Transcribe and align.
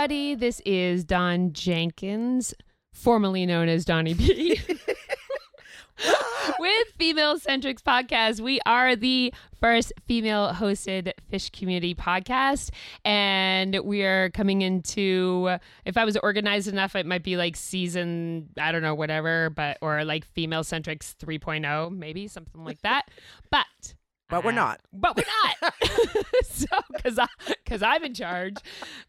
everybody. 0.00 0.34
This 0.34 0.62
is 0.64 1.04
Don 1.04 1.52
Jenkins, 1.52 2.54
formerly 2.90 3.44
known 3.44 3.68
as 3.68 3.84
Donnie 3.84 4.14
B. 4.14 4.58
With 6.58 6.86
Female 6.96 7.38
Centrics 7.38 7.82
Podcast, 7.82 8.40
we 8.40 8.60
are 8.64 8.96
the 8.96 9.30
first 9.60 9.92
female 10.08 10.54
hosted 10.54 11.12
Phish 11.30 11.52
community 11.52 11.94
podcast. 11.94 12.70
And 13.04 13.78
we 13.84 14.02
are 14.02 14.30
coming 14.30 14.62
into, 14.62 15.58
if 15.84 15.98
I 15.98 16.06
was 16.06 16.16
organized 16.16 16.68
enough, 16.68 16.96
it 16.96 17.04
might 17.04 17.22
be 17.22 17.36
like 17.36 17.54
season, 17.54 18.48
I 18.58 18.72
don't 18.72 18.80
know, 18.80 18.94
whatever, 18.94 19.50
but, 19.50 19.76
or 19.82 20.06
like 20.06 20.24
Female 20.24 20.62
Centrics 20.62 21.14
3.0, 21.16 21.94
maybe 21.94 22.26
something 22.26 22.64
like 22.64 22.80
that. 22.80 23.02
But 23.50 23.94
But 24.30 24.44
we're 24.44 24.52
uh, 24.52 24.54
not. 24.54 24.80
But 24.92 25.16
we're 25.16 25.24
not. 25.24 25.74
so, 26.44 26.66
because 26.92 27.18
I, 27.18 27.26
cause 27.66 27.82
I'm 27.82 28.04
in 28.04 28.14
charge. 28.14 28.54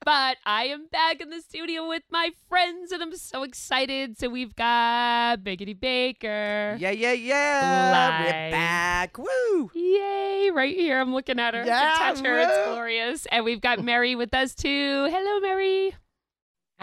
But 0.04 0.38
I 0.46 0.66
am 0.66 0.88
back 0.92 1.22
in 1.22 1.30
the 1.30 1.42
studio 1.42 1.88
with 1.88 2.04
my 2.10 2.32
friends, 2.50 2.92
and 2.92 3.02
I'm 3.02 3.16
so 3.16 3.44
excited. 3.44 4.18
So 4.18 4.30
we've 4.30 4.56
got 4.56 5.40
Biggity 5.44 5.80
Baker. 5.80 6.76
Yeah, 6.80 6.92
yeah, 6.92 7.14
yeah. 7.14 7.92
Live. 7.92 8.26
We're 8.26 8.52
back. 8.52 9.18
Woo. 9.18 9.72
Yay! 9.76 10.50
Right 10.52 10.76
here, 10.76 11.00
I'm 11.00 11.14
looking 11.14 11.40
at 11.40 11.54
her. 11.54 11.64
Yeah, 11.64 11.80
to 11.80 11.98
touch 12.00 12.26
her, 12.26 12.40
it's 12.40 12.68
woo. 12.68 12.74
glorious. 12.74 13.28
And 13.28 13.46
we've 13.46 13.62
got 13.62 13.84
Mary 13.84 14.16
with 14.16 14.34
us 14.34 14.56
too. 14.56 15.08
Hello, 15.10 15.40
Mary. 15.40 15.94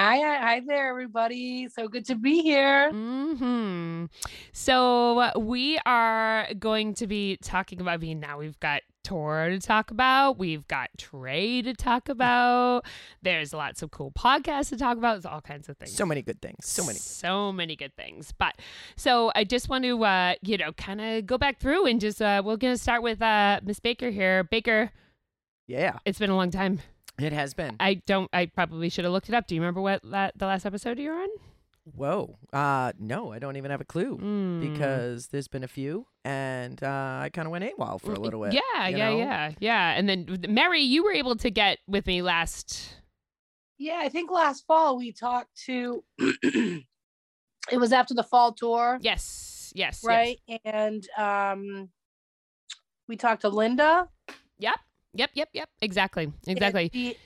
Hi, 0.01 0.19
hi, 0.19 0.63
there, 0.65 0.91
everybody. 0.91 1.67
So 1.67 1.89
good 1.89 2.05
to 2.05 2.15
be 2.15 2.41
here. 2.41 2.89
Mm-hmm. 2.93 4.05
So 4.53 5.37
we 5.37 5.81
are 5.85 6.47
going 6.57 6.95
to 6.95 7.09
be 7.09 7.37
talking 7.43 7.81
about. 7.81 7.95
I 7.95 7.97
mean, 7.97 8.21
now 8.21 8.39
we've 8.39 8.61
got 8.61 8.83
tour 9.03 9.49
to 9.51 9.59
talk 9.59 9.91
about. 9.91 10.39
We've 10.39 10.69
got 10.69 10.91
Trey 10.99 11.63
to 11.63 11.75
talk 11.75 12.09
about. 12.09 12.85
There's 13.23 13.53
lots 13.53 13.83
of 13.83 13.91
cool 13.91 14.13
podcasts 14.13 14.69
to 14.69 14.77
talk 14.77 14.99
about. 14.99 15.15
There's 15.15 15.27
all 15.27 15.41
kinds 15.41 15.69
of 15.69 15.77
things. 15.79 15.97
So 15.97 16.07
many 16.07 16.23
good 16.23 16.41
things. 16.41 16.59
So 16.65 16.85
many. 16.85 17.01
So 17.01 17.51
many 17.51 17.75
good 17.75 17.97
things. 17.97 18.33
But 18.39 18.55
so 18.95 19.33
I 19.35 19.43
just 19.43 19.69
want 19.69 19.83
to, 19.83 20.05
uh, 20.05 20.35
you 20.43 20.59
know, 20.59 20.71
kind 20.75 21.01
of 21.01 21.27
go 21.27 21.39
back 21.39 21.59
through 21.59 21.87
and 21.87 22.01
just, 22.01 22.23
uh, 22.23 22.41
we're 22.45 22.57
going 22.57 22.75
to 22.75 22.81
start 22.81 23.03
with 23.03 23.21
uh, 23.21 23.59
Miss 23.65 23.81
Baker 23.81 24.11
here. 24.11 24.45
Baker, 24.45 24.93
Yeah, 25.67 25.99
it's 26.05 26.21
been 26.21 26.31
a 26.31 26.37
long 26.37 26.53
time. 26.53 26.78
It 27.19 27.33
has 27.33 27.55
been. 27.55 27.77
I 27.81 27.95
don't, 28.06 28.29
I 28.33 28.47
probably 28.47 28.89
should 28.89 29.05
have 29.05 29.12
looked 29.12 29.29
it 29.29 29.34
up. 29.34 29.47
Do 29.47 29.55
you 29.55 29.61
remember 29.61 29.81
what 29.81 30.05
la- 30.05 30.31
the 30.37 30.47
last 30.47 30.65
episode 30.67 30.99
you 30.99 31.11
were 31.11 31.17
on? 31.17 31.29
Whoa. 31.97 32.39
Uh, 32.53 32.93
no, 32.99 33.33
I 33.33 33.39
don't 33.39 33.56
even 33.56 33.71
have 33.71 33.81
a 33.81 33.84
clue 33.84 34.19
Mm. 34.19 34.61
because 34.61 35.28
there's 35.28 35.49
been 35.49 35.65
a 35.65 35.69
few, 35.69 36.07
and 36.25 36.83
uh, 36.83 37.21
I 37.23 37.31
kind 37.33 37.47
of 37.47 37.53
went 37.53 37.65
AWOL 37.65 38.01
for 38.01 38.12
a 38.12 38.21
little 38.21 38.43
bit. 38.43 38.53
Yeah, 38.53 38.89
yeah, 38.89 39.09
know? 39.11 39.17
yeah, 39.19 39.51
yeah. 39.59 39.91
And 39.97 40.07
then 40.09 40.39
Mary, 40.51 40.83
you 40.83 41.03
were 41.03 41.12
able 41.12 41.37
to 41.37 41.51
get 41.51 41.78
with 41.87 42.07
me 42.07 42.21
last. 42.21 42.95
Yeah, 43.78 44.01
I 44.03 44.09
think 44.11 44.31
last 44.31 44.67
fall 44.67 44.99
we 44.99 45.12
talked 45.12 45.57
to. 45.67 46.05
it 46.19 46.84
was 47.73 47.93
after 47.93 48.12
the 48.12 48.23
fall 48.23 48.53
tour, 48.53 48.99
Yes, 49.01 49.73
yes, 49.75 50.01
yes. 50.03 50.05
right? 50.05 50.39
And 50.65 51.07
um, 51.17 51.89
we 53.09 53.17
talked 53.17 53.43
to 53.43 53.49
Linda. 53.49 54.09
Yep, 54.59 54.75
yep, 55.19 55.31
yep, 55.34 55.49
yep. 55.53 55.69
Exactly, 55.83 56.33
exactly. 56.47 56.91
She, 56.95 57.17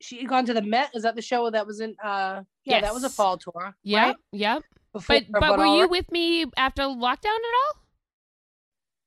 she 0.00 0.18
had 0.18 0.28
gone 0.28 0.44
to 0.46 0.54
the 0.54 0.62
Met. 0.62 0.90
Is 0.94 1.02
that 1.04 1.14
the 1.14 1.22
show 1.22 1.48
that 1.50 1.66
was 1.66 1.80
in? 1.80 1.94
uh 2.02 2.42
Yeah, 2.64 2.80
that 2.80 2.92
was 2.94 3.04
a 3.04 3.10
fall 3.10 3.38
tour. 3.38 3.76
Right? 3.86 4.16
yep. 4.32 4.62
Before- 4.92 5.20
But 5.30 5.40
but 5.40 5.58
were 5.58 5.66
you 5.66 5.88
with 5.88 6.10
me 6.10 6.46
after 6.56 6.82
lockdown 6.82 7.40
at 7.50 7.54
all? 7.62 7.80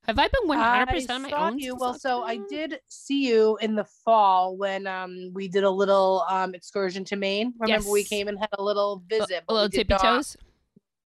Have 0.06 0.18
I 0.18 0.28
been 0.28 0.48
one 0.48 0.58
hundred 0.58 0.88
percent 0.88 1.10
on 1.10 1.22
my 1.22 1.28
saw 1.30 1.46
own? 1.48 1.58
You. 1.58 1.76
Well, 1.76 1.92
so 1.92 2.22
I 2.22 2.38
did 2.48 2.80
see 2.88 3.28
you 3.28 3.58
in 3.60 3.74
the 3.74 3.84
fall 3.84 4.56
when 4.56 4.86
um 4.86 5.30
we 5.34 5.48
did 5.48 5.64
a 5.64 5.70
little 5.70 6.24
um 6.30 6.54
excursion 6.54 7.04
to 7.06 7.16
Maine. 7.16 7.52
Remember 7.58 7.90
we 7.90 8.04
came 8.04 8.26
and 8.28 8.38
had 8.38 8.48
a 8.58 8.62
little 8.62 9.02
visit. 9.06 9.44
a 9.48 9.52
little 9.52 9.68
tippy 9.68 9.94
toes. 10.00 10.36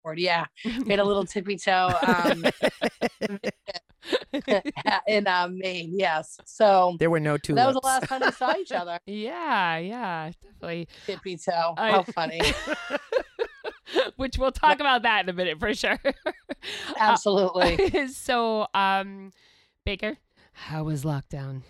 record. 0.05 0.19
Yeah, 0.19 0.45
had 0.87 0.99
a 0.99 1.03
little 1.03 1.25
tippy 1.33 1.57
toe 1.57 1.89
um, 2.07 2.45
in 5.07 5.27
uh, 5.27 5.47
Maine. 5.51 5.91
Yes, 5.97 6.39
so 6.45 6.95
There 6.99 7.09
were 7.09 7.19
no 7.19 7.37
two. 7.37 7.55
that 7.55 7.65
was 7.67 7.75
the 7.75 7.81
last 7.85 8.07
time 8.07 8.21
we 8.21 8.31
saw 8.31 8.55
each 8.57 8.71
other. 8.71 8.99
yeah, 9.05 9.77
yeah, 9.77 10.31
definitely. 10.41 10.87
Tippy 11.05 11.37
toe. 11.37 11.73
I- 11.77 11.91
How 11.91 12.03
funny. 12.03 12.41
Which 14.17 14.37
we'll 14.37 14.51
talk 14.51 14.79
about 14.79 15.03
that 15.03 15.23
in 15.25 15.29
a 15.29 15.33
minute 15.33 15.59
for 15.59 15.73
sure. 15.73 15.99
Uh, 16.03 16.31
Absolutely. 16.97 18.07
so, 18.07 18.67
um, 18.73 19.31
Baker, 19.85 20.17
how 20.53 20.83
was 20.85 21.03
lockdown? 21.03 21.61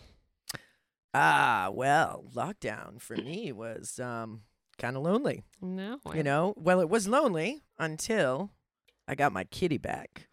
Ah, 1.14 1.70
well, 1.72 2.26
lockdown 2.34 3.02
for 3.02 3.16
me 3.16 3.52
was 3.52 4.00
um 4.00 4.42
kind 4.78 4.96
of 4.98 5.04
lonely. 5.04 5.44
No, 5.62 6.00
You 6.14 6.24
know, 6.24 6.54
well, 6.58 6.80
it 6.82 6.90
was 6.90 7.08
lonely 7.08 7.64
until 7.80 8.52
I 9.08 9.16
got 9.16 9.32
my 9.34 9.44
kitty 9.46 9.78
back, 9.78 10.28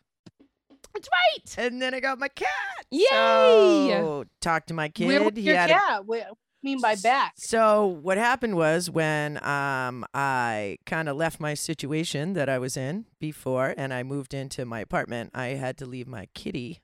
that's 0.95 1.09
right. 1.09 1.59
and 1.67 1.81
then 1.83 1.95
I 1.95 2.01
got 2.01 2.19
my 2.19 2.29
cat. 2.29 2.49
Yay! 2.91 3.07
So, 3.11 4.25
talked 4.41 4.69
to 4.69 4.75
my 4.75 4.89
kid. 4.89 5.07
Where 5.07 5.23
was 5.23 5.33
he 5.35 5.43
your 5.43 5.57
had 5.57 5.71
a- 5.71 5.75
cat? 5.75 6.07
What 6.07 6.21
do 6.29 6.35
mean 6.63 6.81
by 6.81 6.95
back? 6.97 7.33
So 7.37 7.87
what 7.87 8.19
happened 8.19 8.55
was 8.57 8.89
when 8.91 9.37
um 9.45 10.05
I 10.15 10.79
kind 10.87 11.09
of 11.09 11.17
left 11.17 11.41
my 11.41 11.55
situation 11.55 12.35
that 12.35 12.49
I 12.49 12.59
was 12.59 12.77
in 12.77 13.07
before 13.19 13.75
and 13.77 13.93
I 13.93 14.03
moved 14.05 14.33
into 14.35 14.65
my 14.65 14.81
apartment, 14.81 15.31
I 15.35 15.49
had 15.49 15.77
to 15.79 15.87
leave 15.87 16.07
my 16.07 16.29
kitty 16.35 16.81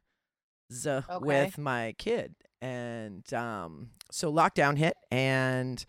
z- 0.72 0.90
Okay. 0.90 1.18
with 1.24 1.58
my 1.58 1.94
kid. 1.98 2.34
And 2.60 3.32
um 3.32 3.90
so 4.10 4.32
lockdown 4.32 4.78
hit 4.78 4.96
and 5.12 5.84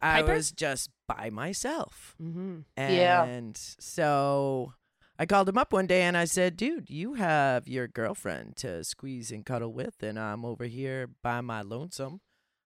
I 0.00 0.20
Piper? 0.20 0.34
was 0.34 0.52
just 0.52 0.90
by 1.08 1.30
myself. 1.30 2.14
Mm-hmm. 2.22 2.58
Yeah. 2.76 3.24
And 3.24 3.56
so 3.80 4.72
I 5.18 5.26
called 5.26 5.48
him 5.48 5.56
up 5.58 5.72
one 5.72 5.86
day 5.86 6.02
and 6.02 6.16
I 6.16 6.26
said, 6.26 6.56
dude, 6.56 6.90
you 6.90 7.14
have 7.14 7.66
your 7.66 7.88
girlfriend 7.88 8.56
to 8.56 8.84
squeeze 8.84 9.30
and 9.30 9.46
cuddle 9.46 9.72
with, 9.72 10.02
and 10.02 10.18
I'm 10.18 10.44
over 10.44 10.64
here 10.64 11.08
by 11.22 11.40
my 11.40 11.62
lonesome. 11.62 12.20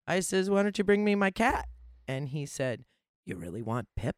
I 0.07 0.21
says, 0.21 0.51
why 0.51 0.63
don't 0.65 0.77
you 0.77 0.83
bring 0.85 1.05
me 1.05 1.15
my 1.15 1.31
cat? 1.31 1.69
And 2.09 2.31
he 2.31 2.47
said, 2.47 2.85
you 3.25 3.37
really 3.37 3.63
want 3.63 3.89
Pip? 3.97 4.17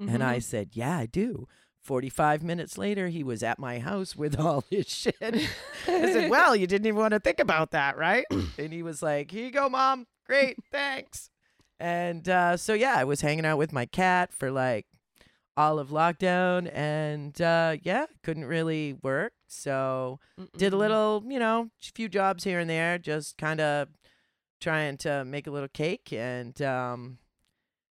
And 0.00 0.08
Mm-hmm. 0.10 0.22
I 0.22 0.38
said, 0.40 0.70
yeah, 0.72 0.96
I 0.98 1.06
do. 1.06 1.46
45 1.82 2.42
minutes 2.42 2.76
later, 2.76 3.08
he 3.08 3.22
was 3.22 3.42
at 3.42 3.58
my 3.58 3.78
house 3.78 4.16
with 4.16 4.38
all 4.40 4.64
his 4.70 4.88
shit. 4.88 5.14
I 5.20 5.46
said, 5.86 6.30
well, 6.30 6.56
you 6.56 6.66
didn't 6.66 6.86
even 6.86 6.98
want 6.98 7.12
to 7.12 7.20
think 7.20 7.38
about 7.38 7.70
that, 7.70 7.96
right? 7.96 8.24
and 8.58 8.72
he 8.72 8.82
was 8.82 9.02
like, 9.02 9.30
here 9.30 9.44
you 9.44 9.50
go, 9.52 9.68
mom. 9.68 10.06
Great, 10.26 10.56
thanks. 10.72 11.30
And 11.78 12.28
uh, 12.28 12.56
so, 12.56 12.74
yeah, 12.74 12.94
I 12.96 13.04
was 13.04 13.20
hanging 13.20 13.46
out 13.46 13.58
with 13.58 13.72
my 13.72 13.86
cat 13.86 14.32
for 14.32 14.50
like 14.50 14.86
all 15.56 15.78
of 15.78 15.88
lockdown. 15.88 16.70
And 16.74 17.40
uh, 17.40 17.76
yeah, 17.82 18.06
couldn't 18.22 18.44
really 18.44 18.94
work. 19.02 19.32
So, 19.46 20.20
did 20.56 20.72
a 20.72 20.76
little, 20.76 21.24
you 21.26 21.38
know, 21.38 21.70
a 21.82 21.92
few 21.94 22.08
jobs 22.08 22.44
here 22.44 22.58
and 22.58 22.70
there, 22.70 22.98
just 22.98 23.36
kind 23.38 23.60
of 23.60 23.88
trying 24.60 24.96
to 24.98 25.24
make 25.24 25.46
a 25.46 25.50
little 25.50 25.68
cake. 25.68 26.12
And 26.12 26.60
um, 26.62 27.18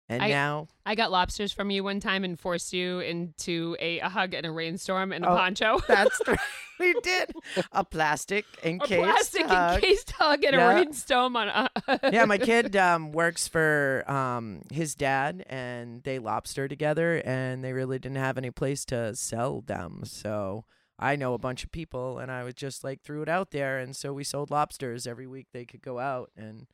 And 0.10 0.24
I- 0.24 0.30
now 0.30 0.68
I 0.86 0.96
got 0.96 1.12
lobsters 1.12 1.52
from 1.52 1.70
you 1.70 1.84
one 1.84 2.00
time 2.00 2.24
and 2.24 2.40
forced 2.40 2.72
you 2.72 3.00
into 3.02 3.76
a, 3.80 4.00
a 4.00 4.08
hug 4.10 4.34
and 4.34 4.46
a 4.46 4.52
rainstorm 4.52 5.12
and 5.12 5.26
a 5.26 5.30
Oh, 5.30 5.36
poncho. 5.36 5.80
that's 5.88 6.18
the, 6.20 6.38
we 6.80 6.94
did 7.02 7.32
a 7.74 7.84
plastic 7.84 8.46
encased 8.64 8.92
a 8.94 8.98
plastic 9.04 9.46
hug. 9.48 9.76
encased 9.84 10.12
hug 10.12 10.44
and 10.46 10.54
Yeah. 10.56 10.72
a 10.72 10.76
rainstorm 10.76 11.36
on 11.36 11.48
a 11.50 11.70
yeah, 12.14 12.24
my 12.26 12.38
kid 12.38 12.76
um, 12.78 13.12
works 13.12 13.48
for 13.50 14.04
um, 14.10 14.62
his 14.72 14.96
dad, 14.96 15.44
and 15.50 16.04
they 16.04 16.20
lobster 16.20 16.68
together, 16.70 17.22
and 17.26 17.64
they 17.64 17.74
really 17.74 18.00
didn't 18.00 18.18
have 18.18 18.38
any 18.38 18.52
place 18.52 18.86
to 18.86 19.14
sell 19.16 19.60
them. 19.62 20.04
So 20.06 20.64
I 21.00 21.16
know 21.18 21.34
a 21.34 21.38
bunch 21.40 21.64
of 21.66 21.72
people, 21.72 22.18
and 22.20 22.32
I 22.32 22.44
was 22.44 22.54
just 22.54 22.84
like 22.84 23.02
threw 23.02 23.22
it 23.24 23.30
out 23.30 23.52
there, 23.52 23.78
and 23.78 23.94
so 23.96 24.14
we 24.14 24.24
sold 24.24 24.52
lobsters 24.52 25.06
every 25.06 25.28
week. 25.28 25.48
They 25.52 25.66
could 25.66 25.82
go 25.82 26.00
out, 26.00 26.32
and 26.38 26.68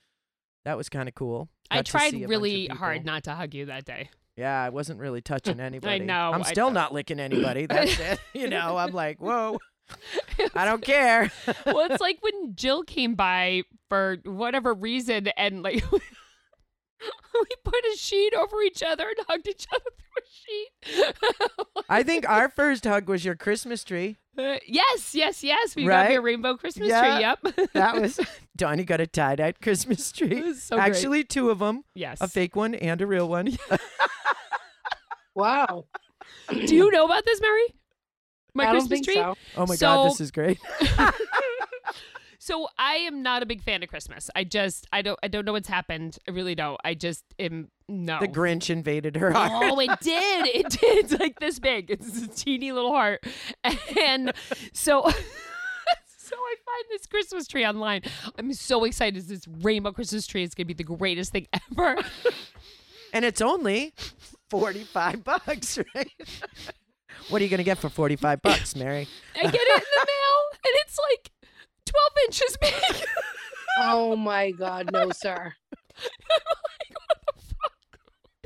that 0.66 0.78
was 0.78 0.90
kind 0.90 1.08
of 1.08 1.16
cool. 1.16 1.50
I 1.70 1.78
Got 1.78 1.86
to 1.86 1.92
tried 1.92 2.12
see 2.12 2.18
a 2.18 2.20
bunch 2.20 2.24
of 2.24 2.30
really 2.30 2.68
hard 2.68 3.06
not 3.06 3.24
to 3.26 3.34
hug 3.34 3.54
you 3.54 3.66
that 3.66 3.86
day. 3.86 4.10
Yeah, 4.36 4.64
I 4.64 4.70
wasn't 4.70 5.00
really 5.00 5.22
touching 5.22 5.60
anybody. 5.60 5.96
I 5.96 5.98
know, 6.00 6.32
I'm 6.34 6.44
still 6.44 6.70
know. 6.70 6.82
not 6.82 6.94
licking 6.94 7.20
anybody. 7.20 7.66
That's 7.68 8.00
it. 8.00 8.20
You 8.34 8.48
know, 8.48 8.78
I'm 8.78 8.92
like, 8.94 9.20
whoa, 9.22 9.60
I 10.56 10.66
don't 10.66 10.82
care. 10.84 11.32
well, 11.66 11.92
it's 11.92 12.02
like 12.02 12.18
when 12.22 12.56
Jill 12.56 12.84
came 12.84 13.16
by 13.16 13.64
for 13.90 14.18
whatever 14.26 14.74
reason 14.74 15.28
and 15.38 15.62
like 15.64 15.84
we 17.34 17.48
put 17.64 17.84
a 17.94 17.98
sheet 17.98 18.34
over 18.34 18.62
each 18.62 18.82
other 18.84 19.08
and 19.10 19.18
hugged 19.28 19.48
each 19.48 19.68
other 19.74 19.84
through 19.98 21.02
a 21.02 21.04
sheet. 21.04 21.86
I 21.90 22.04
think 22.04 22.28
our 22.30 22.50
first 22.50 22.86
hug 22.86 23.08
was 23.10 23.24
your 23.26 23.36
Christmas 23.36 23.84
tree. 23.84 24.18
Uh, 24.36 24.58
yes, 24.66 25.14
yes, 25.14 25.44
yes. 25.44 25.76
We 25.76 25.84
got 25.84 25.90
Right? 25.90 26.10
me 26.10 26.16
a 26.16 26.22
rainbow 26.22 26.58
Christmas 26.58 26.90
Yeah. 26.90 27.02
tree. 27.04 27.20
Yep. 27.54 27.70
That 27.74 28.02
was 28.02 28.20
Donnie 28.58 28.84
got 28.84 29.00
a 29.00 29.06
tie 29.06 29.36
dyed 29.36 29.62
Christmas 29.62 30.10
It 30.10 30.16
tree. 30.18 30.42
was 30.42 30.64
so 30.64 30.76
great. 30.76 30.86
Actually, 30.88 31.24
two 31.24 31.52
of 31.52 31.60
them, 31.60 31.84
yes. 31.94 32.20
a 32.20 32.28
fake 32.28 32.56
one 32.56 32.74
and 32.74 33.00
a 33.00 33.06
real 33.06 33.30
one. 33.30 33.56
Wow. 35.36 35.86
Do 36.50 36.76
you 36.76 36.90
know 36.90 37.06
about 37.06 37.26
this, 37.26 37.40
Mary? 37.42 37.76
My 38.56 38.64
I 38.64 38.66
don't 38.74 38.76
Christmas 38.88 38.90
think 38.90 39.06
tree. 39.06 39.14
so. 39.16 39.36
Oh 39.56 39.66
my 39.68 39.76
So- 39.76 39.86
god, 39.86 40.10
this 40.10 40.22
is 40.22 40.32
great. 40.32 40.58
So 42.44 42.68
I 42.78 42.96
am 42.96 43.24
not 43.24 43.42
a 43.42 43.46
big 43.46 43.62
fan 43.64 43.84
of 43.84 43.90
Christmas. 43.90 44.30
I 44.36 44.44
just 44.44 44.86
I 44.92 45.02
don't 45.02 45.18
I 45.24 45.30
don't 45.30 45.46
know 45.46 45.54
what's 45.54 45.70
happened. 45.70 46.18
I 46.28 46.32
really 46.32 46.56
don't. 46.56 46.78
I 46.84 46.94
just 46.94 47.24
am 47.40 47.70
no. 47.88 48.20
The 48.20 48.28
Grinch 48.28 48.70
invaded 48.70 49.16
her 49.16 49.30
oh, 49.30 49.40
heart. 49.40 49.72
Oh, 49.72 49.80
it 49.80 49.90
did. 50.02 50.48
It 50.48 50.70
did. 50.70 51.06
It's 51.06 51.14
like 51.22 51.40
this 51.40 51.60
big. 51.60 51.90
It's 51.90 52.22
a 52.22 52.28
teeny 52.28 52.74
little 52.74 52.92
heart. 52.92 53.26
And 53.98 54.34
so 54.74 55.10
so 56.18 56.36
I 56.36 56.56
find 56.66 56.86
this 56.90 57.06
Christmas 57.06 57.48
tree 57.48 57.66
online. 57.66 58.02
I'm 58.38 58.52
so 58.52 58.84
excited. 58.84 59.26
This 59.26 59.48
rainbow 59.48 59.94
Christmas 59.94 60.28
tree 60.28 60.44
is 60.44 60.54
gonna 60.54 60.66
be 60.66 60.74
the 60.74 60.84
greatest 60.84 61.32
thing 61.32 61.48
ever. 61.72 61.98
And 63.16 63.24
it's 63.24 63.42
only 63.42 63.94
45 64.50 65.24
bucks, 65.24 65.78
right? 65.94 66.12
what 67.30 67.40
are 67.40 67.46
you 67.46 67.50
going 67.50 67.60
to 67.60 67.64
get 67.64 67.78
for 67.78 67.88
45 67.88 68.42
bucks, 68.42 68.76
Mary? 68.76 69.08
I 69.36 69.44
get 69.44 69.54
it 69.54 69.78
in 69.78 69.84
the 69.96 70.08
mail 70.08 70.60
and 70.66 70.74
it's 70.82 70.98
like 71.12 71.32
12 71.94 72.12
inches 72.28 72.58
big. 72.62 73.08
Oh 73.80 74.16
my 74.16 74.52
God, 74.52 74.92
no, 74.94 75.10
sir. 75.12 75.52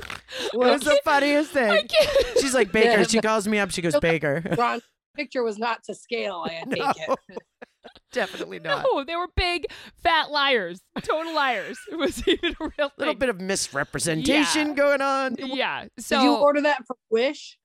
It 0.00 0.50
Well, 0.54 0.72
was 0.72 0.82
the 0.82 0.98
funniest 1.04 1.54
I 1.56 1.80
thing. 1.80 1.88
can't. 1.88 2.38
She's 2.40 2.54
like, 2.54 2.72
Baker. 2.72 2.88
Yeah, 3.00 3.02
She 3.02 3.20
calls 3.20 3.46
me 3.48 3.58
up. 3.58 3.70
She 3.70 3.82
goes, 3.82 3.98
Baker. 4.00 4.42
Ron, 4.56 4.80
picture 5.16 5.42
was 5.42 5.58
not 5.58 5.82
to 5.84 5.94
scale. 5.94 6.44
I 6.46 6.62
take 6.70 6.78
No. 6.78 6.92
it. 7.30 7.38
Definitely 8.12 8.58
not. 8.60 8.84
No, 8.90 9.04
they 9.04 9.16
were 9.16 9.28
big, 9.36 9.66
fat 10.02 10.30
liars. 10.30 10.80
Total 11.02 11.34
liars. 11.34 11.78
It 11.90 11.96
was 11.96 12.26
even 12.26 12.54
a 12.60 12.64
real 12.78 12.88
A 12.88 12.92
little 12.98 13.14
bit 13.14 13.28
of 13.28 13.38
misrepresentation 13.40 14.74
going 14.74 15.02
on. 15.02 15.36
Yeah. 15.38 15.84
Did 15.96 16.22
you 16.22 16.34
order 16.36 16.62
that 16.62 16.86
for 16.86 16.96
Wish? 17.10 17.58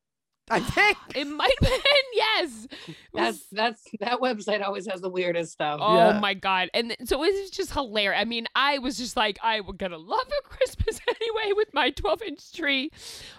I 0.50 0.60
think. 0.62 0.98
it 1.16 1.26
might 1.26 1.54
have 1.62 1.70
been, 1.70 1.80
yes. 2.14 2.68
That's 3.14 3.46
that's 3.52 3.82
that 4.00 4.20
website 4.20 4.62
always 4.66 4.88
has 4.88 5.00
the 5.02 5.10
weirdest 5.10 5.54
stuff. 5.54 5.80
Oh 5.82 5.96
Yeah. 5.96 6.20
my 6.20 6.34
god! 6.34 6.70
And 6.74 6.90
th- 6.90 7.08
so 7.08 7.24
it 7.24 7.32
was 7.34 7.50
just 7.52 7.72
hilarious. 7.74 8.20
I 8.20 8.26
mean, 8.26 8.48
I 8.56 8.80
was 8.80 8.98
just 8.98 9.16
like, 9.16 9.38
I'm 9.44 9.66
gonna 9.78 9.98
love 9.98 10.28
a 10.28 10.48
Christmas 10.50 11.00
anyway 11.08 11.54
with 11.56 11.74
my 11.74 11.92
12 11.92 12.22
inch 12.24 12.54
tree. 12.54 12.90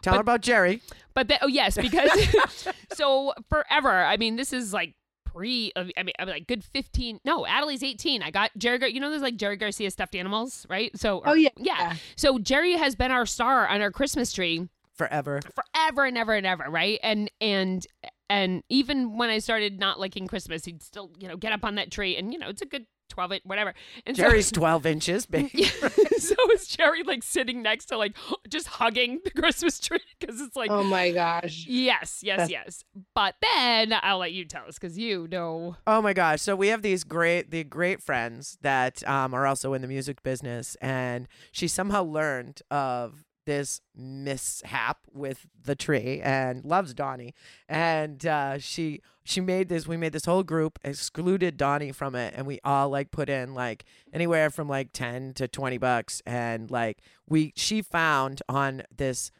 Tell 0.02 0.12
But- 0.12 0.16
her 0.16 0.20
about 0.20 0.40
Jerry. 0.42 0.80
But 1.12 1.28
then, 1.28 1.38
oh 1.42 1.46
yes, 1.48 1.76
because 1.76 2.10
so 2.92 3.34
forever. 3.48 3.90
I 4.04 4.16
mean, 4.16 4.36
this 4.36 4.52
is 4.52 4.72
like 4.72 4.94
pre. 5.24 5.72
Uh, 5.76 5.84
I 5.96 6.02
mean, 6.04 6.14
I 6.18 6.24
mean, 6.24 6.34
like 6.34 6.46
good 6.46 6.64
15. 6.64 7.20
No, 7.24 7.44
Adelie's 7.46 7.82
18. 7.82 8.22
I 8.22 8.30
got 8.30 8.50
Jerry. 8.56 8.78
Gar- 8.78 8.88
You 8.88 9.00
know, 9.00 9.10
there's 9.10 9.22
like 9.22 9.36
Jerry 9.36 9.56
Garcia 9.56 9.90
stuffed 9.90 10.14
animals, 10.14 10.66
right? 10.70 10.96
So 10.98 11.22
Oh 11.26 11.34
yeah. 11.34 11.50
yeah. 11.56 11.94
So 12.16 12.38
Jerry 12.38 12.72
has 12.76 12.94
been 12.94 13.10
our 13.10 13.26
star 13.26 13.66
on 13.68 13.80
our 13.82 13.90
Christmas 13.90 14.32
tree 14.32 14.68
Forever. 14.96 15.40
forever 15.42 16.04
and 16.04 16.16
ever 16.16 16.34
and 16.34 16.46
ever, 16.46 16.64
right? 16.68 17.00
And 17.02 17.30
and 17.40 17.86
and 18.30 18.62
even 18.68 19.18
when 19.18 19.30
I 19.30 19.38
started 19.38 19.78
not 19.78 19.98
liking 20.00 20.26
Christmas, 20.26 20.64
he'd 20.64 20.82
still 20.82 21.10
you 21.18 21.28
know 21.28 21.36
get 21.36 21.52
up 21.52 21.64
on 21.64 21.74
that 21.76 21.90
tree, 21.90 22.16
and 22.16 22.32
you 22.32 22.38
know 22.38 22.48
it's 22.48 22.62
a 22.62 22.66
good 22.66 22.86
twelve 23.08 23.32
inch 23.32 23.42
whatever. 23.44 23.74
And 24.06 24.16
so- 24.16 24.22
Jerry's 24.22 24.50
12 24.52 24.86
inches 24.86 25.26
big. 25.26 25.50
Yeah. 25.52 25.68
so 26.18 26.34
is 26.52 26.66
Jerry 26.68 27.02
like 27.02 27.22
sitting 27.22 27.62
next 27.62 27.86
to 27.86 27.96
like 27.98 28.16
just 28.48 28.66
hugging 28.66 29.20
the 29.24 29.30
Christmas 29.30 29.78
tree 29.78 30.00
because 30.18 30.40
it's 30.40 30.56
like. 30.56 30.70
Oh 30.70 30.82
my 30.84 31.10
gosh. 31.10 31.66
Yes, 31.68 32.20
yes, 32.22 32.48
yes. 32.50 32.84
But 33.14 33.34
then 33.42 33.94
I'll 34.02 34.18
let 34.18 34.32
you 34.32 34.44
tell 34.44 34.66
us 34.66 34.78
because 34.78 34.96
you 34.98 35.28
know. 35.30 35.76
Oh 35.86 36.00
my 36.00 36.12
gosh! 36.12 36.40
So 36.40 36.56
we 36.56 36.68
have 36.68 36.82
these 36.82 37.04
great, 37.04 37.50
the 37.50 37.64
great 37.64 38.00
friends 38.02 38.58
that 38.62 39.06
um, 39.08 39.34
are 39.34 39.46
also 39.46 39.74
in 39.74 39.82
the 39.82 39.88
music 39.88 40.22
business, 40.22 40.76
and 40.80 41.28
she 41.52 41.68
somehow 41.68 42.04
learned 42.04 42.62
of 42.70 43.24
this 43.44 43.80
mishap 43.96 44.98
with 45.12 45.46
the 45.62 45.74
tree 45.74 46.20
and 46.22 46.64
loves 46.64 46.94
Donnie, 46.94 47.34
and 47.68 48.24
uh, 48.26 48.58
she 48.58 49.00
she 49.24 49.40
made 49.40 49.68
this. 49.68 49.86
We 49.86 49.96
made 49.96 50.12
this 50.12 50.24
whole 50.24 50.42
group, 50.42 50.78
excluded 50.84 51.56
Donnie 51.56 51.92
from 51.92 52.14
it, 52.14 52.34
and 52.36 52.46
we 52.46 52.60
all 52.64 52.88
like 52.90 53.10
put 53.10 53.28
in 53.28 53.54
like 53.54 53.84
anywhere 54.12 54.50
from 54.50 54.68
like 54.68 54.90
ten 54.92 55.32
to 55.34 55.48
twenty 55.48 55.78
bucks, 55.78 56.22
and 56.26 56.70
like 56.70 56.98
we 57.28 57.52
she 57.56 57.82
found 57.82 58.42
on 58.48 58.82
this 58.94 59.30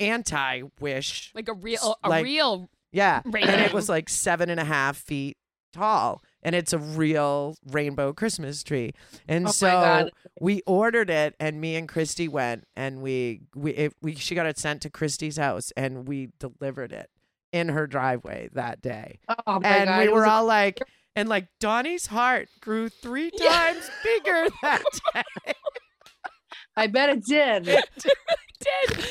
anti 0.00 0.62
wish 0.80 1.32
Like 1.34 1.48
a 1.48 1.54
real, 1.54 1.96
a 2.04 2.08
Like- 2.08 2.24
real. 2.24 2.68
yeah. 2.92 3.22
And 3.24 3.34
it 3.62 3.72
was 3.72 3.88
like 3.88 4.08
seven 4.08 4.50
and 4.50 4.60
a 4.60 4.64
half 4.64 4.96
feet 4.96 5.36
tall. 5.72 6.22
And 6.42 6.54
it's 6.54 6.72
a 6.72 6.78
real 6.78 7.56
rainbow 7.66 8.12
Christmas 8.12 8.62
tree. 8.62 8.92
And 9.26 9.48
Oh 9.48 9.50
so 9.50 10.10
we 10.40 10.62
ordered 10.66 11.10
it 11.10 11.34
and 11.40 11.60
me 11.60 11.74
and 11.76 11.88
Christy 11.88 12.28
went 12.28 12.66
and 12.76 13.00
we 13.02 13.40
we 13.54 13.72
it, 13.72 13.94
we 14.00 14.14
she 14.14 14.34
got 14.34 14.46
it 14.46 14.58
sent 14.58 14.82
to 14.82 14.90
Christy's 14.90 15.36
house 15.38 15.72
and 15.76 16.06
we 16.06 16.28
delivered 16.38 16.92
it 16.92 17.10
in 17.52 17.70
her 17.70 17.86
driveway 17.86 18.48
that 18.52 18.80
day. 18.80 19.18
Oh 19.46 19.58
my 19.60 19.68
and 19.68 19.88
god. 19.88 19.98
we 19.98 20.04
it 20.04 20.12
were 20.12 20.24
a- 20.24 20.30
all 20.30 20.44
like 20.44 20.80
and 21.16 21.28
like 21.28 21.48
Donnie's 21.58 22.06
heart 22.06 22.48
grew 22.60 22.88
three 22.90 23.30
times 23.30 23.90
bigger 24.04 24.46
that 24.62 24.82
day. 25.14 25.52
I 26.76 26.86
bet 26.88 27.08
it 27.08 27.24
did. 27.24 27.64
did. 27.64 27.84
Uh, 28.60 29.02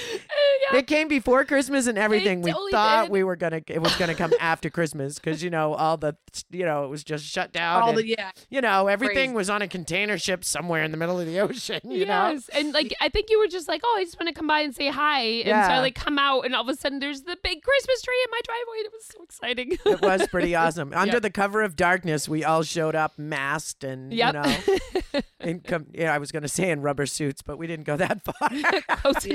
yeah. 0.72 0.80
It 0.80 0.88
came 0.88 1.08
before 1.08 1.46
Christmas 1.46 1.88
and 1.88 1.98
everything. 1.98 2.42
we 2.42 2.52
thought 2.72 3.04
did. 3.06 3.12
we 3.12 3.24
were 3.24 3.36
gonna 3.36 3.62
it 3.68 3.82
was 3.82 3.96
gonna 3.96 4.16
come 4.16 4.34
after 4.40 4.70
Christmas 4.70 5.16
because 5.20 5.44
you 5.44 5.50
know 5.50 5.74
all 5.74 5.98
the 5.98 6.16
you 6.50 6.66
know 6.66 6.86
it 6.86 6.90
was 6.90 7.04
just 7.04 7.26
shut 7.26 7.52
down. 7.52 7.82
All 7.84 7.90
and, 7.90 7.98
the 8.00 8.08
yeah. 8.08 8.32
you 8.50 8.62
know 8.62 8.88
everything 8.88 9.30
Crazy. 9.32 9.36
was 9.36 9.50
on 9.50 9.62
a 9.62 9.68
container 9.68 10.18
ship 10.18 10.44
somewhere 10.44 10.84
in 10.84 10.92
the 10.92 10.98
middle 10.98 11.20
of 11.20 11.26
the 11.26 11.40
ocean. 11.40 11.80
You 11.84 12.06
know. 12.06 12.30
yes. 12.32 12.50
And 12.50 12.74
like 12.74 12.94
I 13.02 13.10
think 13.10 13.30
you 13.30 13.40
were 13.40 13.48
just 13.48 13.68
like, 13.68 13.82
oh, 13.84 13.96
I 14.00 14.04
just 14.04 14.20
want 14.20 14.28
to 14.30 14.34
come 14.34 14.48
by 14.48 14.62
and 14.62 14.76
say 14.76 14.90
hi. 14.90 15.22
And 15.22 15.66
so 15.68 15.72
I 15.74 15.80
like 15.80 15.96
come 15.96 16.18
out 16.20 16.42
and 16.46 16.56
all 16.56 16.62
of 16.64 16.70
a 16.70 16.76
sudden 16.76 17.00
there's 17.00 17.22
the 17.22 17.38
big 17.44 17.62
Christmas 17.62 18.02
tree 18.02 18.26
in 18.26 18.32
my 18.32 18.40
driveway. 18.44 18.78
And 18.80 18.86
it 18.86 18.92
was 18.94 19.06
so 19.06 19.24
exciting. 19.24 19.78
It 19.86 20.02
was 20.02 20.28
pretty 20.28 20.56
awesome. 20.56 20.94
Under 20.94 21.14
Yep. 21.16 21.22
the 21.22 21.30
cover 21.30 21.62
of 21.62 21.76
darkness, 21.76 22.28
we 22.28 22.44
all 22.44 22.64
showed 22.64 22.96
up 22.96 23.14
masked 23.18 23.84
and 23.84 24.12
Yep. 24.14 24.34
you 24.34 24.42
know, 24.42 25.22
in 25.40 25.60
com- 25.62 25.88
yeah, 25.94 26.14
I 26.14 26.18
was 26.18 26.32
going 26.32 26.44
to 26.44 26.50
say 26.50 26.70
in 26.72 26.82
rubber 26.82 27.06
suits, 27.06 27.42
but 27.42 27.58
we 27.58 27.68
didn't 27.68 27.86
go 27.86 27.96
that 27.98 28.22
far. 28.24 28.50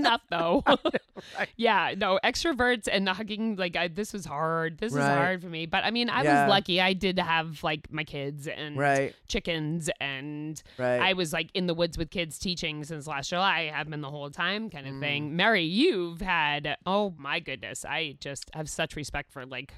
Enough 0.00 0.22
though. 0.30 0.62
right. 1.38 1.48
yeah, 1.56 1.94
no, 1.96 2.18
extroverts 2.24 2.88
and 2.90 3.08
hugging 3.08 3.56
like 3.56 3.76
I, 3.76 3.88
this 3.88 4.12
was 4.12 4.24
hard. 4.24 4.78
This 4.78 4.92
was 4.92 5.00
Right. 5.04 5.16
hard 5.16 5.42
for 5.42 5.48
me. 5.48 5.66
But 5.66 5.84
I 5.84 5.90
mean, 5.90 6.08
I 6.08 6.22
Yeah. 6.22 6.44
was 6.44 6.50
lucky. 6.50 6.80
I 6.80 6.92
did 6.92 7.18
have 7.18 7.62
like 7.62 7.92
my 7.92 8.04
kids 8.04 8.46
and 8.46 8.76
right, 8.76 9.14
chickens 9.28 9.90
and. 10.00 10.62
I 10.78 11.12
was 11.12 11.32
like 11.32 11.50
in 11.54 11.66
the 11.66 11.74
woods 11.74 11.96
with 11.98 12.10
kids 12.10 12.38
teaching 12.38 12.84
since 12.84 13.06
last 13.06 13.30
July. 13.30 13.70
I 13.72 13.76
have 13.76 13.88
been 13.88 14.00
the 14.00 14.10
whole 14.10 14.30
time 14.30 14.70
kind 14.70 14.86
of 14.86 14.94
Mm. 14.94 15.00
thing. 15.00 15.36
Mary, 15.36 15.62
you've 15.64 16.20
had 16.20 16.76
oh 16.86 17.14
my 17.18 17.40
goodness. 17.40 17.84
I 17.84 18.16
just 18.20 18.50
have 18.54 18.68
such 18.68 18.96
respect 18.96 19.30
for 19.32 19.46
like 19.46 19.74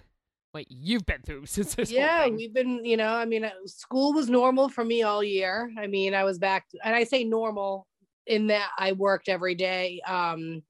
what 0.52 0.67
you've 0.71 1.07
been 1.07 1.23
through 1.23 1.47
since 1.57 1.75
this 1.75 1.91
Yeah, 1.91 2.29
we've 2.29 2.52
been, 2.52 2.85
you 2.85 2.97
know, 2.97 3.14
I 3.14 3.25
mean, 3.25 3.43
uh, 3.45 3.50
school 3.64 4.12
was 4.12 4.29
normal 4.29 4.69
for 4.69 4.85
me 4.85 5.02
all 5.02 5.25
year. 5.25 5.71
I 5.79 5.87
mean, 5.87 6.12
I 6.14 6.25
was 6.25 6.38
back, 6.38 6.67
and 6.85 6.95
I 6.95 7.05
say 7.05 7.25
normal 7.25 7.87
in 8.26 8.49
that 8.49 8.71
I 8.79 8.93
worked 8.93 9.29
every 9.29 9.55
day, 9.55 10.00
um, 10.07 10.62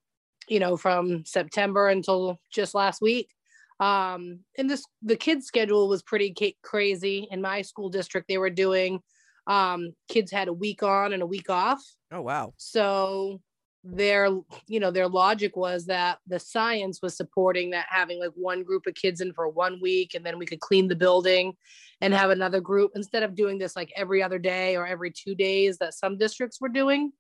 you 0.48 0.60
know, 0.60 0.76
from 0.76 1.24
September 1.24 1.88
until 1.88 2.38
just 2.52 2.74
last 2.74 3.00
week. 3.00 3.28
Um, 3.80 4.40
and 4.58 4.70
this, 4.70 4.84
the 5.02 5.16
kids' 5.16 5.46
schedule 5.46 5.88
was 5.88 6.02
pretty 6.02 6.34
ca- 6.38 6.56
crazy. 6.62 7.26
In 7.30 7.40
my 7.40 7.62
school 7.62 7.88
district, 7.88 8.28
they 8.28 8.38
were 8.38 8.50
doing, 8.50 9.00
um, 9.46 9.92
kids 10.08 10.30
had 10.30 10.48
a 10.48 10.52
week 10.52 10.82
on 10.82 11.12
and 11.12 11.22
a 11.22 11.26
week 11.26 11.50
off. 11.50 11.82
oh 12.12 12.22
wow. 12.22 12.54
So 12.58 13.40
their 13.84 14.28
you 14.68 14.78
know 14.78 14.92
their 14.92 15.08
logic 15.08 15.56
was 15.56 15.86
that 15.86 16.18
the 16.28 16.38
science 16.38 17.00
was 17.02 17.16
supporting 17.16 17.70
that 17.70 17.86
having 17.88 18.20
like 18.20 18.30
one 18.36 18.62
group 18.62 18.86
of 18.86 18.94
kids 18.94 19.20
in 19.20 19.32
for 19.32 19.48
one 19.48 19.80
week 19.80 20.14
and 20.14 20.24
then 20.24 20.38
we 20.38 20.46
could 20.46 20.60
clean 20.60 20.86
the 20.86 20.94
building 20.94 21.52
and 22.00 22.14
have 22.14 22.30
another 22.30 22.60
group 22.60 22.92
instead 22.94 23.24
of 23.24 23.34
doing 23.34 23.58
this 23.58 23.74
like 23.74 23.92
every 23.96 24.22
other 24.22 24.38
day 24.38 24.76
or 24.76 24.86
every 24.86 25.10
two 25.10 25.34
days 25.34 25.78
that 25.78 25.94
some 25.94 26.16
districts 26.16 26.60
were 26.60 26.68
doing 26.68 27.12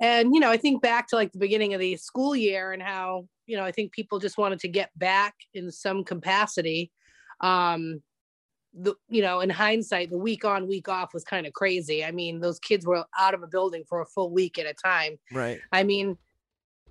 and 0.00 0.34
you 0.34 0.40
know 0.40 0.50
i 0.50 0.56
think 0.56 0.82
back 0.82 1.06
to 1.06 1.16
like 1.16 1.32
the 1.32 1.38
beginning 1.38 1.74
of 1.74 1.80
the 1.80 1.96
school 1.96 2.34
year 2.34 2.72
and 2.72 2.82
how 2.82 3.26
you 3.46 3.56
know 3.56 3.64
i 3.64 3.70
think 3.70 3.92
people 3.92 4.18
just 4.18 4.38
wanted 4.38 4.58
to 4.58 4.68
get 4.68 4.90
back 4.96 5.34
in 5.54 5.70
some 5.70 6.04
capacity. 6.04 6.90
Um 7.40 8.02
the 8.74 8.94
you 9.08 9.22
know 9.22 9.40
in 9.40 9.50
hindsight 9.50 10.10
the 10.10 10.18
week 10.18 10.44
on 10.44 10.66
week 10.66 10.88
off 10.88 11.14
was 11.14 11.24
kind 11.24 11.46
of 11.46 11.52
crazy. 11.52 12.04
I 12.04 12.10
mean 12.10 12.40
those 12.40 12.58
kids 12.58 12.86
were 12.86 13.04
out 13.18 13.34
of 13.34 13.42
a 13.42 13.46
building 13.46 13.84
for 13.88 14.00
a 14.00 14.06
full 14.06 14.30
week 14.32 14.58
at 14.58 14.66
a 14.66 14.74
time. 14.74 15.16
Right. 15.32 15.60
i 15.72 15.82
mean 15.82 16.18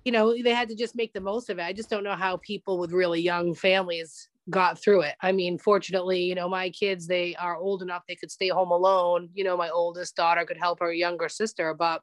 you 0.04 0.12
know 0.12 0.34
they 0.42 0.54
had 0.54 0.68
to 0.68 0.74
just 0.74 0.96
make 0.96 1.12
the 1.12 1.20
most 1.20 1.50
of 1.50 1.58
it. 1.58 1.62
I 1.62 1.72
just 1.72 1.90
don't 1.90 2.04
know 2.04 2.14
how 2.14 2.38
people 2.38 2.78
with 2.78 2.92
really 2.92 3.20
young 3.20 3.54
families 3.54 4.28
got 4.50 4.78
through 4.78 5.02
it. 5.02 5.14
I 5.20 5.32
mean 5.32 5.58
fortunately 5.58 6.22
you 6.22 6.34
know 6.34 6.48
my 6.48 6.70
kids 6.70 7.06
they 7.06 7.34
are 7.36 7.56
old 7.56 7.82
enough 7.82 8.04
they 8.08 8.16
could 8.16 8.30
stay 8.30 8.48
home 8.48 8.70
alone. 8.70 9.28
You 9.34 9.44
know 9.44 9.56
my 9.56 9.68
oldest 9.68 10.16
daughter 10.16 10.44
could 10.44 10.58
help 10.58 10.80
her 10.80 10.92
younger 10.92 11.28
sister 11.28 11.74
but 11.74 12.00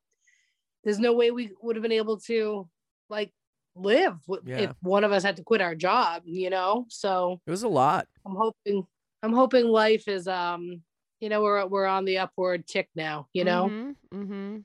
there's 0.84 1.00
no 1.00 1.14
way 1.14 1.32
we 1.32 1.52
would 1.62 1.76
have 1.76 1.84
been 1.84 1.92
able 1.92 2.18
to 2.18 2.68
like 3.10 3.32
live 3.76 4.16
w- 4.28 4.44
Yeah. 4.46 4.70
if 4.70 4.72
one 4.82 5.04
of 5.04 5.12
us 5.12 5.24
had 5.24 5.38
to 5.38 5.44
quit 5.44 5.62
our 5.62 5.76
job 5.76 6.24
you 6.26 6.50
know 6.50 6.86
so 6.90 7.40
It 7.48 7.52
was 7.52 7.64
a 7.64 7.68
lot. 7.70 8.08
I'm 8.26 8.36
hoping 8.36 8.86
I'm 9.24 9.34
hoping 9.34 9.66
life 9.68 10.08
is 10.08 10.28
um 10.28 10.82
you 11.20 11.30
know 11.30 11.42
we're 11.42 11.66
we're 11.68 11.86
on 11.86 12.06
the 12.06 12.18
upward 12.20 12.66
tick 12.68 12.90
now, 12.96 13.28
you 13.34 13.44
know. 13.46 13.70
hmm 14.12 14.58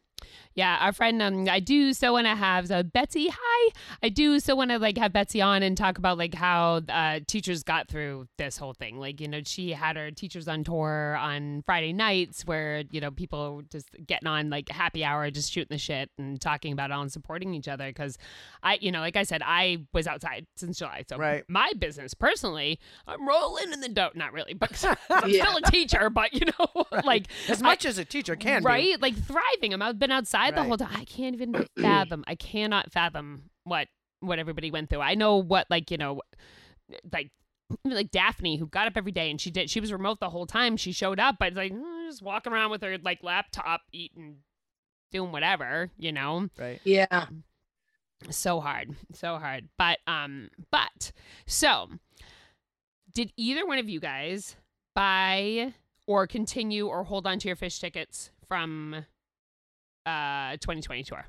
Yeah, 0.57 0.79
our 0.81 0.93
friend, 0.95 1.21
um, 1.21 1.47
I 1.51 1.61
do 1.61 1.93
so 1.93 2.15
want 2.15 2.27
to 2.27 2.35
have 2.35 2.69
so 2.69 2.83
Betsy. 2.83 3.29
Hi, 3.31 3.71
I 4.03 4.09
do 4.09 4.41
so 4.41 4.57
want 4.57 4.71
to 4.71 4.79
like 4.79 4.97
have 4.97 5.13
Betsy 5.13 5.43
on 5.43 5.63
and 5.63 5.77
talk 5.77 5.99
about 5.99 6.17
like 6.17 6.33
how 6.35 6.81
uh, 6.89 7.21
teachers 7.27 7.63
got 7.63 7.89
through 7.89 8.27
this 8.39 8.57
whole 8.57 8.73
thing. 8.73 8.99
Like 8.99 9.21
you 9.21 9.29
know, 9.29 9.43
she 9.45 9.73
had 9.73 9.97
her 9.97 10.11
teachers 10.11 10.49
on 10.49 10.65
tour 10.65 11.15
on 11.21 11.63
Friday 11.67 11.93
nights 11.93 12.47
where 12.47 12.85
you 12.91 13.03
know 13.03 13.11
people 13.11 13.65
just 13.71 13.91
getting 14.07 14.27
on 14.27 14.49
like 14.49 14.71
happy 14.71 15.05
hour, 15.05 15.31
just 15.31 15.53
shooting 15.53 15.75
the 15.75 15.79
shit 15.79 16.11
and 16.17 16.41
talking 16.41 16.73
about 16.73 16.91
it 16.91 16.95
all 16.95 17.03
and 17.03 17.13
supporting 17.13 17.53
each 17.53 17.69
other. 17.69 17.89
Because 17.89 18.17
I, 18.63 18.79
you 18.81 18.91
know, 18.91 19.01
like 19.01 19.17
I 19.17 19.25
said, 19.25 19.43
I 19.45 19.85
was 19.93 20.07
outside 20.07 20.47
since 20.57 20.79
July, 20.79 21.05
so 21.07 21.19
Right. 21.19 21.45
my 21.49 21.71
business 21.79 22.15
personally, 22.15 22.81
I'm 23.07 23.29
rolling 23.29 23.75
in 23.75 23.81
the 23.83 23.91
dough. 23.91 24.11
Not 24.15 24.33
really, 24.33 24.55
but 24.55 24.83
I'm 25.11 25.29
Yeah. 25.29 25.45
still 25.45 25.59
a 25.59 25.71
teacher. 25.71 26.09
But 26.09 26.33
you 26.33 26.47
know, 26.47 26.85
like 27.05 27.27
As 27.47 27.61
much 27.63 27.85
as 27.85 27.99
a 27.99 28.07
teacher 28.07 28.37
can 28.37 28.63
be. 28.63 28.67
right 28.67 29.03
like 29.03 29.15
thriving 29.17 29.75
i'm 29.75 29.83
i've 29.83 29.99
been 29.99 30.11
outside 30.11 30.46
the 30.55 30.61
Right. 30.61 30.67
whole 30.69 30.77
time 30.77 30.89
i 30.93 31.05
can't 31.05 31.35
even 31.35 31.57
fathom 31.81 32.25
i 32.27 32.35
cannot 32.35 32.93
fathom 32.93 33.51
what 33.65 33.89
what 34.21 34.39
everybody 34.39 34.71
went 34.71 34.89
through 34.91 35.01
i 35.01 35.15
know 35.15 35.37
what 35.37 35.67
like 35.71 35.91
you 35.91 35.99
know 35.99 36.21
like 37.13 37.31
like 37.85 38.13
Daphne, 38.13 38.59
who 38.59 38.67
got 38.69 38.87
up 38.87 38.93
every 38.97 39.11
day 39.11 39.29
and 39.29 39.41
she 39.41 39.51
did, 39.51 39.69
she 39.69 39.81
was 39.81 39.93
remote 39.93 40.21
the 40.21 40.31
whole 40.31 40.47
time. 40.47 40.77
She 40.77 40.93
showed 40.93 41.19
up, 41.19 41.35
but 41.41 41.49
it's 41.49 41.57
like 41.57 41.73
mm, 41.73 42.07
just 42.09 42.23
walking 42.23 42.53
around 42.53 42.71
with 42.71 42.81
her 42.83 42.97
like 42.99 43.25
laptop, 43.25 43.81
eating, 43.91 44.37
doing 45.11 45.33
whatever, 45.33 45.91
you 45.99 46.13
know 46.13 46.49
Right. 46.57 46.81
Yeah. 46.85 47.27
so 48.31 48.61
hard 48.61 48.95
so 49.13 49.37
hard 49.39 49.69
but 49.77 49.99
um 50.07 50.49
but 50.71 51.13
so 51.47 51.89
did 53.13 53.33
either 53.37 53.67
one 53.67 53.79
of 53.79 53.89
you 53.89 54.01
guys 54.01 54.57
buy 54.95 55.75
or 56.07 56.27
continue 56.27 56.87
or 56.87 57.05
hold 57.05 57.27
on 57.27 57.39
to 57.41 57.49
your 57.49 57.57
Phish 57.57 57.81
tickets 57.81 58.31
from 58.49 59.05
uh 60.07 60.53
2020 60.53 61.03
tour 61.03 61.27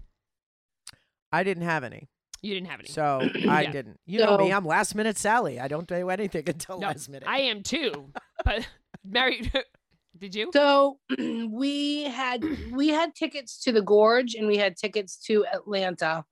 I 1.31 1.43
didn't 1.43 1.63
have 1.63 1.84
any. 1.84 2.07
you 2.41 2.53
didn't 2.53 2.69
have 2.69 2.79
any 2.79 2.88
So 2.89 3.27
I 3.48 3.63
Yeah. 3.63 3.72
didn't. 3.72 4.00
You 4.05 4.19
know 4.19 4.38
me, 4.38 4.53
I'm 4.53 4.65
last 4.65 4.96
minute 4.96 5.17
Sally. 5.17 5.60
I 5.60 5.67
don't 5.67 5.88
do 5.88 6.10
anything 6.10 6.43
until 6.48 6.79
No, 6.79 6.88
last 6.88 7.10
minute. 7.10 7.27
i 7.27 7.39
am 7.39 7.63
too 7.63 8.10
but 8.46 8.67
mary 9.03 9.51
did 10.17 10.34
you 10.36 10.50
So 10.53 11.00
we 11.50 12.03
had 12.03 12.41
we 12.72 12.88
had 12.89 13.13
tickets 13.15 13.60
to 13.63 13.72
the 13.72 13.81
gorge 13.81 14.36
and 14.36 14.48
we 14.48 14.57
had 14.57 14.77
tickets 14.77 15.17
to 15.27 15.46
Atlanta. 15.53 16.25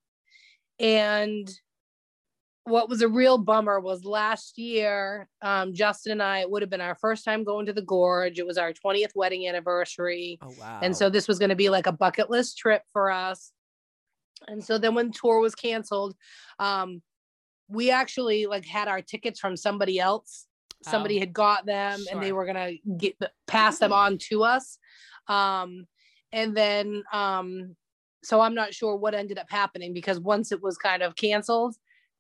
And 0.80 1.48
what 2.66 2.90
was 2.90 3.02
a 3.02 3.08
real 3.08 3.38
bummer 3.38 3.80
was 3.80 4.04
last 4.06 4.58
year, 4.58 5.28
um, 5.42 5.74
Justin 5.74 6.14
and 6.14 6.24
I, 6.24 6.40
it 6.40 6.50
would 6.50 6.64
have 6.64 6.70
been 6.70 6.82
our 6.82 6.96
first 6.96 7.24
time 7.24 7.44
going 7.44 7.68
to 7.68 7.74
the 7.74 7.82
gorge. 7.84 8.40
It 8.40 8.46
was 8.48 8.58
our 8.58 8.74
20th 8.74 9.12
wedding 9.16 9.48
anniversary. 9.48 10.40
oh 10.42 10.54
wow. 10.60 10.80
And 10.82 10.96
so 10.98 11.10
this 11.10 11.28
was 11.28 11.38
going 11.38 11.50
to 11.50 11.56
be 11.56 11.70
like 11.70 11.86
a 11.86 11.92
bucket 11.92 12.30
list 12.30 12.58
trip 12.58 12.82
for 12.92 13.12
us. 13.12 13.52
And 14.48 14.64
so 14.64 14.78
then 14.78 14.96
when 14.96 15.12
tour 15.12 15.40
was 15.40 15.54
canceled, 15.56 16.16
um, 16.60 17.02
we 17.68 17.92
actually 17.92 18.48
like 18.48 18.66
had 18.66 18.88
our 18.88 19.02
tickets 19.02 19.40
from 19.40 19.56
somebody 19.56 20.00
else. 20.00 20.48
Somebody 20.84 21.18
Oh, 21.18 21.20
had 21.22 21.34
got 21.34 21.66
them 21.66 22.04
and 22.12 22.22
they 22.22 22.32
were 22.32 22.46
gonna 22.46 22.74
get 22.98 23.16
pass 23.48 23.80
them 23.80 23.94
on 23.94 24.18
to 24.30 24.44
us. 24.44 24.78
Um, 25.28 25.86
and 26.32 26.56
then 26.56 27.04
um, 27.14 27.76
so 28.24 28.42
I'm 28.42 28.54
not 28.56 28.74
sure 28.74 28.96
what 28.96 29.16
ended 29.16 29.38
up 29.40 29.48
happening 29.50 29.94
because 29.94 30.20
once 30.20 30.52
it 30.52 30.62
was 30.62 30.78
kind 30.78 31.02
of 31.02 31.16
canceled, 31.16 31.76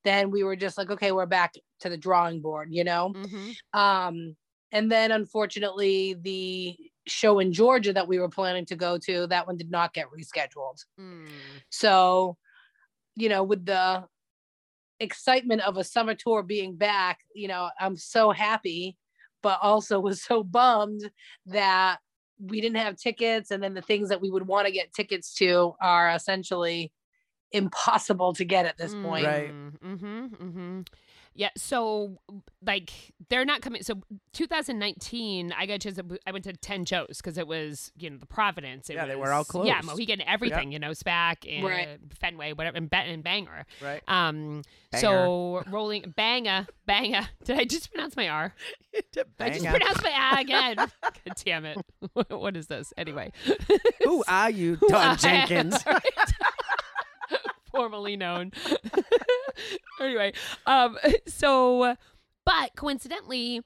then 0.05 0.31
we 0.31 0.43
were 0.43 0.55
just 0.55 0.77
like, 0.77 0.89
okay, 0.89 1.11
we're 1.11 1.25
back 1.25 1.55
to 1.81 1.89
the 1.89 1.97
drawing 1.97 2.39
board, 2.39 2.69
you 2.71 2.85
know. 2.85 3.11
mm-hmm. 3.13 3.79
Um, 3.79 4.35
and 4.71 4.91
then 4.91 5.11
unfortunately, 5.11 6.15
the 6.21 6.77
show 7.07 7.39
in 7.39 7.51
Georgia 7.51 7.91
that 7.93 8.07
we 8.07 8.19
were 8.19 8.29
planning 8.29 8.65
to 8.67 8.75
go 8.75 8.97
to, 8.99 9.27
that 9.27 9.47
one 9.47 9.57
did 9.57 9.71
not 9.71 9.93
get 9.93 10.07
rescheduled. 10.07 10.83
mm. 10.99 11.27
So, 11.69 12.37
you 13.15 13.29
know, 13.29 13.43
with 13.43 13.65
the 13.65 14.05
excitement 14.99 15.61
of 15.61 15.77
a 15.77 15.83
summer 15.83 16.15
tour 16.15 16.43
being 16.43 16.75
back, 16.75 17.19
you 17.33 17.47
know, 17.47 17.69
I'm 17.79 17.95
so 17.95 18.31
happy, 18.31 18.97
but 19.41 19.59
also 19.61 19.99
was 20.01 20.23
so 20.23 20.43
bummed 20.43 21.09
that 21.47 21.97
we 22.39 22.59
didn't 22.59 22.77
have 22.77 22.97
tickets. 22.97 23.51
And 23.51 23.63
then 23.63 23.73
the 23.73 23.81
things 23.81 24.09
that 24.09 24.21
we 24.21 24.29
would 24.29 24.47
want 24.47 24.67
to 24.67 24.73
get 24.73 24.93
tickets 24.93 25.33
to 25.35 25.73
are 25.81 26.09
essentially 26.11 26.91
impossible 27.51 28.33
to 28.33 28.45
get 28.45 28.65
at 28.65 28.77
this 28.77 28.93
point. 28.93 29.25
Right. 29.25 29.51
Mm-hmm. 29.51 30.25
Mm-hmm. 30.25 30.81
Yeah. 31.37 31.49
So, 31.57 32.17
like, 32.65 32.91
they're 33.27 33.43
not 33.43 33.61
coming. 33.61 33.83
So, 33.83 33.95
2019, 34.33 35.53
I 35.57 35.65
got 35.65 35.83
a 35.85 35.91
to- 35.91 36.19
I 36.25 36.31
went 36.31 36.45
to 36.45 36.53
10 36.53 36.85
shows 36.85 37.17
because 37.17 37.37
it 37.37 37.45
was, 37.45 37.91
you 37.97 38.09
know, 38.09 38.15
the 38.17 38.25
Providence. 38.25 38.89
It 38.89 38.93
Yeah, 38.95 39.05
they 39.05 39.17
were 39.17 39.33
all 39.33 39.45
all 39.53 39.65
Yeah, 39.65 39.81
closed. 39.81 39.97
Mohegan, 39.97 40.21
everything. 40.21 40.71
You 40.71 40.79
know, 40.79 40.91
SPAC 40.91 41.45
and 41.49 41.65
Right. 41.65 41.99
Fenway, 42.21 42.53
whatever, 42.53 42.77
and, 42.77 42.89
ba- 42.89 42.97
and 42.99 43.21
Bangor. 43.21 43.65
right. 43.81 44.01
Um. 44.07 44.61
So 44.95 45.61
rolling 45.69 46.13
banga 46.15 46.67
banga. 46.85 47.29
Did 47.43 47.59
I 47.59 47.65
just 47.65 47.91
pronounce 47.91 48.15
my 48.15 48.29
R? 48.29 48.53
I 49.41 49.49
just 49.49 49.65
pronounced 49.65 50.03
my 50.03 50.37
A 50.37 50.39
again. 50.39 50.75
God 51.01 51.33
damn 51.43 51.65
it! 51.65 51.77
what 52.29 52.55
is 52.55 52.67
this 52.67 52.93
anyway? 52.95 53.33
Who 54.05 54.23
are 54.25 54.49
you, 54.49 54.75
Who 54.75 54.87
Don 54.87 55.01
I 55.01 55.11
am, 55.11 55.17
Jenkins? 55.17 55.83
Formerly 57.75 58.15
known. 58.15 58.51
anyway, 60.01 60.33
um, 60.65 60.97
so, 61.27 61.95
but 62.45 62.71
coincidentally, 62.75 63.61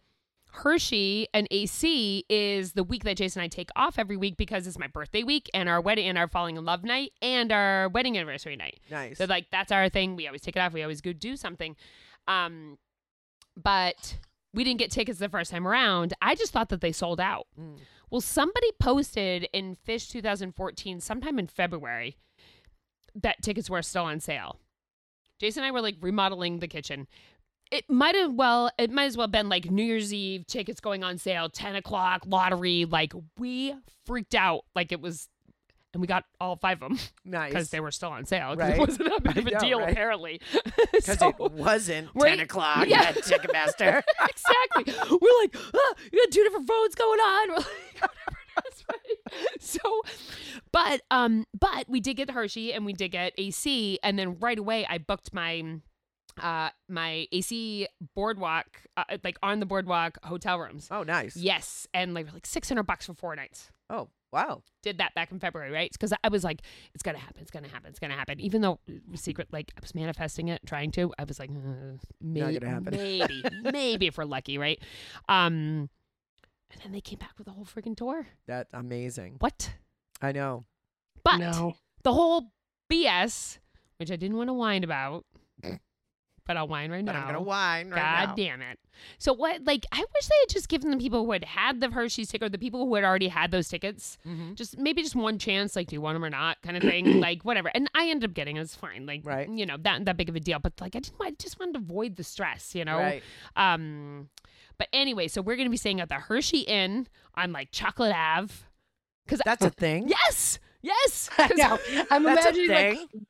Hershey 0.51 1.27
and 1.33 1.47
AC 1.51 2.25
is 2.29 2.73
the 2.73 2.83
week 2.83 3.03
that 3.03 3.17
Jason 3.17 3.41
and 3.41 3.45
I 3.45 3.47
take 3.49 3.69
off 3.75 3.99
every 3.99 4.17
week 4.17 4.35
because 4.37 4.65
it's 4.65 4.79
my 4.79 4.87
birthday 4.87 5.23
week 5.23 5.49
and 5.53 5.69
our 5.69 5.79
wedding 5.79 6.07
and 6.07 6.17
our 6.17 6.27
falling 6.27 6.57
in 6.57 6.65
love 6.65 6.83
night 6.83 7.11
and 7.21 7.51
our 7.51 7.89
wedding 7.89 8.17
anniversary 8.17 8.55
night. 8.55 8.79
nice. 8.89 9.17
So 9.17 9.25
like 9.25 9.47
that's 9.51 9.71
our 9.71 9.89
thing. 9.89 10.15
We 10.15 10.27
always 10.27 10.41
take 10.41 10.55
it 10.55 10.59
off. 10.59 10.73
We 10.73 10.81
always 10.81 11.01
go 11.01 11.13
do 11.13 11.35
something. 11.35 11.75
Um, 12.27 12.77
but 13.55 14.17
we 14.53 14.63
didn't 14.63 14.79
get 14.79 14.91
tickets 14.91 15.19
the 15.19 15.29
first 15.29 15.51
time 15.51 15.67
around. 15.67 16.13
I 16.21 16.35
just 16.35 16.51
thought 16.51 16.69
that 16.69 16.81
they 16.81 16.91
sold 16.91 17.19
out. 17.19 17.47
Mm. 17.59 17.77
Well, 18.09 18.21
somebody 18.21 18.71
posted 18.79 19.47
in 19.53 19.75
Phish 19.87 20.09
2014, 20.09 20.99
sometime 20.99 21.37
in 21.37 21.47
February, 21.47 22.17
that 23.15 23.41
tickets 23.41 23.69
were 23.69 23.81
still 23.81 24.03
on 24.05 24.19
sale. 24.19 24.59
Jason 25.39 25.63
and 25.63 25.69
I 25.69 25.71
were 25.71 25.81
like 25.81 25.95
remodeling 26.01 26.59
the 26.59 26.67
kitchen. 26.67 27.07
It 27.71 27.89
might 27.89 28.15
have 28.15 28.33
well, 28.33 28.71
it 28.77 28.91
might 28.91 29.05
as 29.05 29.15
well 29.15 29.27
been 29.27 29.47
like 29.47 29.69
New 29.69 29.83
Year's 29.83 30.13
Eve 30.13 30.47
tickets 30.47 30.79
going 30.79 31.03
on 31.03 31.17
sale, 31.17 31.49
10 31.49 31.75
o'clock 31.75 32.23
lottery. 32.25 32.85
Like 32.85 33.13
we 33.37 33.75
freaked 34.05 34.33
out, 34.35 34.65
like 34.75 34.91
it 34.91 34.99
was, 34.99 35.29
and 35.93 36.01
we 36.01 36.07
got 36.07 36.25
all 36.41 36.55
five 36.55 36.81
of 36.81 36.89
them 36.89 36.99
nice. 37.25 37.49
because 37.51 37.69
they 37.69 37.79
were 37.79 37.91
still 37.91 38.09
on 38.09 38.25
sale. 38.25 38.55
Right. 38.55 38.73
It 38.73 38.79
wasn't 38.79 39.09
that 39.09 39.23
big 39.23 39.37
of 39.37 39.47
a 39.47 39.51
know, 39.53 39.59
deal, 39.59 39.79
right? 39.79 39.91
apparently. 39.91 40.41
Because 40.91 41.19
So- 41.19 41.29
it 41.29 41.51
wasn't. 41.51 42.09
10 42.19 42.39
o'clock 42.41 42.87
Yeah. 42.87 43.03
at 43.03 43.15
Ticketmaster. 43.17 44.01
exactly. 44.29 44.93
We're 45.21 45.39
like, 45.41 45.55
ah, 45.55 45.93
you 46.11 46.19
got 46.25 46.31
two 46.31 46.43
different 46.43 46.67
phones 46.67 46.95
going 46.95 47.19
on. 47.19 47.63
So, 49.59 49.79
but 50.71 51.01
um, 51.11 51.45
but 51.57 51.87
we 51.87 51.99
did 51.99 52.15
get 52.17 52.31
Hershey 52.31 52.73
and 52.73 52.85
we 52.85 52.93
did 52.93 53.09
get 53.09 53.33
AC, 53.37 53.99
and 54.01 54.17
then 54.17 54.37
right 54.39 54.57
away 54.57 54.85
I 54.89 54.97
booked 54.97 55.33
my 55.33 55.79
uh 56.41 56.69
my 56.87 57.27
AC 57.31 57.87
boardwalk 58.15 58.81
uh, 58.97 59.03
like 59.23 59.37
on 59.43 59.59
the 59.59 59.65
boardwalk 59.65 60.17
hotel 60.23 60.57
rooms. 60.59 60.87
oh, 60.89 61.03
nice. 61.03 61.35
Yes, 61.35 61.87
and 61.93 62.13
like 62.13 62.33
like 62.33 62.45
six 62.47 62.67
hundred 62.69 62.83
bucks 62.83 63.05
for 63.05 63.13
four 63.13 63.35
nights. 63.35 63.69
Oh, 63.89 64.09
Wow. 64.31 64.61
Did 64.83 64.99
that 64.99 65.15
back 65.15 65.31
in 65.31 65.39
February, 65.39 65.71
right? 65.71 65.91
Because 65.91 66.13
I 66.23 66.29
was 66.29 66.43
like, 66.43 66.61
it's 66.93 67.01
gonna 67.01 67.17
happen, 67.17 67.41
it's 67.41 67.49
gonna 67.51 67.67
happen, 67.67 67.89
it's 67.89 67.99
gonna 67.99 68.13
happen. 68.15 68.39
Even 68.39 68.61
though 68.61 68.79
secret, 69.15 69.47
like 69.51 69.71
I 69.75 69.79
was 69.81 69.95
manifesting 69.95 70.49
it, 70.49 70.61
trying 70.65 70.91
to. 70.91 71.11
I 71.17 71.23
was 71.23 71.39
like, 71.39 71.49
uh, 71.49 71.97
may- 72.21 72.57
gonna 72.57 72.69
happen. 72.69 72.91
maybe, 72.91 73.43
maybe 73.63 74.07
if 74.07 74.17
we're 74.17 74.25
lucky, 74.25 74.57
right? 74.57 74.79
Um, 75.27 75.89
and 76.71 76.81
then 76.83 76.91
they 76.91 77.01
came 77.01 77.19
back 77.19 77.33
with 77.37 77.47
a 77.47 77.51
whole 77.51 77.65
freaking 77.65 77.95
tour. 77.97 78.27
That 78.47 78.67
amazing. 78.73 79.35
What? 79.39 79.71
I 80.21 80.31
know. 80.31 80.65
But 81.23 81.37
no. 81.37 81.75
the 82.03 82.13
whole 82.13 82.51
BS, 82.91 83.59
which 83.97 84.11
I 84.11 84.15
didn't 84.15 84.37
want 84.37 84.49
to 84.49 84.53
whine 84.53 84.83
about, 84.83 85.25
but 86.45 86.57
I'll 86.57 86.67
whine 86.67 86.89
right 86.91 87.05
But 87.05 87.11
now. 87.11 87.19
I'm 87.21 87.25
gonna 87.27 87.41
whine 87.41 87.91
right 87.91 87.95
God 88.25 88.29
now. 88.29 88.35
damn 88.35 88.61
it. 88.63 88.79
So 89.19 89.33
what 89.33 89.63
like 89.65 89.85
I 89.91 89.99
wish 89.99 90.25
they 90.27 90.35
had 90.41 90.49
just 90.49 90.67
given 90.67 90.89
the 90.89 90.97
people 90.97 91.23
who 91.23 91.31
had 91.31 91.45
had 91.45 91.79
the 91.79 91.91
Hershey's 91.91 92.29
ticket, 92.29 92.47
or 92.47 92.49
the 92.49 92.57
people 92.57 92.87
who 92.87 92.95
had 92.95 93.03
already 93.03 93.27
had 93.27 93.51
those 93.51 93.69
tickets, 93.69 94.17
Mhm. 94.25 94.55
just 94.55 94.75
maybe 94.77 95.03
just 95.03 95.15
one 95.15 95.37
chance, 95.37 95.75
like 95.75 95.87
do 95.89 95.95
you 95.95 96.01
want 96.01 96.15
them 96.15 96.25
or 96.25 96.29
not, 96.31 96.59
kind 96.63 96.75
of 96.75 96.81
thing, 96.81 97.19
like 97.21 97.43
whatever. 97.43 97.69
And 97.75 97.87
I 97.93 98.09
ended 98.09 98.31
up 98.31 98.33
getting 98.33 98.57
it. 98.57 98.61
It's 98.61 98.73
fine, 98.75 99.05
like 99.05 99.21
Right. 99.23 99.47
you 99.47 99.65
know 99.67 99.77
that 99.77 100.05
that 100.05 100.17
big 100.17 100.27
of 100.29 100.35
a 100.35 100.39
deal. 100.39 100.57
But 100.57 100.73
like 100.81 100.95
I 100.95 100.99
didn't, 100.99 101.17
I 101.21 101.31
just 101.31 101.59
wanted 101.59 101.73
to 101.73 101.79
avoid 101.79 102.15
the 102.15 102.23
stress, 102.23 102.73
you 102.73 102.83
know. 102.83 102.97
Right. 102.97 103.21
Um, 103.55 104.29
but 104.79 104.87
anyway, 104.91 105.27
so 105.27 105.41
we're 105.43 105.55
gonna 105.57 105.69
be 105.69 105.77
staying 105.77 106.01
at 106.01 106.09
the 106.09 106.15
Hershey 106.15 106.61
Inn 106.61 107.07
on 107.35 107.51
like 107.51 107.69
Chocolate 107.71 108.13
Ave, 108.15 108.51
because 109.25 109.41
That's 109.45 109.63
a 109.63 109.69
thing. 109.69 110.07
yes, 110.07 110.57
yes, 110.81 111.29
I 111.37 111.47
'cause- 111.49 111.57
know. 111.57 111.77
I'm 112.09 112.23
That's 112.23 112.45
a 112.45 112.49
imagining 112.49 112.69
like 112.69 112.97
thing. 113.11 113.25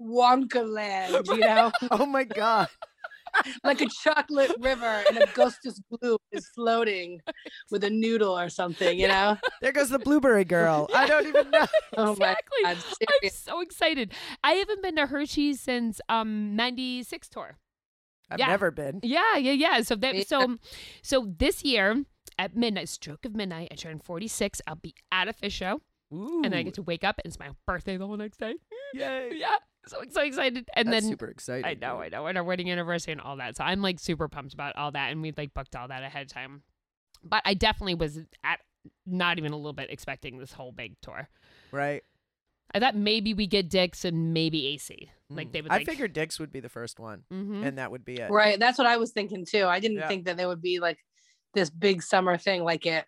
Wonka 0.00 0.68
land, 0.70 1.26
you 1.28 1.38
know, 1.38 1.72
oh 1.90 2.04
my 2.04 2.24
god. 2.24 2.68
like 3.62 3.80
a 3.82 3.86
chocolate 4.02 4.52
river 4.58 5.02
and 5.08 5.18
Augustus 5.18 5.80
Blue 5.90 6.16
is 6.32 6.48
floating 6.54 7.20
with 7.70 7.84
a 7.84 7.90
noodle 7.90 8.36
or 8.38 8.48
something, 8.48 8.98
you 8.98 9.06
know. 9.06 9.36
There 9.60 9.70
goes 9.70 9.90
the 9.90 9.98
blueberry 9.98 10.44
girl. 10.44 10.88
I 10.94 11.06
don't 11.06 11.26
even 11.26 11.50
know. 11.50 11.66
Oh 11.96 12.06
my 12.16 12.30
exactly. 12.32 12.58
God, 12.64 12.76
I'm 13.22 13.30
so 13.30 13.60
excited. 13.60 14.12
I 14.42 14.52
haven't 14.52 14.82
been 14.82 14.96
to 14.96 15.06
Hershey's 15.06 15.60
since 15.60 16.00
um 16.08 16.56
'96 16.56 17.28
tour. 17.28 17.58
I've 18.30 18.38
Yeah. 18.38 18.48
never 18.48 18.70
been. 18.70 19.00
Yeah, 19.02 19.36
yeah, 19.36 19.52
yeah. 19.52 19.80
So 19.82 19.94
that 19.96 20.14
Yeah. 20.14 20.22
so 20.24 20.58
so 21.02 21.32
this 21.38 21.64
year 21.64 22.04
at 22.38 22.56
midnight, 22.56 22.88
stroke 22.88 23.24
of 23.24 23.34
midnight, 23.34 23.68
I 23.70 23.74
turn 23.74 23.98
46. 23.98 24.60
I'll 24.66 24.76
be 24.76 24.94
at 25.10 25.28
a 25.28 25.32
Phish 25.32 25.52
show, 25.52 25.80
Ooh. 26.12 26.42
and 26.44 26.52
then 26.52 26.54
I 26.54 26.62
get 26.62 26.74
to 26.74 26.82
wake 26.82 27.04
up, 27.04 27.16
and 27.24 27.30
it's 27.30 27.38
my 27.38 27.50
birthday 27.66 27.96
the 27.96 28.06
whole 28.06 28.16
next 28.16 28.38
day. 28.38 28.54
Yay. 28.94 29.30
Yeah, 29.38 29.56
so 29.86 30.02
so 30.10 30.22
excited. 30.22 30.68
And 30.74 30.88
That's 30.92 31.04
then 31.04 31.10
super 31.10 31.26
excited. 31.28 31.66
I 31.66 31.74
know, 31.74 32.00
I 32.00 32.08
know, 32.08 32.26
and 32.26 32.36
our 32.38 32.44
wedding 32.44 32.70
anniversary 32.70 33.12
and 33.12 33.20
all 33.20 33.36
that. 33.36 33.56
So 33.56 33.64
I'm 33.64 33.82
like 33.82 33.98
super 33.98 34.28
pumped 34.28 34.54
about 34.54 34.76
all 34.76 34.90
that, 34.92 35.10
and 35.12 35.20
we 35.22 35.32
like 35.36 35.52
booked 35.54 35.74
all 35.76 35.88
that 35.88 36.02
ahead 36.02 36.22
of 36.26 36.28
time. 36.32 36.62
But 37.24 37.42
I 37.44 37.54
definitely 37.54 37.94
was 37.96 38.20
at 38.44 38.60
not 39.04 39.38
even 39.38 39.52
a 39.52 39.56
little 39.56 39.72
bit 39.72 39.90
expecting 39.90 40.38
this 40.38 40.52
whole 40.52 40.72
big 40.72 40.96
tour. 41.02 41.28
Right. 41.72 42.02
I 42.74 42.80
thought 42.80 42.94
maybe 42.96 43.32
we 43.34 43.46
get 43.46 43.68
Dick's 43.70 44.04
and 44.04 44.32
maybe 44.34 44.66
AC. 44.68 45.10
Like 45.30 45.48
Mm. 45.48 45.52
they 45.52 45.62
would. 45.62 45.72
I 45.72 45.76
Like, 45.78 45.86
figured 45.86 46.12
Dick's 46.12 46.38
would 46.38 46.52
be 46.52 46.60
the 46.60 46.68
first 46.68 46.98
one, 47.00 47.24
Mhm. 47.32 47.66
and 47.66 47.78
that 47.78 47.90
would 47.90 48.04
be 48.04 48.16
it. 48.16 48.30
Right. 48.30 48.58
That's 48.58 48.78
what 48.78 48.86
I 48.86 48.96
was 48.98 49.12
thinking 49.12 49.44
too. 49.46 49.64
I 49.66 49.80
didn't 49.80 49.98
Yeah. 49.98 50.08
think 50.08 50.24
that 50.26 50.36
there 50.36 50.48
would 50.48 50.62
be 50.62 50.78
like 50.80 50.98
this 51.54 51.70
big 51.70 52.02
summer 52.02 52.36
thing 52.38 52.62
like 52.64 52.84
it 52.86 53.06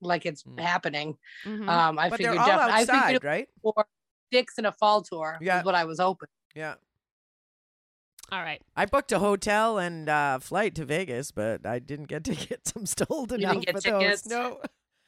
like 0.00 0.24
it's 0.26 0.42
Mm. 0.44 0.60
happening. 0.60 1.18
Mhm. 1.44 1.68
Um 1.68 1.98
I 1.98 2.08
But 2.08 2.16
figured 2.18 2.34
they're 2.36 2.40
all 2.42 2.46
definitely 2.46 2.94
I 2.98 3.02
figured 3.06 3.24
right? 3.24 3.48
Or 3.62 3.72
was 3.76 3.84
for 3.84 3.88
Dick's 4.30 4.58
in 4.58 4.64
a 4.66 4.72
fall 4.72 5.02
tour 5.02 5.38
Yeah. 5.40 5.58
is 5.60 5.64
what 5.64 5.74
I 5.74 5.84
was 5.84 5.98
hoping. 6.00 6.28
Yeah. 6.54 6.74
all 8.32 8.40
right. 8.42 8.62
I 8.76 8.86
booked 8.86 9.10
a 9.10 9.18
hotel 9.18 9.78
and 9.78 10.08
uh, 10.08 10.38
flight 10.38 10.76
to 10.76 10.84
Vegas, 10.84 11.32
but 11.32 11.66
I 11.66 11.80
didn't 11.80 12.06
get 12.06 12.22
tickets. 12.58 12.72
I'm 12.76 12.86
still 12.86 13.06
holding 13.08 13.40
You 13.40 13.46
out 13.48 13.52
didn't 13.54 13.66
get 13.66 13.74
for 13.74 13.80
tickets? 13.80 14.22
those. 14.22 14.30
No. 14.30 14.60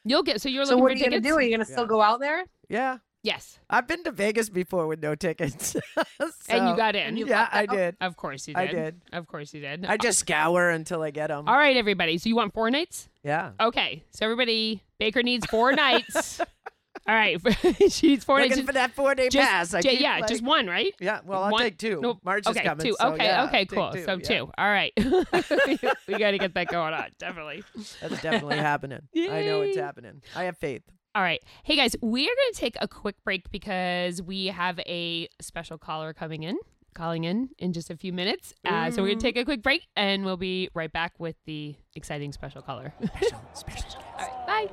You'll 0.05 0.25
get. 0.25 0.41
So 0.41 0.49
you're 0.49 0.65
So 0.65 0.71
looking 0.73 0.83
what 0.83 0.93
are 0.93 0.97
you 0.97 1.05
gonna 1.05 1.21
do? 1.21 1.35
Are 1.37 1.41
you 1.43 1.51
gonna 1.53 1.65
still 1.65 1.87
go 1.87 2.03
out 2.03 2.19
there? 2.19 2.45
Yeah. 2.69 2.99
Yes, 3.25 3.61
I've 3.71 3.87
been 3.87 4.03
to 4.05 4.11
Vegas 4.11 4.49
before 4.49 4.89
with 4.89 5.01
no 5.01 5.15
tickets. 5.15 5.77
and 6.49 6.69
you 6.69 6.77
got 6.77 6.97
in. 6.97 7.17
you 7.17 7.27
Yeah, 7.27 7.45
got 7.45 7.55
I 7.55 7.67
oh, 7.69 7.77
did. 7.77 7.97
of 8.01 8.17
course 8.17 8.49
you 8.49 8.55
did. 8.55 8.61
I 8.61 8.67
did. 8.67 9.01
Of 9.13 9.29
course 9.29 9.55
you 9.55 9.61
did. 9.61 9.87
I 9.87 9.97
just 9.97 10.19
scour 10.19 10.71
until 10.71 11.03
I 11.03 11.11
get 11.13 11.29
them. 11.29 11.47
All 11.49 11.57
right, 11.57 11.77
everybody. 11.77 12.19
So 12.19 12.29
you 12.29 12.35
want 12.35 12.53
four 12.53 12.69
nights? 12.69 13.09
Yeah. 13.23 13.53
Okay. 13.61 14.03
So 14.11 14.25
everybody, 14.25 14.83
Baker 14.99 15.23
needs 15.23 15.47
four 15.47 15.71
nights. 15.77 16.41
All 16.41 17.15
right. 17.15 17.41
she 17.91 18.09
needs 18.09 18.25
four 18.25 18.39
Looking 18.41 18.57
nights. 18.57 18.67
for 18.67 18.73
that 18.73 18.91
four 18.93 19.15
day 19.15 19.29
Just- 19.29 19.49
pass. 19.49 19.73
I 19.75 19.81
yeah, 19.89 20.19
like- 20.19 20.27
just 20.29 20.43
one, 20.43 20.67
right? 20.67 20.93
Yeah, 20.99 21.21
well, 21.25 21.45
I'll 21.45 21.53
one- 21.53 21.63
take 21.63 21.79
two. 21.79 22.19
March 22.25 22.45
okay, 22.49 22.59
is 22.61 22.67
coming. 22.67 22.87
two. 22.87 22.97
so 22.99 23.13
okay, 23.13 23.25
yeah, 23.27 23.45
okay, 23.45 23.67
cool. 23.67 23.93
two, 23.93 24.05
so 24.05 24.15
yeah. 24.15 24.19
two. 24.19 24.51
All 24.59 24.69
right. 24.69 24.93
we 24.97 26.19
got 26.19 26.33
to 26.33 26.39
get 26.39 26.55
that 26.55 26.67
going 26.69 26.93
on. 26.93 27.07
Definitely. 27.19 27.63
That's 28.01 28.21
definitely 28.21 28.59
happening. 28.59 29.01
I 29.17 29.43
know 29.47 29.63
it's 29.63 29.77
happening. 29.79 30.23
I 30.35 30.45
have 30.45 30.59
faith. 30.59 30.83
All 31.15 31.23
right. 31.23 31.43
Hey 31.63 31.77
guys, 31.77 31.95
we 32.01 32.23
are 32.25 32.35
going 32.35 32.53
to 32.55 32.59
take 32.59 32.75
a 32.81 32.89
quick 32.89 33.23
break 33.23 33.51
because 33.51 34.23
we 34.23 34.47
have 34.47 34.81
a 34.87 35.29
special 35.43 35.77
caller 35.77 36.15
coming 36.15 36.43
in, 36.43 36.57
calling 36.95 37.25
in 37.25 37.51
in 37.59 37.75
just 37.75 37.91
a 37.91 37.97
few 37.99 38.15
minutes. 38.15 38.55
Uh, 38.65 38.91
so 38.91 39.03
we're 39.03 39.09
going 39.09 39.19
to 39.19 39.23
take 39.23 39.37
a 39.37 39.45
quick 39.45 39.63
break 39.63 39.87
and 39.95 40.25
we'll 40.25 40.39
be 40.39 40.71
right 40.73 40.91
back 40.91 41.13
with 41.19 41.37
the 41.45 41.75
exciting 41.95 42.33
special 42.33 42.63
caller. 42.63 42.95
Special, 43.05 43.43
special. 43.53 44.01
All 44.19 44.27
right. 44.27 44.47
Bye. 44.47 44.71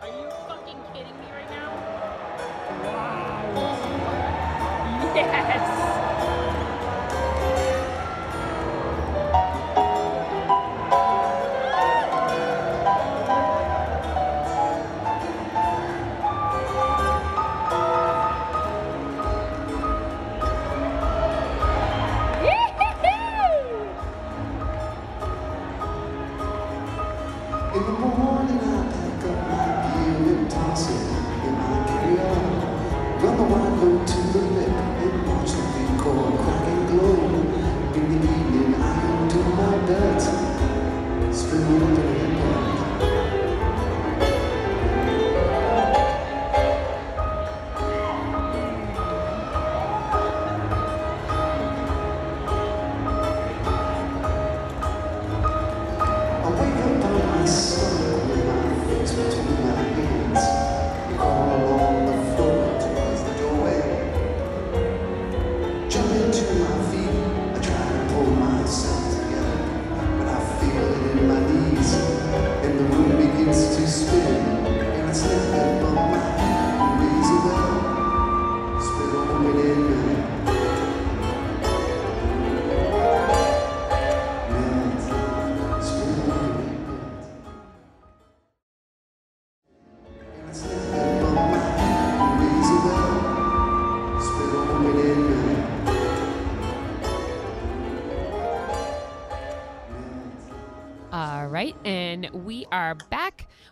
Are 0.00 0.08
you 0.08 0.28
fucking 0.48 0.76
kidding 0.92 1.16
me 1.20 1.26
right 1.32 1.50
now? 1.50 1.72
Yes. 5.14 5.75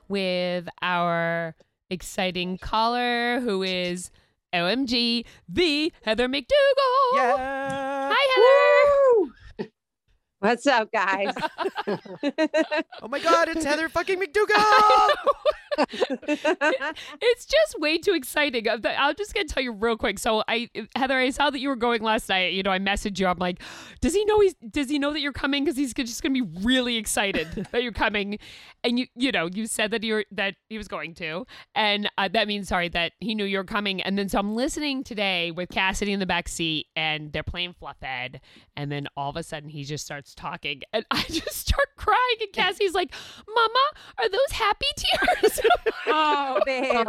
With 0.09 0.69
our 0.83 1.55
exciting 1.91 2.59
caller 2.59 3.41
who 3.41 3.63
is 3.63 4.11
OMG, 4.55 5.25
the 5.49 5.93
Heather 6.03 6.29
McDougal. 6.29 7.15
Yeah. 7.15 8.13
Hi, 8.15 9.25
Heather. 9.59 9.71
What's 10.39 10.67
up, 10.67 10.91
guys? 10.93 11.35
Oh 13.03 13.09
my 13.09 13.19
God, 13.19 13.49
it's 13.49 13.65
Heather 13.65 13.89
fucking 13.91 14.19
McDougal. 14.19 15.11
it's 15.79 17.47
just 17.47 17.81
way 17.81 17.99
too 17.99 18.13
exciting. 18.13 18.69
I'm 18.69 19.15
just 19.17 19.35
gonna 19.35 19.47
tell 19.47 19.63
you 19.63 19.73
real 19.73 19.97
quick. 19.97 20.19
So 20.19 20.43
I, 20.49 20.69
Heather, 20.97 21.19
I 21.19 21.31
saw 21.31 21.51
that 21.51 21.59
you 21.59 21.69
were 21.69 21.77
going 21.77 22.03
last 22.03 22.29
night. 22.29 22.53
You 22.53 22.63
know, 22.63 22.71
I 22.71 22.79
messaged 22.79 23.19
you. 23.19 23.27
I'm 23.27 23.39
like, 23.39 23.61
does 24.01 24.15
he 24.15 24.25
know 24.25 24.41
he's? 24.41 24.55
Does 24.71 24.89
he 24.89 24.99
know 24.99 25.13
that 25.13 25.21
you're 25.21 25.33
coming? 25.33 25.65
Because 25.65 25.77
he's 25.77 25.93
just 25.95 26.23
gonna 26.23 26.33
be 26.33 26.63
really 26.63 26.97
excited 26.97 27.69
that 27.73 27.83
you're 27.83 27.93
coming. 27.93 28.39
And 28.83 28.99
you, 28.99 29.07
you 29.17 29.33
know, 29.33 29.49
you 29.53 29.67
said 29.67 29.91
that 29.93 30.03
you're 30.05 30.25
that 30.33 30.55
he 30.69 30.79
was 30.79 30.89
going 30.89 31.15
to, 31.15 31.47
and 31.75 32.11
uh, 32.19 32.29
that 32.29 32.49
means 32.49 32.69
sorry 32.69 32.89
that 32.91 33.13
he 33.21 33.35
knew 33.35 33.45
you 33.45 33.59
were 33.59 33.65
coming. 33.65 34.03
And 34.03 34.19
then 34.19 34.29
so 34.29 34.39
I'm 34.39 34.55
listening 34.55 35.05
today 35.05 35.51
with 35.51 35.71
Cassidy 35.71 36.13
in 36.13 36.21
the 36.21 36.27
back 36.27 36.49
seat, 36.49 36.87
and 36.95 37.33
they're 37.33 37.43
playing 37.43 37.75
Fluffhead, 37.81 38.41
and 38.77 38.93
then 38.93 39.09
all 39.17 39.31
of 39.31 39.37
a 39.37 39.43
sudden 39.43 39.69
he 39.69 39.85
just 39.85 40.05
starts 40.05 40.35
talking, 40.35 40.83
and 40.93 41.05
I 41.11 41.23
just 41.23 41.57
start 41.57 41.89
crying. 41.97 42.37
And 42.41 42.53
Cassie's 42.53 42.95
like, 42.95 43.13
"Mama, 43.49 43.85
are 44.19 44.29
those 44.29 44.53
happy 44.53 44.87
tears?" 44.97 45.61
Oh, 46.07 46.61
babe. 46.65 47.07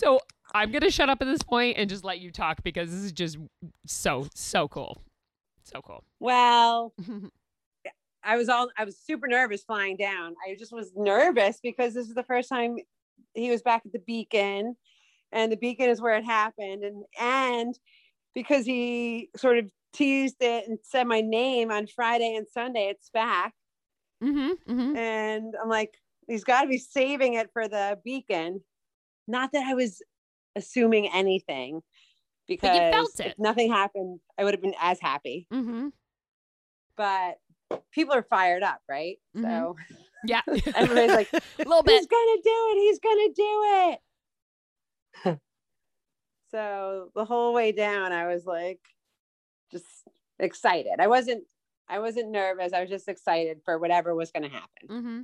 So 0.00 0.18
I'm 0.54 0.72
gonna 0.72 0.90
shut 0.90 1.08
up 1.10 1.20
at 1.20 1.26
this 1.26 1.42
point 1.42 1.76
and 1.76 1.88
just 1.88 2.04
let 2.04 2.20
you 2.20 2.30
talk 2.30 2.62
because 2.62 2.90
this 2.90 3.00
is 3.00 3.12
just 3.12 3.38
so 3.86 4.26
so 4.34 4.66
cool, 4.66 5.02
so 5.62 5.82
cool. 5.82 6.04
Well, 6.18 6.94
I 8.24 8.36
was 8.36 8.48
all 8.48 8.70
I 8.78 8.84
was 8.84 8.96
super 8.98 9.28
nervous 9.28 9.62
flying 9.62 9.96
down. 9.96 10.34
I 10.46 10.54
just 10.58 10.72
was 10.72 10.92
nervous 10.96 11.58
because 11.62 11.94
this 11.94 12.08
is 12.08 12.14
the 12.14 12.22
first 12.22 12.48
time 12.48 12.76
he 13.34 13.50
was 13.50 13.62
back 13.62 13.82
at 13.84 13.92
the 13.92 13.98
beacon 13.98 14.76
and 15.32 15.52
the 15.52 15.56
beacon 15.56 15.88
is 15.88 16.00
where 16.00 16.16
it 16.16 16.24
happened 16.24 16.82
and 16.82 17.04
and 17.20 17.78
because 18.34 18.64
he 18.64 19.28
sort 19.36 19.58
of 19.58 19.66
teased 19.92 20.36
it 20.40 20.68
and 20.68 20.78
said 20.82 21.06
my 21.06 21.20
name 21.20 21.70
on 21.70 21.86
Friday 21.86 22.34
and 22.34 22.46
Sunday 22.48 22.88
at 22.88 22.96
SPAC 23.02 23.50
mm-hmm, 24.22 24.72
mm-hmm. 24.72 24.96
and 24.96 25.54
I'm 25.62 25.68
like 25.68 25.94
he's 26.30 26.44
got 26.44 26.62
to 26.62 26.68
be 26.68 26.78
saving 26.78 27.34
it 27.34 27.50
for 27.52 27.68
the 27.68 27.98
beacon. 28.04 28.62
Not 29.26 29.52
that 29.52 29.66
I 29.66 29.74
was 29.74 30.02
assuming 30.56 31.08
anything 31.12 31.82
because 32.48 32.70
But 32.70 32.84
you 32.84 32.90
felt 32.90 33.20
if 33.20 33.38
nothing 33.38 33.70
happened, 33.70 34.20
I 34.38 34.44
would 34.44 34.54
have 34.54 34.62
been 34.62 34.74
as 34.80 34.98
happy. 35.00 35.46
Mm-hmm. 35.52 35.88
But 36.96 37.38
people 37.92 38.14
are 38.14 38.22
fired 38.22 38.62
up, 38.62 38.80
right? 38.88 39.18
Mhm. 39.36 39.42
So 39.42 39.76
Yeah, 40.24 40.42
everybody's 40.46 41.12
like, 41.12 41.32
a 41.32 41.40
little 41.58 41.82
he's 41.86 42.06
gonna 42.06 42.42
do 42.44 42.66
it. 42.68 42.78
He's 42.78 42.98
gonna 42.98 43.32
do 43.34 43.98
it. 45.24 45.38
so 46.50 47.10
the 47.14 47.24
whole 47.24 47.54
way 47.54 47.72
down, 47.72 48.12
I 48.12 48.26
was 48.26 48.44
like, 48.44 48.80
just 49.72 49.86
excited. 50.38 50.94
I 50.98 51.06
wasn't. 51.06 51.44
I 51.88 51.98
wasn't 51.98 52.30
nervous. 52.30 52.72
I 52.72 52.82
was 52.82 52.88
just 52.88 53.08
excited 53.08 53.62
for 53.64 53.76
whatever 53.76 54.14
was 54.14 54.30
going 54.30 54.44
to 54.44 54.48
happen. 54.48 54.88
Mm-hmm. 54.88 55.20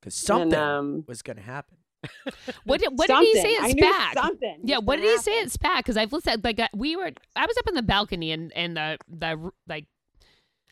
Because 0.00 0.14
something 0.14 0.54
And, 0.54 0.54
um, 0.54 1.04
was 1.06 1.22
going 1.22 1.36
to 1.36 1.42
happen. 1.42 1.76
What 2.64 2.80
did 2.80 2.90
what 2.94 3.08
did 3.08 3.18
he 3.18 3.34
say 3.34 3.56
something. 3.56 3.84
I 3.84 3.86
at 3.86 4.12
SPAC? 4.16 4.22
Something. 4.22 4.60
Yeah, 4.64 4.78
what 4.78 4.96
gonna 4.96 5.02
did 5.02 5.10
he 5.10 5.18
say 5.18 5.36
happen. 5.36 5.46
at 5.46 5.60
SPAC? 5.60 5.76
Because 5.78 5.96
I've 5.98 6.12
listened. 6.12 6.42
Like 6.42 6.58
uh, 6.58 6.68
we 6.74 6.96
were, 6.96 7.10
I 7.36 7.46
was 7.46 7.56
up 7.58 7.68
in 7.68 7.74
the 7.74 7.82
balcony 7.82 8.32
and 8.32 8.52
and 8.54 8.76
the 8.76 8.98
the 9.08 9.50
like, 9.68 9.84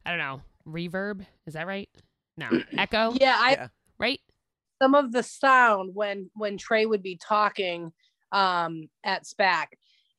I 0.07 0.11
don't 0.11 0.19
know, 0.19 0.41
reverb. 0.67 1.27
Is 1.47 1.55
that 1.55 1.67
right? 1.67 1.89
No, 2.39 2.49
echo. 2.79 3.13
Yeah, 3.21 3.37
I 3.39 3.51
Yeah. 3.53 3.69
Right. 3.99 4.21
some 4.81 4.95
of 4.95 5.13
the 5.13 5.23
sound 5.23 5.91
when 5.95 6.31
when 6.35 6.57
Trey 6.57 6.87
would 6.87 7.03
be 7.03 7.17
talking 7.23 7.93
um 8.33 8.89
at 9.05 9.25
SPAC, 9.25 9.67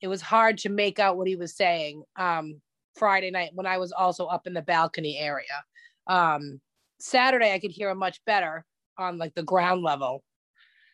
it 0.01 0.07
was 0.07 0.21
hard 0.21 0.57
to 0.59 0.69
make 0.69 0.99
out 0.99 1.17
what 1.17 1.27
he 1.27 1.35
was 1.35 1.55
saying 1.55 2.03
um 2.17 2.61
Friday 2.95 3.31
night 3.31 3.51
when 3.53 3.65
I 3.65 3.77
was 3.79 3.91
also 3.91 4.27
up 4.27 4.45
in 4.45 4.53
the 4.53 4.61
balcony 4.61 5.17
area. 5.17 5.63
Um 6.07 6.61
Saturday 6.99 7.53
I 7.53 7.59
could 7.59 7.71
hear 7.71 7.89
him 7.89 7.97
much 7.97 8.23
better 8.25 8.65
on 8.99 9.17
like 9.17 9.33
the 9.33 9.43
ground 9.43 9.81
level. 9.81 10.23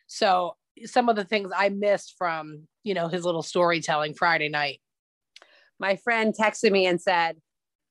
So 0.06 0.56
some 0.84 1.08
of 1.08 1.16
the 1.16 1.24
things 1.24 1.50
I 1.54 1.68
missed 1.68 2.14
from, 2.16 2.66
you 2.84 2.94
know, 2.94 3.08
his 3.08 3.24
little 3.24 3.42
storytelling 3.42 4.14
Friday 4.14 4.48
night. 4.48 4.80
My 5.78 5.96
friend 5.96 6.34
texted 6.38 6.70
me 6.70 6.86
and 6.86 7.00
said, 7.00 7.36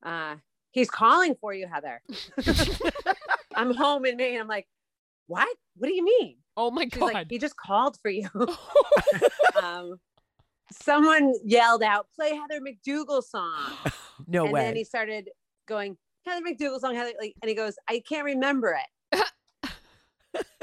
uh, 0.04 0.36
"He's 0.72 0.90
calling 0.90 1.36
for 1.40 1.54
you, 1.54 1.68
Heather." 1.68 2.02
I'm 3.56 3.76
home 3.76 4.06
in 4.06 4.18
Maine. 4.18 4.40
I'm 4.40 4.48
like, 4.48 4.68
"What? 5.28 5.48
What 5.76 5.88
do 5.88 5.94
you 5.94 6.04
mean?" 6.04 6.38
Oh 6.58 6.72
my 6.72 6.84
She's 6.84 6.94
god. 6.94 7.14
like, 7.14 7.28
"He 7.30 7.38
just 7.38 7.58
called 7.58 7.98
for 8.02 8.10
you." 8.10 8.28
um, 9.62 10.00
someone 10.72 11.34
yelled 11.44 11.84
out, 11.84 12.08
"Play 12.16 12.36
Heather 12.36 12.60
McDougal 12.60 13.24
song." 13.24 13.54
No 14.28 14.46
and 14.46 14.54
way. 14.54 14.62
then 14.62 14.76
he 14.76 14.84
started 14.84 15.30
going 15.68 15.98
Heather 16.26 16.42
McDougal 16.42 16.80
song, 16.80 16.96
Heather, 16.96 17.14
like, 17.20 17.36
and 17.42 17.50
he 17.50 17.56
goes, 17.56 17.76
I 17.88 18.02
can't 18.08 18.26
remember 18.26 18.72
it. 18.72 18.88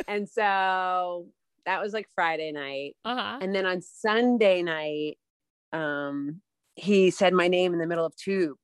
And 0.08 0.28
so 0.28 1.26
that 1.66 1.80
was 1.80 1.92
like 1.92 2.08
Friday 2.14 2.52
night, 2.52 2.96
uh 3.04 3.16
huh. 3.16 3.38
and 3.40 3.54
then 3.54 3.66
on 3.66 3.80
Sunday 3.82 4.62
night, 4.62 5.18
um, 5.72 6.40
he 6.74 7.10
said 7.10 7.32
my 7.32 7.48
name 7.48 7.72
in 7.72 7.78
the 7.78 7.86
middle 7.86 8.04
of 8.06 8.14
tube. 8.16 8.56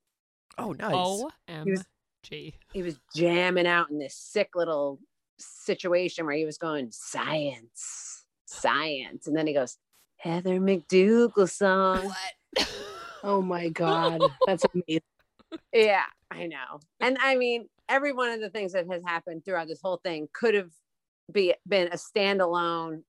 oh, 0.58 0.72
nice. 0.72 0.92
O 0.94 1.30
M 1.48 1.64
was- 1.70 1.84
He 2.72 2.82
was 2.82 2.98
jamming 3.14 3.66
out 3.66 3.90
in 3.90 3.98
this 3.98 4.14
sick 4.16 4.50
little 4.54 4.98
situation 5.38 6.26
where 6.26 6.34
he 6.34 6.44
was 6.44 6.58
going 6.58 6.88
science, 6.90 8.24
science, 8.46 9.26
and 9.26 9.36
then 9.36 9.46
he 9.46 9.54
goes 9.54 9.78
Heather 10.16 10.58
McDougal 10.60 11.48
song. 11.50 12.12
Oh 13.24 13.42
my 13.42 13.68
god, 13.68 14.20
that's 14.46 14.64
amazing. 14.72 15.02
Yeah, 15.72 16.04
I 16.30 16.46
know. 16.46 16.78
And 17.00 17.18
I 17.20 17.34
mean, 17.34 17.68
every 17.88 18.12
one 18.12 18.30
of 18.30 18.40
the 18.40 18.48
things 18.48 18.72
that 18.74 18.86
has 18.88 19.02
happened 19.04 19.44
throughout 19.44 19.66
this 19.66 19.80
whole 19.82 19.96
thing 20.04 20.28
could 20.32 20.54
have 20.54 20.70
be 21.32 21.54
been 21.66 21.88
a 21.88 21.96
standalone 21.96 23.02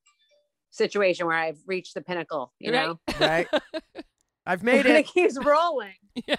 situation 0.70 1.26
where 1.26 1.36
I've 1.36 1.58
reached 1.66 1.94
the 1.94 2.02
pinnacle, 2.02 2.52
you 2.58 2.72
Right. 2.72 2.86
know. 2.86 3.00
right? 3.20 3.48
I've 4.46 4.62
made 4.62 4.86
it. 4.86 4.96
it 4.96 5.06
keeps 5.06 5.38
rolling. 5.42 5.94
Yeah. 6.26 6.36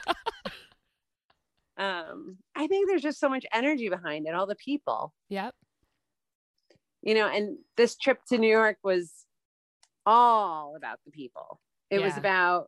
Um, 1.78 2.38
I 2.56 2.68
think 2.68 2.88
there's 2.90 3.02
just 3.02 3.20
so 3.20 3.30
much 3.30 3.46
energy 3.54 3.90
behind 3.90 4.28
it, 4.28 4.36
all 4.36 4.46
the 4.46 4.56
people, 4.56 5.14
Yep. 5.30 5.56
you 7.02 7.14
know, 7.16 7.28
and 7.28 7.58
this 7.78 7.96
trip 7.98 8.20
to 8.30 8.38
New 8.38 8.50
York 8.50 8.78
was 8.84 9.12
all 10.06 10.76
about 10.76 11.00
the 11.06 11.12
people. 11.12 11.60
It 11.90 12.02
was 12.02 12.18
about 12.18 12.68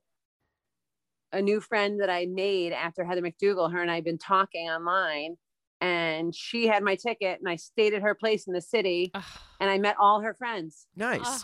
a 1.32 1.42
new 1.42 1.60
friend 1.62 2.00
that 2.02 2.10
I 2.10 2.26
made 2.26 2.74
after 2.74 3.04
Heather 3.04 3.22
McDougal. 3.22 3.72
Her 3.72 3.82
and 3.82 3.92
I 3.92 3.96
had 3.96 4.04
been 4.04 4.18
talking 4.18 4.70
online, 4.70 5.36
and 5.84 6.34
she 6.34 6.66
had 6.66 6.82
my 6.82 6.96
ticket, 6.96 7.40
and 7.42 7.50
I 7.50 7.58
stayed 7.58 7.94
at 7.94 8.02
her 8.02 8.16
place 8.16 8.48
in 8.48 8.54
the 8.54 8.62
city, 8.62 9.12
Ugh. 9.14 9.24
and 9.60 9.70
I 9.70 9.78
met 9.78 9.98
all 10.00 10.22
her 10.22 10.34
friends. 10.34 10.88
Nice. 10.96 11.20
Ugh. 11.26 11.42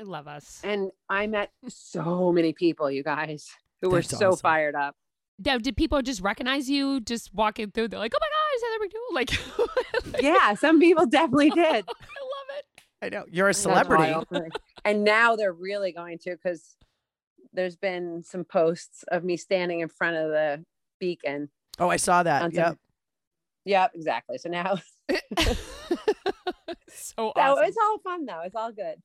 I 0.00 0.02
love 0.02 0.26
us. 0.26 0.60
And 0.64 0.90
I 1.08 1.28
met 1.28 1.50
so 1.68 2.32
many 2.32 2.52
people, 2.52 2.90
you 2.90 3.04
guys, 3.04 3.48
who 3.80 3.90
were 3.90 4.02
so 4.02 4.30
awesome. 4.30 4.40
fired 4.40 4.74
up. 4.74 4.96
Now, 5.44 5.58
did 5.58 5.76
people 5.76 6.02
just 6.02 6.20
recognize 6.22 6.68
you 6.68 7.00
just 7.00 7.32
walking 7.32 7.70
through? 7.70 7.88
They're 7.88 8.00
like, 8.00 8.12
"Oh 8.14 8.18
my 8.20 8.28
God, 8.34 8.56
is 8.56 8.62
Heather 8.66 8.84
McDougal!" 8.88 10.12
Like, 10.12 10.22
Yeah, 10.22 10.54
some 10.54 10.80
people 10.80 11.06
definitely 11.18 11.50
did. 11.50 11.62
I 11.64 11.72
love 11.76 12.48
it. 12.58 12.82
I 13.02 13.08
know. 13.10 13.24
You're 13.30 13.48
a 13.50 13.54
celebrity. 13.54 14.12
and 14.84 15.04
now 15.04 15.36
they're 15.36 15.52
really 15.52 15.92
going 15.92 16.18
to 16.20 16.30
because 16.32 16.76
there's 17.52 17.76
been 17.76 18.22
some 18.24 18.44
posts 18.44 19.04
of 19.08 19.22
me 19.22 19.36
standing 19.36 19.80
in 19.80 19.88
front 19.88 20.16
of 20.16 20.30
the 20.30 20.64
beacon. 20.98 21.48
Oh, 21.78 21.88
I 21.90 21.96
saw 21.96 22.22
that. 22.24 22.42
on 22.42 22.50
Yep. 22.50 22.78
Yep, 23.66 23.90
exactly. 23.94 24.38
So 24.38 24.48
now 24.48 24.78
so 25.38 25.54
so 26.88 27.32
awesome. 27.36 27.64
it's 27.64 27.76
all 27.76 27.98
fun 27.98 28.24
though. 28.24 28.42
It's 28.44 28.54
all 28.54 28.72
good. 28.72 28.96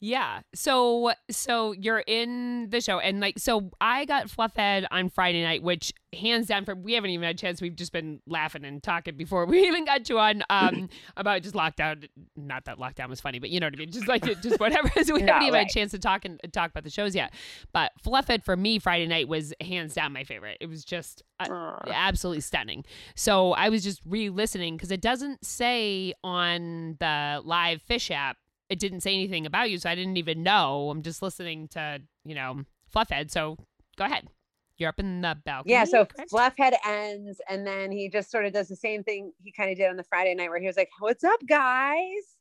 Yeah. 0.00 0.42
So 0.54 1.12
so 1.30 1.72
you're 1.72 2.04
in 2.06 2.70
the 2.70 2.80
show 2.80 3.00
and 3.00 3.20
like 3.20 3.38
so 3.38 3.70
I 3.80 4.04
got 4.04 4.28
Fluffhead 4.28 4.86
on 4.90 5.08
Friday 5.08 5.42
night, 5.42 5.62
which 5.62 5.92
hands 6.14 6.46
down 6.46 6.64
for 6.64 6.74
we 6.74 6.94
haven't 6.94 7.10
even 7.10 7.24
had 7.26 7.34
a 7.34 7.38
chance. 7.38 7.60
We've 7.60 7.74
just 7.74 7.92
been 7.92 8.20
laughing 8.26 8.64
and 8.64 8.82
talking 8.82 9.16
before 9.16 9.44
we 9.46 9.66
even 9.66 9.84
got 9.84 10.08
you 10.08 10.18
on 10.18 10.44
um 10.50 10.88
about 11.16 11.42
just 11.42 11.54
lockdown. 11.54 12.08
Not 12.36 12.66
that 12.66 12.78
lockdown 12.78 13.08
was 13.08 13.20
funny, 13.20 13.40
but 13.40 13.50
you 13.50 13.58
know 13.58 13.66
what 13.66 13.74
I 13.74 13.78
mean. 13.78 13.90
Just 13.90 14.06
like 14.06 14.22
just 14.40 14.60
whatever. 14.60 14.88
So 15.08 15.14
we 15.14 15.22
haven't 15.22 15.42
even 15.44 15.54
had 15.58 15.68
a 15.68 15.72
chance 15.72 15.92
to 15.92 15.98
talk 15.98 16.24
and 16.24 16.40
talk 16.52 16.70
about 16.70 16.84
the 16.84 16.90
shows 16.90 17.14
yet. 17.14 17.32
But 17.72 17.92
Fluffhead 18.04 18.44
for 18.44 18.56
me 18.56 18.78
Friday 18.78 19.06
night 19.06 19.26
was 19.28 19.54
hands 19.60 19.94
down 19.94 20.12
my 20.12 20.24
favorite. 20.24 20.58
It 20.60 20.66
was 20.66 20.84
just 20.84 21.22
uh, 21.40 21.76
absolutely 21.86 22.40
stunning. 22.40 22.84
So 23.14 23.52
I 23.52 23.68
was 23.68 23.82
just 23.82 24.02
re-listening 24.04 24.76
because 24.76 24.90
it 24.90 25.00
doesn't 25.00 25.44
say 25.44 26.14
on 26.22 26.96
the 27.00 27.42
LivePhish 27.46 28.10
app. 28.10 28.36
It 28.68 28.78
didn't 28.78 29.00
say 29.00 29.14
anything 29.14 29.46
about 29.46 29.70
you, 29.70 29.78
so 29.78 29.88
I 29.88 29.94
didn't 29.94 30.16
even 30.18 30.42
know. 30.42 30.90
I'm 30.90 31.02
just 31.02 31.22
listening 31.22 31.68
to 31.68 32.00
you 32.24 32.34
know 32.34 32.64
Fluffhead. 32.94 33.30
So 33.30 33.56
go 33.96 34.04
ahead. 34.04 34.28
You're 34.76 34.90
up 34.90 35.00
in 35.00 35.22
the 35.22 35.36
balcony. 35.44 35.72
Yeah, 35.72 35.84
so 35.84 36.04
correct? 36.06 36.30
Fluffhead 36.30 36.74
ends 36.86 37.40
and 37.48 37.66
then 37.66 37.90
he 37.90 38.08
just 38.08 38.30
sort 38.30 38.44
of 38.44 38.52
does 38.52 38.68
the 38.68 38.76
same 38.76 39.02
thing 39.02 39.32
he 39.42 39.50
kind 39.50 39.70
of 39.72 39.76
did 39.76 39.90
on 39.90 39.96
the 39.96 40.04
Friday 40.04 40.34
night 40.36 40.50
where 40.50 40.60
he 40.60 40.68
was 40.68 40.76
like, 40.76 40.88
What's 41.00 41.24
up, 41.24 41.40
guys? 41.48 42.36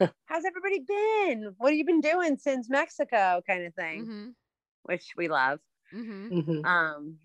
How's 0.00 0.44
everybody 0.46 0.80
been? 0.80 1.54
What 1.58 1.70
have 1.72 1.76
you 1.78 1.84
been 1.84 2.00
doing 2.00 2.38
since 2.38 2.70
Mexico? 2.70 3.42
kind 3.46 3.66
of 3.66 3.74
thing, 3.74 4.06
Mhm, 4.06 4.34
which 4.84 5.12
we 5.16 5.28
love. 5.28 5.60
mhm. 5.92 6.30
Mhm. 6.30 6.64
Um, 6.64 7.18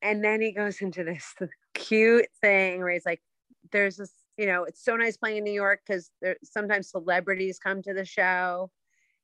and 0.00 0.22
then 0.22 0.40
he 0.40 0.52
goes 0.52 0.80
into 0.80 1.02
this 1.02 1.34
cute 1.74 2.26
thing 2.40 2.78
where 2.80 2.92
he's 2.92 3.04
like, 3.06 3.20
"There's 3.72 3.96
this 3.96 4.12
you 4.36 4.46
know, 4.46 4.64
it's 4.64 4.84
so 4.84 4.96
nice 4.96 5.16
playing 5.16 5.38
in 5.38 5.44
New 5.44 5.52
York 5.52 5.80
because 5.86 6.10
there 6.20 6.36
sometimes 6.42 6.90
celebrities 6.90 7.58
come 7.58 7.82
to 7.82 7.94
the 7.94 8.04
show. 8.04 8.70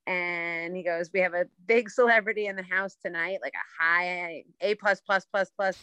And 0.07 0.75
he 0.77 0.83
goes, 0.83 1.11
We 1.12 1.20
have 1.20 1.35
a 1.35 1.46
big 1.66 1.90
celebrity 1.90 2.46
in 2.46 2.57
the 2.57 2.62
house 2.62 2.96
tonight, 3.05 3.38
like 3.42 3.55
a 3.55 3.83
high 3.83 4.44
A 4.61 4.75
plus 4.77 5.01
plus 5.01 5.27
plus 5.27 5.51
plus. 5.57 5.79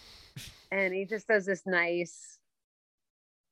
And 0.72 0.94
he 0.94 1.06
just 1.06 1.28
does 1.28 1.46
this 1.46 1.64
nice, 1.66 2.40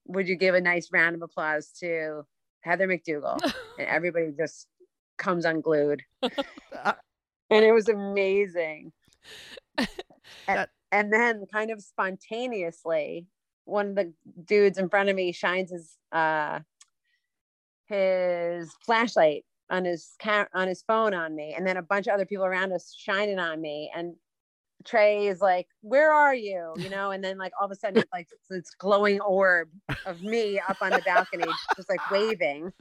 would 0.06 0.28
you 0.28 0.36
give 0.36 0.56
a 0.56 0.62
nice 0.62 0.90
round 0.92 1.16
of 1.16 1.22
applause 1.22 1.70
to 1.80 2.24
Heather 2.62 2.88
McDougal? 2.88 3.42
and 3.80 3.88
everybody 3.88 4.32
just 4.38 4.68
comes 5.18 5.46
unglued. 5.46 6.02
and 6.22 6.34
it 7.50 7.74
was 7.74 7.88
amazing. 7.88 8.92
and, 10.48 10.68
and 10.92 11.14
then 11.14 11.46
kind 11.52 11.72
of 11.72 11.82
spontaneously, 11.82 13.28
one 13.66 13.90
of 13.90 13.96
the 13.96 14.14
dudes 14.46 14.78
in 14.78 14.90
front 14.90 15.10
of 15.10 15.16
me 15.16 15.32
shines 15.32 15.72
his 15.72 15.98
uh 16.12 16.60
his 17.88 18.72
flashlight 18.84 19.46
on 19.70 19.86
his 19.86 20.16
cam- 20.20 20.48
on 20.54 20.68
his 20.68 20.84
phone 20.84 21.14
on 21.14 21.36
me 21.36 21.54
and 21.56 21.66
then 21.68 21.78
a 21.78 21.82
bunch 21.82 22.08
of 22.08 22.14
other 22.14 22.26
people 22.26 22.46
around 22.46 22.72
us 22.72 22.94
shining 22.98 23.40
on 23.40 23.60
me 23.62 23.92
and 23.96 24.16
Trey 24.84 25.26
is 25.26 25.42
like, 25.42 25.68
"Where 25.82 26.14
are 26.14 26.36
you?" 26.36 26.74
You 26.78 26.90
know, 26.90 27.10
and 27.10 27.24
then 27.24 27.40
like 27.40 27.52
all 27.60 27.66
of 27.66 27.72
a 27.72 27.76
sudden, 27.76 27.98
it's 27.98 28.12
like 28.14 28.28
this 28.50 28.70
glowing 28.78 29.20
orb 29.20 29.70
of 30.06 30.22
me 30.22 30.60
up 30.60 30.78
on 30.80 30.92
the 30.92 31.02
balcony, 31.04 31.46
just 31.76 31.90
like 31.90 32.12
waving. 32.12 32.72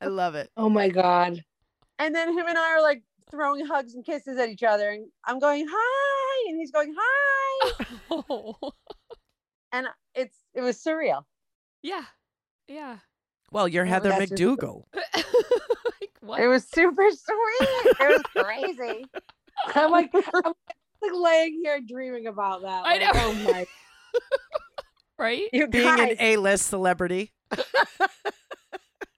I 0.00 0.06
love 0.06 0.36
it. 0.36 0.50
Oh 0.56 0.68
my 0.68 0.88
god. 0.88 1.42
And 1.98 2.14
then 2.14 2.38
him 2.38 2.46
and 2.46 2.56
I 2.56 2.74
are 2.74 2.82
like 2.82 3.02
throwing 3.32 3.66
hugs 3.66 3.94
and 3.94 4.04
kisses 4.04 4.38
at 4.38 4.48
each 4.48 4.62
other, 4.62 4.90
and 4.90 5.06
I'm 5.24 5.40
going 5.40 5.66
hi, 5.68 6.50
and 6.50 6.60
he's 6.60 6.70
going 6.70 6.94
hi, 6.96 7.84
Oh. 8.12 8.54
and 9.72 9.88
it's 10.14 10.36
it 10.54 10.60
was 10.60 10.76
surreal. 10.82 11.24
yeah. 11.82 12.04
Yeah. 12.68 12.98
Well, 13.52 13.68
you're 13.68 13.84
Oh, 13.84 13.88
Heather 13.88 14.08
that's 14.08 14.30
just- 14.30 14.40
McDougal. 14.42 14.84
like, 15.14 16.10
what? 16.20 16.40
It 16.40 16.48
was 16.48 16.64
super 16.68 17.08
sweet. 17.10 17.68
It 18.00 18.22
was 18.34 18.44
crazy. 18.44 19.04
I'm 19.74 19.90
like, 19.90 20.10
I'm 20.14 20.52
like 21.02 21.12
laying 21.12 21.60
here 21.62 21.80
dreaming 21.86 22.26
about 22.26 22.62
that. 22.62 22.84
I 22.86 22.96
Like, 22.96 23.02
oh 23.14 23.32
know. 23.32 23.44
Oh 23.48 23.52
my. 23.52 23.66
right? 25.18 25.42
You 25.52 25.66
Being 25.68 25.84
guys, 25.96 26.10
an 26.12 26.16
A-list 26.20 26.66
celebrity. 26.66 27.32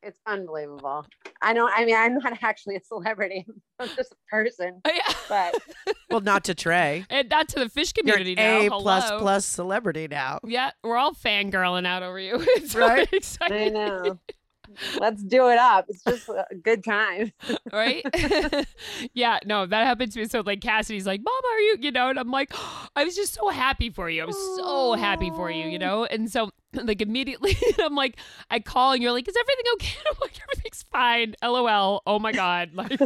It's 0.07 0.21
unbelievable. 0.27 1.05
I 1.43 1.53
don't. 1.53 1.73
I 1.75 1.85
mean, 1.85 1.97
I'm 1.97 2.15
not 2.19 2.39
actually 2.43 2.77
a 2.77 2.81
celebrity. 2.81 3.45
I'm 3.81 3.89
just 3.89 4.13
a 4.13 4.17
person. 4.31 4.81
Oh, 4.85 4.91
yeah. 4.95 5.15
But 5.29 5.55
Well, 6.11 6.21
not 6.21 6.45
to 6.45 6.55
Trey. 6.55 7.05
and 7.11 7.29
not 7.29 7.49
to 7.51 7.59
the 7.59 7.65
Phish 7.67 7.93
You're 7.97 8.17
community 8.17 8.41
an 8.41 8.69
now. 8.69 8.77
A 8.77 8.81
plus 8.81 9.05
Hello. 9.09 9.21
plus 9.21 9.45
celebrity 9.45 10.07
now. 10.09 10.39
Yeah, 10.45 10.71
we're 10.85 10.97
all 10.97 11.13
fangirling 11.13 11.87
out 11.87 12.03
over 12.05 12.19
you. 12.21 12.37
It's 12.41 12.75
Right? 12.75 12.95
really 12.99 13.09
exciting. 13.13 13.77
I 13.77 13.87
know. 13.87 14.19
Let's 15.01 15.23
do 15.23 15.49
it 15.49 15.59
up. 15.59 15.87
It's 15.89 16.03
just 16.05 16.29
a 16.29 16.45
good 16.55 16.85
time. 16.85 17.33
right? 17.73 18.05
yeah, 19.15 19.39
no, 19.45 19.67
that 19.67 19.87
happened 19.87 20.13
to 20.13 20.21
me. 20.21 20.25
So 20.27 20.41
like 20.41 20.61
Cassidy's 20.61 21.07
like, 21.07 21.21
Mom, 21.25 21.35
are 21.53 21.61
you, 21.61 21.77
you 21.81 21.91
know, 21.93 22.09
and 22.11 22.19
I'm 22.19 22.31
like, 22.31 22.53
I 22.97 23.05
was 23.05 23.15
just 23.17 23.35
so 23.35 23.49
happy 23.49 23.91
for 23.91 24.09
you. 24.11 24.23
I 24.23 24.27
was 24.27 24.37
so 24.59 24.95
happy 24.95 25.31
for 25.31 25.51
you, 25.51 25.67
you 25.69 25.79
know? 25.79 26.05
And 26.05 26.31
so 26.31 26.51
like 26.85 27.01
immediately 27.01 27.57
I'm 27.79 27.95
like, 27.95 28.17
I 28.51 28.61
call 28.61 28.93
and 28.93 29.03
you're 29.03 29.13
like, 29.13 29.29
is 29.29 29.37
everything 29.37 29.65
okay? 29.75 29.99
I'm 30.11 30.19
like, 30.21 30.41
everything's 30.43 30.83
fine. 30.91 31.35
LOL. 31.43 32.03
Oh 32.07 32.19
my 32.19 32.33
God. 32.33 32.71
Like 32.75 32.99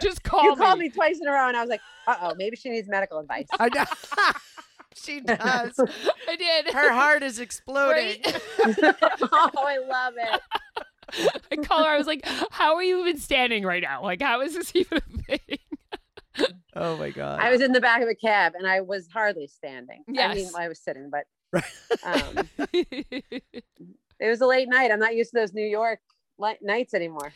just 0.00 0.22
call 0.22 0.44
you 0.44 0.56
called 0.56 0.78
me 0.78 0.88
twice 0.90 1.20
in 1.20 1.26
a 1.26 1.32
row, 1.32 1.48
and 1.48 1.56
I 1.56 1.60
was 1.60 1.70
like, 1.70 1.80
"Uh 2.06 2.16
oh, 2.22 2.34
maybe 2.36 2.56
she 2.56 2.70
needs 2.70 2.88
medical 2.88 3.18
advice." 3.18 3.46
I 3.58 3.68
know. 3.68 3.84
she 4.94 5.20
does. 5.20 5.78
I 6.28 6.36
did. 6.36 6.72
Her 6.72 6.92
heart 6.92 7.22
is 7.22 7.38
exploding. 7.38 8.22
Right? 8.24 8.94
oh, 9.22 9.50
I 9.56 9.78
love 9.78 10.14
it. 10.16 11.38
I 11.52 11.56
call 11.56 11.84
her. 11.84 11.90
I 11.90 11.98
was 11.98 12.06
like, 12.06 12.26
"How 12.50 12.76
are 12.76 12.82
you 12.82 13.00
even 13.00 13.18
standing 13.18 13.64
right 13.64 13.82
now? 13.82 14.02
Like, 14.02 14.22
how 14.22 14.40
is 14.40 14.54
this 14.54 14.74
even 14.74 14.98
a 14.98 15.22
thing?" 15.22 16.48
Oh 16.74 16.96
my 16.96 17.10
god. 17.10 17.40
I 17.40 17.50
was 17.50 17.60
in 17.60 17.72
the 17.72 17.80
back 17.80 18.02
of 18.02 18.08
a 18.08 18.14
cab, 18.14 18.54
and 18.56 18.66
I 18.66 18.80
was 18.80 19.08
hardly 19.12 19.46
standing. 19.46 20.02
I 20.18 20.34
mean, 20.34 20.48
I 20.56 20.68
was 20.68 20.80
sitting, 20.80 21.08
but 21.10 21.24
Right. 21.54 21.64
um, 22.04 22.48
it 22.72 23.62
was 24.20 24.40
a 24.40 24.46
late 24.46 24.68
night. 24.68 24.90
I'm 24.90 24.98
not 24.98 25.14
used 25.14 25.30
to 25.32 25.38
those 25.40 25.52
New 25.52 25.66
York 25.66 26.00
nights 26.60 26.94
anymore. 26.94 27.32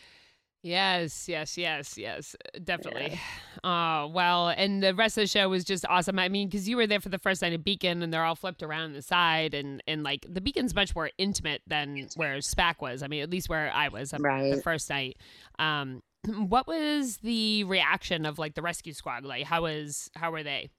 Yes, 0.63 1.29
yes, 1.29 1.57
yes, 1.57 1.97
yes, 1.97 2.35
uh, 2.55 2.59
definitely. 2.65 3.19
Uh, 3.63 4.09
well, 4.13 4.49
and 4.49 4.83
the 4.83 4.93
rest 4.93 5.17
of 5.17 5.23
the 5.23 5.27
show 5.29 5.49
was 5.49 5.65
just 5.65 5.87
awesome. 5.89 6.19
I 6.19 6.29
mean, 6.29 6.49
because 6.49 6.69
you 6.69 6.77
were 6.77 6.87
there 6.87 7.01
for 7.01 7.11
the 7.11 7.19
first 7.19 7.43
night 7.43 7.53
of 7.53 7.63
Beacon, 7.63 8.03
and 8.03 8.13
they're 8.13 8.25
all 8.25 8.35
flipped 8.35 8.63
around 8.63 8.93
the 8.95 9.03
side, 9.03 9.55
and 9.55 9.83
and 9.87 10.03
like 10.03 10.27
the 10.29 10.41
Beacon's 10.41 10.75
much 10.75 10.97
more 10.97 11.11
intimate 11.17 11.63
than 11.67 12.09
where 12.17 12.39
SPAC 12.39 12.81
was. 12.81 13.03
I 13.05 13.07
mean, 13.07 13.23
at 13.23 13.31
least 13.31 13.49
where 13.49 13.71
I 13.73 13.89
was 13.89 14.11
the 14.11 14.19
Right. 14.19 14.63
first 14.63 14.91
night. 14.91 15.17
Um, 15.61 16.03
what 16.27 16.67
was 16.67 17.19
the 17.19 17.63
reaction 17.65 18.27
of 18.27 18.39
like 18.41 18.55
the 18.55 18.63
rescue 18.63 18.93
squad? 18.93 19.25
Like, 19.25 19.45
how 19.45 19.63
was 19.63 20.11
how 20.17 20.33
were 20.33 20.43
they? 20.43 20.71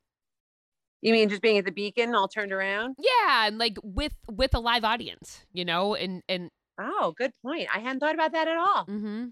You 1.02 1.14
mean 1.14 1.30
just 1.30 1.42
being 1.42 1.58
at 1.58 1.66
the 1.66 1.72
Beacon, 1.72 2.14
all 2.14 2.28
turned 2.28 2.52
around? 2.52 2.96
Yeah, 3.00 3.48
and 3.48 3.58
like 3.58 3.78
with 3.84 4.14
with 4.30 4.54
a 4.54 4.60
live 4.60 4.84
audience, 4.84 5.46
you 5.54 5.64
know, 5.66 5.96
and 5.96 6.24
and 6.28 6.50
Oh, 6.82 7.14
good 7.18 7.34
point. 7.42 7.68
I 7.74 7.80
hadn't 7.80 8.00
thought 8.00 8.16
about 8.16 8.32
that 8.34 8.48
at 8.48 8.58
all. 8.58 8.86
mm-hmm. 8.86 9.26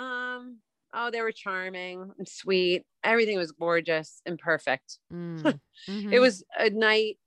Um, 0.00 0.58
oh, 0.94 1.10
they 1.10 1.20
were 1.20 1.32
charming 1.32 2.12
and 2.16 2.28
sweet. 2.28 2.84
Everything 3.02 3.36
was 3.38 3.50
gorgeous 3.52 4.22
and 4.26 4.38
perfect. 4.38 4.98
mm 5.12 5.58
It 5.88 6.20
was 6.20 6.44
a 6.58 6.70
night 6.70 7.18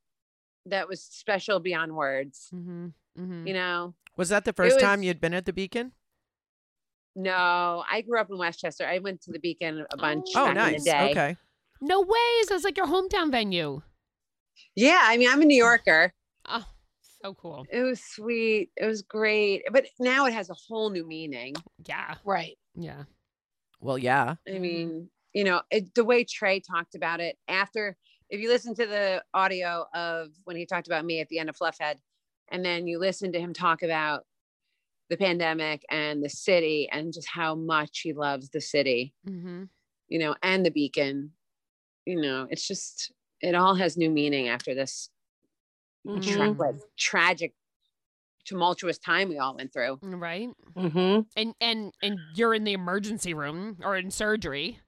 that 0.65 0.87
was 0.87 1.01
special 1.03 1.59
beyond 1.59 1.93
words. 1.93 2.49
Mm-hmm. 2.53 2.87
Mm-hmm. 3.19 3.47
You 3.47 3.53
know, 3.53 3.93
was 4.17 4.29
that 4.29 4.45
the 4.45 4.53
first 4.53 4.79
time 4.79 5.03
you'd 5.03 5.19
been 5.21 5.33
at 5.33 5.45
the 5.45 5.53
Beacon? 5.53 5.91
no, 7.15 7.83
I 7.91 8.01
grew 8.01 8.19
up 8.19 8.29
in 8.31 8.37
Westchester. 8.37 8.87
I 8.87 8.99
went 8.99 9.21
to 9.23 9.31
the 9.31 9.39
Beacon 9.39 9.85
a 9.91 9.97
bunch 9.97 10.27
Oh, 10.35 10.43
Oh, 10.43 10.45
back 10.45 10.49
in 10.51 10.55
nice. 10.73 10.83
the 10.83 10.89
day. 10.91 11.11
Okay. 11.11 11.37
No 11.85 11.99
way! 12.01 12.43
So 12.47 12.55
it's 12.55 12.63
like 12.63 12.77
your 12.77 12.87
hometown 12.87 13.29
venue. 13.31 13.81
Yeah, 14.75 14.99
I 15.03 15.17
mean, 15.17 15.29
I'm 15.29 15.41
a 15.41 15.45
New 15.45 15.57
Yorker. 15.57 16.13
Oh, 16.47 16.65
so 17.21 17.33
cool. 17.33 17.65
It 17.71 17.81
was 17.81 18.01
sweet. 18.01 18.69
It 18.77 18.85
was 18.85 19.01
great. 19.01 19.63
But 19.71 19.85
now 19.99 20.25
it 20.25 20.33
has 20.33 20.49
a 20.49 20.55
whole 20.67 20.89
new 20.89 21.05
meaning. 21.05 21.55
Yeah, 21.85 22.15
Right. 22.23 22.57
yeah. 22.75 23.03
Well, 23.81 23.97
yeah. 23.97 24.35
I 24.47 24.59
mean, 24.59 25.09
you 25.33 25.43
know, 25.43 25.61
it, 25.69 25.93
the 25.93 26.05
way 26.05 26.23
Trey 26.23 26.61
talked 26.61 26.95
about 26.95 27.19
it 27.19 27.37
after, 27.49 27.97
if 28.29 28.39
you 28.39 28.47
listen 28.49 28.73
to 28.75 28.85
the 28.85 29.21
audio 29.33 29.85
of 29.93 30.29
when 30.45 30.55
he 30.55 30.65
talked 30.65 30.87
about 30.87 31.03
me 31.05 31.19
at 31.19 31.27
the 31.27 31.39
end 31.39 31.49
of 31.49 31.57
Fluffhead, 31.57 31.95
and 32.49 32.63
then 32.63 32.87
you 32.87 32.97
listen 32.97 33.31
to 33.33 33.39
him 33.39 33.53
talk 33.53 33.83
about 33.83 34.25
the 35.09 35.17
pandemic 35.17 35.83
and 35.91 36.23
the 36.23 36.29
city 36.29 36.87
and 36.91 37.11
just 37.13 37.27
how 37.27 37.55
much 37.55 37.99
he 37.99 38.13
loves 38.13 38.49
the 38.49 38.61
city, 38.61 39.13
Mm-hmm. 39.27 39.63
you 40.07 40.19
know, 40.19 40.35
and 40.41 40.65
the 40.65 40.71
beacon, 40.71 41.31
you 42.05 42.19
know, 42.21 42.47
it's 42.49 42.67
just, 42.67 43.11
it 43.41 43.55
all 43.55 43.75
has 43.75 43.97
new 43.97 44.09
meaning 44.09 44.47
after 44.49 44.73
this 44.75 45.09
tra- 46.05 46.49
Mhm. 46.49 46.57
like, 46.59 46.75
tragic, 46.97 47.53
tumultuous 48.45 48.97
time 48.97 49.29
we 49.29 49.37
all 49.37 49.55
went 49.55 49.71
through. 49.71 49.99
Right. 50.01 50.49
Mm-hmm. 50.75 51.21
And 51.37 51.55
and 51.61 51.93
and 52.01 52.19
you're 52.35 52.53
in 52.53 52.65
the 52.65 52.73
emergency 52.73 53.33
room 53.33 53.77
or 53.81 53.95
in 53.95 54.11
surgery, 54.11 54.79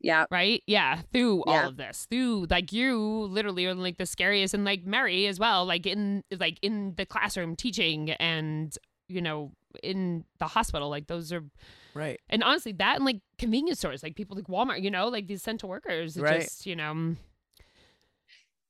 Yeah. 0.00 0.24
right? 0.30 0.62
Yeah. 0.66 1.02
Through 1.12 1.44
Yeah. 1.46 1.52
all 1.64 1.68
of 1.68 1.76
this, 1.76 2.06
through 2.10 2.46
like 2.48 2.72
you 2.72 2.98
literally 2.98 3.66
are 3.66 3.74
like 3.74 3.98
the 3.98 4.06
scariest, 4.06 4.54
and 4.54 4.64
like 4.64 4.84
Mary 4.86 5.26
as 5.26 5.38
well, 5.38 5.66
like 5.66 5.84
in 5.86 6.24
like 6.38 6.58
in 6.62 6.94
the 6.96 7.04
classroom 7.04 7.56
teaching, 7.56 8.10
and 8.12 8.76
you 9.08 9.20
know 9.20 9.52
in 9.82 10.24
the 10.38 10.46
hospital, 10.46 10.88
like 10.88 11.08
those 11.08 11.30
are 11.30 11.44
Right. 11.94 12.20
and 12.28 12.44
honestly 12.44 12.72
that 12.72 12.96
and 12.96 13.04
like 13.04 13.20
convenience 13.38 13.78
stores, 13.80 14.02
like 14.02 14.14
people 14.16 14.36
like 14.36 14.46
Walmart, 14.46 14.82
you 14.82 14.90
know, 14.90 15.08
like 15.08 15.26
these 15.26 15.40
essential 15.40 15.68
workers, 15.68 16.16
Right. 16.18 16.42
just 16.42 16.66
you 16.66 16.76
know. 16.76 17.16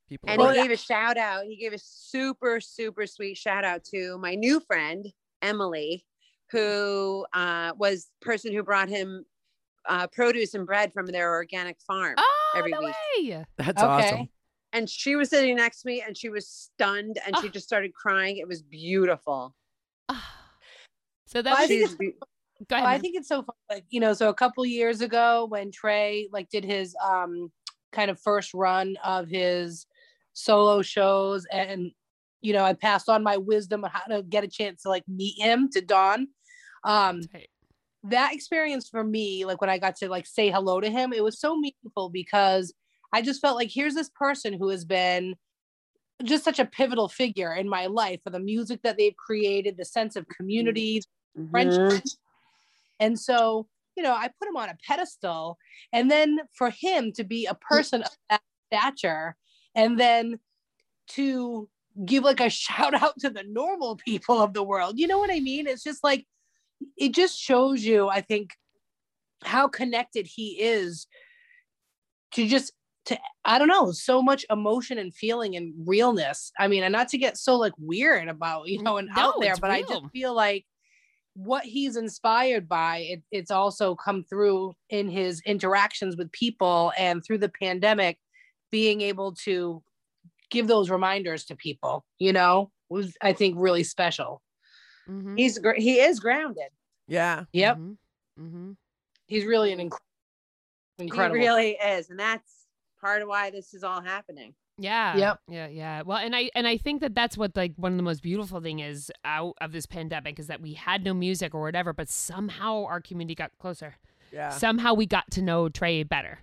People. 0.09 0.31
And 0.31 0.41
are- 0.41 0.55
he 0.55 0.63
gave 0.63 0.71
a 0.71 0.77
shout 0.77 1.19
out. 1.19 1.45
He 1.45 1.57
gave 1.57 1.73
a 1.75 1.79
super, 1.79 2.61
super 2.61 3.07
sweet 3.07 3.37
shout 3.37 3.65
out 3.65 3.85
to 3.93 4.17
my 4.19 4.35
new 4.35 4.59
friend, 4.61 5.07
Emily, 5.43 6.07
who 6.51 7.27
uh, 7.35 7.73
was 7.77 8.07
the 8.21 8.25
person 8.25 8.55
who 8.55 8.63
brought 8.63 8.89
him 8.89 9.27
uh, 9.87 10.07
produce 10.07 10.55
and 10.55 10.67
bread 10.67 10.93
from 10.95 11.07
their 11.07 11.31
organic 11.35 11.79
farm. 11.83 12.15
Oh 12.17 12.55
every 12.57 12.71
no 12.73 12.81
week. 12.81 12.95
way! 13.19 13.45
That's 13.57 13.83
Okay. 13.83 13.87
awesome. 13.87 14.29
And 14.73 14.89
she 14.89 15.15
was 15.17 15.29
sitting 15.31 15.57
next 15.57 15.83
to 15.83 15.87
me 15.89 16.03
and 16.07 16.17
she 16.17 16.29
was 16.31 16.49
stunned 16.49 17.19
and 17.27 17.37
she 17.39 17.49
Ah. 17.49 17.51
just 17.51 17.67
started 17.67 17.93
crying. 17.95 18.37
It 18.39 18.47
was 18.49 18.63
beautiful. 18.63 19.55
So 21.27 21.43
that 21.43 21.45
Well, 21.45 21.59
was 21.59 21.69
think 21.69 21.87
She's 21.89 21.95
be- 21.97 22.15
go 22.69 22.77
ahead. 22.77 22.89
I 22.89 22.99
think 22.99 23.17
it's 23.17 23.29
so 23.29 23.43
fun. 23.43 23.55
Like, 23.71 23.85
you 23.91 24.01
know, 24.01 24.13
so 24.15 24.29
a 24.29 24.35
couple 24.35 24.65
years 24.67 25.01
ago 25.01 25.47
when 25.47 25.71
Trey 25.71 26.29
like 26.33 26.49
did 26.51 26.65
his 26.65 26.95
um 27.05 27.53
kind 27.93 28.11
of 28.11 28.21
first 28.21 28.53
run 28.55 28.97
of 29.05 29.29
his 29.29 29.87
solo 30.33 30.83
shows 30.83 31.47
and 31.53 31.93
you 32.41 32.53
know, 32.53 32.65
I 32.65 32.73
passed 32.73 33.09
on 33.09 33.25
my 33.25 33.37
wisdom 33.37 33.85
on 33.85 33.91
how 33.91 34.05
to 34.15 34.23
get 34.23 34.45
a 34.45 34.49
chance 34.49 34.83
to 34.83 34.89
like 34.89 35.03
meet 35.09 35.41
him 35.41 35.69
to 35.71 35.81
Don. 35.81 36.29
Um 36.85 37.21
right. 37.35 37.49
that 38.05 38.33
experience 38.33 38.89
for 38.89 39.03
me, 39.03 39.45
like 39.45 39.61
when 39.61 39.71
I 39.71 39.79
got 39.79 39.97
to 39.97 40.09
like 40.09 40.27
say 40.27 40.51
hello 40.51 40.81
to 40.81 40.91
him, 40.91 41.13
it 41.13 41.25
was 41.25 41.41
so 41.41 41.57
meaningful 41.57 42.11
because 42.11 42.73
I 43.13 43.23
just 43.23 43.41
felt 43.41 43.57
like 43.57 43.71
here's 43.73 43.95
this 43.95 44.11
person 44.11 44.53
who 44.53 44.69
has 44.69 44.85
been 44.85 45.35
just 46.25 46.45
such 46.45 46.59
a 46.59 46.65
pivotal 46.65 47.09
figure 47.09 47.55
in 47.55 47.69
my 47.69 47.87
life 47.87 48.21
for 48.23 48.31
the 48.31 48.41
music 48.41 48.83
that 48.83 48.97
they've 48.99 49.17
created, 49.17 49.77
the 49.77 49.85
sense 49.85 50.17
of 50.17 50.27
community, 50.29 51.03
Mhm. 51.37 51.51
friendship. 51.51 52.05
And 53.01 53.19
so, 53.19 53.67
you 53.97 54.03
know, 54.03 54.13
I 54.13 54.29
put 54.39 54.49
him 54.49 54.57
on 54.57 54.69
a 54.69 54.77
pedestal. 54.87 55.59
And 55.93 56.11
then 56.11 56.39
for 56.55 56.71
him 56.71 57.13
to 57.13 57.25
be 57.25 57.47
a 57.47 57.55
person 57.55 58.03
of 58.03 58.11
that 58.31 58.41
stature 58.67 59.37
and 59.75 59.99
then 59.99 60.39
to 61.09 61.69
give 62.05 62.25
like 62.25 62.41
a 62.41 62.51
shout 62.51 62.95
out 62.95 63.19
to 63.21 63.31
the 63.31 63.45
normal 63.45 63.97
people 63.97 64.41
of 64.41 64.55
the 64.55 64.63
world. 64.63 64.99
You 64.99 65.07
know 65.07 65.19
what 65.19 65.33
I 65.33 65.41
mean? 65.41 65.67
It's 65.67 65.83
just 65.83 66.05
like, 66.05 66.27
it 66.97 67.13
just 67.13 67.39
shows 67.39 67.85
you, 67.85 68.09
I 68.09 68.21
think, 68.21 68.51
how 69.45 69.69
connected 69.69 70.27
he 70.27 70.61
is 70.61 71.07
to 72.35 72.47
just 72.47 72.73
to 73.07 73.19
I 73.45 73.59
don't 73.59 73.69
know, 73.69 73.91
so 73.93 74.23
much 74.23 74.45
emotion 74.51 74.99
and 74.99 75.15
feeling 75.15 75.57
and 75.57 75.73
realness. 75.87 76.53
I 76.59 76.69
mean, 76.69 76.83
and 76.83 76.93
not 76.93 77.09
to 77.09 77.19
get 77.19 77.39
so 77.39 77.57
like 77.57 77.73
weird 77.79 78.29
about, 78.29 78.69
you 78.69 78.83
know, 78.83 78.99
and 78.99 79.09
No, 79.15 79.23
out 79.23 79.35
there, 79.41 79.57
but 79.57 79.71
I 79.71 79.83
just 79.83 80.03
feel 80.13 80.35
like 80.35 80.67
what 81.39 81.65
he's 81.65 81.97
inspired 81.97 82.69
by, 82.69 82.99
it, 82.99 83.23
it's 83.31 83.51
also 83.53 83.95
come 83.95 84.25
through 84.25 84.75
in 84.91 85.09
his 85.09 85.41
interactions 85.47 86.17
with 86.17 86.33
people 86.33 86.93
and 86.99 87.25
through 87.25 87.39
the 87.39 87.49
pandemic, 87.49 88.19
being 88.73 89.01
able 89.03 89.33
to 89.35 89.81
give 90.51 90.67
those 90.67 90.91
reminders 90.91 91.45
to 91.45 91.55
people, 91.55 92.05
you 92.19 92.33
know, 92.33 92.73
was 92.89 93.17
I 93.23 93.33
think 93.33 93.55
really 93.57 93.85
special. 93.85 94.43
Mhm. 95.09 95.39
He's 95.39 95.59
gr- 95.59 95.75
he 95.75 96.01
is 96.01 96.19
grounded. 96.19 96.71
Yeah. 97.07 97.45
Yep. 97.53 97.77
Mhm. 97.77 97.97
Mhm. 98.39 98.77
He's 99.27 99.45
really 99.45 99.73
an 99.73 99.79
inc- 99.79 99.99
incredible. 100.99 101.39
He 101.39 101.47
really 101.47 101.71
is, 101.73 102.11
and 102.11 102.19
that's 102.19 102.67
part 103.01 103.23
of 103.23 103.29
why 103.29 103.51
this 103.51 103.75
is 103.75 103.85
all 103.85 104.01
happening. 104.01 104.55
Yeah. 104.79 105.17
Yep. 105.17 105.41
Yeah. 105.49 105.67
Yeah. 105.69 106.03
Well, 106.03 106.19
and 106.19 106.35
I 106.37 106.51
and 106.55 106.67
I 106.69 106.77
think 106.77 107.01
that 107.01 107.15
that's 107.15 107.37
what 107.37 107.57
like 107.57 107.73
one 107.77 107.93
of 107.93 107.97
the 107.97 108.03
most 108.05 108.23
beautiful 108.23 108.61
thing 108.61 108.79
is 108.79 109.11
out 109.25 109.55
of 109.61 109.73
this 109.73 109.87
pandemic 109.87 110.39
is 110.39 110.47
that 110.47 110.61
we 110.61 110.75
had 110.75 111.05
no 111.05 111.13
music 111.15 111.55
or 111.55 111.61
whatever, 111.63 111.93
but 111.93 112.09
somehow 112.09 112.85
our 112.85 113.01
community 113.01 113.35
got 113.35 113.51
closer. 113.59 113.97
Yeah. 114.33 114.51
Somehow 114.51 114.95
we 114.95 115.07
got 115.07 115.31
to 115.33 115.43
know 115.43 115.69
Trey 115.69 116.03
better. 116.05 116.41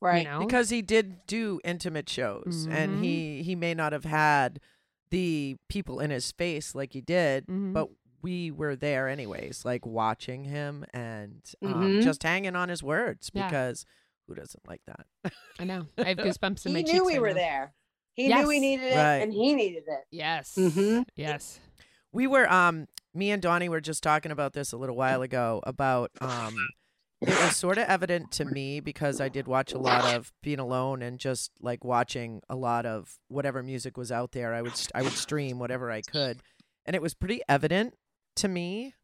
right. 0.00 0.24
You 0.24 0.30
know? 0.32 0.40
because 0.40 0.70
he 0.70 0.82
did 0.82 1.26
do 1.26 1.60
intimate 1.64 2.08
shows 2.08 2.66
Mhm. 2.66 2.72
and 2.72 3.04
he 3.04 3.42
he 3.42 3.54
may 3.54 3.74
not 3.74 3.92
have 3.92 4.04
had 4.04 4.58
the 5.10 5.56
people 5.68 6.00
in 6.00 6.10
his 6.10 6.32
face 6.32 6.74
like 6.74 6.92
he 6.94 7.00
did 7.00 7.46
Mhm. 7.46 7.72
but 7.72 7.88
we 8.22 8.50
were 8.50 8.76
there 8.76 9.08
anyways 9.08 9.64
like 9.64 9.84
watching 9.84 10.44
him 10.44 10.84
and 10.94 11.42
um, 11.62 11.74
Mhm. 11.74 12.02
just 12.02 12.22
hanging 12.22 12.56
on 12.56 12.68
his 12.68 12.82
words 12.82 13.30
Yeah. 13.34 13.46
because 13.48 13.84
who 14.30 14.40
doesn't 14.40 14.66
like 14.66 14.80
that 14.86 15.32
I 15.58 15.64
know. 15.64 15.86
I 15.98 16.04
have 16.04 16.16
goosebumps 16.26 16.64
in 16.66 16.72
my 16.72 16.80
cheeks. 16.80 16.90
He 16.92 16.96
knew 16.98 17.04
we 17.04 17.12
right 17.14 17.20
were 17.20 17.28
now. 17.28 17.34
there. 17.34 17.74
He 18.14 18.28
Yes. 18.28 18.42
knew 18.42 18.48
we 18.48 18.60
needed 18.60 18.86
it, 18.92 18.96
Right. 18.96 19.16
and 19.22 19.32
he 19.32 19.54
needed 19.54 19.82
it. 19.86 20.00
Yes. 20.10 20.54
Mhm. 20.56 21.04
Yes. 21.16 21.60
we 22.12 22.26
were 22.26 22.50
um 22.50 22.86
me 23.14 23.30
and 23.32 23.42
Donnie 23.42 23.68
were 23.68 23.80
just 23.80 24.02
talking 24.02 24.30
about 24.32 24.52
this 24.52 24.72
a 24.72 24.76
little 24.76 24.96
while 24.96 25.20
ago 25.22 25.60
about 25.64 26.10
um 26.20 26.54
it 27.20 27.28
was 27.28 27.54
sort 27.56 27.76
of 27.76 27.84
evident 27.86 28.32
to 28.32 28.44
me 28.46 28.80
because 28.80 29.20
I 29.20 29.28
did 29.28 29.46
watch 29.46 29.72
a 29.74 29.78
lot 29.78 30.14
of 30.14 30.32
being 30.42 30.58
alone 30.58 31.02
and 31.02 31.18
just 31.18 31.50
like 31.60 31.84
watching 31.84 32.40
a 32.48 32.56
lot 32.56 32.86
of 32.86 33.18
whatever 33.28 33.62
music 33.62 33.98
was 33.98 34.10
out 34.10 34.32
there. 34.32 34.54
I 34.54 34.62
would 34.62 34.74
st- 34.76 34.92
I 34.94 35.02
would 35.02 35.12
stream 35.12 35.58
whatever 35.58 35.90
I 35.90 36.00
could, 36.00 36.40
and 36.86 36.96
it 36.96 37.02
was 37.02 37.12
pretty 37.12 37.42
evident 37.48 37.94
to 38.36 38.48
me 38.48 38.94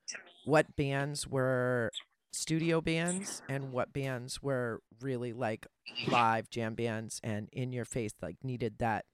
what 0.47 0.75
bands 0.77 1.27
were 1.27 1.91
studio 2.37 2.81
bands 2.81 3.43
and 3.49 3.73
what 3.73 3.93
bands 3.93 4.43
were 4.43 4.81
really 5.01 5.33
like 5.33 5.67
live 6.07 6.51
jam 6.51 6.75
bands 6.75 7.21
and 7.25 7.49
in 7.53 7.73
your 7.73 7.85
face 7.85 8.13
like 8.21 8.37
needed 8.43 8.79
that 8.79 9.05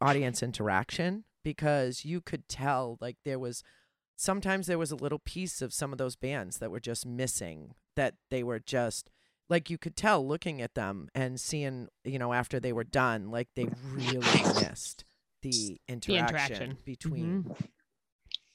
audience 0.00 0.42
interaction 0.42 1.24
because 1.42 2.04
you 2.04 2.20
could 2.20 2.48
tell 2.48 2.96
like 3.00 3.16
there 3.24 3.38
was 3.38 3.62
sometimes 4.16 4.66
there 4.66 4.78
was 4.78 4.92
a 4.92 4.96
little 4.96 5.18
piece 5.18 5.60
of 5.60 5.74
some 5.74 5.92
of 5.92 5.98
those 5.98 6.16
bands 6.16 6.58
that 6.58 6.70
were 6.70 6.80
just 6.80 7.04
missing 7.04 7.74
that 7.96 8.14
they 8.30 8.42
were 8.42 8.60
just 8.60 9.10
like 9.50 9.68
you 9.68 9.76
could 9.76 9.96
tell 9.96 10.26
looking 10.26 10.62
at 10.62 10.74
them 10.74 11.08
and 11.14 11.40
seeing 11.40 11.88
you 12.04 12.18
know 12.18 12.32
after 12.32 12.60
they 12.60 12.72
were 12.72 12.84
done 12.84 13.30
like 13.30 13.48
they 13.56 13.68
really 13.94 14.22
missed 14.56 15.04
the 15.42 15.80
interaction, 15.88 16.26
interaction. 16.28 16.78
between 16.84 17.54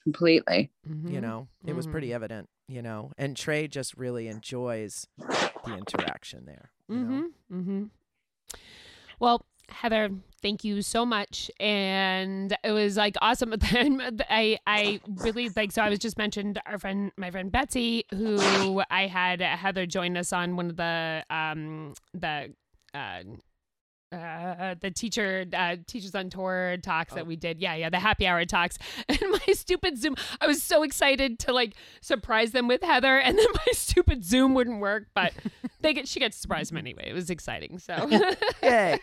Completely. 0.02 0.70
you 0.84 0.90
Mhm. 1.20 1.22
know 1.22 1.48
it 1.66 1.74
was 1.74 1.86
pretty 1.86 2.12
evident 2.14 2.48
you 2.68 2.82
know 2.82 3.12
and 3.18 3.36
trey 3.36 3.66
just 3.66 3.96
really 3.96 4.28
enjoys 4.28 5.06
the 5.18 5.74
interaction 5.76 6.44
there? 6.46 6.70
Mm-hmm. 6.90 7.22
Mm-hmm. 7.52 7.84
Well, 9.20 9.44
Heather, 9.68 10.10
thank 10.42 10.64
you 10.64 10.80
so 10.82 11.04
much, 11.04 11.50
and 11.60 12.56
it 12.64 12.72
was 12.72 12.96
like 12.96 13.16
awesome. 13.20 13.54
Then 13.72 14.20
I, 14.30 14.58
I 14.66 15.00
really 15.06 15.50
like. 15.54 15.72
So 15.72 15.82
I 15.82 15.88
was 15.90 15.98
just 15.98 16.16
mentioned 16.16 16.60
our 16.66 16.78
friend, 16.78 17.12
my 17.16 17.30
friend 17.30 17.50
Betsy, 17.52 18.04
who 18.14 18.82
I 18.90 19.06
had 19.06 19.40
Heather 19.40 19.86
join 19.86 20.16
us 20.16 20.32
on 20.32 20.56
one 20.56 20.70
of 20.70 20.76
the 20.76 21.24
um 21.30 21.94
the. 22.14 22.54
Uh, 22.94 23.22
uh, 24.10 24.74
the 24.80 24.90
teacher 24.90 25.44
uh, 25.54 25.76
teachers 25.86 26.14
on 26.14 26.30
tour 26.30 26.76
talks 26.82 27.12
that 27.12 27.22
Oh. 27.22 27.24
we 27.24 27.36
did 27.36 27.60
yeah 27.60 27.74
yeah 27.74 27.90
the 27.90 27.98
happy 27.98 28.26
hour 28.26 28.44
talks 28.46 28.78
and 29.08 29.18
my 29.20 29.52
stupid 29.52 29.98
zoom 29.98 30.16
i 30.40 30.46
was 30.46 30.62
so 30.62 30.82
excited 30.82 31.38
to 31.40 31.52
like 31.52 31.74
surprise 32.00 32.52
them 32.52 32.68
with 32.68 32.82
heather 32.82 33.18
and 33.18 33.36
then 33.38 33.46
my 33.54 33.72
stupid 33.72 34.24
zoom 34.24 34.54
wouldn't 34.54 34.80
work 34.80 35.08
but 35.14 35.34
they 35.80 35.92
get 35.92 36.08
she 36.08 36.20
gets 36.20 36.36
to 36.36 36.40
surprise 36.40 36.70
them 36.70 36.78
anyway 36.78 37.04
it 37.06 37.12
was 37.12 37.28
exciting 37.28 37.78
so 37.78 38.08
Yay. 38.62 38.98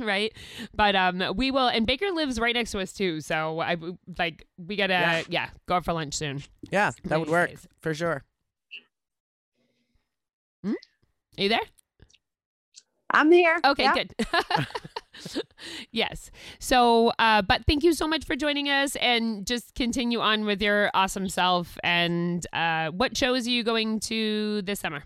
right 0.00 0.32
but 0.74 0.96
um 0.96 1.22
we 1.36 1.50
will 1.50 1.68
and 1.68 1.86
baker 1.86 2.10
lives 2.12 2.40
right 2.40 2.54
next 2.54 2.70
to 2.70 2.78
us 2.80 2.92
too 2.94 3.20
so 3.20 3.60
i 3.60 3.76
like 4.18 4.46
we 4.56 4.74
gotta 4.76 4.92
yeah, 4.94 5.22
Yeah. 5.28 5.48
go 5.68 5.74
out 5.76 5.84
for 5.84 5.92
lunch 5.92 6.14
soon 6.14 6.42
yeah 6.70 6.92
that 7.04 7.20
would 7.20 7.28
work 7.28 7.50
days. 7.50 7.66
for 7.80 7.92
sure 7.92 8.24
hmm? 10.64 10.72
are 11.38 11.42
you 11.42 11.48
there 11.50 11.60
I'm 13.16 13.32
here. 13.32 13.58
Okay, 13.64 13.82
Yeah. 13.84 13.94
good. 13.94 14.14
yes. 15.90 16.30
So, 16.58 17.12
uh, 17.18 17.42
but 17.42 17.64
thank 17.66 17.82
you 17.82 17.92
so 17.94 18.06
much 18.06 18.24
for 18.24 18.36
joining 18.36 18.68
us 18.68 18.96
and 18.96 19.46
just 19.46 19.74
continue 19.74 20.20
on 20.20 20.44
with 20.44 20.60
your 20.60 20.90
awesome 20.94 21.28
self. 21.28 21.78
And 21.82 22.46
uh, 22.52 22.90
what 22.90 23.16
shows 23.16 23.46
are 23.46 23.50
you 23.50 23.64
going 23.64 24.00
to 24.00 24.62
this 24.62 24.80
summer? 24.80 25.02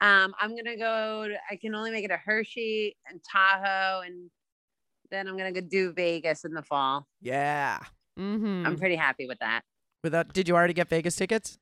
Um, 0.00 0.34
I'm 0.38 0.50
gonna 0.54 0.76
go. 0.76 1.28
To, 1.28 1.34
I 1.50 1.56
can 1.56 1.74
only 1.74 1.90
make 1.90 2.04
it 2.04 2.08
to 2.08 2.18
Hershey 2.18 2.96
and 3.08 3.18
Tahoe, 3.24 4.02
and 4.04 4.30
then 5.10 5.26
I'm 5.26 5.38
gonna 5.38 5.52
go 5.52 5.62
do 5.62 5.92
Vegas 5.94 6.44
in 6.44 6.52
the 6.52 6.62
fall. 6.62 7.06
yeah 7.22 7.78
Mm-hmm. 8.18 8.66
I'm 8.66 8.76
pretty 8.78 8.96
happy 8.96 9.26
with 9.26 9.38
that. 9.40 9.60
without 10.02 10.32
did 10.32 10.48
you 10.48 10.54
already 10.54 10.72
get 10.74 10.88
vegas 10.88 11.16
tickets 11.16 11.58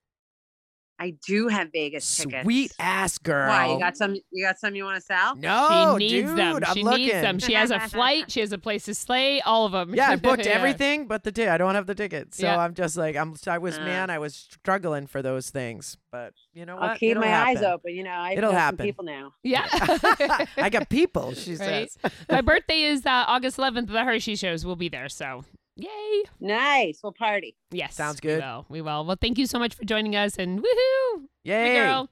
I 0.98 1.14
do 1.26 1.48
have 1.48 1.68
Vegas 1.72 2.16
tickets. 2.16 2.44
sweet 2.44 2.72
ass 2.78 3.18
girl 3.18 3.48
Why 3.48 3.72
you 3.72 3.78
got 3.80 3.96
some? 3.96 4.14
You 4.30 4.44
got 4.44 4.58
some 4.58 4.74
you 4.76 4.84
want 4.84 4.96
to 4.96 5.00
sell? 5.00 5.34
no 5.36 5.96
she 5.98 6.06
needs 6.06 6.28
dude, 6.30 6.38
them. 6.38 6.60
I'm 6.64 6.74
she 6.76 6.82
looking. 6.84 7.00
needs 7.06 7.12
them. 7.14 7.38
She 7.40 7.52
has 7.54 7.70
a 7.72 7.80
flight. 7.80 8.30
She 8.30 8.40
has 8.40 8.52
a 8.52 8.58
place 8.58 8.84
to 8.84 8.94
stay. 8.94 9.40
All 9.40 9.66
of 9.66 9.72
them. 9.72 9.94
Yeah, 9.94 10.10
I 10.10 10.16
booked 10.28 10.46
Yeah. 10.46 10.52
everything 10.52 11.06
but 11.08 11.24
the 11.24 11.32
ticket. 11.32 11.50
I 11.50 11.58
don't 11.58 11.74
have 11.74 11.86
the 11.86 11.94
tickets, 11.96 12.38
so 12.38 12.46
Yeah. 12.46 12.58
I'm 12.58 12.74
just 12.74 12.96
like 12.96 13.16
I'm. 13.16 13.34
I 13.46 13.58
was 13.58 13.76
Uh. 13.76 13.80
man, 13.84 14.08
I 14.10 14.18
was 14.20 14.34
struggling 14.34 15.06
for 15.08 15.20
those 15.20 15.50
things, 15.50 15.96
but 16.12 16.32
you 16.54 16.64
know 16.64 16.76
what? 16.76 16.84
I'll 16.90 16.96
keep 16.96 17.10
It'll 17.10 17.22
my 17.22 17.34
eyes 17.34 17.62
open. 17.62 17.92
You 17.94 18.04
know, 18.04 18.10
I 18.10 18.32
It'll 18.32 18.42
know 18.42 18.48
some 18.50 18.56
happen. 18.56 18.86
people 18.86 19.04
now. 19.04 19.32
Yeah. 19.42 19.66
I 20.56 20.68
got 20.70 20.88
people. 20.88 21.34
She 21.34 21.56
Right? 21.56 21.90
says. 21.90 21.98
My 22.30 22.40
birthday 22.40 22.82
is 22.82 23.04
uh, 23.04 23.24
August 23.26 23.56
11th. 23.56 23.88
The 23.88 24.04
Hershey 24.04 24.36
shows 24.36 24.64
will 24.64 24.76
be 24.76 24.88
there. 24.88 25.08
So, 25.08 25.44
yay. 25.76 26.22
Nice. 26.40 27.00
We'll 27.02 27.12
party. 27.12 27.56
Yes. 27.70 27.94
Sounds 27.94 28.20
we 28.22 28.28
good. 28.28 28.42
will. 28.42 28.66
We 28.68 28.80
will. 28.80 29.04
Well, 29.04 29.16
thank 29.20 29.38
you 29.38 29.46
so 29.46 29.58
much 29.58 29.74
for 29.74 29.84
joining 29.84 30.16
us 30.16 30.36
and 30.36 30.60
woohoo. 30.60 31.22
Yay! 31.44 31.62
Hey, 31.62 31.74
girl. 31.76 32.08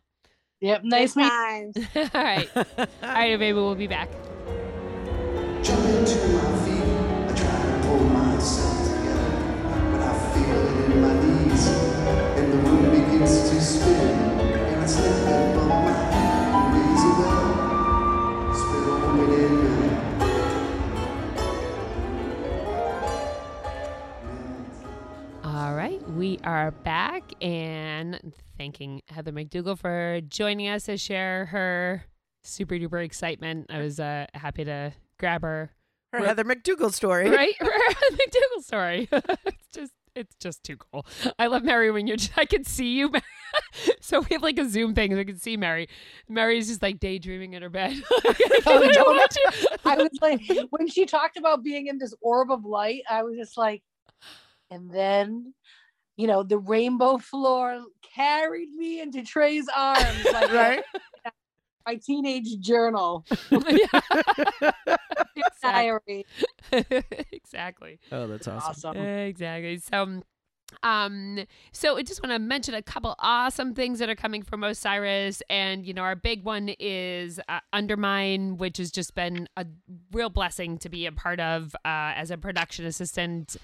Yep. 0.60 0.84
Nice 0.84 1.14
Good 1.14 1.28
times. 1.28 1.76
All 1.96 2.08
right. 2.14 2.50
All 2.56 2.64
right, 3.02 3.38
baby. 3.38 3.52
We'll 3.52 3.74
be 3.74 3.86
back. 3.86 4.08
Jumping 5.62 6.04
to 6.04 6.28
my 6.28 6.64
feel. 6.64 7.28
I 7.28 7.34
try 7.34 7.62
to 7.66 7.80
pull 7.86 8.04
myself 8.04 8.88
together. 8.88 9.90
But 9.92 10.00
I 10.00 10.34
feel 10.34 10.66
it 10.66 10.94
in 10.94 11.00
my 11.02 11.32
are 26.44 26.70
back 26.70 27.32
and 27.40 28.32
thanking 28.58 29.02
Heather 29.08 29.32
McDougall 29.32 29.78
for 29.78 30.20
joining 30.28 30.68
us 30.68 30.84
to 30.84 30.96
share 30.96 31.46
her 31.46 32.04
super 32.42 32.74
duper 32.74 33.04
excitement. 33.04 33.66
I 33.70 33.78
was 33.78 34.00
uh, 34.00 34.26
happy 34.34 34.64
to 34.64 34.92
grab 35.18 35.42
her. 35.42 35.72
Her 36.12 36.24
Heather 36.24 36.44
McDougal 36.44 36.92
story. 36.92 37.30
Right, 37.34 37.54
her 37.58 37.70
McDougall 38.12 38.62
story. 38.62 39.08
it's 39.12 39.68
just 39.72 39.92
it's 40.14 40.34
just 40.38 40.62
too 40.62 40.76
cool. 40.76 41.06
I 41.38 41.46
love 41.46 41.62
Mary 41.62 41.90
when 41.90 42.06
you're. 42.06 42.18
Just, 42.18 42.36
I 42.36 42.44
can 42.44 42.64
see 42.64 42.98
you. 42.98 43.10
so 44.00 44.20
we 44.20 44.26
have 44.32 44.42
like 44.42 44.58
a 44.58 44.68
Zoom 44.68 44.94
thing. 44.94 45.12
So 45.14 45.20
I 45.20 45.24
can 45.24 45.38
see 45.38 45.56
Mary. 45.56 45.88
Mary's 46.28 46.68
just 46.68 46.82
like 46.82 47.00
daydreaming 47.00 47.54
in 47.54 47.62
her 47.62 47.70
bed. 47.70 47.96
Oh, 48.66 48.90
don't- 48.92 49.36
I 49.86 49.96
was 49.96 50.10
like, 50.20 50.42
when 50.70 50.86
she 50.88 51.06
talked 51.06 51.38
about 51.38 51.62
being 51.64 51.86
in 51.86 51.98
this 51.98 52.14
orb 52.20 52.50
of 52.50 52.64
light, 52.64 53.02
I 53.08 53.22
was 53.22 53.36
just 53.36 53.56
like, 53.56 53.82
and 54.70 54.90
then, 54.90 55.52
you 56.16 56.26
know, 56.26 56.42
the 56.42 56.58
rainbow 56.58 57.18
floor 57.18 57.82
carried 58.14 58.72
me 58.72 59.00
into 59.00 59.22
Trey's 59.22 59.66
arms, 59.74 60.24
like 60.32 60.52
Right? 60.52 60.82
my 61.86 61.96
teenage 61.96 62.60
journal 62.60 63.24
exactly. 63.50 63.82
diary. 65.62 66.26
exactly. 67.32 67.98
Oh, 68.12 68.28
that's 68.28 68.46
awesome. 68.46 68.90
Awesome. 68.90 68.96
Exactly. 68.96 69.78
So, 69.78 70.22
um, 70.82 71.44
so 71.72 71.96
I 71.96 72.02
just 72.02 72.22
want 72.22 72.32
to 72.32 72.38
mention 72.38 72.74
a 72.74 72.82
couple 72.82 73.14
awesome 73.18 73.74
things 73.74 73.98
that 73.98 74.08
are 74.08 74.14
coming 74.14 74.42
from 74.42 74.64
Osiris, 74.64 75.42
and 75.50 75.84
you 75.86 75.92
know, 75.92 76.02
our 76.02 76.16
big 76.16 76.44
one 76.44 76.70
is 76.78 77.40
uh, 77.48 77.60
Undermine, 77.72 78.56
which 78.58 78.78
has 78.78 78.90
just 78.90 79.14
been 79.14 79.48
a 79.56 79.66
real 80.12 80.30
blessing 80.30 80.78
to 80.78 80.88
be 80.88 81.06
a 81.06 81.12
part 81.12 81.40
of 81.40 81.74
uh, 81.84 82.14
as 82.16 82.30
a 82.30 82.38
production 82.38 82.86
assistant 82.86 83.56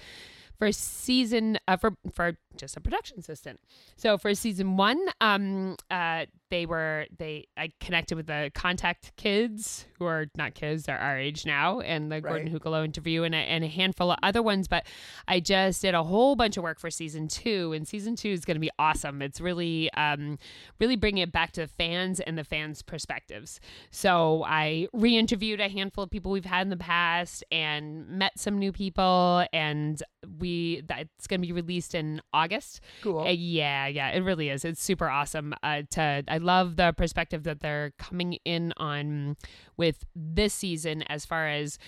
for 0.58 0.72
season 0.72 1.58
uh, 1.68 1.76
for 1.76 1.96
for 2.12 2.36
just 2.56 2.76
a 2.76 2.80
production 2.80 3.18
assistant. 3.18 3.60
So 3.96 4.18
for 4.18 4.34
season 4.34 4.76
one, 4.76 5.00
um, 5.20 5.76
uh, 5.90 6.26
they 6.50 6.66
were 6.66 7.06
they 7.16 7.46
I 7.56 7.70
connected 7.80 8.16
with 8.16 8.26
the 8.26 8.50
contact 8.54 9.12
kids 9.16 9.86
who 9.98 10.04
are 10.06 10.26
not 10.36 10.54
kids, 10.54 10.84
they're 10.84 10.98
our 10.98 11.18
age 11.18 11.44
now, 11.44 11.80
and 11.80 12.10
the 12.10 12.20
Gordon 12.20 12.48
Hucolo 12.48 12.84
interview 12.84 13.24
and 13.24 13.34
a, 13.34 13.38
and 13.38 13.64
a 13.64 13.68
handful 13.68 14.10
of 14.12 14.18
other 14.22 14.42
ones. 14.42 14.68
But 14.68 14.86
I 15.26 15.40
just 15.40 15.82
did 15.82 15.94
a 15.94 16.02
whole 16.02 16.36
bunch 16.36 16.56
of 16.56 16.62
work 16.62 16.78
for 16.78 16.90
season 16.90 17.28
two, 17.28 17.72
and 17.72 17.86
season 17.86 18.16
two 18.16 18.30
is 18.30 18.44
going 18.44 18.56
to 18.56 18.60
be 18.60 18.70
awesome. 18.78 19.22
It's 19.22 19.40
really 19.40 19.92
um, 19.94 20.38
really 20.78 20.96
bringing 20.96 21.22
it 21.22 21.32
back 21.32 21.52
to 21.52 21.62
the 21.62 21.68
fans 21.68 22.20
and 22.20 22.38
the 22.38 22.44
fans' 22.44 22.82
perspectives. 22.82 23.60
So 23.90 24.44
I 24.46 24.88
re-interviewed 24.92 25.60
a 25.60 25.68
handful 25.68 26.04
of 26.04 26.10
people 26.10 26.30
we've 26.30 26.44
had 26.44 26.62
in 26.62 26.70
the 26.70 26.76
past 26.76 27.44
and 27.50 28.08
met 28.08 28.38
some 28.38 28.58
new 28.58 28.72
people, 28.72 29.44
and 29.52 30.02
we 30.38 30.82
that's 30.86 31.26
going 31.26 31.40
to 31.40 31.46
be 31.46 31.52
released 31.52 31.94
in 31.94 32.20
August. 32.32 32.80
Cool. 33.02 33.20
Uh, 33.20 33.30
yeah, 33.30 33.86
yeah, 33.86 34.10
it 34.10 34.20
really 34.20 34.48
is. 34.48 34.64
It's 34.64 34.82
super 34.82 35.08
awesome. 35.08 35.54
Uh, 35.62 35.82
to 35.90 36.24
I 36.28 36.37
love 36.38 36.76
the 36.76 36.92
perspective 36.92 37.44
that 37.44 37.60
they're 37.60 37.92
coming 37.98 38.34
in 38.44 38.72
on 38.76 39.36
with 39.76 40.04
this 40.14 40.54
season 40.54 41.02
as 41.02 41.24
far 41.24 41.48
as 41.48 41.78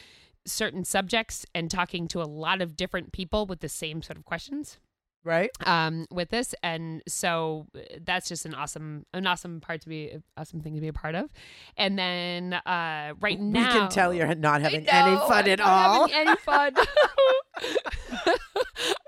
certain 0.47 0.85
subjects 0.85 1.45
and 1.55 1.71
talking 1.71 2.09
to 2.09 2.23
a 2.23 2.25
lot 2.25 2.61
of 2.61 2.77
different 2.77 3.13
people 3.13 3.47
with 3.47 3.61
the 3.61 3.69
same 3.69 4.03
sort 4.03 4.17
of 4.17 4.25
questions 4.25 4.79
Right? 5.25 5.51
um 5.67 6.07
with 6.11 6.31
this 6.31 6.55
and 6.63 7.03
so 7.07 7.67
uh, 7.77 7.81
that's 8.05 8.29
just 8.29 8.47
an 8.47 8.55
awesome 8.55 9.05
an 9.13 9.27
awesome 9.27 9.61
part 9.61 9.83
to 9.83 9.89
be 9.89 10.13
awesome 10.37 10.61
thing 10.61 10.75
to 10.77 10.81
be 10.81 10.89
a 10.89 10.93
part 10.95 11.15
of 11.15 11.31
and 11.77 11.99
then 11.99 12.55
uh 12.55 13.13
right 13.21 13.39
now 13.39 13.75
We 13.75 13.81
can 13.81 13.89
tell 13.91 14.15
you're 14.15 14.35
not 14.35 14.63
having 14.63 14.89
I 14.89 15.09
any 15.09 15.17
fun 15.17 15.45
I'm 15.45 15.51
at 15.51 15.59
not 15.59 15.69
all. 15.69 16.09
any 16.13 16.37
fun. 16.37 16.75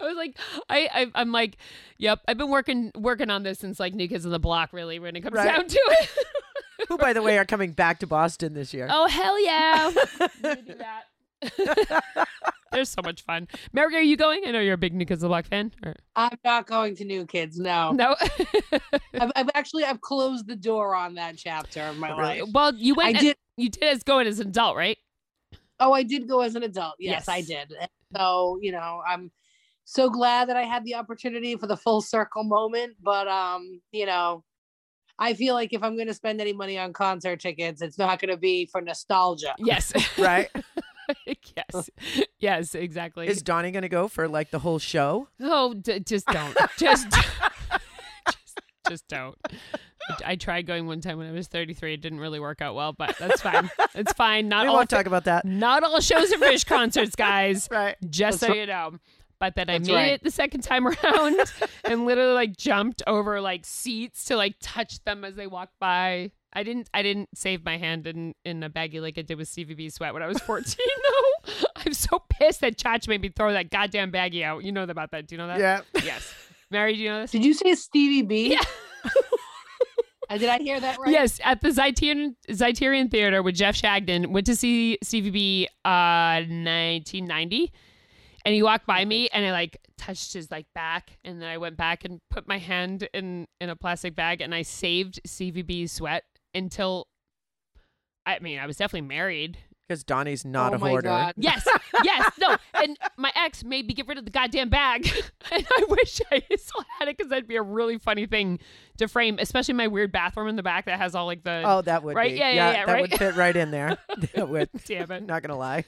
I 0.01 0.05
was 0.05 0.17
like, 0.17 0.37
I, 0.69 0.89
I, 0.93 1.07
I'm 1.15 1.33
like, 1.33 1.57
yep. 1.99 2.21
I've 2.29 2.37
been 2.39 2.51
working 2.51 2.91
working 2.95 3.31
on 3.31 3.43
this 3.43 3.59
since 3.61 3.79
like 3.81 3.95
New 3.95 4.09
Kids 4.09 4.27
on 4.27 4.33
the 4.33 4.39
Block. 4.39 4.73
Really, 4.73 4.99
when 4.99 5.17
it 5.17 5.21
comes 5.23 5.35
Right. 5.37 5.57
down 5.57 5.67
to 5.67 5.81
it. 5.87 6.11
Who, 6.89 6.99
by 6.99 7.13
the 7.13 7.23
way, 7.23 7.39
are 7.39 7.45
coming 7.45 7.73
back 7.73 8.01
to 8.01 8.07
Boston 8.07 8.55
this 8.55 8.75
year. 8.75 8.89
oh 8.91 9.07
hell 9.07 9.43
yeah! 9.43 9.91
Do 10.43 10.75
that. 10.79 11.03
There's 12.73 12.89
so 12.89 13.03
much 13.03 13.23
fun. 13.23 13.49
Mary, 13.73 13.95
are 13.97 14.01
you 14.01 14.17
going? 14.17 14.43
I 14.47 14.51
know 14.51 14.61
you're 14.61 14.75
a 14.75 14.79
big 14.79 14.95
New 14.95 15.05
Kids 15.05 15.23
on 15.23 15.27
the 15.27 15.29
Block 15.29 15.45
fan. 15.47 15.73
Or- 15.85 15.95
I'm 16.17 16.39
not 16.43 16.67
going 16.67 16.97
to 16.97 17.05
New 17.05 17.27
Kids. 17.27 17.59
No, 17.59 17.93
no. 17.93 18.17
I've, 19.15 19.31
I've 19.37 19.51
actually 19.55 19.85
I've 19.85 20.01
closed 20.01 20.47
the 20.47 20.57
door 20.57 20.95
on 20.95 21.15
that 21.17 21.37
chapter 21.37 21.83
of 21.83 21.99
my 21.99 22.15
life. 22.15 22.43
well, 22.53 22.75
you 22.75 22.95
I 22.95 22.97
went. 23.13 23.19
did. 23.21 23.37
You 23.59 23.69
did 23.69 23.85
as 23.85 24.03
going 24.03 24.27
as 24.27 24.41
an 24.41 24.49
adult, 24.49 24.77
right? 24.77 24.97
Oh, 25.79 25.93
I 25.93 26.03
did 26.03 26.27
go 26.29 26.41
as 26.41 26.55
an 26.55 26.63
adult. 26.63 26.95
Yes, 26.99 27.29
I 27.29 27.43
did. 27.43 27.73
And 27.79 27.91
So 28.17 28.59
you 28.63 28.73
know, 28.73 29.03
I'm 29.07 29.31
so 29.85 30.09
glad 30.09 30.49
that 30.49 30.57
I 30.57 30.63
had 30.63 30.85
the 30.85 30.95
opportunity 30.95 31.57
for 31.57 31.67
the 31.67 31.77
full 31.77 32.01
circle 32.01 32.45
moment. 32.45 32.95
But 33.03 33.29
um, 33.29 33.83
you 33.93 34.07
know, 34.07 34.45
I 35.19 35.35
feel 35.35 35.55
like 35.55 35.75
if 35.75 35.83
I'm 35.83 35.95
going 35.97 36.09
to 36.09 36.15
spend 36.15 36.41
any 36.41 36.55
money 36.55 36.79
on 36.79 36.95
concert 36.95 37.41
tickets, 37.41 37.83
it's 37.83 37.99
not 37.99 38.19
going 38.19 38.31
to 38.31 38.39
be 38.39 38.65
for 38.67 38.81
nostalgia. 38.81 39.55
Yes. 39.59 39.93
Right? 40.19 40.49
yes. 41.27 41.91
Yes. 42.39 42.75
Exactly. 42.75 43.29
Is 43.29 43.43
Donnie 43.43 43.71
going 43.71 43.83
to 43.83 43.89
go 43.89 44.09
for 44.09 44.29
like 44.29 44.51
the 44.51 44.59
whole 44.59 44.79
show? 44.79 45.29
Oh, 45.41 45.75
d- 45.75 46.01
just 46.01 46.27
don't. 46.27 46.57
just, 46.79 47.11
just, 48.31 48.61
just 48.89 49.09
don't. 49.09 49.37
I- 50.25 50.37
tried 50.37 50.67
going 50.67 50.87
one 50.87 51.01
time 51.01 51.19
when 51.19 51.29
I 51.29 51.33
was 51.33 51.47
33. 51.49 51.95
It 51.95 52.01
didn't 52.01 52.21
really 52.21 52.41
work 52.41 52.61
out 52.61 52.75
well, 52.75 52.93
but 52.93 53.17
that's 53.19 53.41
fine. 53.41 53.71
It's 53.95 54.13
fine. 54.13 54.49
Not 54.49 54.65
We 54.65 54.69
all 54.69 54.75
won't 54.77 54.91
talk 54.91 55.07
about 55.07 55.25
that. 55.25 55.45
not 55.45 55.85
all 55.85 56.01
shows 56.01 56.33
are 56.33 56.39
Phish 56.39 56.67
concerts, 56.67 57.15
guys. 57.15 57.69
Right. 57.71 57.97
Just 58.09 58.41
so 58.41 58.49
That's 58.49 58.59
you 58.59 58.67
know. 58.67 58.99
But 59.39 59.57
then 59.57 59.69
I 59.71 59.79
made 59.81 59.93
right. 59.93 60.13
it 60.13 60.23
the 60.23 60.31
second 60.31 60.61
time 60.61 60.87
around 60.87 61.37
and 61.85 62.05
literally 62.07 62.33
like 62.33 62.57
jumped 62.57 63.03
over 63.09 63.41
like 63.41 63.65
seats 63.65 64.27
to 64.27 64.37
like 64.37 64.55
touch 64.61 65.03
them 65.05 65.25
as 65.25 65.35
they 65.35 65.49
walked 65.49 65.79
by. 65.81 66.31
I 66.53 66.63
didn't 66.63 66.91
I 66.93 67.03
didn't 67.03 67.31
save 67.35 67.65
my 67.65 67.79
hand 67.79 68.07
in, 68.07 68.35
in 68.45 68.63
a 68.63 68.71
baggie 68.71 69.01
like 69.01 69.17
I 69.19 69.23
did 69.23 69.39
with 69.39 69.49
Stevie 69.49 69.75
B 69.75 69.89
sweat 69.89 70.13
when 70.13 70.23
I 70.23 70.27
was 70.27 70.39
14 70.41 70.65
though. 71.47 71.67
I'm 71.77 71.95
so 71.95 72.23
pissed 72.29 72.61
that 72.61 72.77
Chach 72.77 73.09
made 73.09 73.23
me 73.23 73.31
throw 73.31 73.53
that 73.53 73.71
goddamn 73.71 74.13
baggie 74.13 74.45
out. 74.45 74.65
You 74.65 74.73
know 74.73 74.83
about 74.83 75.11
that. 75.13 75.27
Do 75.27 75.35
you 75.35 75.39
know 75.39 75.47
that? 75.49 75.59
Yeah. 75.59 75.81
Yes. 76.05 76.33
Mary, 76.71 76.95
do 76.95 77.03
you 77.03 77.11
know 77.11 77.21
this? 77.23 77.31
Did 77.31 77.45
you 77.45 77.55
say 77.55 77.75
Stevie 77.75 78.23
B? 78.23 78.53
Yeah. 78.53 78.61
Uh, 80.31 80.39
Did 80.39 80.49
I 80.49 80.59
hear 80.59 80.81
that 80.81 80.99
right? 80.99 81.11
Yes, 81.11 81.41
at 81.45 81.61
the 81.61 81.69
Zeiterion, 81.69 82.37
Zeiterion 82.49 83.11
Theater 83.11 83.43
with 83.43 83.55
Jeff 83.55 83.77
Shagden. 83.77 84.29
Went 84.29 84.47
to 84.47 84.57
see 84.57 84.97
Stevie 85.03 85.31
B 85.31 85.69
uh 85.85 86.41
1990. 86.49 87.71
And 88.45 88.55
he 88.55 88.63
walked 88.63 88.87
by 88.87 89.05
me 89.05 89.29
and 89.29 89.45
I 89.45 89.53
like 89.53 89.79
touched 89.99 90.33
his 90.33 90.51
like 90.51 90.67
back 90.75 91.19
and 91.25 91.41
then 91.41 91.49
I 91.49 91.59
went 91.59 91.77
back 91.77 92.05
and 92.05 92.21
put 92.29 92.49
my 92.49 92.59
hand 92.59 93.09
in 93.15 93.47
in 93.61 93.69
a 93.69 93.77
plastic 93.77 94.17
bag 94.17 94.41
and 94.41 94.55
I 94.55 94.63
saved 94.63 95.21
Stevie 95.25 95.63
B's 95.63 95.93
sweat 95.93 96.25
until 96.55 97.09
I 98.27 98.39
mean, 98.39 98.59
I 98.59 98.67
was 98.67 98.77
definitely 98.77 99.09
married. 99.09 99.59
Because 99.89 100.05
Donnie's 100.05 100.45
not 100.45 100.73
oh 100.73 100.77
a 100.77 100.79
my 100.79 100.89
hoarder. 100.91 101.09
God. 101.09 101.35
Yes, 101.39 101.67
yes, 102.05 102.31
no. 102.41 102.57
And 102.75 102.97
my 103.17 103.33
ex 103.35 103.65
made 103.65 103.87
me 103.89 103.95
get 103.95 104.07
rid 104.07 104.17
of 104.17 104.25
the 104.25 104.31
goddamn 104.31 104.69
bag. 104.71 105.07
and 105.53 105.67
I 105.77 105.85
wish 105.89 106.21
I 106.31 106.41
still 106.57 106.85
had 106.99 107.09
it 107.09 107.19
because 107.19 107.31
that'd 107.31 107.49
be 107.49 107.57
a 107.57 107.63
really 107.63 107.99
funny 107.99 108.27
thing 108.27 108.61
to 108.99 109.09
frame, 109.09 109.39
especially 109.41 109.75
my 109.75 109.89
weird 109.89 110.13
bathroom 110.13 110.47
in 110.49 110.55
the 110.57 110.63
back 110.63 110.87
that 110.87 110.99
has 110.99 111.17
all 111.17 111.27
like 111.27 111.43
the. 111.43 111.63
Oh, 111.67 111.83
that 111.83 112.05
would 112.05 112.15
Right? 112.15 112.33
be. 112.33 112.39
Yeah, 112.39 112.51
yeah, 112.53 112.73
yeah, 112.73 112.87
that 112.87 112.93
right? 112.93 113.01
would 113.11 113.19
fit 113.19 113.35
right 113.35 113.57
in 113.57 113.73
there. 113.73 113.99
that 114.35 114.49
would. 114.49 114.71
Damn 114.87 115.11
it. 115.11 115.27
Not 115.27 115.43
gonna 115.43 115.59
lie. 115.59 115.85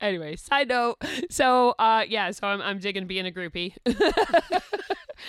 Anyway, 0.00 0.34
side 0.36 0.68
note. 0.68 0.96
So, 1.30 1.74
uh, 1.78 2.04
yeah, 2.08 2.30
so 2.30 2.46
I'm, 2.46 2.62
I'm 2.62 2.78
digging 2.78 3.06
being 3.06 3.26
a 3.26 3.30
groupie. 3.30 3.74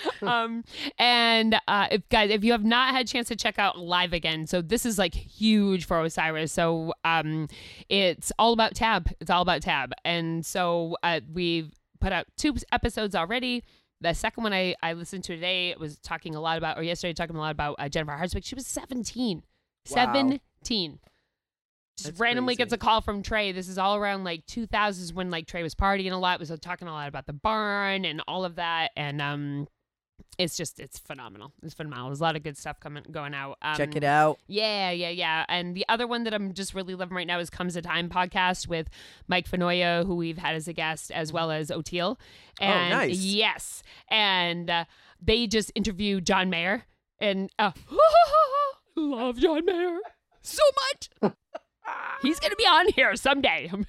um, 0.22 0.64
and 0.98 1.56
uh, 1.68 1.88
if 1.90 2.08
guys, 2.08 2.30
if 2.30 2.44
you 2.44 2.52
have 2.52 2.64
not 2.64 2.92
had 2.92 3.04
a 3.04 3.08
chance 3.08 3.28
to 3.28 3.36
check 3.36 3.58
out 3.58 3.78
live 3.78 4.12
again, 4.12 4.46
so 4.46 4.62
this 4.62 4.86
is 4.86 4.98
like 4.98 5.14
huge 5.14 5.84
for 5.84 6.00
Osiris. 6.00 6.52
So, 6.52 6.92
um, 7.04 7.48
it's 7.88 8.32
all 8.38 8.52
about 8.52 8.74
Tab. 8.74 9.10
It's 9.20 9.30
all 9.30 9.42
about 9.42 9.62
Tab, 9.62 9.92
and 10.04 10.44
so 10.44 10.96
uh, 11.02 11.20
we've 11.32 11.72
put 12.00 12.12
out 12.12 12.26
two 12.36 12.54
episodes 12.72 13.14
already. 13.14 13.64
The 14.00 14.12
second 14.14 14.42
one 14.42 14.52
I, 14.52 14.74
I 14.82 14.94
listened 14.94 15.22
to 15.24 15.34
today 15.34 15.76
was 15.78 15.96
talking 15.98 16.34
a 16.34 16.40
lot 16.40 16.58
about, 16.58 16.76
or 16.76 16.82
yesterday 16.82 17.12
talking 17.14 17.36
a 17.36 17.38
lot 17.38 17.52
about 17.52 17.76
uh, 17.78 17.88
Jennifer 17.88 18.12
Hartswick. 18.12 18.44
She 18.44 18.56
was 18.56 18.66
17. 18.66 19.38
Wow. 19.38 19.42
17. 19.84 20.98
Just 21.96 22.08
That's 22.08 22.20
randomly 22.20 22.56
crazy. 22.56 22.64
gets 22.64 22.72
a 22.72 22.78
call 22.78 23.00
from 23.00 23.22
Trey. 23.22 23.52
This 23.52 23.68
is 23.68 23.78
all 23.78 23.96
around 23.96 24.24
like 24.24 24.46
2000s 24.46 25.12
when 25.12 25.30
like 25.30 25.46
Trey 25.46 25.62
was 25.62 25.74
partying 25.74 26.10
a 26.10 26.16
lot, 26.16 26.40
was 26.40 26.52
talking 26.60 26.88
a 26.88 26.92
lot 26.92 27.08
about 27.08 27.26
the 27.26 27.32
barn 27.32 28.04
and 28.04 28.22
all 28.26 28.44
of 28.44 28.56
that. 28.56 28.90
And 28.96 29.22
um, 29.22 29.68
it's 30.38 30.56
just, 30.56 30.80
it's 30.80 30.98
phenomenal. 30.98 31.52
It's 31.62 31.74
phenomenal. 31.74 32.08
There's 32.08 32.20
a 32.20 32.24
lot 32.24 32.36
of 32.36 32.42
good 32.42 32.56
stuff 32.56 32.80
coming, 32.80 33.04
going 33.10 33.34
out. 33.34 33.58
Um, 33.62 33.76
Check 33.76 33.96
it 33.96 34.04
out. 34.04 34.38
yeah, 34.46 34.90
yeah, 34.90 35.10
yeah. 35.10 35.44
And 35.48 35.74
the 35.74 35.84
other 35.88 36.06
one 36.06 36.24
that 36.24 36.34
I'm 36.34 36.52
just 36.52 36.74
really 36.74 36.94
loving 36.94 37.16
right 37.16 37.26
now 37.26 37.38
is 37.38 37.50
Comes 37.50 37.76
a 37.76 37.82
Time 37.82 38.08
podcast 38.08 38.68
with 38.68 38.88
Mike 39.28 39.48
Finoia, 39.48 40.06
who 40.06 40.14
we've 40.16 40.38
had 40.38 40.54
as 40.54 40.68
a 40.68 40.72
guest, 40.72 41.10
as 41.10 41.32
well 41.32 41.50
as 41.50 41.70
Oteil. 41.70 42.18
And 42.60 42.90
nice. 42.90 43.18
yes. 43.18 43.82
And 44.08 44.68
uh, 44.70 44.84
they 45.20 45.46
just 45.46 45.72
interviewed 45.74 46.26
John 46.26 46.50
Mayer. 46.50 46.84
And 47.20 47.50
uh, 47.58 47.72
love 48.96 49.38
John 49.38 49.64
Mayer 49.64 49.98
so 50.42 50.62
much. 51.22 51.34
He's 52.22 52.38
going 52.40 52.50
to 52.50 52.56
be 52.56 52.64
on 52.64 52.88
here 52.88 53.14
someday. 53.16 53.70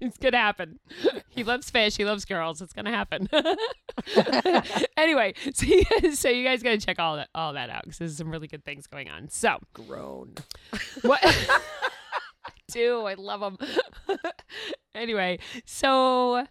It's 0.00 0.18
gonna 0.18 0.38
happen. 0.38 0.78
He 1.30 1.44
loves 1.44 1.70
Phish. 1.70 1.96
He 1.96 2.04
loves 2.04 2.24
girls. 2.24 2.60
It's 2.60 2.72
gonna 2.72 2.90
happen. 2.90 3.28
anyway, 4.96 5.34
so 5.54 5.66
you 5.66 5.84
guys, 5.84 6.18
so 6.18 6.28
you 6.28 6.44
guys 6.44 6.64
gotta 6.64 6.78
check 6.78 6.98
all 6.98 7.14
that 7.14 7.28
all 7.32 7.52
that 7.52 7.70
out 7.70 7.84
because 7.84 7.98
there's 7.98 8.16
some 8.16 8.30
really 8.30 8.48
good 8.48 8.64
things 8.64 8.88
going 8.88 9.08
on. 9.08 9.28
So 9.28 9.58
Grown. 9.72 10.34
what? 11.02 11.20
I 11.22 12.50
do 12.72 13.02
I 13.06 13.14
love 13.14 13.40
them. 13.40 13.58
anyway, 14.96 15.38
so 15.64 16.44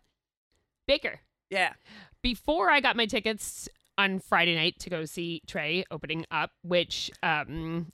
Baker. 0.88 1.20
Yeah. 1.50 1.74
Before 2.22 2.70
I 2.70 2.80
got 2.80 2.96
my 2.96 3.08
tickets 3.08 3.68
on 3.98 4.20
Friday 4.20 4.56
night 4.56 4.80
to 4.80 4.90
go 4.90 5.04
see 5.04 5.42
Trey 5.48 5.84
opening 5.92 6.26
up, 6.32 6.52
which 6.64 7.12
um 7.24 7.88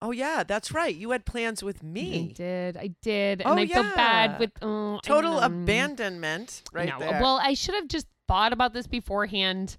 Oh 0.00 0.12
yeah, 0.12 0.44
that's 0.46 0.72
right. 0.72 0.94
You 0.94 1.10
had 1.10 1.24
plans 1.24 1.62
with 1.62 1.82
me. 1.82 2.30
I 2.30 2.32
did, 2.32 2.76
I 2.76 2.90
did, 3.02 3.42
Oh, 3.44 3.50
and 3.50 3.60
I 3.60 3.66
feel 3.66 3.82
yeah. 3.82 3.94
bad 3.96 4.38
with 4.38 4.52
oh, 4.62 4.96
I 4.96 5.00
Total 5.02 5.38
abandonment 5.40 6.62
right 6.72 6.88
no. 6.88 6.98
there. 7.00 7.20
Well, 7.20 7.40
I 7.42 7.54
should 7.54 7.74
have 7.74 7.88
just 7.88 8.06
thought 8.28 8.52
about 8.52 8.74
this 8.74 8.86
beforehand. 8.86 9.76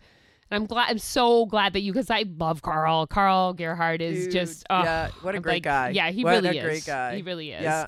And 0.52 0.62
I'm 0.62 0.66
glad. 0.66 0.90
I'm 0.90 0.98
so 0.98 1.46
glad 1.46 1.74
that 1.74 1.82
you, 1.82 1.94
because 1.94 2.10
I 2.10 2.26
love 2.38 2.62
Carl. 2.64 3.06
Carl 3.08 3.54
Gerhard 3.54 4.02
is 4.02 4.24
Dude, 4.26 4.34
just. 4.34 4.66
Oh, 4.70 4.82
yeah, 4.84 5.10
what 5.22 5.36
a 5.36 5.38
I'm 5.38 5.42
great 5.44 5.54
like, 5.56 5.64
guy. 5.64 5.90
Yeah, 5.90 6.10
he 6.10 6.24
What 6.24 6.32
really 6.44 6.58
a 6.58 6.62
is. 6.62 6.66
great 6.66 6.86
guy. 6.86 7.16
He 7.18 7.22
really 7.22 7.52
is. 7.52 7.62
Yeah. 7.62 7.88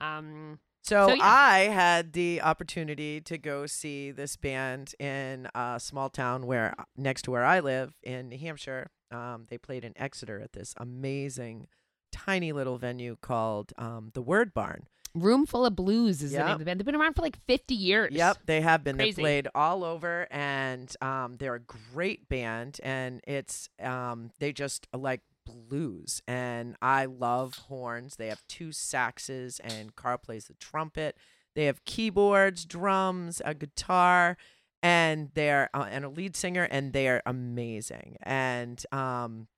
Um. 0.00 0.58
So, 0.90 1.08
So, 1.08 1.14
yeah. 1.14 1.22
I 1.24 1.58
had 1.72 2.14
the 2.14 2.42
opportunity 2.42 3.20
to 3.20 3.38
go 3.38 3.66
see 3.66 4.10
this 4.10 4.34
band 4.34 4.94
in 4.98 5.46
a 5.54 5.78
small 5.78 6.08
town 6.10 6.46
where 6.46 6.74
next 6.96 7.22
to 7.22 7.30
where 7.30 7.44
I 7.44 7.60
live 7.60 7.94
in 8.02 8.28
New 8.28 8.38
Hampshire. 8.38 8.90
Um, 9.12 9.46
they 9.48 9.56
played 9.58 9.84
in 9.84 9.92
Exeter 9.96 10.40
at 10.40 10.52
this 10.52 10.74
amazing, 10.78 11.68
tiny 12.10 12.50
little 12.52 12.76
venue 12.76 13.16
called 13.20 13.72
um, 13.78 14.10
the 14.14 14.22
Word 14.22 14.52
Barn. 14.52 14.88
Roomful 15.14 15.64
of 15.66 15.76
Blues 15.76 16.22
is 16.22 16.32
the 16.32 16.38
name 16.38 16.48
of 16.48 16.58
the 16.58 16.64
band. 16.64 16.80
They've 16.80 16.86
been 16.86 16.94
around 16.96 17.14
for 17.14 17.22
like 17.22 17.38
50 17.46 17.74
years. 17.74 18.12
Yep, 18.12 18.38
they 18.46 18.60
have 18.60 18.84
been. 18.84 18.96
Crazy. 18.96 19.12
They 19.12 19.22
played 19.22 19.48
all 19.54 19.84
over, 19.84 20.26
and 20.30 20.92
um, 21.00 21.36
they're 21.38 21.56
a 21.56 21.60
great 21.60 22.28
band. 22.28 22.80
And 22.82 23.20
it's 23.26 23.68
um, 23.80 24.30
they 24.38 24.52
just 24.52 24.86
like 24.94 25.20
blues, 25.50 26.22
and 26.26 26.76
I 26.80 27.06
love 27.06 27.58
horns. 27.68 28.16
They 28.16 28.28
have 28.28 28.46
two 28.48 28.68
saxes, 28.68 29.60
and 29.62 29.94
Carl 29.96 30.18
plays 30.18 30.46
the 30.46 30.54
trumpet. 30.54 31.16
They 31.54 31.64
have 31.66 31.84
keyboards, 31.84 32.64
drums, 32.64 33.42
a 33.44 33.54
guitar, 33.54 34.36
and 34.82 35.30
they're 35.34 35.68
uh, 35.74 35.86
and 35.90 36.04
a 36.04 36.08
lead 36.08 36.36
singer, 36.36 36.64
and 36.70 36.92
they 36.92 37.08
are 37.08 37.22
amazing. 37.26 38.16
And 38.22 38.82
um, 38.92 39.48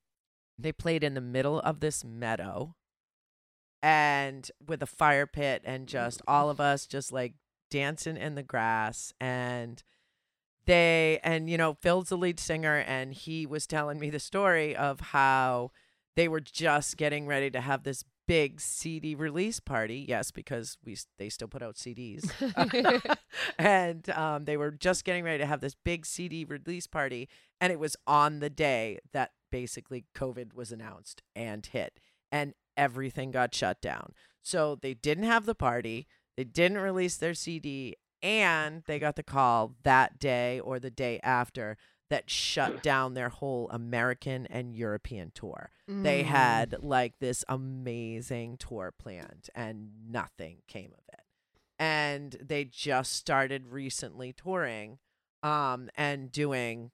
they 0.58 0.72
played 0.72 1.04
in 1.04 1.14
the 1.14 1.20
middle 1.20 1.60
of 1.60 1.80
this 1.80 2.04
meadow 2.04 2.74
and 3.82 4.50
with 4.64 4.82
a 4.82 4.86
fire 4.86 5.26
pit 5.26 5.60
and 5.64 5.88
just 5.88 6.22
all 6.28 6.48
of 6.48 6.60
us 6.60 6.86
just 6.86 7.12
like 7.12 7.34
dancing 7.70 8.16
in 8.16 8.34
the 8.34 8.42
grass 8.42 9.12
and 9.20 9.82
they 10.66 11.18
and 11.24 11.50
you 11.50 11.58
know 11.58 11.74
Phil's 11.74 12.10
the 12.10 12.16
lead 12.16 12.38
singer 12.38 12.84
and 12.86 13.12
he 13.12 13.46
was 13.46 13.66
telling 13.66 13.98
me 13.98 14.10
the 14.10 14.20
story 14.20 14.76
of 14.76 15.00
how 15.00 15.72
they 16.16 16.28
were 16.28 16.40
just 16.40 16.96
getting 16.96 17.26
ready 17.26 17.50
to 17.50 17.60
have 17.60 17.82
this 17.82 18.04
big 18.28 18.60
CD 18.60 19.14
release 19.14 19.58
party 19.58 20.06
yes 20.08 20.30
because 20.30 20.78
we 20.84 20.96
they 21.18 21.28
still 21.28 21.48
put 21.48 21.62
out 21.62 21.74
CDs 21.74 22.30
and 23.58 24.08
um, 24.10 24.44
they 24.44 24.56
were 24.56 24.70
just 24.70 25.04
getting 25.04 25.24
ready 25.24 25.38
to 25.38 25.46
have 25.46 25.60
this 25.60 25.74
big 25.74 26.06
CD 26.06 26.44
release 26.44 26.86
party, 26.86 27.28
and 27.60 27.72
it 27.72 27.78
was 27.78 27.96
on 28.06 28.40
the 28.40 28.50
day 28.50 28.98
that 29.12 29.32
basically 29.50 30.04
COVID 30.14 30.54
was 30.54 30.72
announced 30.72 31.22
and 31.34 31.64
hit, 31.64 31.98
and 32.30 32.54
everything 32.76 33.30
got 33.30 33.54
shut 33.54 33.80
down. 33.80 34.12
So 34.42 34.76
they 34.80 34.94
didn't 34.94 35.24
have 35.24 35.46
the 35.46 35.54
party, 35.54 36.06
they 36.36 36.44
didn't 36.44 36.78
release 36.78 37.16
their 37.16 37.34
CD, 37.34 37.96
and 38.22 38.82
they 38.86 38.98
got 38.98 39.16
the 39.16 39.22
call 39.22 39.74
that 39.82 40.18
day 40.18 40.60
or 40.60 40.78
the 40.78 40.90
day 40.90 41.20
after 41.22 41.76
that 42.12 42.30
shut 42.30 42.82
down 42.92 43.14
their 43.14 43.28
whole 43.30 43.68
American 43.70 44.46
and 44.46 44.74
European 44.76 45.32
tour. 45.34 45.70
Mm. 45.90 46.02
They 46.04 46.22
had 46.22 46.76
like 46.80 47.18
this 47.18 47.44
amazing 47.48 48.56
tour 48.58 48.92
planned, 48.96 49.48
and 49.54 49.90
nothing 50.08 50.58
came 50.68 50.92
of 50.92 51.04
it 51.12 51.24
and 51.78 52.36
they 52.40 52.64
just 52.64 53.12
started 53.14 53.66
recently 53.68 54.32
touring 54.32 54.98
um 55.42 55.88
and 55.96 56.30
doing 56.30 56.90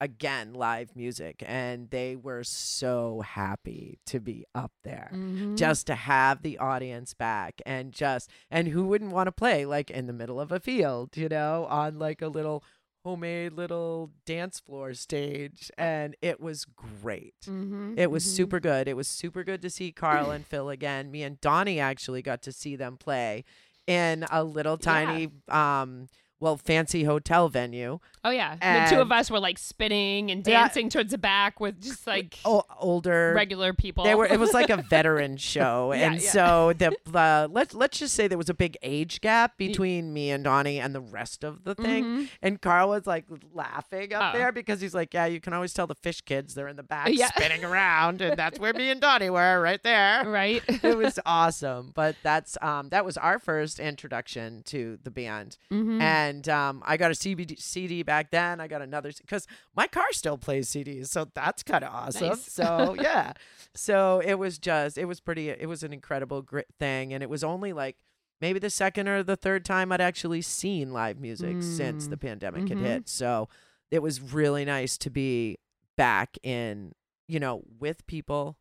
again 0.00 0.52
live 0.54 0.94
music 0.94 1.42
and 1.46 1.90
they 1.90 2.14
were 2.14 2.44
so 2.44 3.22
happy 3.22 3.98
to 4.06 4.20
be 4.20 4.44
up 4.54 4.72
there 4.84 5.10
Mhm. 5.12 5.56
just 5.56 5.86
to 5.88 5.94
have 5.94 6.42
the 6.42 6.58
audience 6.58 7.12
back 7.14 7.60
and 7.66 7.92
just 7.92 8.30
and 8.50 8.68
who 8.68 8.84
wouldn't 8.84 9.12
want 9.12 9.26
to 9.26 9.32
play 9.32 9.64
like 9.66 9.90
in 9.90 10.06
the 10.06 10.12
middle 10.12 10.38
of 10.40 10.52
a 10.52 10.60
field 10.60 11.16
you 11.16 11.28
know 11.28 11.66
on 11.70 11.98
like 11.98 12.22
a 12.22 12.28
little 12.28 12.62
homemade 13.04 13.52
little 13.52 14.10
dance 14.26 14.60
floor 14.60 14.92
stage 14.94 15.70
and 15.78 16.14
it 16.20 16.40
was 16.40 16.64
great 16.64 17.34
Mhm, 17.46 17.94
it 17.98 18.10
was 18.10 18.24
mhm. 18.24 18.28
super 18.36 18.60
good. 18.60 18.88
It 18.88 18.96
was 18.96 19.08
super 19.08 19.42
good 19.42 19.62
to 19.62 19.70
see 19.70 19.90
Carl 19.92 20.30
and 20.30 20.46
Phil 20.46 20.68
again. 20.68 21.10
Me 21.10 21.22
and 21.22 21.40
Donnie 21.40 21.80
actually 21.80 22.22
got 22.22 22.42
to 22.42 22.52
see 22.52 22.76
them 22.76 22.96
play 22.98 23.44
in 23.86 24.24
a 24.30 24.44
little 24.44 24.76
tiny 24.76 25.28
um 25.48 26.08
well 26.40 26.56
fancy 26.56 27.04
hotel 27.04 27.48
venue. 27.48 28.00
Oh 28.24 28.30
yeah, 28.30 28.56
the 28.56 28.94
two 28.94 29.00
of 29.00 29.10
us 29.12 29.30
were 29.30 29.40
like 29.40 29.56
spinning 29.58 30.30
and 30.30 30.46
Yeah. 30.46 30.62
dancing 30.64 30.88
towards 30.90 31.10
the 31.12 31.18
back 31.18 31.58
with 31.60 31.80
just 31.80 32.06
like 32.06 32.38
O- 32.44 32.64
older 32.78 33.32
regular 33.34 33.72
people. 33.72 34.04
They 34.04 34.14
were. 34.14 34.26
It 34.26 34.38
was 34.38 34.52
like 34.52 34.68
a 34.70 34.76
veteran 34.90 35.36
show, 35.38 35.92
Yeah, 35.94 36.10
and 36.12 36.20
yeah. 36.22 36.30
so 36.30 36.72
the 36.74 36.94
uh, 37.14 37.48
let's 37.50 37.74
let's 37.74 37.98
just 37.98 38.14
say 38.14 38.28
there 38.28 38.36
was 38.36 38.50
a 38.50 38.54
big 38.54 38.76
age 38.82 39.20
gap 39.22 39.56
between 39.56 40.12
me 40.12 40.30
and 40.30 40.44
Donnie 40.44 40.78
and 40.80 40.94
the 40.94 41.00
rest 41.00 41.44
of 41.44 41.64
the 41.64 41.74
thing. 41.74 42.04
Mhm. 42.04 42.28
And 42.42 42.60
Carl 42.60 42.90
was 42.90 43.06
like 43.06 43.24
laughing 43.54 44.12
up 44.12 44.34
Oh. 44.34 44.38
there 44.38 44.52
because 44.52 44.80
he's 44.82 44.94
like, 44.94 45.14
"Yeah, 45.14 45.26
you 45.26 45.40
can 45.40 45.52
always 45.54 45.72
tell 45.72 45.86
the 45.86 45.94
Phish 45.94 46.24
kids 46.24 46.54
they're 46.54 46.68
in 46.68 46.76
the 46.76 46.82
back 46.82 47.08
Yeah. 47.12 47.28
spinning 47.28 47.64
around, 47.64 48.20
and 48.20 48.36
that's 48.38 48.58
where 48.58 48.74
me 48.74 48.90
and 48.90 49.00
Donnie 49.00 49.30
were 49.30 49.60
right 49.60 49.82
there." 49.82 50.28
right. 50.28 50.62
it 50.84 50.96
was 50.96 51.18
awesome. 51.24 51.92
But 51.94 52.16
that's 52.22 52.58
um 52.60 52.88
that 52.90 53.04
was 53.04 53.16
our 53.16 53.38
first 53.38 53.80
introduction 53.80 54.62
to 54.66 54.98
the 55.04 55.10
band, 55.10 55.56
Mhm. 55.72 56.00
and 56.00 56.29
um 56.48 56.82
I 56.86 56.96
got 56.96 57.10
a 57.10 57.14
CBD, 57.14 57.58
CD 57.60 58.02
back 58.02 58.30
then. 58.30 58.60
I 58.60 58.68
got 58.68 58.82
another 58.82 59.10
because 59.18 59.46
my 59.74 59.86
car 59.86 60.06
still 60.12 60.38
plays 60.38 60.68
CDs, 60.68 61.08
so 61.08 61.26
that's 61.34 61.62
kind 61.62 61.84
of 61.84 61.92
awesome. 61.92 62.28
Nice. 62.28 62.50
So 62.52 62.94
yeah, 63.00 63.32
so 63.74 64.20
it 64.24 64.34
was 64.34 64.58
just 64.58 64.96
it 64.98 65.04
was 65.06 65.20
pretty. 65.20 65.48
It 65.50 65.68
was 65.68 65.82
an 65.82 65.92
incredible 65.92 66.42
grit 66.42 66.68
thing, 66.78 67.12
and 67.12 67.22
it 67.22 67.30
was 67.30 67.42
only 67.44 67.72
like. 67.72 67.96
Maybe 68.42 68.58
the 68.58 68.70
second 68.70 69.06
or 69.06 69.22
the 69.22 69.36
third 69.36 69.66
time 69.66 69.92
I'd 69.92 70.00
actually 70.00 70.40
seen 70.40 70.94
live 70.94 71.20
music 71.20 71.62
since 71.62 72.06
Mm. 72.06 72.10
the 72.10 72.16
pandemic 72.16 72.68
had 72.70 72.78
Mhm. 72.78 72.80
hit. 72.80 73.08
So 73.10 73.50
it 73.90 73.98
was 74.00 74.22
really 74.22 74.64
nice 74.64 74.96
to 74.96 75.10
be 75.10 75.58
back 75.98 76.38
in, 76.42 76.94
you 77.28 77.38
know, 77.38 77.62
with 77.78 78.06
people 78.06 78.56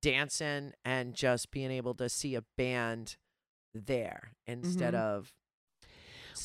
dancing 0.00 0.72
and 0.84 1.14
just 1.14 1.50
being 1.50 1.72
able 1.72 1.94
to 1.94 2.08
see 2.08 2.36
a 2.36 2.42
band 2.56 3.16
there 3.74 4.32
instead 4.46 4.94
Mhm. 4.94 4.98
of 5.00 5.32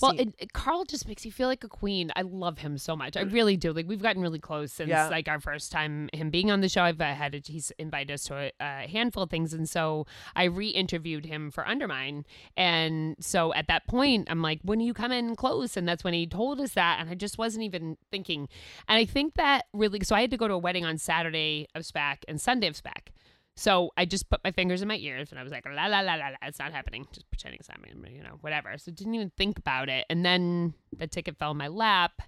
Well, 0.01 0.11
it, 0.19 0.33
it- 0.39 0.53
Carl 0.53 0.86
just 0.86 1.07
makes 1.07 1.25
you 1.25 1.31
feel 1.31 1.47
like 1.47 1.63
a 1.63 1.67
queen. 1.67 2.11
I 2.15 2.21
love 2.21 2.59
him 2.59 2.77
so 2.77 2.95
much. 2.95 3.15
I 3.17 3.21
really 3.21 3.57
do. 3.57 3.71
Like 3.73 3.88
we've 3.88 4.01
gotten 4.01 4.21
really 4.21 4.39
close 4.39 4.71
since 4.73 4.89
Yeah. 4.89 5.07
like 5.09 5.27
our 5.27 5.39
first 5.39 5.71
time 5.71 6.09
him 6.13 6.29
being 6.29 6.51
on 6.51 6.61
the 6.61 6.69
show. 6.69 6.83
I've 6.83 6.99
uh, 7.01 7.13
had 7.13 7.36
a, 7.36 7.41
he's 7.45 7.71
invited 7.77 8.13
us 8.13 8.23
to 8.25 8.36
a, 8.36 8.51
a 8.59 8.88
handful 8.88 9.23
of 9.23 9.29
things, 9.29 9.53
and 9.53 9.67
so 9.69 10.05
I 10.36 10.45
re-interviewed 10.45 11.25
him 11.25 11.51
for 11.51 11.67
Undermine. 11.67 12.25
And 12.57 13.15
so 13.19 13.53
at 13.53 13.67
that 13.67 13.88
point, 13.88 14.27
I'm 14.29 14.41
like, 14.41 14.59
"When 14.63 14.79
are 14.79 14.83
you 14.83 14.93
coming 14.93 15.36
close?" 15.36 15.77
And 15.77 15.88
that's 15.88 16.03
when 16.03 16.13
he 16.13 16.27
told 16.27 16.59
us 16.61 16.73
that, 16.73 16.99
and 16.99 17.09
I 17.09 17.15
just 17.15 17.38
wasn't 17.38 17.63
even 17.63 17.97
thinking. 18.11 18.47
And 18.88 18.97
I 18.97 19.05
think 19.05 19.36
that 19.36 19.65
really. 19.73 19.99
So 20.03 20.15
I 20.15 20.21
had 20.21 20.31
to 20.31 20.38
go 20.38 20.47
to 20.47 20.53
a 20.53 20.57
wedding 20.57 20.86
on 20.86 20.97
Saturday 20.97 21.67
of 21.75 21.83
SPAC 21.83 22.17
and 22.27 22.39
Sunday 22.41 22.67
of 22.67 22.75
SPAC. 22.75 23.09
So 23.58 23.91
I 23.95 24.06
just 24.06 24.30
put 24.30 24.41
my 24.43 24.51
fingers 24.51 24.82
in 24.82 24.88
my 24.88 24.97
ears 24.97 25.32
and 25.32 25.39
I 25.39 25.43
was 25.43 25.51
like, 25.51 25.66
la 25.66 25.86
la 25.86 26.01
la 26.01 26.16
la 26.16 26.28
la, 26.28 26.36
it's 26.43 26.60
not 26.60 26.74
happening. 26.74 27.06
Just 27.14 27.30
pretending 27.30 27.60
it's 27.60 27.70
happening, 27.70 28.06
you 28.14 28.22
know, 28.22 28.38
whatever. 28.41 28.78
So 28.78 28.91
didn't 28.91 29.16
even 29.16 29.32
think 29.38 29.58
about 29.58 29.88
it. 29.88 30.06
And 30.10 30.26
then 30.26 30.74
the 30.97 31.08
ticket 31.08 31.38
fell 31.38 31.51
in 31.51 31.58
my 31.58 31.70
lap. 31.70 32.22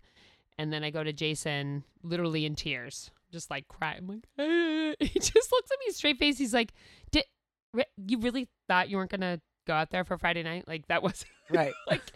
And 0.58 0.72
then 0.72 0.84
I 0.84 0.90
go 0.90 1.04
to 1.04 1.14
Jason, 1.14 1.84
literally 2.02 2.46
in 2.46 2.56
tears, 2.56 3.12
just 3.32 3.52
like 3.52 3.68
crying. 3.68 4.00
I'm 4.00 4.08
like, 4.08 4.26
he 5.00 5.20
just 5.20 5.52
looks 5.52 5.72
at 5.72 5.78
me 5.86 5.94
straight 5.94 6.18
face. 6.18 6.38
He's 6.38 6.54
like, 6.54 6.74
Did 7.12 7.26
you 8.08 8.20
really 8.20 8.48
thought 8.68 8.90
you 8.90 8.98
weren't 8.98 9.12
gonna 9.12 9.42
go 9.68 9.74
out 9.74 9.92
there 9.92 10.06
for 10.06 10.18
Friday 10.18 10.44
night? 10.44 10.68
Like 10.68 10.88
that 10.88 11.04
was 11.04 11.26
right. 11.50 11.74
like 11.90 12.14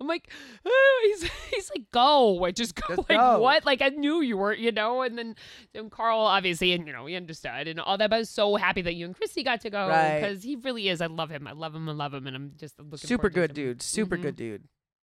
I'm 0.00 0.06
like, 0.06 0.30
oh, 0.64 1.00
he's 1.04 1.30
he's 1.50 1.70
like, 1.70 1.84
go, 1.92 2.44
I 2.44 2.50
just 2.50 2.74
go, 2.74 2.96
Just 2.96 3.08
like 3.10 3.18
go. 3.18 3.40
what? 3.40 3.64
Like 3.66 3.82
I 3.82 3.88
knew 3.88 4.20
you 4.20 4.36
were, 4.36 4.52
you 4.54 4.72
know. 4.72 5.02
And 5.02 5.16
then, 5.18 5.34
then 5.74 5.90
Carl 5.90 6.20
obviously, 6.20 6.72
and 6.72 6.86
you 6.86 6.92
know, 6.92 7.06
he 7.06 7.16
understood 7.16 7.68
and 7.68 7.80
all 7.80 7.98
that. 7.98 8.10
But 8.10 8.16
I 8.16 8.18
was 8.20 8.30
so 8.30 8.56
happy 8.56 8.82
that 8.82 8.94
you 8.94 9.06
and 9.06 9.14
Christy 9.16 9.42
got 9.42 9.60
to 9.62 9.70
go 9.70 9.88
Right. 9.88 10.20
because 10.20 10.42
he 10.42 10.56
really 10.56 10.88
is. 10.88 11.00
I 11.00 11.06
love 11.06 11.30
him. 11.30 11.46
I 11.46 11.52
love 11.52 11.74
him. 11.74 11.88
I 11.88 11.92
love 11.92 12.14
him, 12.14 12.26
and 12.26 12.36
I'm 12.36 12.52
just 12.56 12.78
looking 12.78 12.98
Super 12.98 13.30
good 13.30 13.54
dude. 13.54 13.82
Super 13.82 14.16
Mhm. 14.16 14.22
good 14.22 14.36
dude. 14.36 14.64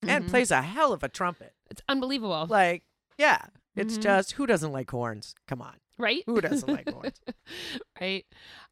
And 0.04 0.26
Mhm. 0.26 0.30
plays 0.30 0.52
a 0.52 0.62
hell 0.62 0.94
of 0.94 1.04
a 1.04 1.10
trumpet. 1.10 1.54
It's 1.72 1.82
unbelievable, 1.90 2.46
Like, 2.50 2.84
yeah. 3.18 3.40
It's 3.76 3.98
Mhm. 3.98 4.02
just 4.04 4.32
who 4.34 4.46
doesn't 4.48 4.72
like 4.72 4.90
horns? 4.92 5.36
Come 5.48 5.62
on. 5.62 5.76
right? 6.00 6.22
Who 6.28 6.40
doesn't 6.42 6.70
like 6.70 6.88
horns? 6.92 7.20
right. 8.00 8.26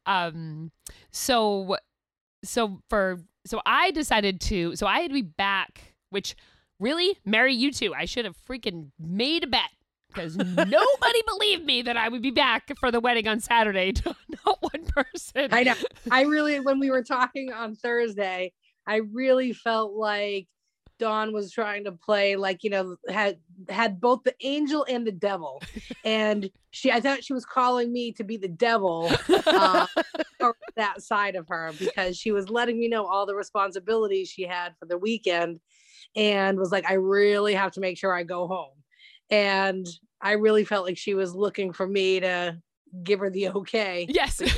Um. 0.06 0.70
So, 1.10 1.76
so 2.44 2.80
for 2.88 3.18
so 3.44 3.60
I 3.66 3.90
decided 3.90 4.40
to. 4.42 4.76
So 4.76 4.86
I 4.86 5.00
had 5.00 5.08
to 5.10 5.14
be 5.14 5.22
back. 5.22 5.94
Which 6.10 6.36
really, 6.78 7.18
marry 7.24 7.54
you 7.54 7.72
two. 7.72 7.94
I 7.94 8.04
should 8.04 8.24
have 8.24 8.36
freaking 8.48 8.90
made 8.98 9.44
a 9.44 9.46
bet 9.46 9.70
because 10.08 10.36
nobody 10.36 11.22
believed 11.26 11.64
me 11.64 11.82
that 11.82 11.96
I 11.96 12.08
would 12.08 12.22
be 12.22 12.30
back 12.30 12.72
for 12.78 12.90
the 12.90 13.00
wedding 13.00 13.28
on 13.28 13.40
Saturday. 13.40 13.92
Not 14.04 14.58
one 14.60 14.84
person. 14.86 15.48
I 15.52 15.64
know. 15.64 15.74
I 16.10 16.22
really, 16.22 16.60
when 16.60 16.78
we 16.78 16.90
were 16.90 17.02
talking 17.02 17.52
on 17.52 17.74
Thursday, 17.76 18.52
I 18.86 18.96
really 19.12 19.52
felt 19.52 19.94
like 19.94 20.48
Dawn 20.98 21.32
was 21.32 21.52
trying 21.52 21.84
to 21.84 21.92
play 21.92 22.36
like 22.36 22.64
you 22.64 22.70
know 22.70 22.96
had 23.08 23.38
had 23.68 24.00
both 24.00 24.22
the 24.22 24.34
angel 24.40 24.86
and 24.88 25.06
the 25.06 25.12
devil, 25.12 25.62
and 26.04 26.50
she 26.70 26.90
I 26.90 27.00
thought 27.00 27.22
she 27.22 27.34
was 27.34 27.44
calling 27.44 27.92
me 27.92 28.12
to 28.12 28.24
be 28.24 28.38
the 28.38 28.48
devil 28.48 29.10
uh, 29.28 29.86
that 30.76 31.02
side 31.02 31.36
of 31.36 31.48
her 31.48 31.72
because 31.78 32.16
she 32.16 32.30
was 32.30 32.48
letting 32.48 32.78
me 32.78 32.88
know 32.88 33.04
all 33.04 33.26
the 33.26 33.34
responsibilities 33.34 34.30
she 34.30 34.44
had 34.44 34.74
for 34.78 34.86
the 34.86 34.96
weekend, 34.96 35.60
and 36.14 36.58
was 36.58 36.70
like 36.72 36.88
I 36.88 36.94
really 36.94 37.54
have 37.54 37.72
to 37.72 37.80
make 37.80 37.98
sure 37.98 38.14
I 38.14 38.22
go 38.22 38.46
home, 38.46 38.74
and 39.30 39.86
I 40.20 40.32
really 40.32 40.64
felt 40.64 40.86
like 40.86 40.98
she 40.98 41.14
was 41.14 41.34
looking 41.34 41.72
for 41.72 41.86
me 41.86 42.20
to 42.20 42.58
give 43.02 43.20
her 43.20 43.30
the 43.30 43.48
okay. 43.56 44.06
Yes. 44.08 44.42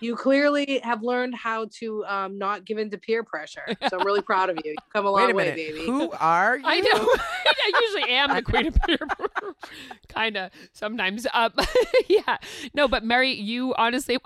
You 0.00 0.14
clearly 0.14 0.78
have 0.84 1.02
learned 1.02 1.34
how 1.34 1.66
to 1.80 2.04
um, 2.06 2.38
not 2.38 2.64
give 2.64 2.78
in 2.78 2.88
to 2.90 2.98
peer 2.98 3.24
pressure. 3.24 3.64
So 3.88 3.98
I'm 3.98 4.06
really 4.06 4.22
proud 4.32 4.48
of 4.48 4.56
you. 4.64 4.70
You've 4.70 4.92
come 4.92 5.06
a 5.06 5.10
long 5.10 5.26
Wait 5.26 5.32
a 5.32 5.34
way, 5.34 5.44
minute. 5.44 5.56
baby. 5.56 5.86
Who 5.86 6.08
are 6.12 6.56
you? 6.56 6.64
I 6.64 6.78
know. 6.80 6.88
I 6.94 7.80
usually 7.82 8.12
am 8.12 8.32
the 8.32 8.42
queen 8.42 8.66
of 8.68 8.76
peer 8.86 8.96
pressure, 8.96 9.56
kind 10.08 10.36
of 10.36 10.52
sometimes. 10.72 11.26
Um, 11.34 11.52
yeah. 12.08 12.38
No, 12.74 12.86
but 12.86 13.02
Mary, 13.04 13.32
you 13.32 13.74
honestly, 13.74 14.18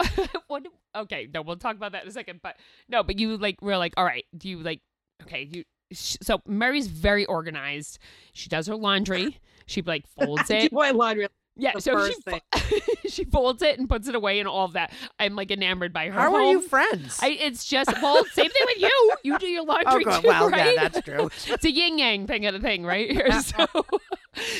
what? 0.46 0.66
Okay, 0.94 1.26
no, 1.32 1.40
we'll 1.40 1.56
talk 1.56 1.76
about 1.76 1.92
that 1.92 2.02
in 2.02 2.08
a 2.10 2.12
second. 2.12 2.40
But 2.42 2.56
no, 2.90 3.02
but 3.02 3.18
you 3.18 3.38
like, 3.38 3.56
we're 3.62 3.78
like, 3.78 3.94
all 3.96 4.04
right. 4.04 4.26
Do 4.36 4.50
you 4.50 4.58
like? 4.58 4.82
Okay, 5.22 5.48
you. 5.50 5.64
Sh- 5.92 6.16
So 6.22 6.40
Mary's 6.46 6.86
very 6.86 7.24
organized. 7.26 7.98
She 8.32 8.48
does 8.48 8.66
her 8.66 8.76
laundry. 8.76 9.38
She 9.66 9.82
like 9.82 10.06
folds 10.18 10.50
I 10.50 10.54
it. 10.54 10.70
do 10.70 10.76
my 10.76 10.90
laundry. 10.90 11.28
Yeah, 11.58 11.72
the 11.74 11.80
so 11.80 11.92
she, 12.06 12.12
first 12.12 12.24
thing. 12.24 12.40
fo- 12.52 12.92
she 13.08 13.24
folds 13.24 13.62
it 13.62 13.78
and 13.78 13.88
puts 13.88 14.06
it 14.08 14.14
away 14.14 14.40
and 14.40 14.46
all 14.46 14.66
of 14.66 14.74
that. 14.74 14.92
I'm 15.18 15.34
like 15.36 15.50
enamored 15.50 15.90
by 15.90 16.08
her. 16.08 16.12
How 16.12 16.34
are 16.34 16.42
you 16.52 16.60
friends? 16.60 17.18
I, 17.22 17.30
it's 17.30 17.64
just 17.64 17.90
well, 18.02 18.22
same 18.26 18.50
thing 18.50 18.62
with 18.66 18.82
you. 18.82 19.12
You 19.24 19.38
do 19.38 19.46
your 19.46 19.62
oh, 19.66 19.72
laundry 19.72 20.04
God. 20.04 20.20
too, 20.20 20.28
well, 20.28 20.50
right? 20.50 20.74
yeah, 20.74 20.88
that's 20.88 21.00
true. 21.02 21.30
it's 21.46 21.64
a 21.64 21.70
yin 21.72 21.98
yang 21.98 22.26
thing 22.26 22.44
of 22.44 22.52
the 22.52 22.60
thing, 22.60 22.84
right? 22.84 23.10
Here. 23.10 23.30
So, 23.40 23.66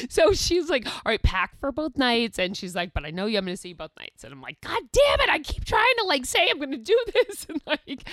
so 0.09 0.33
she's 0.33 0.70
like, 0.70 0.87
all 0.87 1.03
right, 1.05 1.22
pack 1.22 1.61
for 1.61 1.70
both 1.70 1.99
nights. 1.99 2.39
And 2.39 2.57
she's 2.57 2.74
like, 2.74 2.95
but 2.95 3.05
I 3.05 3.11
know 3.11 3.27
you, 3.27 3.37
I'm 3.37 3.45
going 3.45 3.55
to 3.55 3.61
see 3.61 3.68
you 3.68 3.74
both 3.74 3.91
nights. 3.99 4.24
And 4.24 4.33
I'm 4.33 4.41
like, 4.41 4.59
God 4.62 4.81
damn 4.91 5.20
it. 5.20 5.29
I 5.29 5.39
keep 5.41 5.66
trying 5.66 5.85
to 5.99 6.05
like 6.07 6.24
say 6.24 6.49
I'm 6.51 6.57
going 6.57 6.70
to 6.70 6.79
do 6.79 6.99
this. 7.12 7.47
And 7.51 7.61
like, 7.66 8.09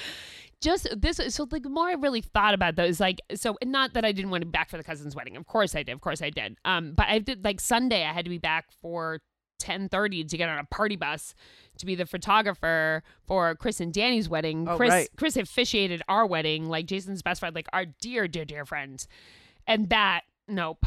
just 0.64 0.88
this. 0.96 1.20
So 1.30 1.48
like, 1.52 1.64
the 1.64 1.70
more 1.70 1.90
I 1.90 1.94
really 1.94 2.22
thought 2.22 2.54
about 2.54 2.76
those, 2.76 3.00
like, 3.00 3.20
so 3.36 3.58
and 3.62 3.72
not 3.72 3.94
that 3.94 4.06
I 4.06 4.12
didn't 4.12 4.32
want 4.32 4.42
to 4.42 4.46
be 4.46 4.52
back 4.52 4.70
for 4.70 4.78
the 4.78 4.84
cousin's 4.84 5.16
wedding. 5.16 5.36
Of 5.38 5.46
course 5.46 5.76
I 5.76 5.84
did. 5.84 5.92
Of 5.92 6.02
course 6.02 6.22
I 6.22 6.30
did. 6.30 6.58
Um, 6.66 6.94
but 6.94 7.08
I 7.08 7.20
did 7.20 7.44
like 7.44 7.60
Sunday, 7.60 8.06
I 8.06 8.14
had 8.14 8.26
to 8.26 8.30
be 8.30 8.38
back 8.38 8.72
for 8.82 9.22
10:30 9.60 10.28
to 10.30 10.38
get 10.38 10.50
on 10.50 10.60
a 10.60 10.66
party 10.66 10.96
bus 10.96 11.36
to 11.78 11.86
be 11.86 11.96
the 11.96 12.06
photographer 12.06 13.04
for 13.26 13.56
Chris 13.56 13.80
and 13.80 13.94
Danny's 13.94 14.30
wedding. 14.30 14.68
Oh, 14.68 14.78
Chris 14.78 14.90
right. 14.90 15.10
Chris 15.18 15.38
officiated 15.38 16.02
our 16.08 16.26
wedding, 16.26 16.68
like 16.68 16.86
Jason's 16.86 17.22
best 17.22 17.40
friend, 17.40 17.56
like 17.56 17.68
our 17.74 17.86
dear, 17.86 18.28
dear, 18.28 18.46
dear 18.46 18.66
friends. 18.66 19.08
And 19.68 19.90
that, 19.90 20.22
nope. 20.48 20.86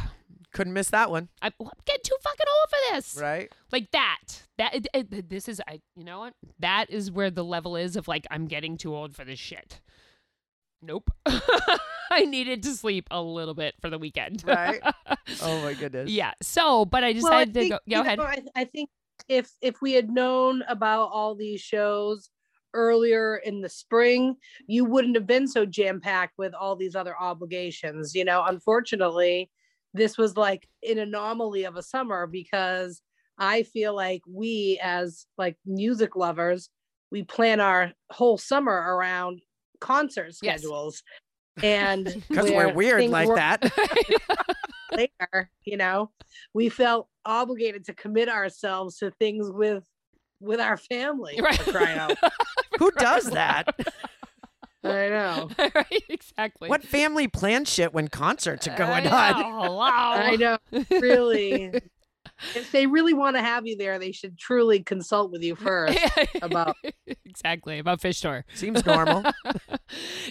Couldn't 0.56 0.72
miss 0.72 0.88
that 0.88 1.10
one, 1.10 1.28
I, 1.42 1.48
I'm 1.60 1.68
getting 1.84 2.00
too 2.02 2.16
fucking 2.22 2.46
old 2.48 2.70
for 2.70 2.94
this. 2.94 3.18
right? 3.20 3.52
Like 3.70 3.90
that. 3.92 4.18
That 4.56 4.74
it, 4.74 4.86
it- 4.94 5.28
this 5.28 5.48
is 5.50 5.60
I 5.68 5.80
you 5.94 6.02
know 6.04 6.20
what? 6.20 6.32
That 6.60 6.88
is 6.88 7.10
where 7.10 7.30
the 7.30 7.44
level 7.44 7.76
is 7.76 7.94
of 7.94 8.08
like 8.08 8.26
I'm 8.30 8.46
getting 8.46 8.78
too 8.78 8.94
old 8.96 9.14
for 9.14 9.22
this 9.24 9.38
shit. 9.38 9.80
Nope. 10.80 11.10
I 12.10 12.24
needed 12.24 12.62
to 12.62 12.70
sleep 12.70 13.08
a 13.10 13.20
little 13.20 13.54
bit 13.54 13.74
for 13.82 13.90
the 13.90 13.98
weekend. 13.98 14.44
Right. 14.46 14.80
Oh 15.42 15.60
my 15.60 15.74
goodness. 15.74 16.08
yeah. 16.10 16.32
So, 16.40 16.84
but 16.86 17.02
I 17.04 17.08
Well, 17.20 17.32
I 17.32 17.44
decided 17.44 17.54
to 17.54 17.68
go. 17.68 17.78
Go 17.90 18.00
ahead. 18.00 18.18
know, 18.18 18.24
I, 18.24 18.42
I 18.54 18.64
think 18.64 18.88
if 19.28 19.50
if 19.60 19.82
we 19.82 19.92
had 19.92 20.08
known 20.08 20.62
about 20.68 21.10
all 21.12 21.34
these 21.34 21.60
shows 21.60 22.30
earlier 22.74 23.36
in 23.44 23.60
the 23.60 23.68
spring, 23.68 24.36
you 24.68 24.84
wouldn't 24.84 25.16
have 25.16 25.26
been 25.26 25.48
so 25.48 25.66
jam 25.66 26.00
packed 26.00 26.38
with 26.38 26.54
all 26.54 26.76
these 26.76 26.94
other 26.94 27.14
obligations. 27.20 28.14
You 28.14 28.24
know, 28.24 28.44
unfortunately, 28.46 29.50
this 29.96 30.16
was 30.18 30.36
like 30.36 30.68
an 30.88 30.98
anomaly 30.98 31.64
of 31.64 31.76
a 31.76 31.82
summer 31.82 32.26
because 32.26 33.00
I 33.38 33.62
feel 33.64 33.94
like 33.94 34.22
we 34.28 34.78
as 34.82 35.26
like 35.38 35.56
music 35.66 36.16
lovers, 36.16 36.68
we 37.10 37.22
plan 37.22 37.60
our 37.60 37.92
whole 38.10 38.38
summer 38.38 38.72
around 38.72 39.40
concert 39.80 40.32
Yes. 40.42 40.60
schedules. 40.60 41.02
And 41.62 42.04
Because 42.28 42.50
we're 42.50 42.56
where 42.66 42.74
weird 42.74 43.10
like 43.10 43.28
were- 43.28 43.36
that. 43.36 43.62
later, 44.92 45.50
you 45.64 45.76
know, 45.76 46.10
we 46.54 46.68
felt 46.68 47.08
obligated 47.24 47.84
to 47.86 47.94
commit 47.94 48.28
ourselves 48.28 48.98
to 48.98 49.10
things 49.12 49.50
with 49.50 49.84
with 50.40 50.60
our 50.60 50.76
family. 50.76 51.38
Right. 51.42 51.58
For 51.58 51.72
crying 51.72 51.98
out. 51.98 52.12
Who 52.78 52.90
does 52.92 53.24
that? 53.30 53.74
I 54.90 55.08
know. 55.08 55.50
right. 55.74 56.02
Exactly. 56.08 56.68
What 56.68 56.82
family 56.82 57.28
plan 57.28 57.64
shit 57.64 57.92
when 57.92 58.08
concerts 58.08 58.66
are 58.68 58.76
going 58.76 59.06
I 59.06 59.32
on? 59.32 59.40
know, 59.52 59.60
Hello. 59.62 59.80
I 59.80 60.36
know. 60.36 60.58
Really. 60.90 61.72
if 62.54 62.70
they 62.72 62.86
really 62.86 63.14
want 63.14 63.36
to 63.36 63.42
have 63.42 63.66
you 63.66 63.76
there, 63.76 63.98
they 63.98 64.12
should 64.12 64.38
truly 64.38 64.82
consult 64.82 65.30
with 65.30 65.42
you 65.42 65.54
first 65.56 65.98
about 66.42 66.76
exactly 67.24 67.78
about 67.78 68.00
Phish 68.00 68.20
tour. 68.20 68.44
Seems 68.54 68.84
normal. 68.84 69.24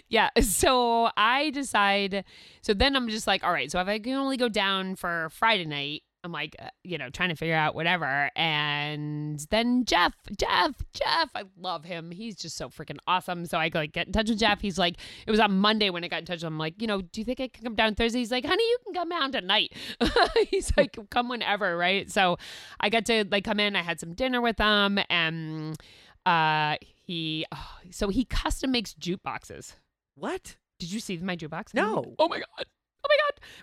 yeah. 0.09 0.29
So 0.41 1.09
I 1.17 1.49
decide. 1.51 2.23
So 2.61 2.73
then 2.73 2.95
I'm 2.95 3.09
just 3.09 3.27
like, 3.27 3.43
all 3.43 3.51
right. 3.51 3.71
So 3.71 3.79
if 3.79 3.87
I 3.87 3.99
can 3.99 4.13
only 4.13 4.37
go 4.37 4.49
down 4.49 4.95
for 4.95 5.29
Friday 5.31 5.65
night, 5.65 6.03
I'm 6.25 6.31
like, 6.31 6.55
uh, 6.59 6.69
you 6.83 6.97
know, 6.97 7.09
trying 7.09 7.29
to 7.29 7.35
figure 7.35 7.55
out 7.55 7.75
whatever. 7.75 8.29
And 8.35 9.39
then 9.51 9.85
Jeff, 9.85 10.13
Jeff, 10.37 10.73
Jeff, 10.93 11.29
I 11.35 11.43
love 11.57 11.85
him. 11.85 12.11
He's 12.11 12.35
just 12.35 12.57
so 12.57 12.69
freaking 12.69 12.97
awesome. 13.07 13.45
So 13.45 13.57
I 13.57 13.69
like 13.73 13.93
get 13.93 14.07
in 14.07 14.13
touch 14.13 14.29
with 14.29 14.39
Jeff. 14.39 14.59
He's 14.59 14.77
like, 14.77 14.95
it 15.25 15.31
was 15.31 15.39
on 15.39 15.59
Monday 15.59 15.89
when 15.89 16.03
I 16.03 16.07
got 16.07 16.19
in 16.19 16.25
touch 16.25 16.37
with 16.37 16.43
him. 16.43 16.53
I'm 16.53 16.59
like, 16.59 16.81
you 16.81 16.87
know, 16.87 17.01
do 17.01 17.21
you 17.21 17.25
think 17.25 17.39
I 17.39 17.47
can 17.47 17.63
come 17.63 17.75
down 17.75 17.95
Thursday? 17.95 18.19
He's 18.19 18.31
like, 18.31 18.45
honey, 18.45 18.63
you 18.63 18.77
can 18.83 18.93
come 18.93 19.09
down 19.09 19.31
tonight. 19.31 19.73
He's 20.49 20.75
like, 20.75 20.97
come 21.09 21.29
whenever, 21.29 21.77
right? 21.77 22.11
So 22.11 22.37
I 22.79 22.89
got 22.89 23.05
to 23.05 23.25
like 23.29 23.43
come 23.43 23.59
in. 23.59 23.75
I 23.75 23.83
had 23.83 23.99
some 23.99 24.13
dinner 24.13 24.41
with 24.41 24.57
him, 24.57 24.99
and 25.09 25.77
uh, 26.25 26.77
he, 26.81 27.45
oh, 27.53 27.77
so 27.91 28.09
he 28.09 28.25
custom 28.25 28.71
makes 28.71 28.93
jukeboxes. 28.95 29.73
what? 30.15 30.55
Did 30.79 30.91
you 30.91 30.99
see 30.99 31.17
my 31.17 31.37
jukebox? 31.37 31.73
No. 31.73 32.15
Oh 32.19 32.27
my 32.27 32.39
god. 32.39 32.65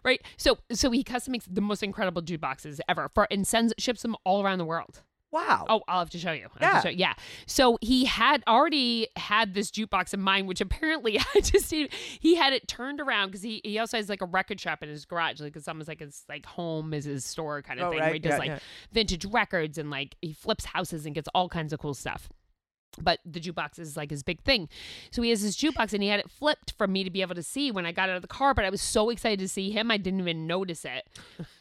Right. 0.04 0.22
So 0.36 0.58
so 0.72 0.90
he 0.90 1.02
custom 1.04 1.32
makes 1.32 1.46
the 1.46 1.60
most 1.60 1.82
incredible 1.82 2.22
jukeboxes 2.22 2.80
ever 2.88 3.10
for 3.14 3.26
and 3.30 3.46
sends 3.46 3.72
ships 3.78 4.02
them 4.02 4.16
all 4.24 4.42
around 4.42 4.58
the 4.58 4.64
world. 4.64 5.02
Wow. 5.30 5.64
Oh, 5.66 5.80
I'll 5.88 6.00
have 6.00 6.10
to 6.10 6.18
show 6.18 6.32
you. 6.32 6.48
I'll 6.60 6.68
Yeah. 6.68 6.80
show- 6.82 6.88
yeah. 6.90 7.14
So 7.46 7.78
he 7.80 8.04
had 8.04 8.42
already 8.46 9.08
had 9.16 9.54
this 9.54 9.70
jukebox 9.70 10.12
in 10.12 10.20
mind, 10.20 10.46
which 10.46 10.60
apparently 10.66 11.18
I 11.34 11.40
just 11.40 11.70
he, 11.70 12.34
had 12.34 12.52
it 12.52 12.68
turned 12.68 13.00
around 13.00 13.28
because 13.28 13.40
he, 13.40 13.62
he 13.64 13.78
also 13.78 13.96
has 13.96 14.10
like 14.10 14.20
a 14.20 14.26
record 14.26 14.60
shop 14.60 14.82
in 14.82 14.90
his 14.90 15.06
garage, 15.06 15.40
like 15.40 15.56
it's 15.56 15.66
almost 15.68 15.88
like 15.88 16.00
his 16.00 16.22
like 16.28 16.44
home 16.44 16.92
is 16.92 17.06
his 17.06 17.24
store 17.24 17.62
kind 17.62 17.80
of 17.80 17.86
Oh, 17.86 17.90
thing. 17.92 18.00
Where 18.00 18.08
he 18.08 18.12
right. 18.12 18.22
does 18.22 18.32
Yeah, 18.32 18.38
like 18.38 18.48
yeah. 18.48 18.58
vintage 18.92 19.24
records 19.24 19.78
and 19.78 19.88
like 19.90 20.16
he 20.20 20.34
flips 20.34 20.66
houses 20.66 21.06
and 21.06 21.14
gets 21.14 21.28
all 21.34 21.48
kinds 21.48 21.72
of 21.72 21.78
cool 21.78 21.94
stuff. 21.94 22.28
But 23.00 23.20
the 23.24 23.40
jukebox 23.40 23.78
is 23.78 23.96
like 23.96 24.10
his 24.10 24.22
big 24.22 24.42
thing. 24.42 24.68
So 25.10 25.22
he 25.22 25.30
has 25.30 25.40
his 25.40 25.56
jukebox 25.56 25.92
and 25.92 26.02
he 26.02 26.08
had 26.08 26.20
it 26.20 26.30
flipped 26.30 26.72
for 26.76 26.86
me 26.86 27.04
to 27.04 27.10
be 27.10 27.22
able 27.22 27.34
to 27.34 27.42
see 27.42 27.70
when 27.70 27.86
I 27.86 27.92
got 27.92 28.08
out 28.08 28.16
of 28.16 28.22
the 28.22 28.28
car. 28.28 28.54
But 28.54 28.64
I 28.64 28.70
was 28.70 28.82
so 28.82 29.10
excited 29.10 29.38
to 29.40 29.48
see 29.48 29.70
him, 29.70 29.90
I 29.90 29.96
didn't 29.96 30.20
even 30.20 30.46
notice 30.46 30.84
it. 30.84 31.08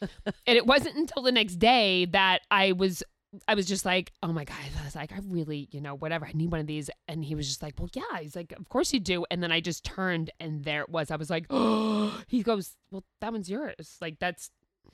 and 0.46 0.56
it 0.56 0.66
wasn't 0.66 0.96
until 0.96 1.22
the 1.22 1.32
next 1.32 1.56
day 1.56 2.06
that 2.06 2.42
I 2.50 2.72
was. 2.72 3.02
I 3.48 3.54
was 3.54 3.64
just 3.64 3.86
like, 3.86 4.12
oh 4.22 4.30
my 4.30 4.44
God. 4.44 4.58
I 4.78 4.84
was 4.84 4.94
like, 4.94 5.10
I 5.10 5.18
really, 5.26 5.66
you 5.70 5.80
know, 5.80 5.94
whatever. 5.94 6.26
I 6.26 6.32
need 6.34 6.50
one 6.50 6.60
of 6.60 6.66
these. 6.66 6.90
And 7.08 7.24
he 7.24 7.34
was 7.34 7.48
just 7.48 7.62
like, 7.62 7.72
well, 7.78 7.88
yeah. 7.94 8.20
He's 8.20 8.36
like, 8.36 8.52
of 8.52 8.68
course 8.68 8.92
you 8.92 9.00
do. 9.00 9.24
And 9.30 9.42
then 9.42 9.50
I 9.50 9.60
just 9.60 9.84
turned 9.84 10.30
and 10.38 10.62
there 10.64 10.82
it 10.82 10.90
was. 10.90 11.10
I 11.10 11.16
was 11.16 11.30
like, 11.30 11.46
oh, 11.48 12.22
he 12.28 12.42
goes, 12.42 12.76
well, 12.90 13.04
that 13.22 13.32
one's 13.32 13.48
yours. 13.48 13.96
Like, 14.02 14.18
that's 14.18 14.50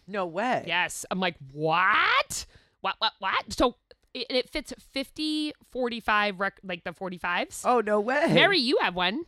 No 0.06 0.24
way. 0.26 0.62
Yes. 0.68 1.04
I'm 1.10 1.18
like, 1.18 1.34
what? 1.50 2.46
What, 2.80 2.94
what, 2.98 3.12
what? 3.18 3.52
So 3.52 3.74
it, 4.14 4.26
it 4.30 4.50
fits 4.50 4.72
50, 4.92 5.52
45, 5.70 6.40
rec- 6.40 6.60
like 6.64 6.84
the 6.84 6.92
45s. 6.92 7.62
Oh 7.64 7.80
no 7.80 8.00
way. 8.00 8.26
Mary, 8.32 8.58
you 8.58 8.78
have 8.80 8.94
one. 8.94 9.24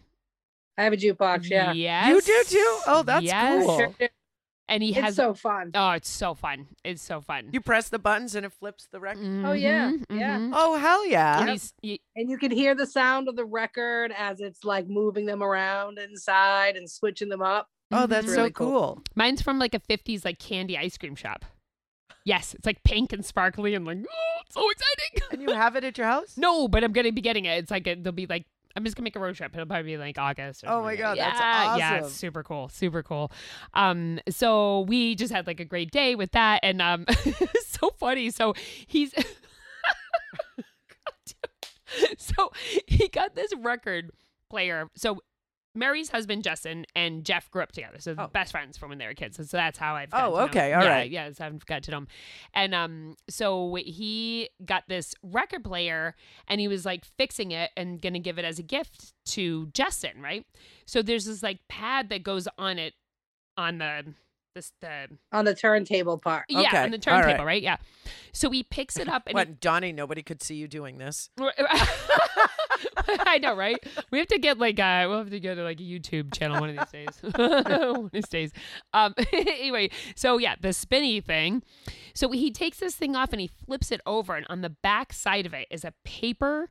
I 0.78 0.84
have 0.84 0.92
a 0.92 0.96
jukebox, 0.96 1.50
yeah. 1.50 1.72
Yes. 1.72 2.08
You 2.08 2.20
do 2.22 2.44
too? 2.48 2.78
Oh, 2.86 3.02
that's 3.04 3.24
Yes. 3.24 3.64
cool. 3.66 3.78
Sure. 3.78 4.08
And 4.68 4.82
he 4.84 4.90
It's 4.90 5.00
has. 5.00 5.16
so 5.16 5.34
fun. 5.34 5.72
oh, 5.74 5.90
it's 5.90 6.08
so 6.08 6.32
fun. 6.34 6.68
It's 6.84 7.02
so 7.02 7.20
fun. 7.20 7.48
You 7.52 7.60
press 7.60 7.88
the 7.88 7.98
buttons 7.98 8.36
and 8.36 8.46
it 8.46 8.52
flips 8.52 8.86
the 8.92 9.00
record. 9.00 9.26
Oh, 9.44 9.52
yeah. 9.52 9.90
Mhm, 9.90 10.04
Yeah. 10.18 10.50
Oh 10.54 10.76
hell 10.78 11.04
yeah. 11.06 11.40
And 11.40 11.50
he's- 11.50 11.72
he- 11.82 12.00
And 12.14 12.30
you 12.30 12.38
can 12.38 12.52
hear 12.52 12.74
the 12.76 12.86
sound 12.86 13.28
of 13.28 13.34
the 13.36 13.44
record 13.44 14.12
as 14.16 14.40
it's 14.40 14.62
like 14.64 14.86
moving 14.88 15.26
them 15.26 15.42
around 15.42 15.98
inside 15.98 16.76
and 16.76 16.88
switching 16.88 17.28
them 17.28 17.42
up. 17.42 17.68
Oh, 17.90 18.06
that's 18.06 18.26
It's 18.26 18.34
so 18.36 18.48
cool. 18.50 18.70
cool. 18.70 19.02
mine's 19.16 19.42
from 19.42 19.58
like 19.58 19.74
a 19.74 19.80
50s 19.80 20.24
like 20.24 20.38
candy 20.38 20.78
ice 20.78 20.96
cream 20.96 21.16
shop. 21.16 21.44
Yes, 22.24 22.54
it's 22.54 22.66
like 22.66 22.82
pink 22.84 23.12
and 23.12 23.24
sparkly 23.24 23.74
and 23.74 23.84
like, 23.84 23.98
oh, 23.98 24.40
it's 24.44 24.54
so 24.54 24.68
exciting. 24.70 25.28
And 25.32 25.42
you 25.42 25.54
have 25.54 25.76
it 25.76 25.84
at 25.84 25.96
your 25.98 26.06
house? 26.06 26.36
No, 26.36 26.68
but 26.68 26.84
I'm 26.84 26.92
gonna 26.92 27.12
be 27.12 27.20
getting 27.20 27.44
it. 27.46 27.58
It's 27.58 27.70
like 27.70 27.86
a, 27.86 27.94
they'll 27.94 28.12
be 28.12 28.26
like 28.26 28.46
I'm 28.76 28.84
just 28.84 28.96
gonna 28.96 29.04
make 29.04 29.16
a 29.16 29.20
road 29.20 29.34
trip. 29.34 29.52
It'll 29.52 29.66
probably 29.66 29.92
be 29.92 29.98
like 29.98 30.16
August. 30.18 30.64
Or 30.64 30.68
Oh 30.68 30.82
my 30.82 30.90
something. 30.92 31.00
God, 31.00 31.18
that's 31.18 31.40
yeah, 31.40 31.76
Yeah, 31.76 31.98
it's 31.98 32.12
super 32.12 32.42
cool, 32.42 32.68
super 32.68 33.02
cool. 33.02 33.32
Um, 33.74 34.20
so 34.28 34.82
we 34.82 35.14
just 35.16 35.32
had 35.32 35.46
like 35.46 35.60
a 35.60 35.64
great 35.64 35.90
day 35.90 36.14
with 36.14 36.32
that, 36.32 36.60
and 36.62 36.80
um, 36.80 37.04
it's 37.08 37.68
so 37.68 37.90
funny. 37.98 38.30
So 38.30 38.54
he's. 38.86 39.12
so 42.18 42.52
he 42.86 43.08
got 43.08 43.34
this 43.34 43.52
record 43.56 44.10
player. 44.48 44.88
So 44.94 45.20
Mary's 45.74 46.10
husband 46.10 46.42
Justin 46.42 46.84
and 46.96 47.24
Jeff 47.24 47.50
grew 47.50 47.62
up 47.62 47.72
together, 47.72 47.98
so 48.00 48.14
Oh. 48.18 48.26
best 48.26 48.50
friends 48.52 48.76
from 48.76 48.88
when 48.88 48.98
they 48.98 49.06
were 49.06 49.14
kids. 49.14 49.36
So, 49.36 49.44
so 49.44 49.56
that's 49.56 49.78
how 49.78 49.94
I've. 49.94 50.08
Oh, 50.12 50.36
to 50.36 50.42
okay, 50.44 50.72
all 50.72 50.82
yeah, 50.82 50.88
right. 50.90 51.10
Yeah, 51.10 51.30
so 51.32 51.46
I've 51.46 51.64
got 51.66 51.84
to 51.84 51.90
know 51.92 51.98
him, 51.98 52.08
and 52.54 52.74
um, 52.74 53.16
so 53.28 53.74
he 53.76 54.50
got 54.64 54.84
this 54.88 55.14
record 55.22 55.62
player, 55.64 56.16
and 56.48 56.60
he 56.60 56.66
was 56.68 56.84
like 56.84 57.04
fixing 57.16 57.52
it 57.52 57.70
and 57.76 58.00
gonna 58.02 58.18
give 58.18 58.38
it 58.38 58.44
as 58.44 58.58
a 58.58 58.62
gift 58.64 59.12
to 59.26 59.66
Justin, 59.68 60.20
right? 60.20 60.44
So 60.86 61.02
there's 61.02 61.26
this 61.26 61.42
like 61.42 61.60
pad 61.68 62.08
that 62.08 62.22
goes 62.24 62.48
on 62.58 62.78
it, 62.78 62.94
on 63.56 63.78
the 63.78 64.14
this 64.54 64.72
the 64.80 65.06
on 65.30 65.44
the 65.44 65.54
turntable 65.54 66.18
part. 66.18 66.46
yeah 66.48 66.60
Okay, 66.62 66.78
on 66.82 66.90
the 66.90 66.98
turntable, 66.98 67.44
right? 67.44 67.62
Yeah. 67.62 67.76
So 68.32 68.50
he 68.50 68.64
picks 68.64 68.96
it 68.98 69.08
up 69.08 69.28
and 69.28 69.38
he 69.38 69.44
Donnie? 69.60 69.92
Nobody 69.92 70.22
could 70.22 70.42
see 70.42 70.56
you 70.56 70.66
doing 70.66 70.98
this. 70.98 71.30
I 73.26 73.38
know, 73.38 73.54
right? 73.54 73.76
We 74.10 74.18
have 74.18 74.28
to 74.28 74.38
get 74.38 74.58
like 74.58 74.78
uh 74.78 75.06
we'll 75.08 75.18
have 75.18 75.30
to 75.30 75.40
get 75.40 75.58
like 75.58 75.80
a 75.80 75.82
YouTube 75.82 76.32
channel 76.32 76.60
one 76.60 76.70
of 76.70 76.76
these 76.76 76.90
days. 76.90 77.32
one 77.34 78.04
of 78.04 78.10
these 78.10 78.28
days. 78.28 78.52
Um 78.92 79.14
anyway, 79.32 79.90
so 80.14 80.38
yeah, 80.38 80.56
the 80.60 80.72
spinny 80.72 81.20
thing. 81.20 81.62
So 82.14 82.30
he 82.30 82.50
takes 82.50 82.78
this 82.78 82.94
thing 82.94 83.16
off 83.16 83.32
and 83.32 83.40
he 83.40 83.48
flips 83.66 83.90
it 83.90 84.00
over 84.06 84.34
and 84.34 84.46
on 84.48 84.60
the 84.60 84.70
back 84.70 85.12
side 85.12 85.46
of 85.46 85.54
it 85.54 85.68
is 85.70 85.84
a 85.84 85.92
paper 86.04 86.68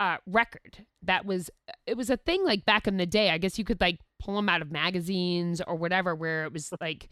uh 0.00 0.18
record 0.26 0.86
that 1.02 1.26
was 1.26 1.50
it 1.86 1.96
was 1.96 2.08
a 2.08 2.16
thing 2.16 2.44
like 2.44 2.64
back 2.64 2.86
in 2.86 2.96
the 2.96 3.06
day. 3.06 3.30
I 3.30 3.38
guess 3.38 3.58
you 3.58 3.64
could 3.64 3.80
like 3.80 3.98
pull 4.18 4.36
them 4.36 4.48
out 4.48 4.62
of 4.62 4.70
magazines 4.70 5.60
or 5.66 5.76
whatever 5.76 6.14
where 6.14 6.44
it 6.44 6.52
was 6.52 6.72
like 6.80 7.08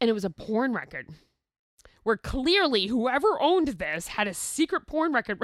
and 0.00 0.10
it 0.10 0.14
was 0.14 0.24
a 0.24 0.30
porn 0.30 0.72
record. 0.72 1.08
Where 2.02 2.16
clearly 2.16 2.88
whoever 2.88 3.40
owned 3.40 3.68
this 3.68 4.08
had 4.08 4.26
a 4.26 4.34
secret 4.34 4.88
porn 4.88 5.12
record 5.12 5.38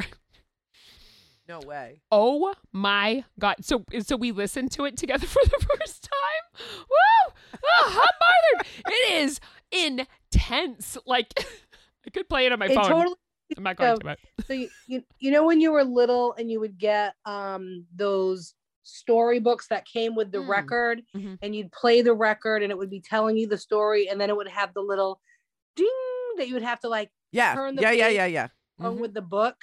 No 1.48 1.60
way. 1.60 2.02
Oh 2.12 2.54
my 2.72 3.24
god! 3.40 3.56
So 3.62 3.84
so 4.00 4.16
we 4.16 4.32
listened 4.32 4.70
to 4.72 4.84
it 4.84 4.96
together 4.96 5.26
for 5.34 5.40
the 5.44 5.66
first 5.78 6.02
time. 6.02 6.66
Woo! 6.78 7.32
Oh, 7.54 7.90
hot 7.90 8.14
Martin! 8.20 8.70
It 8.86 9.22
is 9.22 9.40
intense. 9.72 10.98
Like 11.06 11.32
I 12.06 12.10
could 12.10 12.28
play 12.28 12.46
it 12.46 12.52
on 12.52 12.58
my 12.58 12.66
It 12.66 12.74
phone. 12.74 12.84
totally 12.88 13.16
I'm 13.56 13.62
not 13.62 13.76
going 13.76 13.92
of- 13.92 14.00
to. 14.00 14.04
But 14.04 14.18
so 14.46 14.52
you, 14.52 14.68
you 14.86 15.02
you 15.18 15.30
know 15.30 15.44
when 15.46 15.60
you 15.60 15.72
were 15.72 15.84
little 15.84 16.34
and 16.34 16.50
you 16.50 16.60
would 16.60 16.78
get 16.78 17.14
um 17.24 17.86
those 17.96 18.54
storybooks 18.82 19.68
that 19.68 19.86
came 19.86 20.14
with 20.14 20.30
the 20.32 20.38
Mm. 20.38 20.48
record 20.48 21.02
Mhm. 21.14 21.38
and 21.42 21.54
you'd 21.54 21.72
play 21.72 22.00
the 22.02 22.14
record 22.14 22.62
and 22.62 22.70
it 22.72 22.78
would 22.78 22.88
be 22.90 23.00
telling 23.00 23.36
you 23.36 23.46
the 23.46 23.58
story 23.58 24.08
and 24.08 24.18
then 24.20 24.30
it 24.30 24.36
would 24.36 24.48
have 24.48 24.72
the 24.74 24.80
little 24.80 25.20
ding 25.76 25.86
that 26.38 26.48
you 26.48 26.54
would 26.54 26.62
have 26.62 26.80
to 26.80 26.88
like 26.88 27.10
Yeah. 27.32 27.54
Turn 27.54 27.76
the 27.76 27.82
Yeah, 27.82 27.90
yeah, 27.92 28.06
page. 28.08 28.16
yeah, 28.16 28.26
yeah. 28.26 28.48
on 28.80 28.96
Mhm. 28.96 29.00
with 29.00 29.12
the 29.14 29.20
book 29.22 29.56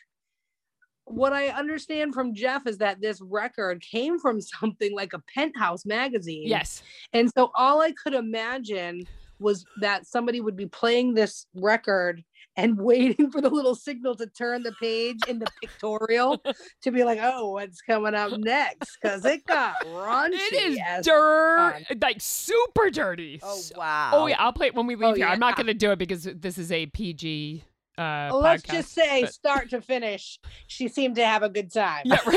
what 1.15 1.33
i 1.33 1.47
understand 1.49 2.13
from 2.13 2.33
jeff 2.33 2.67
is 2.67 2.77
that 2.77 3.01
this 3.01 3.19
record 3.21 3.81
came 3.81 4.19
from 4.19 4.39
something 4.59 4.93
like 4.93 5.13
a 5.13 5.19
penthouse 5.33 5.85
magazine 5.85 6.47
yes, 6.47 6.83
and 7.13 7.31
so 7.35 7.51
all 7.55 7.81
I 7.81 7.91
could 7.91 8.13
imagine 8.13 9.07
was 9.39 9.65
that 9.81 10.05
somebody 10.05 10.39
would 10.41 10.55
be 10.55 10.65
playing 10.65 11.13
this 11.13 11.45
record 11.55 12.23
and 12.57 12.77
waiting 12.79 13.29
for 13.29 13.41
the 13.41 13.49
little 13.49 13.75
signal 13.75 14.15
to 14.15 14.27
turn 14.27 14.63
the 14.63 14.71
page 14.73 15.19
in 15.27 15.39
the 15.39 15.47
pictorial 15.61 16.41
to 16.81 16.91
be 16.91 17.03
like, 17.03 17.19
oh, 17.21 17.51
what's 17.51 17.81
coming 17.81 18.15
up 18.15 18.31
next? 18.37 18.97
Because 19.01 19.25
it 19.25 19.45
got 19.45 19.75
raunchy. 19.85 20.31
it 20.33 20.53
is 20.53 20.79
as 20.85 21.05
dirt, 21.05 21.83
like 22.01 22.17
super 22.19 22.89
dirty. 22.89 23.39
Oh 23.43 23.61
wow. 23.75 24.11
Oh 24.13 24.27
yeah, 24.27 24.37
I'll 24.39 24.53
play 24.53 24.67
it 24.67 24.75
when 24.75 24.87
we 24.87 24.95
oh, 24.95 24.99
leave 24.99 25.09
Oh, 25.09 25.13
here. 25.15 25.27
I'm 25.27 25.39
not 25.39 25.55
going 25.55 25.67
to 25.67 25.73
do 25.73 25.91
it 25.91 25.99
because 25.99 26.23
this 26.23 26.57
is 26.57 26.71
a 26.71 26.85
PG. 26.87 27.63
Uh, 27.97 28.29
Well, 28.31 28.41
let's 28.41 28.63
podcast, 28.63 28.71
just 28.71 28.93
say, 28.93 29.21
but- 29.21 29.33
start 29.33 29.69
to 29.71 29.81
finish, 29.81 30.39
she 30.67 30.87
seemed 30.87 31.15
to 31.15 31.25
have 31.25 31.43
a 31.43 31.49
good 31.49 31.71
time. 31.71 32.03
Yeah, 32.05 32.19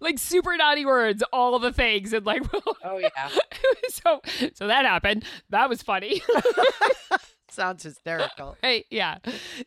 like 0.00 0.18
super 0.18 0.56
naughty 0.56 0.84
words, 0.84 1.22
all 1.32 1.58
the 1.58 1.72
things, 1.72 2.12
and 2.12 2.26
like 2.26 2.42
Oh 2.84 2.98
yeah. 2.98 3.28
so 3.88 4.20
so 4.54 4.66
that 4.66 4.84
happened. 4.84 5.24
That 5.50 5.68
was 5.68 5.82
funny. 5.82 6.22
Sounds 7.48 7.84
hysterical. 7.84 8.56
right? 8.62 8.84
Yeah. 8.90 9.18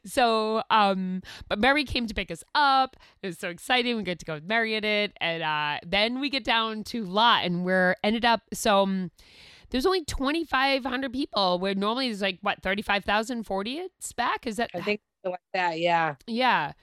So 0.05 0.62
um 0.70 1.22
but 1.47 1.60
Mary 1.60 1.84
came 1.86 2.05
to 2.07 2.14
pick 2.14 2.30
us 2.32 2.43
up. 2.53 2.95
It 3.24 3.28
was 3.28 3.39
so 3.39 3.49
exciting. 3.49 3.97
We 3.97 4.03
get 4.03 4.20
to 4.20 4.26
go 4.26 4.36
with 4.36 4.43
Mary 4.43 4.76
in 4.76 4.84
it. 4.84 5.14
And 5.20 5.41
uh 5.43 5.80
then 5.86 6.20
we 6.20 6.30
get 6.30 6.43
down 6.43 6.84
to 6.86 7.03
lot 7.03 7.45
and 7.45 7.66
we're 7.66 7.95
ended 8.03 8.26
up 8.26 8.41
so 8.53 8.84
um, 8.84 9.12
there's 9.70 9.86
only 9.86 10.03
2,500 10.03 11.13
people 11.13 11.59
where 11.59 11.76
normally 11.76 12.07
there's 12.07 12.22
like 12.22 12.39
what 12.41 12.61
35,000 12.61 13.43
40 13.43 13.78
it's 13.78 14.13
back 14.13 14.47
is 14.47 14.57
that 14.57 14.72
I 14.74 14.82
think 14.82 15.01
like 15.24 15.39
that. 15.53 15.80
Yeah. 15.80 16.15
yeah 16.28 16.74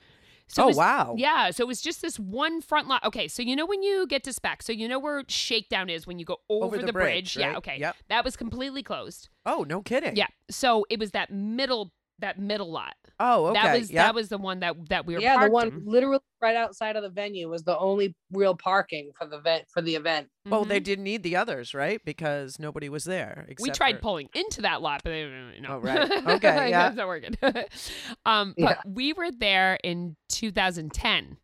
so 0.49 0.64
oh 0.64 0.66
was- 0.68 0.76
wow. 0.76 1.14
yeah, 1.18 1.51
so 1.51 1.64
it 1.64 1.66
was 1.66 1.80
just 1.80 2.03
this 2.03 2.18
one 2.18 2.61
front 2.61 2.89
lot. 2.89 3.05
Okay, 3.05 3.26
so 3.26 3.43
you 3.43 3.57
know 3.57 3.66
when 3.66 3.82
you 3.82 4.07
get 4.07 4.22
to 4.24 4.30
SPAC, 4.30 4.62
so 4.62 4.72
you 4.72 4.87
know 4.87 4.99
where 4.99 5.24
shakedown 5.28 5.91
is 5.91 6.07
when 6.07 6.18
you 6.18 6.24
go 6.24 6.39
over, 6.49 6.78
the, 6.78 6.93
bridge. 6.93 7.37
Yeah, 7.37 7.49
right? 7.49 7.57
okay. 7.57 7.76
Yep. 7.80 7.97
That 8.09 8.24
was 8.24 8.37
completely 8.37 8.82
closed. 8.82 9.28
Oh, 9.45 9.64
no 9.68 9.82
kidding. 9.82 10.16
Yeah. 10.16 10.28
So 10.51 10.87
it 10.89 11.01
was 11.01 11.11
that 11.12 11.32
middle 11.32 11.93
that 12.21 12.39
middle 12.39 12.71
lot. 12.73 12.95
Oh, 13.21 13.47
okay. 13.47 13.62
That 13.62 13.79
was 13.79 13.91
yep. 13.91 14.05
that 14.07 14.14
was 14.14 14.29
the 14.29 14.39
one 14.39 14.61
that 14.61 14.75
that 14.89 15.07
we 15.07 15.14
were 15.14 15.21
Yeah, 15.21 15.45
the 15.45 15.51
one 15.51 15.69
in. 15.69 15.83
literally 15.85 16.21
right 16.41 16.57
outside 16.57 16.97
of 16.97 17.03
the 17.03 17.09
venue 17.11 17.49
was 17.49 17.62
the 17.62 17.77
only 17.79 18.14
real 18.31 18.55
parking 18.55 19.11
for 19.19 19.27
the 19.27 19.37
event 19.37 19.64
for 19.73 19.81
the 19.83 19.95
event. 19.97 20.29
Well, 20.47 20.64
they 20.64 20.81
Mhm. 20.81 20.85
didn't 20.85 21.05
need 21.05 21.23
the 21.23 21.37
others, 21.37 21.75
right? 21.75 22.01
Because 22.05 22.59
nobody 22.59 22.89
was 22.89 23.05
there. 23.05 23.47
we 23.61 23.71
tried 23.71 23.97
for- 23.97 24.03
pulling 24.03 24.29
into 24.35 24.62
that 24.62 24.83
lot, 24.83 25.03
but 25.03 25.11
they, 25.11 25.25
no. 25.61 25.69
Oh, 25.69 25.79
right. 25.79 26.11
Okay, 26.37 26.71
yeah. 26.71 26.85
That's 26.91 26.97
not 26.97 27.07
working. 27.09 27.37
um, 28.27 28.55
but 28.59 28.79
Yeah. 28.79 28.81
we 28.87 29.12
were 29.12 29.31
there 29.31 29.79
in 29.83 30.17
2010. 30.29 31.39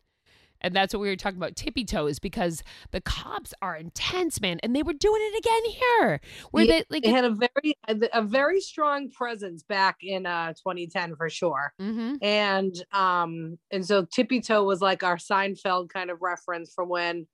And 0.63 0.73
that's 0.73 0.93
what 0.93 1.01
we 1.01 1.09
were 1.09 1.15
talking 1.15 1.37
about 1.37 1.55
tippy 1.55 1.83
toes 1.85 2.19
because 2.19 2.63
the 2.91 3.01
cops 3.01 3.53
are 3.61 3.75
intense, 3.75 4.39
man, 4.39 4.59
and 4.63 4.75
they 4.75 4.81
were 4.83 4.93
doing 4.93 5.21
it 5.21 5.37
again 5.39 5.65
here. 5.71 6.21
Where 6.51 6.63
Yeah, 6.63 6.71
they 6.71 6.83
like 6.89 7.03
They 7.03 7.09
had 7.11 7.25
a 7.25 7.31
very 7.31 7.75
a, 7.87 8.19
a 8.19 8.21
very 8.21 8.61
strong 8.61 9.11
presence 9.11 9.63
back 9.63 9.97
in 10.01 10.25
uh 10.25 10.53
2010 10.53 11.15
for 11.15 11.29
sure. 11.29 11.73
Mhm. 11.81 12.17
And 12.21 12.73
um 12.93 13.57
and 13.71 13.85
so 13.85 14.05
Tippy 14.05 14.39
Toe 14.41 14.63
was 14.63 14.81
like 14.81 15.03
our 15.03 15.17
Seinfeld 15.17 15.89
kind 15.89 16.09
of 16.09 16.21
reference 16.21 16.71
for 16.73 16.85
when 16.85 17.27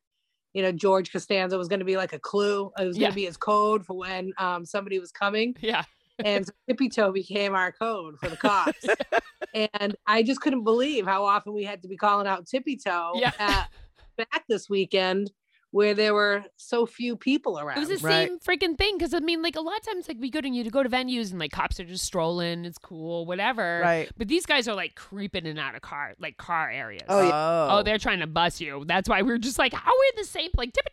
you 0.53 0.63
know 0.63 0.71
George 0.71 1.11
Costanza 1.11 1.57
was 1.57 1.67
going 1.67 1.79
to 1.79 1.85
be 1.85 1.97
like 1.97 2.13
a 2.13 2.19
clue. 2.19 2.71
It 2.79 2.85
was 2.85 2.95
going 2.97 3.03
Yeah. 3.03 3.09
to 3.09 3.15
be 3.15 3.25
his 3.25 3.37
code 3.37 3.85
for 3.85 3.95
when 3.95 4.33
um 4.39 4.65
somebody 4.65 4.97
was 4.99 5.11
coming. 5.11 5.55
Yeah. 5.61 5.83
And 6.23 6.45
so 6.45 6.51
Tippy 6.67 6.89
Toe 6.89 7.11
became 7.11 7.55
our 7.55 7.71
code 7.71 8.17
for 8.19 8.29
the 8.29 8.37
cops. 8.37 8.85
and 9.53 9.95
I 10.07 10.23
just 10.23 10.41
couldn't 10.41 10.63
believe 10.63 11.05
how 11.05 11.25
often 11.25 11.53
we 11.53 11.63
had 11.63 11.81
to 11.83 11.87
be 11.87 11.97
calling 11.97 12.27
out 12.27 12.45
Tippy 12.45 12.77
Toe 12.77 13.13
Yeah. 13.15 13.31
at 13.39 13.69
back 14.17 14.43
this 14.47 14.69
weekend 14.69 15.31
where 15.71 15.93
there 15.93 16.15
were 16.15 16.43
so 16.55 16.83
few 16.87 17.15
people 17.15 17.59
around. 17.59 17.77
It 17.77 17.87
was 17.87 18.01
the 18.01 18.07
Right. 18.07 18.27
same 18.27 18.39
freaking 18.39 18.75
thing 18.75 18.97
because 18.97 19.13
I 19.13 19.19
mean, 19.19 19.43
like 19.43 19.55
a 19.55 19.61
lot 19.61 19.77
of 19.77 19.83
times, 19.85 20.07
like 20.07 20.17
we 20.19 20.31
go 20.31 20.41
to 20.41 20.49
you 20.49 20.63
to 20.63 20.69
go 20.71 20.81
to 20.81 20.89
venues 20.89 21.29
and 21.29 21.39
like 21.39 21.51
cops 21.51 21.79
are 21.79 21.85
just 21.85 22.03
strolling, 22.03 22.65
it's 22.65 22.79
cool, 22.79 23.27
whatever. 23.27 23.79
Right. 23.83 24.09
But 24.17 24.27
these 24.29 24.47
guys 24.47 24.67
are 24.67 24.73
like 24.73 24.95
creeping 24.95 25.45
in 25.45 25.51
and 25.51 25.59
out 25.59 25.75
of 25.75 25.81
car, 25.81 26.15
like 26.19 26.37
car 26.37 26.71
areas. 26.71 27.03
Oh, 27.07 27.21
yeah. 27.21 27.29
Oh, 27.31 27.67
oh. 27.77 27.83
they're 27.83 27.99
trying 27.99 28.19
to 28.21 28.27
bust 28.27 28.59
you. 28.59 28.83
That's 28.87 29.07
why 29.07 29.21
we 29.21 29.31
are 29.31 29.37
just 29.37 29.59
like, 29.59 29.73
how 29.73 29.91
are 29.91 29.99
we 29.99 30.11
in 30.15 30.21
the 30.23 30.27
same 30.27 30.49
like 30.57 30.73
tippy 30.73 30.89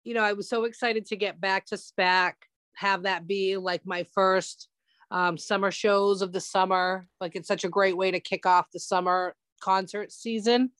you 0.04 0.14
know, 0.14 0.22
I 0.22 0.32
was 0.32 0.48
so 0.48 0.64
excited 0.64 1.06
to 1.06 1.16
get 1.16 1.40
back 1.40 1.66
to 1.66 1.76
SPAC, 1.76 2.32
have 2.74 3.04
that 3.04 3.26
be 3.26 3.56
like 3.56 3.86
my 3.86 4.04
first 4.14 4.68
um, 5.10 5.38
summer 5.38 5.70
shows 5.70 6.22
of 6.22 6.32
the 6.32 6.40
summer. 6.40 7.06
Like 7.20 7.36
it's 7.36 7.48
such 7.48 7.64
a 7.64 7.68
great 7.68 7.96
way 7.96 8.10
to 8.10 8.20
kick 8.20 8.46
off 8.46 8.66
the 8.72 8.80
summer 8.80 9.34
concert 9.60 10.10
season. 10.10 10.70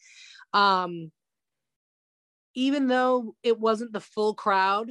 Um, 0.53 1.13
even 2.55 2.89
though 2.89 3.35
it 3.43 3.59
wasn't 3.59 3.93
the 3.93 4.01
full 4.01 4.35
crowd, 4.35 4.91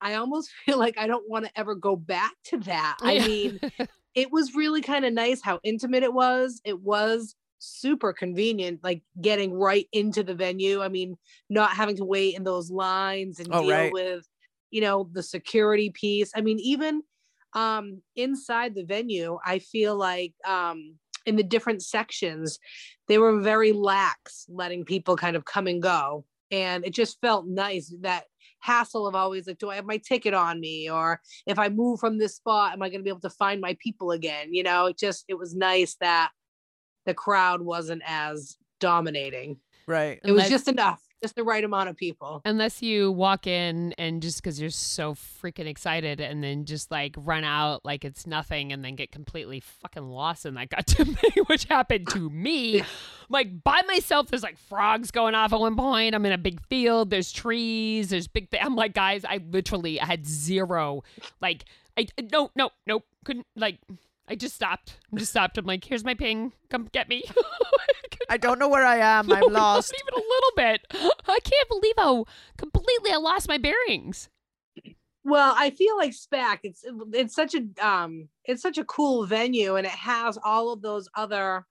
I 0.00 0.14
almost 0.14 0.50
feel 0.64 0.78
like 0.78 0.98
I 0.98 1.06
don't 1.06 1.28
want 1.28 1.44
to 1.44 1.58
ever 1.58 1.74
go 1.74 1.96
back 1.96 2.32
to 2.46 2.58
that. 2.60 2.96
I 3.02 3.18
mean, 3.18 3.60
it 4.14 4.32
was 4.32 4.54
really 4.54 4.80
kind 4.80 5.04
of 5.04 5.12
nice 5.12 5.42
how 5.42 5.60
intimate 5.62 6.02
it 6.02 6.12
was. 6.12 6.60
It 6.64 6.80
was 6.80 7.34
super 7.58 8.12
convenient, 8.12 8.80
like 8.82 9.02
getting 9.20 9.52
right 9.52 9.86
into 9.92 10.22
the 10.22 10.34
venue. 10.34 10.82
I 10.82 10.88
mean, 10.88 11.16
not 11.50 11.70
having 11.72 11.96
to 11.96 12.04
wait 12.04 12.36
in 12.36 12.44
those 12.44 12.70
lines 12.70 13.40
and 13.40 13.50
Oh, 13.50 13.62
deal 13.62 13.70
right. 13.70 13.92
with, 13.92 14.26
you 14.70 14.80
know, 14.80 15.08
the 15.12 15.22
security 15.22 15.90
piece. 15.90 16.30
I 16.34 16.40
mean, 16.40 16.58
even 16.60 17.02
um 17.54 18.02
inside 18.14 18.74
the 18.74 18.84
venue, 18.84 19.38
I 19.44 19.58
feel 19.58 19.96
like 19.96 20.34
um 20.46 20.96
in 21.26 21.36
the 21.36 21.42
different 21.42 21.82
sections, 21.82 22.58
they 23.06 23.18
were 23.18 23.40
very 23.40 23.72
lax 23.72 24.46
letting 24.48 24.84
people 24.84 25.16
kind 25.16 25.36
of 25.36 25.44
come 25.44 25.66
and 25.66 25.82
go. 25.82 26.24
And 26.50 26.86
it 26.86 26.94
just 26.94 27.20
felt 27.20 27.46
nice 27.46 27.94
that 28.00 28.24
hassle 28.60 29.06
of 29.06 29.14
always 29.14 29.46
like, 29.46 29.58
do 29.58 29.70
I 29.70 29.76
have 29.76 29.84
my 29.84 29.98
ticket 29.98 30.32
on 30.34 30.58
me? 30.58 30.88
Or 30.90 31.20
if 31.46 31.58
I 31.58 31.68
move 31.68 32.00
from 32.00 32.18
this 32.18 32.36
spot, 32.36 32.72
am 32.72 32.82
I 32.82 32.88
going 32.88 33.00
to 33.00 33.04
be 33.04 33.10
able 33.10 33.20
to 33.20 33.30
find 33.30 33.60
my 33.60 33.76
people 33.82 34.10
again? 34.10 34.54
You 34.54 34.62
know, 34.62 34.86
it 34.86 34.98
just, 34.98 35.24
it 35.28 35.38
was 35.38 35.54
nice 35.54 35.96
that 36.00 36.30
the 37.08 37.14
crowd 37.14 37.62
wasn't 37.62 38.02
as 38.06 38.58
dominating. 38.80 39.56
Right. 39.86 40.20
It 40.22 40.32
was 40.32 40.46
just 40.50 40.68
enough. 40.68 41.02
just 41.22 41.34
the 41.36 41.42
right 41.42 41.64
amount 41.64 41.88
of 41.88 41.96
people. 41.96 42.42
Unless 42.44 42.82
you 42.82 43.10
walk 43.10 43.46
in 43.46 43.94
and 43.96 44.20
just 44.20 44.42
because 44.42 44.60
you're 44.60 44.68
so 44.68 45.14
freaking 45.14 45.66
excited 45.66 46.20
and 46.20 46.44
then 46.44 46.66
just 46.66 46.90
like 46.90 47.14
run 47.16 47.44
out 47.44 47.82
like 47.82 48.04
it's 48.04 48.26
nothing 48.26 48.72
and 48.74 48.84
then 48.84 48.94
get 48.94 49.10
completely 49.10 49.60
fucking 49.60 50.06
lost 50.06 50.44
in 50.44 50.52
that 50.54 50.68
got 50.68 50.86
to 50.88 51.06
me, 51.06 51.42
which 51.46 51.64
happened 51.64 52.08
to 52.10 52.28
me. 52.28 52.82
like 53.30 53.64
by 53.64 53.80
myself, 53.86 54.28
there's 54.28 54.42
like 54.42 54.58
frogs 54.58 55.10
going 55.10 55.34
off 55.34 55.54
at 55.54 55.58
one 55.58 55.76
point. 55.76 56.14
I'm 56.14 56.26
in 56.26 56.32
a 56.32 56.38
big 56.38 56.60
field, 56.66 57.08
there's 57.08 57.32
trees, 57.32 58.10
there's 58.10 58.28
big 58.28 58.50
th- 58.50 58.62
I'm 58.62 58.76
like, 58.76 58.92
guys, 58.92 59.24
I 59.24 59.40
literally 59.50 59.96
had 59.96 60.26
zero. 60.26 61.02
Like, 61.40 61.64
I 61.96 62.06
no, 62.30 62.50
no, 62.54 62.68
nope, 62.86 63.04
couldn't 63.24 63.46
like 63.56 63.78
I 64.28 64.34
just 64.34 64.54
stopped. 64.54 64.98
I 65.12 65.18
just 65.18 65.30
stopped. 65.30 65.56
I'm 65.58 65.64
like, 65.66 65.84
here's 65.84 66.04
my 66.04 66.14
ping. 66.14 66.52
Come 66.70 66.88
get 66.92 67.08
me. 67.08 67.24
I 68.30 68.36
don't 68.36 68.58
know 68.58 68.68
where 68.68 68.84
I 68.84 68.98
am. 68.98 69.26
No, 69.28 69.34
I'm 69.36 69.40
not 69.40 69.52
lost. 69.52 69.94
even 69.94 70.22
a 70.22 70.26
little 70.26 70.50
bit. 70.56 70.86
I 71.28 71.38
can't 71.42 71.68
believe 71.68 71.94
how 71.96 72.24
completely 72.56 73.10
I 73.12 73.16
lost 73.16 73.48
my 73.48 73.58
bearings. 73.58 74.28
Well, 75.24 75.54
I 75.56 75.70
feel 75.70 75.96
like 75.96 76.12
SPAC. 76.12 76.58
It's 76.62 76.84
it's 77.12 77.34
such 77.34 77.54
a 77.54 77.86
um 77.86 78.28
it's 78.44 78.62
such 78.62 78.78
a 78.78 78.84
cool 78.84 79.26
venue, 79.26 79.76
and 79.76 79.86
it 79.86 79.92
has 79.92 80.38
all 80.42 80.72
of 80.72 80.80
those 80.82 81.08
other 81.14 81.66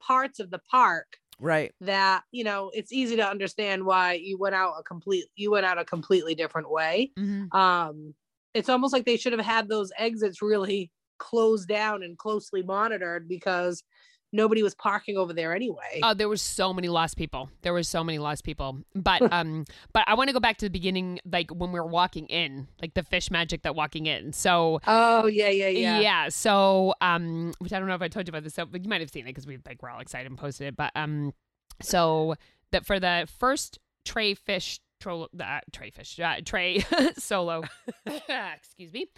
parts 0.00 0.40
of 0.40 0.50
the 0.50 0.60
park 0.70 1.18
Right. 1.38 1.72
that 1.80 2.22
you 2.30 2.44
know 2.44 2.70
it's 2.72 2.92
easy 2.92 3.16
to 3.16 3.28
understand 3.28 3.84
why 3.84 4.14
you 4.14 4.38
went 4.38 4.54
out 4.54 4.74
a 4.78 4.82
complete 4.82 5.24
you 5.34 5.50
went 5.50 5.66
out 5.66 5.78
a 5.78 5.84
completely 5.84 6.34
different 6.34 6.70
way. 6.70 7.10
Um, 7.52 8.14
it's 8.54 8.68
almost 8.68 8.92
like 8.92 9.04
they 9.04 9.16
should 9.16 9.32
have 9.32 9.44
had 9.44 9.68
those 9.68 9.90
exits 9.98 10.40
really 10.40 10.90
closed 11.22 11.68
down 11.68 12.02
and 12.02 12.18
closely 12.18 12.62
monitored 12.62 13.28
because 13.28 13.84
nobody 14.32 14.62
was 14.62 14.74
parking 14.74 15.16
over 15.16 15.32
there 15.32 15.54
anyway. 15.54 16.00
Oh, 16.02 16.14
there 16.14 16.28
were 16.28 16.36
so 16.36 16.72
many 16.72 16.88
lost 16.88 17.16
people. 17.16 17.50
There 17.62 17.72
were 17.72 17.82
so 17.82 18.02
many 18.02 18.18
lost 18.18 18.44
people. 18.44 18.78
But 18.94 19.22
um, 19.32 19.64
but 19.92 20.04
I 20.06 20.14
want 20.14 20.28
to 20.28 20.34
go 20.34 20.40
back 20.40 20.56
to 20.58 20.66
the 20.66 20.70
beginning, 20.70 21.20
like 21.30 21.50
when 21.50 21.70
we 21.70 21.78
were 21.78 21.86
walking 21.86 22.26
in, 22.26 22.66
like 22.80 22.94
the 22.94 23.02
Phish 23.02 23.30
magic 23.30 23.62
that 23.62 23.74
walking 23.74 24.06
in. 24.06 24.32
So 24.32 24.80
oh 24.86 25.26
yeah, 25.26 25.48
yeah, 25.48 25.68
yeah. 25.68 26.00
Yeah, 26.00 26.28
so, 26.28 26.94
um, 27.00 27.52
which 27.58 27.72
I 27.72 27.78
don't 27.78 27.88
know 27.88 27.94
if 27.94 28.02
I 28.02 28.08
told 28.08 28.26
you 28.26 28.32
about 28.32 28.42
this, 28.42 28.54
so, 28.54 28.66
but 28.66 28.82
you 28.82 28.88
might 28.88 29.00
have 29.00 29.10
seen 29.10 29.26
it 29.26 29.30
because 29.30 29.46
we 29.46 29.58
like 29.66 29.82
we're 29.82 29.90
all 29.90 30.00
excited 30.00 30.26
and 30.26 30.38
posted 30.38 30.68
it. 30.68 30.76
But 30.76 30.92
um, 30.96 31.32
so 31.80 32.34
that 32.72 32.84
for 32.84 32.98
the 32.98 33.28
first 33.38 33.78
Trey 34.04 34.34
Phish 34.34 34.80
troll, 35.00 35.28
uh, 35.38 35.60
Trey 35.72 35.90
Phish, 35.90 36.18
uh, 36.20 36.40
Trey 36.44 36.84
solo, 37.18 37.62
excuse 38.06 38.92
me, 38.92 39.08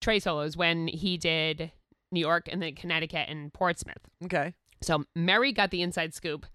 Trey 0.00 0.18
solos 0.18 0.56
when 0.56 0.88
he 0.88 1.16
did 1.16 1.72
New 2.12 2.20
York 2.20 2.48
and 2.50 2.62
then 2.62 2.74
Connecticut 2.74 3.26
and 3.28 3.52
Portsmouth. 3.52 3.98
Okay. 4.24 4.54
So 4.82 5.04
Mary 5.14 5.52
got 5.52 5.70
the 5.70 5.82
inside 5.82 6.14
scoop 6.14 6.46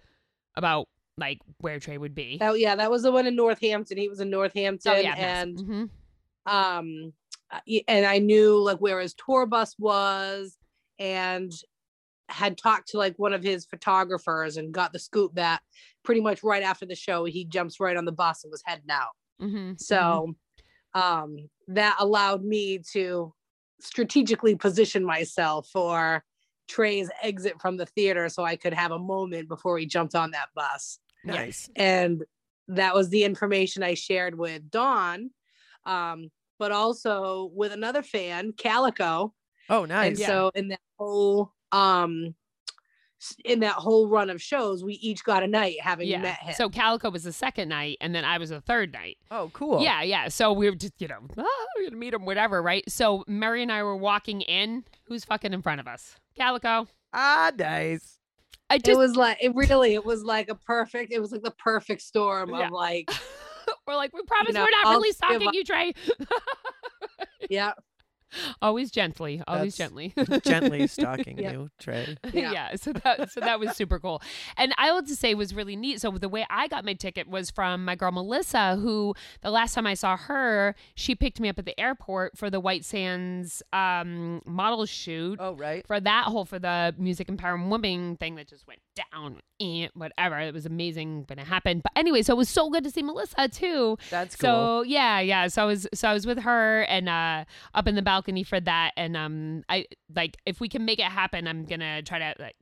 about 0.55 0.87
like 1.17 1.39
where 1.59 1.79
Trey 1.79 1.97
would 1.97 2.15
be. 2.15 2.37
That, 2.39 2.59
yeah, 2.59 2.75
that 2.75 2.91
was 2.91 3.03
the 3.03 3.11
one 3.11 3.27
in 3.27 3.35
Northampton. 3.35 3.97
He 3.97 4.09
was 4.09 4.19
in 4.19 4.29
Northampton, 4.29 4.91
oh 4.93 4.99
yeah, 4.99 5.13
and 5.15 5.57
Mhm. 5.57 5.89
um 6.47 7.13
uh, 7.51 7.59
and 7.87 8.05
i 8.07 8.17
knew 8.17 8.57
like 8.61 8.79
where 8.79 8.99
his 8.99 9.13
tour 9.13 9.45
bus 9.45 9.75
was 9.77 10.57
and 10.97 11.51
had 12.27 12.57
talked 12.57 12.87
to 12.89 12.97
like 12.97 13.13
one 13.17 13.33
of 13.33 13.43
his 13.43 13.65
photographers 13.65 14.57
and 14.57 14.73
got 14.73 14.91
the 14.91 14.97
scoop 14.99 15.31
that 15.35 15.61
pretty 16.03 16.21
much 16.21 16.41
right 16.43 16.63
after 16.63 16.85
the 16.87 16.95
show 16.95 17.23
he 17.23 17.45
jumps 17.45 17.79
right 17.79 17.97
on 17.97 18.05
the 18.05 18.11
bus 18.11 18.43
and 18.43 18.49
was 18.51 18.63
heading 18.65 18.89
out 18.89 19.11
Mhm. 19.41 19.79
so 19.79 20.35
um 20.95 21.37
that 21.67 21.95
allowed 21.99 22.43
me 22.43 22.79
to 22.79 23.31
strategically 23.79 24.55
position 24.55 25.03
myself 25.05 25.67
for 25.71 26.23
trey's 26.67 27.11
exit 27.21 27.61
from 27.61 27.77
the 27.77 27.85
theater 27.85 28.27
so 28.29 28.43
i 28.43 28.55
could 28.55 28.73
have 28.73 28.91
a 28.91 28.97
moment 28.97 29.47
before 29.47 29.77
he 29.77 29.85
jumped 29.85 30.15
on 30.15 30.31
that 30.31 30.47
bus 30.55 30.97
Nice. 31.23 31.69
and 31.75 32.23
that 32.67 32.95
was 32.95 33.09
the 33.09 33.23
information 33.25 33.83
I 33.83 33.93
shared 33.93 34.35
with 34.35 34.71
Dawn, 34.71 35.29
um, 35.85 36.31
but 36.57 36.71
also 36.71 37.51
with 37.53 37.71
another 37.71 38.01
fan, 38.01 38.53
Calico. 38.53 39.35
Oh, 39.69 39.85
nice. 39.85 40.07
And 40.07 40.17
so 40.19 40.51
in 40.55 40.69
that 40.69 40.79
whole 40.97 41.53
um 41.71 42.27
s- 42.27 42.33
in 43.43 43.59
that 43.61 43.73
whole 43.73 44.07
run 44.07 44.29
of 44.29 44.41
shows, 44.41 44.83
we 44.83 44.93
each 44.93 45.23
got 45.23 45.43
a 45.43 45.47
night 45.47 45.77
having 45.81 46.07
yeah. 46.07 46.21
met 46.21 46.37
him. 46.39 46.53
So 46.55 46.69
Calico 46.69 47.09
was 47.09 47.23
the 47.23 47.33
second 47.33 47.69
night, 47.69 47.97
and 48.01 48.13
then 48.13 48.25
I 48.25 48.37
was 48.37 48.49
the 48.49 48.61
third 48.61 48.93
night. 48.93 49.17
oh, 49.31 49.49
cool. 49.53 49.81
Yeah, 49.81 50.01
yeah. 50.01 50.27
So 50.29 50.53
we 50.53 50.69
were 50.69 50.75
just, 50.75 50.93
you 50.99 51.07
know, 51.07 51.19
ah, 51.37 51.43
we're 51.77 51.85
gonna 51.85 51.97
meet 51.97 52.13
him, 52.13 52.25
whatever, 52.25 52.61
right? 52.61 52.83
So 52.89 53.23
Mary 53.27 53.61
and 53.61 53.71
I 53.71 53.83
were 53.83 53.95
walking 53.95 54.41
in. 54.41 54.83
Who's 55.05 55.23
fucking 55.25 55.53
in 55.53 55.61
front 55.61 55.79
of 55.79 55.87
us? 55.87 56.15
Calico. 56.35 56.87
Ah, 57.13 57.51
nice. 57.57 58.19
I 58.69 58.75
it 58.75 58.83
just 58.83 58.97
was 58.97 59.15
like 59.15 59.37
it 59.41 59.53
really 59.53 59.93
it 59.93 60.03
was 60.03 60.23
like 60.23 60.49
a 60.49 60.55
perfect 60.55 61.13
it 61.13 61.19
was 61.19 61.31
like 61.31 61.43
the 61.43 61.51
perfect 61.51 62.01
storm 62.01 62.49
Yeah. 62.49 62.65
of 62.65 62.71
like 62.71 63.11
we're 63.87 63.95
like, 63.95 64.11
we 64.13 64.23
promise 64.23 64.53
know, 64.53 64.61
we're 64.61 64.71
not 64.71 64.87
I'll 64.87 64.93
really 64.93 65.11
stalking 65.11 65.53
you, 65.53 65.63
Trey. 65.63 65.93
yeah 67.49 67.73
always 68.61 68.91
gently, 68.91 69.41
always 69.47 69.75
That's 69.77 69.93
gently. 69.93 70.13
Gently 70.45 70.87
stalking 70.87 71.37
Yeah. 71.37 71.51
you, 71.51 71.69
Trey. 71.79 72.17
yeah. 72.33 72.51
Yeah. 72.51 72.75
so 72.75 72.93
that 72.93 73.31
so 73.31 73.39
that 73.39 73.59
was 73.59 73.75
super 73.75 73.99
cool 73.99 74.21
and 74.57 74.73
i 74.77 74.91
will 74.91 75.01
just 75.01 75.19
say 75.21 75.33
was 75.33 75.53
really 75.53 75.75
neat 75.75 75.99
so 76.01 76.11
the 76.11 76.29
way 76.29 76.45
i 76.49 76.67
got 76.67 76.85
my 76.85 76.93
ticket 76.93 77.27
was 77.27 77.49
from 77.51 77.83
my 77.85 77.95
girl 77.95 78.11
melissa 78.11 78.75
who 78.77 79.13
the 79.41 79.49
last 79.51 79.73
time 79.73 79.85
i 79.87 79.93
saw 79.93 80.15
her 80.17 80.75
she 80.95 81.15
picked 81.15 81.39
me 81.39 81.49
up 81.49 81.57
at 81.59 81.65
the 81.65 81.77
airport 81.79 82.37
for 82.37 82.49
the 82.49 82.59
white 82.59 82.85
sands 82.85 83.61
um 83.73 84.41
model 84.45 84.85
shoot 84.85 85.37
Oh, 85.41 85.53
right. 85.55 85.85
for 85.87 85.99
that 85.99 86.25
whole 86.25 86.45
for 86.45 86.59
the 86.59 86.93
music 86.97 87.29
empowering 87.29 87.69
women 87.69 88.15
thing 88.17 88.35
that 88.35 88.47
just 88.47 88.67
went 88.67 88.79
down 88.95 89.39
and 89.59 89.89
whatever. 89.93 90.39
It 90.39 90.53
was 90.53 90.65
amazing 90.65 91.25
when 91.27 91.39
it 91.39 91.47
happened. 91.47 91.83
But 91.83 91.91
anyway 91.95 92.21
so 92.21 92.33
it 92.33 92.37
was 92.37 92.49
so 92.49 92.69
good 92.69 92.83
to 92.83 92.91
see 92.91 93.03
melissa 93.03 93.47
too. 93.47 93.97
That's 94.09 94.35
cool. 94.35 94.47
so 94.47 94.81
yeah, 94.83 95.19
yeah. 95.19 95.47
So 95.47 95.63
I 95.63 95.65
was 95.65 95.87
so 95.93 96.09
I 96.09 96.13
was 96.13 96.25
with 96.25 96.39
her 96.39 96.81
and 96.83 97.09
uh 97.09 97.45
up 97.73 97.87
in 97.87 97.95
the 97.95 98.01
balcony 98.01 98.43
for 98.43 98.59
that. 98.59 98.91
And 98.97 99.15
um 99.15 99.63
I 99.69 99.85
like 100.13 100.37
if 100.45 100.59
we 100.59 100.69
can 100.69 100.85
make 100.85 100.99
it 100.99 101.05
happen, 101.05 101.47
I'm 101.47 101.65
gonna 101.65 102.01
try 102.01 102.19
to 102.19 102.33
like 102.39 102.55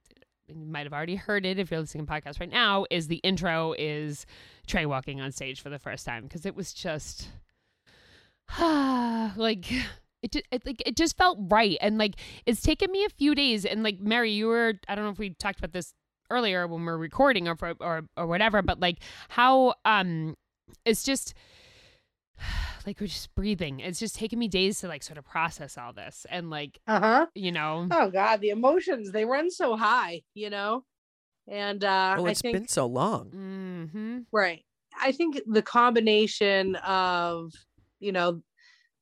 you 0.48 0.56
might 0.56 0.86
have 0.86 0.94
already 0.94 1.16
heard 1.16 1.46
it 1.46 1.58
if 1.60 1.72
you're 1.72 1.80
listening 1.80 2.06
to 2.06 2.12
podcast 2.12 2.40
right 2.40 2.52
now, 2.52 2.86
is 2.92 3.08
the 3.08 3.18
intro 3.18 3.74
is 3.78 4.26
Trey 4.68 4.86
walking 4.86 5.22
on 5.22 5.32
stage 5.32 5.62
for 5.62 5.70
the 5.70 5.80
first 5.80 6.06
time. 6.06 6.24
Because 6.24 6.46
it 6.46 6.56
was 6.56 6.74
just 6.74 7.30
like 8.60 9.72
it, 10.22 10.36
it 10.52 10.66
like 10.66 10.84
it 10.86 10.96
just 10.96 11.18
felt 11.18 11.38
right. 11.50 11.78
And 11.82 11.98
like 11.98 12.16
it's 12.46 12.62
taken 12.62 12.92
me 12.92 13.06
a 13.06 13.10
few 13.10 13.36
days. 13.36 13.66
And 13.66 13.84
like 13.84 14.00
Mary 14.00 14.32
you 14.32 14.48
were 14.48 14.74
I 14.88 14.96
don't 14.96 15.06
know 15.06 15.12
if 15.12 15.20
we 15.20 15.32
talked 15.32 15.60
about 15.60 15.74
this 15.74 15.94
earlier 16.34 16.68
when 16.68 16.86
we 16.86 16.92
are 16.92 16.98
recording 16.98 17.48
or 17.48 17.58
or 17.80 18.02
or 18.18 18.28
whatever 18.28 18.62
but 18.62 18.80
like 18.80 18.98
how 19.30 19.74
um 19.86 20.36
it's 20.86 21.04
just 21.04 21.34
like 22.86 23.00
we're 23.00 23.08
just 23.08 23.34
breathing. 23.36 23.80
It's 23.80 24.00
just 24.00 24.16
taking 24.16 24.40
me 24.40 24.48
days 24.48 24.80
to 24.80 24.88
like 24.88 25.04
sort 25.04 25.18
of 25.18 25.26
process 25.26 25.78
all 25.78 25.94
this 25.94 26.26
and 26.30 26.50
like 26.50 26.80
uh-huh. 26.88 27.28
you 27.36 27.52
know. 27.52 27.88
Oh 27.92 28.10
god 28.10 28.42
the 28.42 28.50
emotions 28.50 29.12
they 29.12 29.26
run 29.26 29.52
so 29.52 29.76
high 29.76 30.22
you 30.34 30.50
know? 30.50 30.84
And 31.48 31.84
uh 31.84 32.16
oh, 32.18 32.26
i 32.26 32.32
it's 32.32 32.42
think 32.42 32.58
been 32.58 32.68
so 32.68 32.86
long. 32.86 33.30
hmm 33.30 34.20
Right. 34.32 34.64
I 35.02 35.12
think 35.12 35.42
the 35.48 35.64
combination 35.64 36.76
of, 36.76 37.52
you 38.00 38.12
know, 38.12 38.42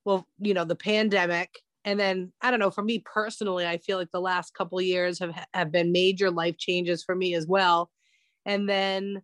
well, 0.05 0.25
you 0.39 0.53
know, 0.53 0.63
the 0.63 0.75
pandemic 0.75 1.59
and 1.85 1.99
then 1.99 2.33
I 2.41 2.51
don't 2.51 2.59
know, 2.59 2.71
for 2.71 2.83
me 2.83 2.99
personally, 2.99 3.65
I 3.67 3.77
feel 3.77 3.97
like 3.97 4.11
the 4.11 4.21
last 4.21 4.53
couple 4.53 4.77
of 4.79 4.85
years 4.85 5.19
have 5.19 5.33
have 5.53 5.71
been 5.71 5.91
major 5.91 6.31
life 6.31 6.57
changes 6.57 7.03
for 7.03 7.15
me 7.15 7.33
as 7.35 7.47
well. 7.47 7.91
And 8.45 8.69
then 8.69 9.23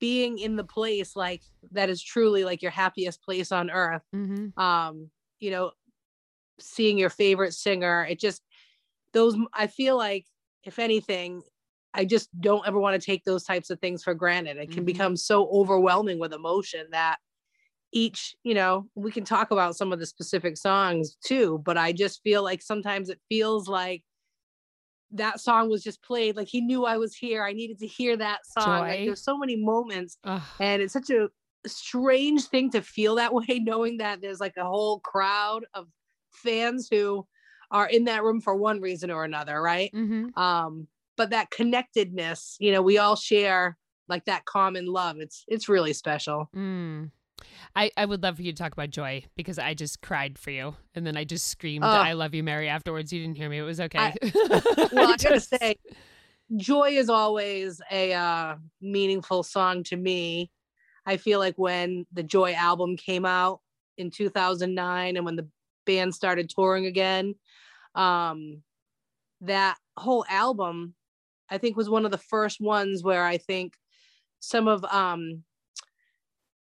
being 0.00 0.38
in 0.38 0.56
the 0.56 0.64
place 0.64 1.16
like 1.16 1.42
that 1.72 1.90
is 1.90 2.02
truly 2.02 2.44
like 2.44 2.62
your 2.62 2.72
happiest 2.72 3.22
place 3.22 3.52
on 3.52 3.70
earth. 3.70 4.02
hmm 4.12 4.52
Um, 4.56 5.10
you 5.40 5.50
know, 5.50 5.72
seeing 6.58 6.98
your 6.98 7.10
favorite 7.10 7.54
singer, 7.54 8.06
it 8.08 8.18
just 8.20 8.42
those 9.12 9.36
I 9.54 9.66
feel 9.68 9.96
like 9.96 10.26
if 10.64 10.78
anything, 10.78 11.42
I 11.94 12.04
just 12.06 12.28
don't 12.40 12.66
ever 12.66 12.78
want 12.80 13.00
to 13.00 13.04
take 13.06 13.24
those 13.24 13.44
types 13.44 13.70
of 13.70 13.80
things 13.80 14.04
for 14.04 14.14
granted. 14.14 14.58
It 14.58 14.70
can 14.72 14.84
Mhm. 14.84 14.84
become 14.84 15.16
so 15.16 15.48
overwhelming 15.50 16.18
with 16.18 16.32
emotion 16.32 16.88
that 16.92 17.18
each, 17.92 18.36
you 18.44 18.54
know, 18.54 18.88
we 18.94 19.10
can 19.10 19.24
talk 19.24 19.50
about 19.50 19.76
some 19.76 19.92
of 19.92 19.98
the 19.98 20.06
specific 20.06 20.56
songs 20.56 21.16
too, 21.24 21.60
but 21.64 21.76
I 21.76 21.92
just 21.92 22.22
feel 22.22 22.42
like 22.42 22.62
sometimes 22.62 23.08
it 23.08 23.20
feels 23.28 23.68
like 23.68 24.02
that 25.12 25.40
song 25.40 25.68
was 25.68 25.82
just 25.82 26.02
played 26.02 26.36
like 26.36 26.48
he 26.48 26.60
knew 26.60 26.84
I 26.84 26.96
was 26.96 27.16
here. 27.16 27.44
I 27.44 27.52
needed 27.52 27.78
to 27.80 27.86
hear 27.86 28.16
that 28.16 28.46
song. 28.46 28.80
Like 28.80 29.04
there's 29.04 29.24
so 29.24 29.36
many 29.36 29.56
moments 29.56 30.18
Ugh. 30.24 30.40
and 30.60 30.80
it's 30.82 30.92
such 30.92 31.10
a 31.10 31.28
strange 31.66 32.44
thing 32.44 32.70
to 32.70 32.80
feel 32.80 33.16
that 33.16 33.34
way 33.34 33.60
knowing 33.60 33.98
that 33.98 34.20
there's 34.20 34.40
like 34.40 34.56
a 34.56 34.64
whole 34.64 35.00
crowd 35.00 35.64
of 35.74 35.88
fans 36.30 36.88
who 36.90 37.26
are 37.72 37.88
in 37.88 38.04
that 38.04 38.22
room 38.22 38.40
for 38.40 38.54
one 38.54 38.80
reason 38.80 39.10
or 39.10 39.24
another, 39.24 39.60
right? 39.60 39.90
hmm 39.92 40.28
um 40.36 40.86
but 41.16 41.30
that 41.30 41.50
connectedness 41.50 42.56
you 42.60 42.70
know 42.72 42.80
we 42.80 42.96
all 42.98 43.16
share 43.16 43.76
like 44.08 44.24
that 44.26 44.44
common 44.44 44.86
love 44.86 45.16
it's 45.18 45.44
it's 45.48 45.68
really 45.68 45.92
special 45.92 46.48
Mm. 46.54 47.10
I, 47.74 47.90
I 47.96 48.04
would 48.04 48.22
love 48.22 48.36
for 48.36 48.42
you 48.42 48.52
to 48.52 48.58
talk 48.58 48.72
about 48.72 48.90
joy 48.90 49.24
because 49.36 49.58
I 49.58 49.74
just 49.74 50.02
cried 50.02 50.38
for 50.38 50.50
you. 50.50 50.74
And 50.94 51.06
then 51.06 51.16
I 51.16 51.24
just 51.24 51.48
screamed 51.48 51.84
Oh. 51.84 51.88
I 51.88 52.12
love 52.12 52.34
you 52.34 52.42
Mary 52.42 52.68
afterwards. 52.68 53.12
You 53.12 53.20
didn't 53.22 53.36
hear 53.36 53.48
me. 53.48 53.58
It 53.58 53.62
was 53.62 53.80
okay. 53.80 54.14
Well 54.92 55.12
i 55.12 55.16
gotta 55.16 55.40
say 55.40 55.76
joy 56.56 56.90
is 56.90 57.08
always 57.08 57.80
a 57.90 58.12
uh 58.12 58.56
meaningful 58.80 59.42
song 59.42 59.82
to 59.84 59.96
me. 59.96 60.50
I 61.06 61.16
feel 61.16 61.38
like 61.38 61.54
when 61.56 62.06
the 62.12 62.22
Joy 62.22 62.52
album 62.52 62.96
came 62.96 63.24
out 63.24 63.60
in 63.96 64.10
2009 64.10 65.16
and 65.16 65.24
when 65.24 65.36
the 65.36 65.48
band 65.86 66.14
started 66.14 66.50
touring 66.50 66.86
again, 66.86 67.34
um, 67.94 68.62
that 69.40 69.76
whole 69.96 70.24
album, 70.28 70.94
I 71.48 71.58
think, 71.58 71.76
was 71.76 71.88
one 71.88 72.04
of 72.04 72.10
the 72.10 72.18
first 72.18 72.60
ones 72.60 73.02
where 73.02 73.24
I 73.24 73.38
think 73.38 73.74
some 74.40 74.68
of 74.68 74.84
um, 74.84 75.42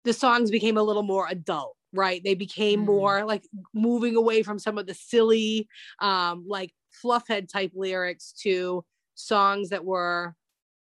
the 0.04 0.14
songs 0.14 0.52
became 0.52 0.78
a 0.78 0.84
little 0.84 1.04
more 1.04 1.28
adult 1.30 1.76
right? 1.91 2.24
They 2.24 2.36
became 2.36 2.82
Mm. 2.82 2.86
more 2.86 3.26
like 3.26 3.47
moving 3.74 4.16
away 4.16 4.43
from 4.43 4.60
some 4.60 4.78
of 4.78 4.86
the 4.86 4.93
silly 4.93 5.68
um 6.00 6.45
like 6.47 6.72
fluffhead 7.04 7.50
type 7.50 7.72
lyrics 7.74 8.32
to 8.43 8.86
songs 9.16 9.70
that 9.70 9.86
were 9.86 10.36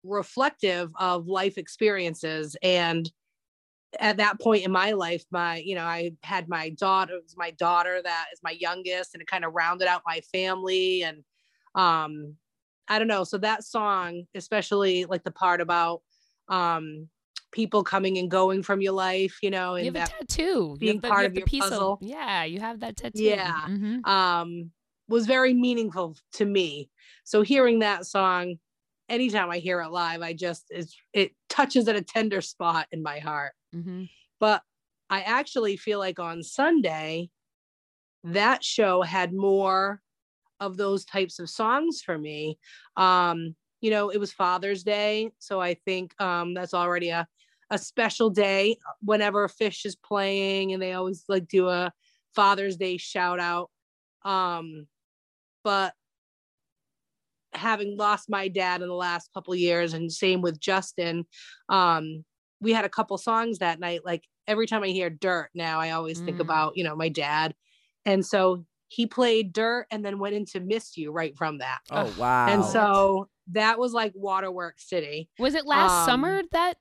reflective 0.05 0.91
of 0.99 1.27
life 1.27 1.57
experiences. 1.59 2.57
And 2.62 3.11
at 4.01 4.19
that 4.19 4.39
point 4.39 4.64
in 4.64 4.71
my 4.71 4.93
life 4.93 5.25
my 5.31 5.57
you 5.57 5.75
know 5.75 5.85
i 5.85 6.12
had 6.23 6.47
my 6.47 6.69
daughter 6.71 7.14
it 7.14 7.23
was 7.23 7.37
my 7.39 7.51
daughter 7.53 8.03
that 8.05 8.27
is 8.33 8.41
my 8.43 8.51
youngest 8.51 9.14
and 9.14 9.23
it 9.23 9.27
kind 9.27 9.47
of 9.47 9.55
rounded 9.55 9.89
out 9.89 10.03
my 10.07 10.21
family. 10.33 11.03
And 11.03 11.25
um 11.75 12.35
i 12.89 12.99
don't 12.99 13.09
know 13.09 13.25
so 13.25 13.39
that 13.39 13.64
song 13.64 14.25
especially 14.35 15.07
like 15.07 15.25
the 15.25 15.31
part 15.31 15.62
about 15.62 16.03
um 16.49 17.09
people 17.53 17.82
coming 17.82 18.18
and 18.18 18.30
going 18.30 18.62
from 18.62 18.80
your 18.80 18.92
life 18.92 19.38
you 19.42 19.51
know 19.51 19.74
You 19.76 19.86
and 19.88 19.96
have 19.96 20.09
that 20.11 20.22
a 20.22 20.26
tattoo. 20.26 20.76
Being 20.78 21.01
the, 21.01 21.09
part 21.09 21.24
of 21.26 21.32
the 21.34 21.40
your 21.40 21.46
piece 21.46 21.62
puzzle. 21.62 21.99
yeah, 22.03 22.44
you 22.44 22.61
have 22.61 22.80
that 22.80 22.96
tattoo. 22.96 23.22
Yeah. 23.22 23.55
Mhm. 23.68 24.07
um 24.07 24.70
was 25.09 25.26
very 25.26 25.55
meaningful 25.55 26.16
to 26.32 26.44
me 26.44 26.90
so 27.24 27.40
hearing 27.42 27.78
that 27.78 28.05
song 28.07 28.57
anytime 29.09 29.49
i 29.51 29.57
hear 29.59 29.80
it 29.80 29.88
live 29.90 30.20
i 30.20 30.34
just 30.34 30.70
it 31.14 31.30
touches 31.49 31.88
at 31.88 31.96
a 31.96 32.03
tender 32.03 32.42
spot 32.42 32.86
in 32.92 33.03
my 33.03 33.18
heart 33.18 33.55
Mhm. 33.74 34.11
but 34.38 34.62
i 35.09 35.22
actually 35.22 35.78
feel 35.78 35.99
like 35.99 36.18
on 36.18 36.42
sunday 36.42 37.30
that 38.24 38.62
show 38.62 39.01
had 39.01 39.32
more 39.32 40.03
of 40.61 40.76
those 40.76 41.07
types 41.07 41.38
of 41.38 41.49
songs 41.49 42.03
for 42.03 42.18
me 42.18 42.59
um 42.99 43.57
you 43.81 43.91
know 43.91 44.11
it 44.11 44.18
was 44.18 44.33
father's 44.33 44.83
day 44.83 45.31
so 45.39 45.61
i 45.61 45.74
think 45.74 46.14
um 46.20 46.55
that's 46.55 46.74
already 46.74 47.11
a 47.11 47.26
a 47.70 47.76
special 47.79 48.31
day 48.31 48.76
whenever 49.03 49.45
a 49.45 49.49
Phish 49.49 49.85
is 49.85 49.95
playing 49.95 50.72
and 50.72 50.83
they 50.83 50.95
always 50.95 51.24
like 51.29 51.47
do 51.47 51.68
a 51.68 51.93
father's 52.35 52.76
day 52.76 52.97
shout 52.97 53.39
out 53.41 53.70
um 54.24 54.87
but 55.64 55.95
having 57.53 57.97
lost 57.97 58.29
my 58.29 58.49
dad 58.49 58.83
in 58.83 58.89
the 58.89 58.95
last 58.95 59.31
couple 59.33 59.53
of 59.53 59.59
years 59.59 59.95
and 59.95 60.12
same 60.12 60.43
with 60.43 60.61
justin 60.61 61.24
um 61.68 62.24
we 62.61 62.72
had 62.72 62.85
a 62.85 62.89
couple 62.91 63.16
songs 63.16 63.59
that 63.59 63.81
night 63.81 64.01
like 64.05 64.24
every 64.47 64.66
time 64.66 64.83
i 64.83 64.89
hear 64.89 65.09
dirt 65.11 65.49
now 65.55 65.81
i 65.81 65.91
always 65.91 66.20
think 66.20 66.37
Mm. 66.39 66.43
about 66.43 66.76
you 66.76 66.85
know 66.85 66.95
my 66.95 67.09
dad 67.09 67.55
and 68.05 68.24
so 68.24 68.64
he 68.89 69.07
played 69.07 69.53
dirt 69.53 69.87
and 69.91 70.05
then 70.05 70.18
went 70.18 70.35
into 70.35 70.61
miss 70.61 70.97
you 70.97 71.11
right 71.11 71.37
from 71.37 71.59
that 71.59 71.81
Oh 71.91 72.12
wow. 72.18 72.47
and 72.49 72.64
so 72.64 73.29
that 73.53 73.78
was 73.78 73.92
like 73.92 74.12
waterworks 74.14 74.88
city 74.88 75.28
Was 75.38 75.55
it 75.55 75.66
last 75.66 76.01
Um, 76.01 76.05
summer 76.07 76.42
that 76.53 76.76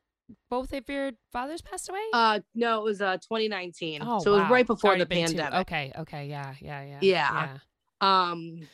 both 0.50 0.74
of 0.74 0.90
your 0.90 1.12
fathers 1.32 1.62
passed 1.62 1.90
away? 1.90 2.00
uh 2.14 2.40
no 2.56 2.80
it 2.80 2.84
was 2.84 3.02
uh 3.02 3.18
2019 3.18 4.02
oh, 4.04 4.20
so 4.20 4.32
it 4.32 4.34
was 4.36 4.44
wow. 4.44 4.52
right 4.52 4.68
before 4.68 4.90
Already 4.92 5.04
the 5.04 5.10
pandemic 5.10 5.60
Okay, 5.62 5.92
okay, 6.00 6.28
yeah, 6.28 6.54
yeah, 6.60 6.84
yeah. 6.84 7.00
Yeah. 7.02 7.58
um 8.02 8.68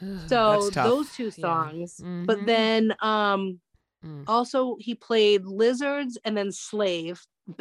so 0.28 0.70
those 0.70 1.10
two 1.10 1.26
Yeah. 1.26 1.30
songs 1.30 2.00
Mhm. 2.02 2.26
but 2.26 2.46
then 2.46 2.94
um 3.00 3.60
Mm. 4.04 4.24
also 4.28 4.76
he 4.78 4.94
played 4.94 5.46
lizards 5.46 6.18
and 6.24 6.36
then 6.36 6.52
slave 6.52 7.20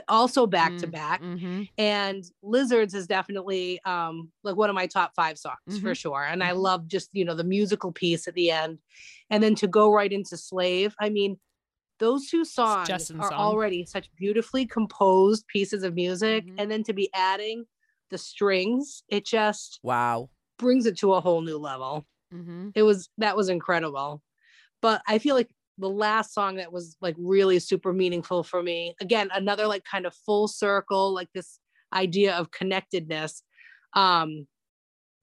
also 0.09 0.45
back 0.45 0.77
to 0.77 0.88
Mm, 0.88 0.91
back 0.91 1.21
mhm. 1.21 1.69
and 1.77 2.23
lizards 2.43 2.93
is 2.93 3.07
definitely 3.07 3.79
um 3.86 4.31
like 4.43 4.55
one 4.55 4.69
of 4.69 4.75
my 4.75 4.86
top 4.86 5.13
five 5.15 5.38
songs 5.39 5.55
for 5.79 5.91
Mhm. 5.91 5.97
sure 5.97 6.23
and 6.23 6.43
i 6.43 6.51
Mhm. 6.51 6.57
love 6.57 6.88
just 6.88 7.09
you 7.13 7.23
know 7.23 7.33
the 7.36 7.43
musical 7.43 7.91
piece 7.91 8.27
at 8.27 8.33
the 8.36 8.51
end 8.51 8.79
and 9.30 9.41
then 9.43 9.55
to 9.55 9.67
go 9.67 9.91
right 9.91 10.11
into 10.13 10.38
slave 10.38 10.95
i 10.99 11.09
mean 11.09 11.38
those 11.99 12.28
two 12.28 12.43
songs 12.43 13.09
are 13.11 13.30
song. 13.30 13.34
already 13.34 13.86
such 13.86 14.09
beautifully 14.17 14.65
composed 14.65 15.47
pieces 15.47 15.84
of 15.84 15.93
music 15.95 16.45
Mhm. 16.45 16.55
and 16.59 16.69
then 16.71 16.84
to 16.84 16.93
be 16.93 17.09
adding 17.13 17.65
the 18.09 18.17
strings 18.17 19.03
it 19.09 19.26
just 19.26 19.80
wow. 19.84 20.30
brings 20.59 20.86
it 20.86 20.97
to 20.97 21.13
a 21.13 21.21
whole 21.21 21.41
new 21.41 21.57
level 21.57 22.05
Mhm. 22.34 22.71
it 22.76 22.84
was 22.84 23.09
that 23.17 23.36
was 23.38 23.49
incredible 23.49 24.21
but 24.82 25.01
i 25.07 25.17
feel 25.19 25.36
like 25.36 25.49
the 25.78 25.89
last 25.89 26.34
song 26.34 26.55
that 26.55 26.71
was 26.71 26.95
like 27.01 27.15
really 27.17 27.59
super 27.59 27.91
meaningful 27.93 28.43
for 28.43 28.63
me 28.63 28.95
again 29.01 29.30
another 29.34 29.67
like 29.67 29.84
kind 29.84 30.05
of 30.05 30.13
full 30.13 30.47
circle 30.47 31.13
like 31.13 31.30
this 31.34 31.59
idea 31.93 32.34
of 32.36 32.51
connectedness 32.51 33.43
um 33.93 34.47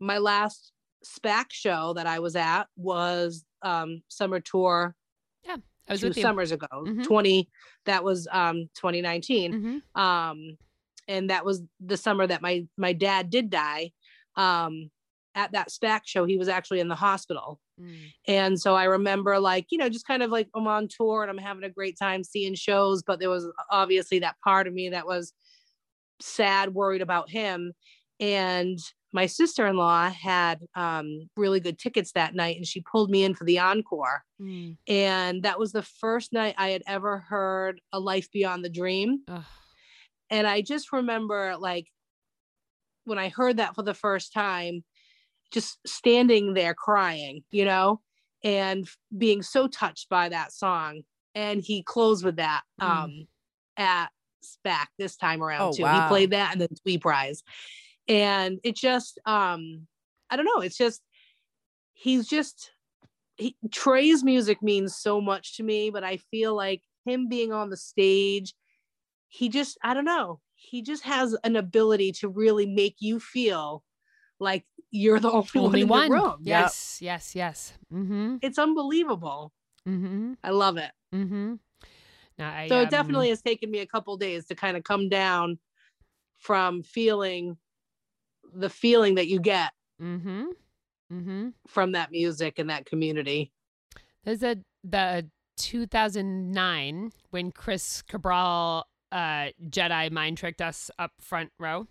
my 0.00 0.18
last 0.18 0.72
spac 1.04 1.46
show 1.50 1.92
that 1.94 2.06
i 2.06 2.18
was 2.18 2.36
at 2.36 2.64
was 2.76 3.44
um 3.62 4.02
summer 4.08 4.40
tour 4.40 4.96
Yeah, 5.44 5.56
I 5.88 5.92
was 5.92 6.00
two 6.00 6.12
summers 6.12 6.52
ago 6.52 6.66
Mhm. 6.72 7.04
20 7.04 7.50
that 7.86 8.04
was 8.04 8.28
um 8.30 8.68
2019 8.74 9.52
Mhm. 9.52 9.82
um 10.00 10.58
and 11.08 11.30
that 11.30 11.44
was 11.44 11.62
the 11.80 11.96
summer 11.96 12.26
that 12.26 12.42
my 12.42 12.66
my 12.76 12.92
dad 12.92 13.30
did 13.30 13.50
die 13.50 13.92
um 14.36 14.90
at 15.34 15.52
that 15.52 15.68
spac 15.70 16.02
show 16.04 16.24
he 16.24 16.38
was 16.38 16.48
actually 16.48 16.80
in 16.80 16.88
the 16.88 16.94
hospital 16.94 17.60
Mm. 17.80 18.12
and 18.28 18.60
so 18.60 18.74
I 18.74 18.84
remember 18.84 19.40
like, 19.40 19.66
you 19.70 19.78
know, 19.78 19.88
just 19.88 20.06
kind 20.06 20.22
of 20.22 20.30
like 20.30 20.48
I'm 20.54 20.66
on 20.68 20.88
tour 20.88 21.22
and 21.22 21.30
I'm 21.30 21.38
having 21.38 21.64
a 21.64 21.70
great 21.70 21.96
time 21.98 22.22
seeing 22.22 22.54
shows, 22.54 23.02
but 23.02 23.18
there 23.18 23.30
was 23.30 23.50
obviously 23.70 24.18
that 24.20 24.36
part 24.44 24.66
of 24.68 24.74
me 24.74 24.90
that 24.90 25.06
was 25.06 25.32
sad, 26.20 26.74
worried 26.74 27.02
about 27.02 27.30
him. 27.30 27.72
And 28.20 28.78
my 29.12 29.26
sister-in-law 29.26 30.10
had 30.10 30.60
um, 30.74 31.28
really 31.36 31.60
good 31.60 31.78
tickets 31.78 32.12
that 32.12 32.34
night 32.34 32.56
and 32.56 32.66
she 32.66 32.80
pulled 32.80 33.10
me 33.10 33.24
in 33.24 33.34
for 33.34 33.44
the 33.44 33.58
encore. 33.58 34.24
Mm. 34.40 34.76
And 34.88 35.42
that 35.42 35.58
was 35.58 35.72
the 35.72 35.82
first 35.82 36.32
night 36.32 36.54
I 36.56 36.68
had 36.70 36.82
ever 36.86 37.18
heard 37.18 37.80
A 37.92 38.00
Life 38.00 38.30
Beyond 38.32 38.64
the 38.64 38.70
Dream. 38.70 39.20
Ugh. 39.28 39.44
And 40.30 40.46
I 40.46 40.62
just 40.62 40.92
remember 40.92 41.56
like 41.58 41.86
when 43.04 43.18
I 43.18 43.28
heard 43.28 43.58
that 43.58 43.74
for 43.74 43.82
the 43.82 43.94
first 43.94 44.32
time, 44.32 44.82
just 45.50 45.78
standing 45.86 46.54
there 46.54 46.72
crying, 46.72 47.42
you 47.50 47.66
know, 47.66 48.00
and 48.42 48.88
being 49.16 49.42
so 49.42 49.68
touched 49.68 50.08
by 50.08 50.30
that 50.30 50.52
song. 50.52 51.02
And 51.34 51.60
he 51.62 51.82
closed 51.82 52.24
with 52.24 52.36
that 52.36 52.62
Mm. 52.80 52.86
um 52.86 53.28
at 53.76 54.08
SPAC 54.44 54.86
this 54.98 55.16
time 55.16 55.42
around 55.42 55.60
Oh, 55.62 55.72
too. 55.72 55.82
wow. 55.82 56.00
He 56.02 56.08
played 56.08 56.30
that 56.30 56.52
and 56.52 56.60
then 56.62 56.74
Sweet 56.76 57.00
Prize. 57.02 57.42
And 58.08 58.58
it 58.64 58.76
just 58.76 59.20
um 59.26 59.86
I 60.30 60.36
don't 60.36 60.46
know, 60.46 60.62
it's 60.62 60.76
just 60.76 61.02
he's 61.92 62.26
just 62.26 62.72
he, 63.36 63.56
Trey's 63.70 64.22
music 64.22 64.62
means 64.62 64.96
so 64.96 65.20
much 65.20 65.56
to 65.56 65.62
me, 65.62 65.90
but 65.90 66.04
I 66.04 66.18
feel 66.30 66.54
like 66.54 66.82
him 67.04 67.28
being 67.28 67.52
on 67.52 67.70
the 67.70 67.76
stage, 67.76 68.54
he 69.28 69.48
just, 69.48 69.78
I 69.82 69.94
don't 69.94 70.04
know, 70.04 70.40
he 70.54 70.82
just 70.82 71.04
has 71.04 71.36
an 71.44 71.56
ability 71.56 72.12
to 72.20 72.28
really 72.28 72.66
make 72.66 72.96
you 73.00 73.18
feel 73.18 73.82
like 74.38 74.64
you're 74.90 75.20
the 75.20 75.30
only, 75.30 75.48
one 75.54 75.64
Only 75.64 75.80
in 75.82 75.88
the 75.88 76.08
room. 76.10 76.36
Yes, 76.42 76.98
yes, 77.00 77.34
yes. 77.34 77.72
Mm-hmm. 77.92 78.36
It's 78.42 78.58
unbelievable. 78.58 79.52
Mm-hmm. 79.88 80.34
I 80.44 80.50
love 80.50 80.76
it. 80.76 80.90
Mm-hmm. 81.14 81.54
No, 82.38 82.44
I, 82.44 82.66
So 82.68 82.76
um, 82.76 82.82
it 82.82 82.90
definitely 82.90 83.30
has 83.30 83.42
taken 83.42 83.70
me 83.70 83.80
a 83.80 83.86
couple 83.86 84.16
days 84.16 84.46
to 84.46 84.54
kind 84.54 84.76
of 84.76 84.84
come 84.84 85.08
down 85.08 85.58
from 86.38 86.82
feeling 86.82 87.56
the 88.54 88.70
feeling 88.70 89.14
that 89.16 89.28
you 89.28 89.40
get 89.40 89.72
Mm-hmm. 90.00 90.44
Mm-hmm. 91.12 91.48
from 91.68 91.92
that 91.92 92.10
music 92.10 92.58
and 92.58 92.70
that 92.70 92.86
community. 92.86 93.52
There's 94.24 94.42
a 94.42 94.56
the 94.82 95.28
2009 95.58 97.12
when 97.30 97.52
Chris 97.52 98.02
Cabral 98.02 98.86
uh, 99.12 99.48
Jedi 99.68 100.10
mind 100.10 100.38
tricked 100.38 100.60
us 100.62 100.90
up 100.98 101.12
front 101.20 101.50
row, 101.58 101.86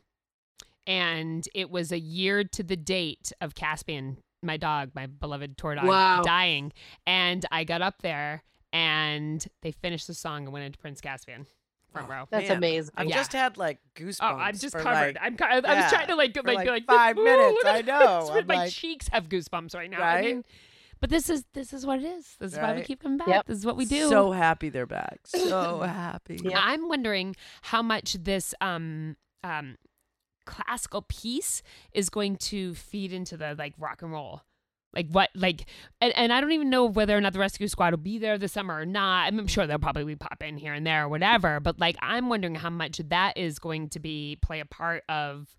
and 0.87 1.47
it 1.53 1.69
was 1.69 1.91
a 1.91 1.99
year 1.99 2.43
to 2.43 2.63
the 2.63 2.75
date 2.75 3.31
of 3.41 3.55
Caspian, 3.55 4.17
my 4.41 4.57
dog, 4.57 4.91
my 4.95 5.05
beloved 5.07 5.57
tour 5.57 5.75
dog, 5.75 5.85
Wow. 5.85 6.21
dying, 6.23 6.73
and 7.05 7.45
I 7.51 7.63
got 7.63 7.81
up 7.81 8.01
there 8.01 8.43
and 8.73 9.45
they 9.61 9.71
finished 9.71 10.07
the 10.07 10.13
song 10.13 10.43
and 10.45 10.53
went 10.53 10.65
into 10.65 10.79
Prince 10.79 11.01
Caspian 11.01 11.45
front 11.91 12.07
Oh, 12.09 12.11
row. 12.13 12.25
That's 12.29 12.47
Man, 12.49 12.57
amazing. 12.57 12.93
I've 12.97 13.07
Yeah. 13.07 13.15
just 13.15 13.33
had 13.33 13.57
like 13.57 13.79
goosebumps. 13.95 14.17
Oh, 14.21 14.35
I'm 14.37 14.57
just 14.57 14.71
for, 14.75 14.81
covered. 14.81 15.15
like- 15.15 15.17
I'm. 15.21 15.37
co- 15.37 15.45
I, 15.45 15.51
I 15.51 15.55
was 15.57 15.63
yeah, 15.65 15.89
trying 15.89 16.07
to 16.07 16.15
like, 16.15 16.33
for, 16.35 16.43
like, 16.43 16.57
like, 16.57 16.67
like 16.67 16.85
five 16.85 17.17
"Ooh, 17.17 17.23
minutes, 17.23 17.61
I 17.65 17.81
know. 17.81 18.41
My 18.47 18.55
like- 18.55 18.71
cheeks 18.71 19.07
have 19.09 19.29
goosebumps 19.29 19.75
right 19.75 19.89
now. 19.89 20.01
I 20.01 20.15
Right? 20.15 20.25
mean, 20.25 20.43
but 20.99 21.09
this 21.09 21.29
is 21.29 21.45
this 21.53 21.73
is 21.73 21.85
what 21.85 21.99
it 21.99 22.05
is. 22.05 22.35
This 22.39 22.53
is 22.53 22.59
why 22.59 22.75
we 22.75 22.81
keep 22.83 23.01
coming 23.01 23.17
back. 23.17 23.27
Yep. 23.27 23.47
This 23.47 23.57
is 23.57 23.65
what 23.65 23.75
we 23.75 23.85
do. 23.85 24.07
So 24.09 24.31
happy 24.31 24.69
they're 24.69 24.85
back. 24.85 25.19
So 25.25 25.79
happy. 25.81 26.39
Yeah. 26.43 26.59
I'm 26.61 26.87
wondering 26.87 27.35
how 27.63 27.81
much 27.81 28.13
this 28.13 28.53
um 28.61 29.17
um 29.43 29.77
classical 30.45 31.03
piece 31.03 31.61
is 31.91 32.09
going 32.09 32.35
to 32.35 32.73
feed 32.75 33.13
into 33.13 33.37
the 33.37 33.55
like 33.57 33.73
rock 33.79 34.01
and 34.01 34.11
roll 34.11 34.41
Like 34.93 35.07
what? 35.09 35.29
Like, 35.35 35.65
and, 36.01 36.13
and 36.15 36.33
I 36.33 36.41
don't 36.41 36.51
even 36.51 36.69
know 36.69 36.85
whether 36.85 37.17
or 37.17 37.21
not 37.21 37.33
the 37.33 37.39
rescue 37.39 37.67
squad 37.67 37.93
will 37.93 37.97
be 37.97 38.17
there 38.17 38.37
this 38.37 38.51
summer 38.51 38.77
or 38.77 38.85
not. 38.85 39.27
I'm 39.27 39.47
sure 39.47 39.65
they'll 39.65 39.79
probably 39.79 40.15
pop 40.15 40.43
in 40.43 40.57
here 40.57 40.73
and 40.73 40.85
there 40.85 41.05
or 41.05 41.09
whatever. 41.09 41.59
But 41.59 41.79
like, 41.79 41.95
I'm 42.01 42.29
wondering 42.29 42.55
how 42.55 42.69
much 42.69 42.97
that 43.09 43.37
is 43.37 43.59
going 43.59 43.89
to 43.89 43.99
be 43.99 44.37
play 44.41 44.59
a 44.59 44.65
part 44.65 45.03
of 45.07 45.55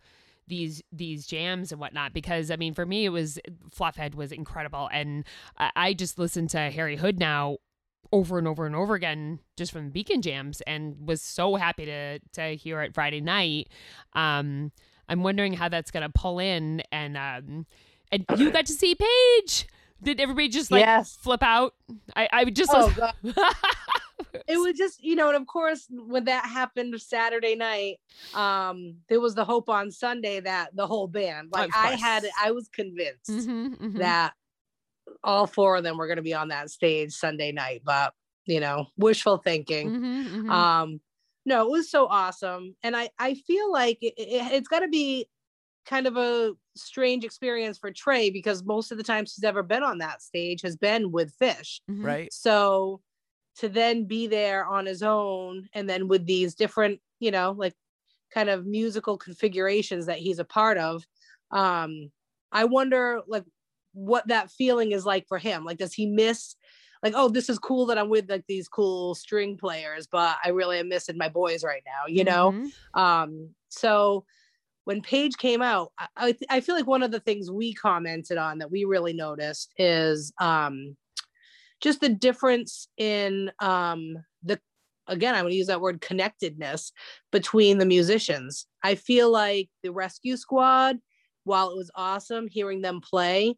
these 0.48 0.82
these 0.92 1.26
jams 1.26 1.72
and 1.72 1.80
whatnot 1.80 2.12
because 2.12 2.50
I 2.50 2.56
mean 2.56 2.74
for 2.74 2.84
me 2.84 3.04
it 3.04 3.10
was 3.10 3.38
Fluffhead 3.74 4.14
was 4.14 4.32
incredible 4.32 4.88
and 4.92 5.24
I, 5.56 5.94
just 5.94 6.18
listened 6.18 6.50
to 6.50 6.58
Harry 6.58 6.96
Hood 6.96 7.18
now 7.18 7.58
over 8.12 8.38
and 8.38 8.48
over 8.48 8.66
and 8.66 8.74
over 8.74 8.94
again 8.94 9.38
just 9.56 9.72
from 9.72 9.90
Beacon 9.90 10.20
jams 10.20 10.60
and 10.62 10.96
was 11.06 11.22
so 11.22 11.54
happy 11.56 11.86
to 11.86 12.18
to 12.34 12.56
hear 12.56 12.82
it 12.82 12.94
Friday 12.94 13.20
night. 13.20 13.68
Um, 14.14 14.72
I'm 15.08 15.22
wondering 15.22 15.54
how 15.54 15.68
that's 15.68 15.90
gonna 15.90 16.10
pull 16.10 16.38
in 16.38 16.82
and 16.90 17.16
um, 17.16 17.66
and 18.12 18.26
you 18.36 18.50
got 18.52 18.66
to 18.66 18.72
see 18.72 18.94
Paige. 18.94 19.66
Did 20.02 20.20
everybody 20.20 20.48
just 20.48 20.70
like 20.70 20.84
Yes. 20.84 21.16
flip 21.20 21.42
out? 21.42 21.74
I 22.14 22.28
I 22.32 22.44
would 22.44 22.54
just 22.56 22.70
Oh, 22.72 22.92
it 24.48 24.56
was 24.58 24.76
just 24.76 25.02
you 25.02 25.14
know 25.14 25.28
and 25.28 25.36
of 25.36 25.46
course 25.46 25.86
when 25.90 26.24
that 26.24 26.44
happened 26.44 27.00
saturday 27.00 27.54
night 27.54 27.98
um 28.34 28.96
there 29.08 29.20
was 29.20 29.34
the 29.34 29.44
hope 29.44 29.68
on 29.68 29.90
sunday 29.90 30.40
that 30.40 30.74
the 30.74 30.86
whole 30.86 31.06
band 31.06 31.48
like 31.52 31.70
i 31.74 31.90
had 31.90 32.26
i 32.42 32.50
was 32.50 32.68
convinced 32.68 33.30
Mhm, 33.30 33.78
mhm. 33.78 33.98
that 33.98 34.32
all 35.22 35.46
four 35.46 35.76
of 35.76 35.84
them 35.84 35.96
were 35.96 36.06
going 36.06 36.16
to 36.16 36.22
be 36.22 36.34
on 36.34 36.48
that 36.48 36.70
stage 36.70 37.12
sunday 37.12 37.52
night 37.52 37.82
but 37.84 38.14
you 38.46 38.58
know 38.58 38.86
wishful 38.96 39.38
thinking 39.38 39.90
Mhm, 39.92 40.28
mhm. 40.28 40.50
um 40.50 41.00
no 41.46 41.62
it 41.66 41.70
was 41.70 41.90
so 41.90 42.06
awesome 42.06 42.74
and 42.82 42.96
i 42.96 43.10
i 43.18 43.34
feel 43.34 43.70
like 43.70 43.98
it, 44.02 44.14
it, 44.16 44.52
it's 44.52 44.68
got 44.68 44.80
to 44.80 44.88
be 44.88 45.28
kind 45.86 46.06
of 46.06 46.16
a 46.16 46.52
strange 46.74 47.24
experience 47.24 47.78
for 47.78 47.90
trey 47.90 48.30
because 48.30 48.64
most 48.64 48.90
of 48.92 48.98
the 48.98 49.04
times 49.04 49.34
he's 49.34 49.44
ever 49.44 49.62
been 49.62 49.82
on 49.82 49.98
that 49.98 50.22
stage 50.22 50.62
has 50.62 50.76
been 50.76 51.12
with 51.12 51.36
Phish 51.38 51.80
Mhm. 51.90 52.04
Right. 52.04 52.32
so 52.32 53.02
to 53.56 53.68
then 53.68 54.04
be 54.06 54.26
there 54.26 54.64
on 54.64 54.86
his 54.86 55.02
own 55.02 55.68
and 55.74 55.88
then 55.88 56.08
with 56.08 56.24
these 56.26 56.54
different, 56.54 57.00
you 57.20 57.30
know, 57.30 57.52
like 57.52 57.74
kind 58.32 58.48
of 58.48 58.66
musical 58.66 59.18
configurations 59.18 60.06
that 60.06 60.18
he's 60.18 60.38
a 60.38 60.44
part 60.44 60.78
of, 60.78 61.04
um, 61.50 62.10
I 62.50 62.64
wonder 62.64 63.20
like 63.26 63.44
what 63.92 64.28
that 64.28 64.50
feeling 64.50 64.92
is 64.92 65.04
like 65.04 65.26
for 65.28 65.38
him. 65.38 65.64
Like, 65.64 65.78
does 65.78 65.92
he 65.92 66.06
miss 66.06 66.56
like, 67.02 67.12
oh, 67.16 67.28
this 67.28 67.50
is 67.50 67.58
cool 67.58 67.86
that 67.86 67.98
I'm 67.98 68.08
with 68.08 68.30
like 68.30 68.44
these 68.46 68.68
cool 68.68 69.14
string 69.14 69.56
players, 69.58 70.06
but 70.06 70.38
I 70.44 70.50
really 70.50 70.78
am 70.78 70.88
missing 70.88 71.18
my 71.18 71.28
boys 71.28 71.64
right 71.64 71.82
now, 71.84 72.06
you 72.06 72.24
know? 72.24 72.52
Mhm. 72.52 72.72
Um, 72.98 73.54
so 73.68 74.24
when 74.84 75.00
Paige 75.00 75.36
came 75.36 75.62
out, 75.62 75.92
I, 76.16 76.34
I, 76.50 76.60
feel 76.60 76.74
like 76.74 76.86
one 76.86 77.02
of 77.02 77.12
the 77.12 77.20
things 77.20 77.50
we 77.50 77.72
commented 77.72 78.36
on 78.36 78.58
that 78.58 78.70
we 78.70 78.84
really 78.84 79.12
noticed 79.12 79.72
is 79.78 80.32
um, 80.40 80.96
just 81.80 82.00
the 82.00 82.08
difference 82.08 82.88
in 82.96 83.52
um, 83.60 84.16
the, 84.42 84.58
again, 85.06 85.34
I'm 85.34 85.42
going 85.42 85.52
to 85.52 85.56
use 85.56 85.68
that 85.68 85.80
word 85.80 86.00
connectedness 86.00 86.92
between 87.30 87.78
the 87.78 87.86
musicians. 87.86 88.66
I 88.82 88.96
feel 88.96 89.30
like 89.30 89.68
the 89.82 89.92
Rescue 89.92 90.36
Squad, 90.36 90.98
while 91.44 91.70
it 91.70 91.76
was 91.76 91.90
awesome 91.94 92.48
hearing 92.48 92.82
them 92.82 93.00
play, 93.00 93.54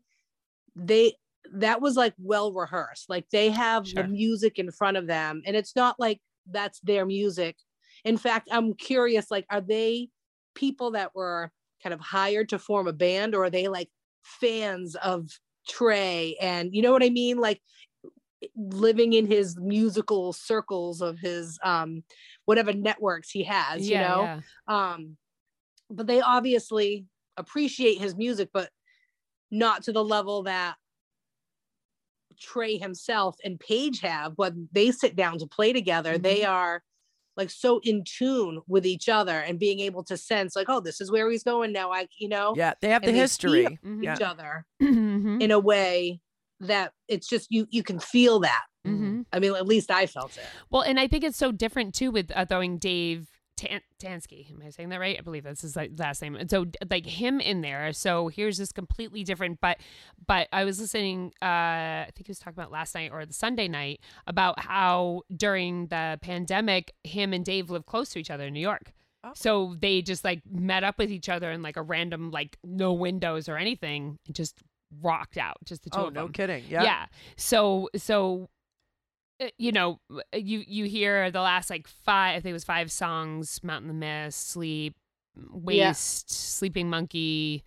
they, 0.76 1.14
that 1.54 1.80
was 1.80 1.96
like 1.96 2.14
well 2.18 2.52
rehearsed. 2.52 3.08
Like 3.08 3.28
they 3.30 3.50
have 3.50 3.86
Sure. 3.86 4.02
the 4.02 4.08
music 4.08 4.58
in 4.58 4.70
front 4.70 4.96
of 4.96 5.06
them, 5.06 5.42
and 5.46 5.56
it's 5.56 5.76
not 5.76 5.98
like 5.98 6.20
that's 6.50 6.80
their 6.80 7.06
music. 7.06 7.56
In 8.04 8.16
fact, 8.16 8.48
I'm 8.50 8.74
curious 8.74 9.30
like, 9.30 9.46
are 9.50 9.60
they 9.60 10.08
people 10.54 10.92
that 10.92 11.14
were 11.14 11.50
kind 11.82 11.92
of 11.92 12.00
hired 12.00 12.48
to 12.50 12.58
form 12.58 12.86
a 12.88 12.92
band, 12.92 13.34
or 13.34 13.44
are 13.44 13.50
they 13.50 13.68
like 13.68 13.90
fans 14.22 14.94
of 14.96 15.28
Trey? 15.68 16.36
And 16.40 16.74
you 16.74 16.82
know 16.82 16.92
what 16.92 17.02
I 17.02 17.10
mean? 17.10 17.38
Like 17.38 17.60
living 18.56 19.14
in 19.14 19.26
his 19.26 19.56
musical 19.58 20.32
circles 20.32 21.00
of 21.00 21.18
his 21.18 21.58
um 21.62 22.02
whatever 22.44 22.72
networks 22.72 23.30
he 23.30 23.42
has, 23.44 23.88
you 23.88 23.98
know? 23.98 24.24
yeah. 24.24 24.40
um 24.68 25.16
but 25.90 26.06
they 26.06 26.20
obviously 26.20 27.06
appreciate 27.36 27.98
his 27.98 28.14
music 28.16 28.48
but 28.52 28.70
not 29.50 29.82
to 29.84 29.92
the 29.92 30.04
level 30.04 30.42
that 30.44 30.76
trey 32.38 32.76
himself 32.78 33.36
and 33.44 33.60
paige 33.60 34.00
have 34.00 34.32
when 34.36 34.68
they 34.72 34.90
sit 34.90 35.14
down 35.16 35.38
to 35.38 35.46
play 35.46 35.72
together 35.72 36.18
they 36.18 36.42
Mm-hmm. 36.42 36.50
are 36.52 36.82
like 37.36 37.50
so 37.50 37.80
in 37.82 38.04
tune 38.04 38.60
with 38.68 38.86
each 38.86 39.08
other 39.08 39.38
and 39.40 39.58
being 39.58 39.80
able 39.80 40.04
to 40.04 40.16
sense 40.16 40.54
like 40.56 40.68
oh 40.68 40.80
this 40.80 41.00
is 41.00 41.10
where 41.10 41.30
he's 41.30 41.42
going 41.42 41.72
now 41.72 41.90
i 41.92 42.06
you 42.18 42.28
know 42.28 42.54
Yeah, 42.56 42.74
they 42.80 42.90
have 42.90 43.02
the 43.02 43.08
And 43.08 43.16
they 43.16 43.20
history. 43.20 43.78
feel 43.82 43.90
Mhm. 43.92 44.04
Yeah. 44.04 44.14
each 44.16 44.22
other 44.22 44.66
Mhm. 44.82 45.40
in 45.42 45.50
a 45.50 45.58
way 45.58 46.20
that 46.60 46.92
it's 47.08 47.28
just 47.28 47.48
you 47.50 47.66
you 47.70 47.82
can 47.82 47.98
feel 47.98 48.40
that 48.40 48.62
Mhm. 48.86 49.24
i 49.32 49.38
mean 49.40 49.54
at 49.54 49.66
least 49.66 49.90
i 49.90 50.06
felt 50.06 50.36
it 50.36 50.46
Well, 50.70 50.82
and 50.82 51.00
I 51.00 51.08
think 51.08 51.24
it's 51.24 51.36
so 51.38 51.50
different 51.52 51.94
too 51.94 52.10
with 52.10 52.30
uh, 52.34 52.44
throwing 52.44 52.78
Dave 52.78 53.28
Tan- 53.56 53.80
Tanski. 54.00 54.50
Am 54.50 54.62
I 54.66 54.70
saying 54.70 54.88
that 54.88 54.98
right? 55.00 55.16
I 55.18 55.22
believe 55.22 55.44
that's 55.44 55.62
his 55.62 55.76
last 55.96 56.22
name. 56.22 56.34
And 56.36 56.50
so, 56.50 56.66
like 56.90 57.06
him 57.06 57.40
in 57.40 57.60
there. 57.60 57.92
So 57.92 58.28
here's 58.28 58.58
this 58.58 58.72
completely 58.72 59.22
different. 59.24 59.60
But, 59.60 59.78
but 60.26 60.48
I 60.52 60.64
was 60.64 60.80
listening. 60.80 61.32
Uh, 61.40 61.44
I 61.46 62.10
think 62.14 62.26
he 62.26 62.30
was 62.30 62.38
talking 62.38 62.58
about 62.58 62.72
last 62.72 62.94
night 62.94 63.10
or 63.12 63.24
the 63.24 63.32
Sunday 63.32 63.68
night 63.68 64.00
about 64.26 64.60
how 64.60 65.22
during 65.34 65.86
the 65.86 66.18
pandemic, 66.20 66.92
him 67.04 67.32
and 67.32 67.44
Dave 67.44 67.70
lived 67.70 67.86
close 67.86 68.10
to 68.10 68.18
each 68.18 68.30
other 68.30 68.44
in 68.46 68.54
New 68.54 68.60
York. 68.60 68.92
Oh. 69.22 69.32
So 69.34 69.76
they 69.80 70.02
just 70.02 70.24
like 70.24 70.42
met 70.50 70.84
up 70.84 70.98
with 70.98 71.10
each 71.10 71.28
other 71.28 71.50
in 71.50 71.62
like 71.62 71.76
a 71.76 71.82
random 71.82 72.30
like 72.30 72.58
no 72.62 72.92
windows 72.92 73.48
or 73.48 73.56
anything, 73.56 74.18
and 74.26 74.34
just 74.34 74.58
rocked 75.00 75.38
out, 75.38 75.56
just 75.64 75.82
the 75.84 75.90
two 75.90 75.98
Oh, 75.98 76.06
of 76.08 76.12
no 76.12 76.24
them. 76.24 76.32
kidding. 76.32 76.64
Yeah. 76.68 76.82
Yeah. 76.82 77.06
So 77.36 77.88
so 77.96 78.50
you 79.58 79.72
know, 79.72 80.00
you 80.32 80.64
you 80.66 80.84
hear 80.86 81.30
the 81.30 81.40
last 81.40 81.70
like 81.70 81.86
five 81.88 82.36
I 82.36 82.40
think 82.40 82.50
it 82.50 82.54
was 82.54 82.64
five 82.64 82.90
songs, 82.92 83.60
Mountain 83.62 83.88
the 83.88 83.94
Mist, 83.94 84.48
Sleep, 84.50 84.94
Yeah. 85.36 85.42
Waste, 85.88 86.30
Sleeping 86.30 86.88
Monkey, 86.88 87.64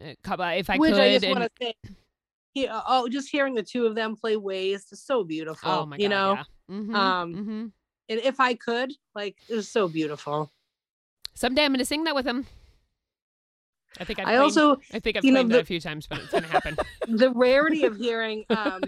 uh, 0.00 0.14
couple 0.22 0.44
if 0.46 0.70
I 0.70 0.76
which 0.76 0.92
could 0.92 1.00
i 1.00 1.12
just 1.12 1.24
and- 1.24 1.38
want 1.40 1.52
to 1.58 1.64
say 1.66 1.74
yeah, 2.54 2.80
oh 2.88 3.06
just 3.08 3.28
hearing 3.28 3.54
the 3.54 3.62
two 3.62 3.84
of 3.86 3.94
them 3.94 4.16
play 4.16 4.36
waste 4.36 4.90
is 4.92 5.02
so 5.02 5.22
beautiful 5.24 5.70
oh 5.70 5.84
my 5.86 5.96
god, 5.98 6.02
you 6.02 6.08
know 6.08 6.32
yeah. 6.34 6.44
Mhm, 6.74 6.94
Um, 6.94 7.34
mhm. 7.34 7.72
and 8.08 8.20
if 8.20 8.40
i 8.40 8.54
could 8.54 8.92
like 9.14 9.36
it 9.48 9.54
was 9.54 9.68
so 9.68 9.88
beautiful 9.88 10.50
someday 11.34 11.64
I'm 11.64 11.70
going 11.72 11.80
to 11.80 11.84
sing 11.84 12.04
that 12.04 12.14
with 12.14 12.26
him. 12.26 12.46
I 14.00 14.04
think 14.04 14.18
I've 14.20 14.26
i 14.26 14.30
claimed- 14.36 14.42
also 14.42 14.80
I 14.92 14.98
think 15.00 15.16
I've 15.18 15.24
you 15.24 15.32
know, 15.32 15.42
the- 15.42 15.48
that 15.54 15.60
a 15.62 15.64
few 15.66 15.80
times, 15.80 16.06
but 16.06 16.18
it's 16.20 16.30
to 16.30 16.40
happen. 16.42 16.76
the 17.08 17.30
rarity 17.30 17.84
of 17.84 17.96
hearing 17.96 18.44
um 18.50 18.80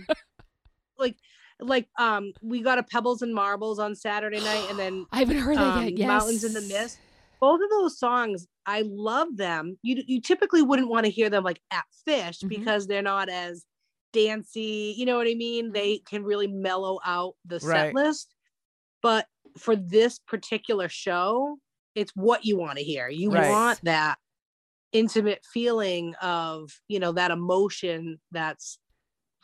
like 0.98 1.16
like 1.60 1.88
um 1.98 2.32
we 2.40 2.60
got 2.62 2.78
a 2.78 2.82
pebbles 2.82 3.22
and 3.22 3.34
marbles 3.34 3.78
on 3.78 3.94
saturday 3.94 4.40
night 4.40 4.68
and 4.68 4.78
then 4.78 5.04
I 5.12 5.18
haven't 5.20 5.38
heard 5.38 5.58
that 5.58 5.76
um, 5.76 5.82
yet. 5.84 5.98
Yes. 5.98 6.06
mountains 6.08 6.44
in 6.44 6.52
the 6.52 6.60
mist 6.62 7.00
both 7.40 7.60
of 7.62 7.70
those 7.70 7.98
songs 7.98 8.46
i 8.66 8.82
love 8.86 9.36
them 9.36 9.78
you 9.82 10.02
you 10.06 10.20
typically 10.20 10.62
wouldn't 10.62 10.88
want 10.88 11.04
to 11.06 11.10
hear 11.10 11.30
them 11.30 11.44
like 11.44 11.60
at 11.72 11.84
Phish 12.06 12.42
Mhm. 12.44 12.48
because 12.48 12.86
they're 12.86 13.02
not 13.02 13.28
as 13.28 13.64
dancey 14.12 14.94
you 14.96 15.04
know 15.04 15.16
what 15.16 15.26
i 15.28 15.34
mean 15.34 15.72
they 15.72 15.98
can 16.08 16.24
really 16.24 16.46
mellow 16.46 16.98
out 17.04 17.34
the 17.44 17.60
set 17.60 17.94
list 17.94 18.34
but 19.02 19.26
for 19.58 19.76
this 19.76 20.18
particular 20.18 20.88
show 20.88 21.58
it's 21.94 22.12
what 22.14 22.44
you 22.44 22.56
want 22.56 22.78
to 22.78 22.84
hear 22.84 23.08
you 23.08 23.30
Right. 23.30 23.50
want 23.50 23.80
that 23.82 24.18
intimate 24.92 25.44
feeling 25.52 26.14
of 26.22 26.70
you 26.88 26.98
know 26.98 27.12
that 27.12 27.30
emotion 27.30 28.18
that's 28.32 28.78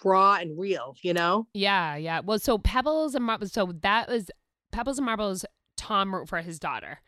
raw 0.03 0.35
and 0.35 0.59
real 0.59 0.97
you 1.03 1.15
know 1.15 1.47
Yeah, 1.55 1.97
yeah. 1.97 2.21
Well, 2.21 2.39
so 2.39 2.59
Pebbles 2.59 3.15
and 3.15 3.25
Marbles. 3.25 3.53
So 3.53 3.73
that 3.83 4.09
was 4.09 4.31
Pebbles 4.73 4.99
and 4.99 5.07
Marbles. 5.07 5.45
Tom 5.77 6.15
wrote 6.15 6.29
for 6.29 6.41
his 6.41 6.59
daughter, 6.59 7.01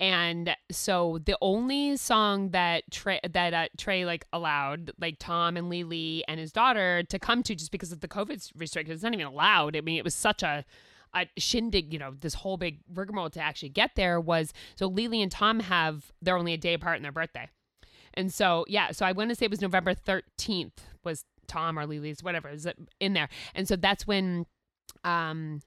and 0.00 0.56
so 0.70 1.18
the 1.24 1.36
only 1.42 1.96
song 1.96 2.50
that 2.50 2.84
Trey 2.90 3.20
that 3.28 3.54
uh, 3.54 3.68
Trey 3.76 4.04
like 4.04 4.26
allowed 4.32 4.92
like 5.00 5.16
Tom 5.18 5.56
and 5.56 5.68
Lily 5.68 6.24
and 6.28 6.40
his 6.40 6.52
daughter 6.52 7.02
to 7.04 7.18
come 7.18 7.42
to 7.42 7.54
just 7.54 7.70
because 7.70 7.92
of 7.92 8.00
the 8.00 8.08
COVID 8.08 8.52
restrictions. 8.56 8.96
It's 8.96 9.04
not 9.04 9.14
even 9.14 9.26
allowed. 9.26 9.76
I 9.76 9.80
mean, 9.80 9.98
it 9.98 10.04
was 10.04 10.14
such 10.14 10.42
a 10.42 10.64
a 11.14 11.26
shindig, 11.36 11.92
you 11.92 11.98
know, 11.98 12.14
this 12.20 12.34
whole 12.34 12.56
big 12.56 12.80
rigmarole 12.92 13.30
to 13.30 13.40
actually 13.40 13.68
get 13.68 13.90
there 13.96 14.20
was 14.20 14.52
so 14.76 14.86
Lily 14.86 15.20
and 15.22 15.30
Tom 15.30 15.60
have 15.60 16.12
they're 16.22 16.38
only 16.38 16.54
a 16.54 16.58
day 16.58 16.74
apart 16.74 16.96
in 16.96 17.02
their 17.02 17.12
birthday. 17.12 17.48
And 18.14 18.32
so, 18.32 18.64
yeah, 18.68 18.92
so 18.92 19.06
I 19.06 19.12
want 19.12 19.30
to 19.30 19.34
say 19.34 19.46
it 19.46 19.50
was 19.50 19.62
November 19.62 19.94
13th 19.94 20.72
was 21.04 21.24
Tom 21.46 21.78
or 21.78 21.86
Lily's, 21.86 22.22
whatever, 22.22 22.48
is 22.48 22.66
in 23.00 23.12
there. 23.12 23.28
And 23.54 23.66
so 23.68 23.76
that's 23.76 24.06
when 24.06 24.46
um 25.04 25.60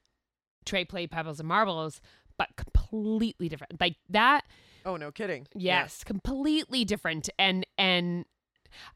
Trey 0.66 0.86
played 0.86 1.12
Pebbles 1.12 1.40
and 1.40 1.48
Marbles, 1.48 2.02
but 2.38 2.50
completely 2.56 3.50
different. 3.50 3.80
Like 3.80 3.96
that, 4.10 4.42
Oh, 4.86 4.98
no 4.98 5.12
kidding. 5.12 5.48
Yeah. 5.56 5.82
yes, 5.82 6.04
completely 6.04 6.86
different. 6.86 7.30
And 7.40 7.66
and 7.78 8.26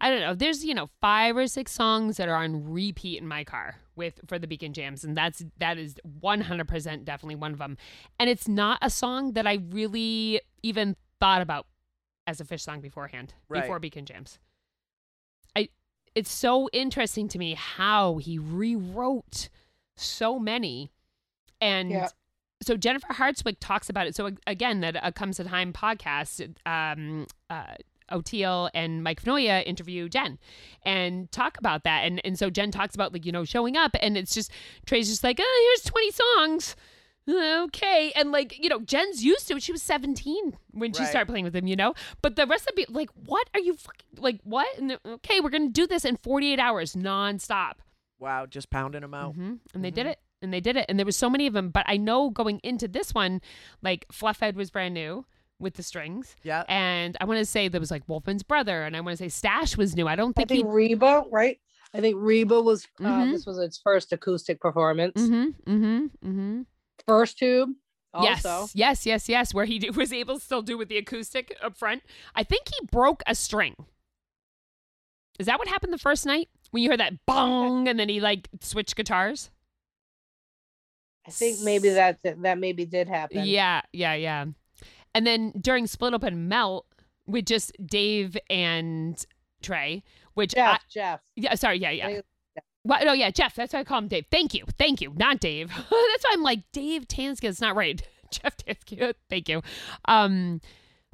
I 0.02 0.10
don't 0.10 0.20
know, 0.22 0.36
there's, 0.36 0.64
you 0.66 0.74
know, 0.74 0.90
five 1.00 1.38
or 1.38 1.48
six 1.48 1.72
songs 1.72 2.18
that 2.18 2.28
are 2.28 2.36
on 2.36 2.72
repeat 2.72 3.18
in 3.22 3.28
my 3.28 3.44
car 3.44 3.78
with 3.96 4.20
for 4.28 4.38
the 4.38 4.46
Beacon 4.48 4.74
Jams 4.74 5.04
and 5.04 5.16
that's 5.16 5.44
that 5.58 5.78
is 5.78 5.96
100% 6.22 7.06
definitely 7.06 7.36
one 7.36 7.54
of 7.54 7.60
them. 7.60 7.78
And 8.20 8.30
it's 8.30 8.48
not 8.48 8.80
a 8.82 8.90
song 8.90 9.34
that 9.34 9.48
I 9.48 9.60
really 9.72 10.42
even 10.64 10.96
thought 11.20 11.42
about 11.42 11.66
as 12.28 12.40
a 12.42 12.46
Phish 12.46 12.62
song 12.62 12.82
beforehand 12.82 13.34
Right. 13.48 13.62
before 13.62 13.80
Beacon 13.80 14.06
Jams. 14.06 14.38
It's 16.20 16.32
so 16.32 16.70
interesting 16.74 17.30
to 17.30 17.38
me 17.40 17.54
how 17.54 18.18
he 18.18 18.38
rewrote 18.38 19.48
so 19.96 20.38
many. 20.38 20.92
And 21.62 21.90
Yeah. 21.90 22.10
so 22.62 22.76
Jennifer 22.76 23.08
Hartswick 23.14 23.56
talks 23.62 23.90
about 23.90 24.06
it. 24.06 24.16
So 24.18 24.32
again, 24.46 24.82
that 24.82 25.02
uh, 25.02 25.12
comes 25.12 25.38
to 25.38 25.46
time 25.46 25.72
podcast. 25.72 26.56
Um, 26.66 27.26
uh, 27.50 27.76
Oteil 28.12 28.70
and 28.74 29.02
Mike 29.04 29.22
Finoia 29.22 29.64
interview 29.66 30.10
Jen 30.10 30.40
and 30.84 31.32
talk 31.32 31.58
about 31.58 31.84
that. 31.84 32.06
And 32.06 32.20
and 32.26 32.38
so 32.38 32.50
Jen 32.50 32.72
talks 32.72 32.96
about 32.96 33.14
like, 33.14 33.26
you 33.26 33.32
know, 33.32 33.46
showing 33.46 33.78
up 33.78 33.96
and 34.02 34.18
it's 34.18 34.34
just 34.34 34.52
Trey's 34.86 35.08
just 35.08 35.24
like, 35.24 35.40
oh, 35.40 35.76
here's 35.78 35.86
20 35.90 36.12
songs. 36.12 36.76
Okay. 37.30 38.12
And 38.16 38.32
like, 38.32 38.58
you 38.62 38.70
know, 38.70 38.80
Jen's 38.82 39.24
used 39.24 39.48
to 39.50 39.56
it. 39.58 39.64
She 39.64 39.72
was 39.72 39.82
17 39.84 40.58
when 40.72 40.94
she 40.94 41.02
Right. 41.04 41.10
started 41.10 41.28
playing 41.30 41.46
with 41.46 41.56
him, 41.56 41.68
you 41.68 41.76
know? 41.76 41.94
But 42.22 42.36
the 42.36 42.48
rest 42.48 42.68
of 42.70 42.76
the 42.76 42.86
like, 42.90 43.10
what 43.26 43.50
are 43.54 43.60
you 43.60 43.76
fucking 43.76 44.08
like 44.18 44.40
what? 44.44 44.68
And 44.78 44.98
okay, 45.06 45.40
we're 45.40 45.50
gonna 45.50 45.70
do 45.70 45.86
this 45.88 46.06
in 46.06 46.18
48 46.18 46.60
hours 46.60 46.96
nonstop. 46.96 47.74
Wow, 48.20 48.46
just 48.46 48.70
pounding 48.70 49.02
them 49.02 49.14
out. 49.14 49.36
hmm 49.36 49.56
And 49.74 49.84
they 49.84 49.92
did 49.92 50.06
it. 50.06 50.20
And 50.42 50.54
they 50.54 50.62
did 50.62 50.76
it. 50.78 50.86
And 50.90 50.98
there 50.98 51.06
was 51.06 51.16
so 51.18 51.30
many 51.30 51.48
of 51.48 51.54
them. 51.54 51.70
But 51.70 51.86
I 51.88 51.98
know 51.98 52.30
going 52.30 52.60
into 52.64 52.88
this 52.88 53.14
one, 53.14 53.42
like 53.82 54.08
Fluffhead 54.10 54.56
was 54.56 54.72
brand 54.72 54.94
new 54.94 55.26
with 55.60 55.74
the 55.76 55.84
strings. 55.84 56.36
Yeah. 56.44 56.64
And 56.70 57.18
I 57.20 57.26
want 57.26 57.40
to 57.40 57.46
say 57.46 57.68
there 57.68 57.82
was 57.82 57.92
like 57.92 58.08
Wolfman's 58.08 58.44
brother, 58.44 58.84
and 58.84 58.96
I 58.96 59.02
want 59.02 59.18
to 59.18 59.24
say 59.24 59.28
Stash 59.30 59.76
was 59.76 59.96
new. 59.98 60.08
I 60.08 60.16
don't 60.16 60.34
I 60.38 60.42
think 60.46 60.52
he. 60.52 60.58
think 60.64 60.74
Reba, 60.74 61.26
right? 61.30 61.60
I 61.94 62.00
think 62.00 62.16
Reba 62.18 62.62
was 62.62 62.86
uh, 63.02 63.04
Mhm. 63.04 63.32
this 63.32 63.46
was 63.46 63.58
its 63.60 63.78
first 63.78 64.14
acoustic 64.14 64.62
performance. 64.62 65.20
Mm-hmm. 65.22 65.72
Mm-hmm. 65.74 66.30
Mm-hmm. 66.30 66.62
First 67.08 67.38
tube 67.38 67.70
also. 68.14 68.68
Yes. 68.74 68.76
Yes. 68.76 69.06
Yes. 69.06 69.30
Yes. 69.30 69.54
Where 69.54 69.66
he 69.66 69.80
d- 69.80 69.90
was 69.96 70.12
able 70.14 70.36
to 70.40 70.44
still 70.44 70.62
do 70.62 70.78
with 70.78 70.90
the 70.90 70.98
acoustic 70.98 71.56
up 71.62 71.78
front. 71.78 72.04
I 72.36 72.44
think 72.44 72.64
he 72.68 72.86
broke 72.86 73.24
a 73.28 73.36
string. 73.36 73.76
Is 75.40 75.46
that 75.46 75.58
what 75.58 75.68
happened 75.68 75.94
the 75.94 75.98
first 75.98 76.26
night 76.26 76.50
when 76.72 76.84
you 76.84 76.90
heard 76.90 77.00
that 77.00 77.26
bong 77.26 77.88
and 77.88 77.98
then 78.00 78.10
he 78.10 78.20
like 78.20 78.50
switched 78.62 78.96
guitars? 78.96 79.50
I 81.26 81.32
think 81.32 81.60
maybe 81.62 81.90
that 81.90 82.22
that, 82.24 82.42
that 82.42 82.58
maybe 82.58 82.86
did 82.86 83.08
happen. 83.08 83.46
Yeah, 83.46 83.82
yeah, 83.94 84.16
yeah. 84.16 84.46
And 85.14 85.26
then 85.26 85.54
during 85.60 85.88
Split 85.88 86.14
Up 86.14 86.24
and 86.24 86.50
Melt 86.50 86.86
with 87.26 87.46
just 87.46 87.72
Dave 87.86 88.38
and 88.50 89.24
Trey, 89.62 90.04
which 90.34 90.56
I, 90.56 90.74
Jeff, 90.74 90.82
Jeff. 90.90 91.20
yeah, 91.36 91.56
sorry, 91.56 91.78
yeah, 91.78 91.92
yeah. 91.92 92.22
Well, 92.90 93.06
no, 93.06 93.14
yeah, 93.14 93.30
Jeff. 93.30 93.56
That's 93.56 93.72
why 93.72 93.82
I 93.82 93.84
call 93.84 94.00
him 94.00 94.08
Dave. 94.08 94.26
Thank 94.32 94.54
you, 94.56 94.66
thank 94.78 95.00
you, 95.00 95.14
not 95.16 95.40
Dave. 95.40 95.70
that's 95.78 95.90
why 95.92 96.32
I'm 96.32 96.42
like 96.42 96.64
Dave 96.74 97.08
Tanski. 97.08 97.44
It's 97.44 97.62
not 97.62 97.76
right. 97.76 98.02
Jeff 98.32 98.58
Tanski. 98.58 99.14
Thank 99.30 99.48
you. 99.50 99.62
Um, 100.06 100.60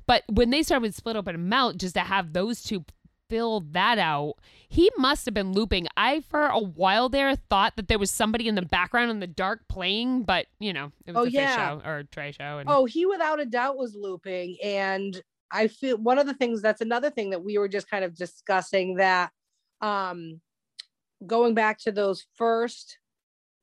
but 0.08 0.24
when 0.30 0.50
they 0.50 0.64
started 0.64 0.82
with 0.84 0.96
Split 0.96 1.16
Up 1.16 1.28
and 1.28 1.50
Melt, 1.50 1.78
just 1.78 1.96
to 1.96 2.02
have 2.02 2.34
those 2.34 2.62
two 2.64 2.84
fill 3.30 3.62
that 3.72 3.98
out, 3.98 4.36
he 4.70 4.92
must 4.98 5.26
have 5.26 5.34
been 5.34 5.52
looping. 5.54 5.88
I 5.98 6.22
for 6.22 6.46
a 6.48 6.60
while 6.60 7.10
there 7.10 7.36
thought 7.36 7.76
that 7.76 7.88
there 7.88 8.00
was 8.00 8.12
somebody 8.12 8.48
in 8.48 8.56
the 8.56 8.62
background 8.62 9.12
in 9.12 9.20
the 9.20 9.28
dark 9.28 9.68
playing, 9.68 10.24
but 10.24 10.46
you 10.60 10.74
know, 10.74 10.92
it 11.06 11.14
was 11.14 11.28
Oh, 11.28 11.30
Phish 11.30 11.34
yeah. 11.34 11.56
show 11.56 11.82
or 11.86 12.04
Trey 12.04 12.32
show. 12.32 12.60
And, 12.60 12.70
Oh, 12.70 12.86
he 12.86 13.06
without 13.06 13.40
a 13.40 13.46
doubt 13.46 13.78
was 13.78 13.96
looping. 13.96 14.58
And 14.64 15.22
I 15.52 15.68
feel 15.68 15.98
one 15.98 16.20
of 16.20 16.28
the 16.28 16.34
things 16.34 16.62
that's 16.62 16.82
another 16.82 17.10
thing 17.10 17.32
that 17.32 17.44
we 17.44 17.58
were 17.58 17.68
just 17.68 17.90
kind 17.90 18.04
of 18.06 18.16
discussing 18.16 18.96
that 18.96 19.32
um 19.82 20.40
going 21.28 21.54
back 21.54 21.80
to 21.80 21.92
those 21.92 22.26
first 22.36 23.00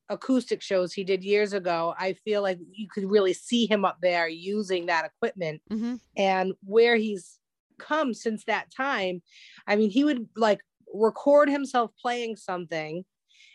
acoustic 0.08 0.62
shows 0.62 0.92
he 0.92 1.04
did 1.04 1.24
years 1.24 1.52
ago, 1.52 1.94
I 1.98 2.14
feel 2.14 2.42
like 2.42 2.58
you 2.72 2.88
could 2.88 3.04
really 3.10 3.32
see 3.32 3.66
him 3.66 3.84
up 3.84 3.98
there 4.02 4.28
using 4.28 4.86
that 4.86 5.04
equipment 5.06 5.62
Mhm. 5.70 6.00
and 6.16 6.54
where 6.64 6.96
he's 6.96 7.40
come 7.78 8.14
since 8.14 8.44
that 8.44 8.70
time. 8.70 9.22
I 9.66 9.76
mean, 9.76 9.90
he 9.90 10.04
would 10.04 10.28
like 10.36 10.60
record 10.94 11.48
himself 11.50 11.92
playing 12.00 12.36
something 12.36 13.04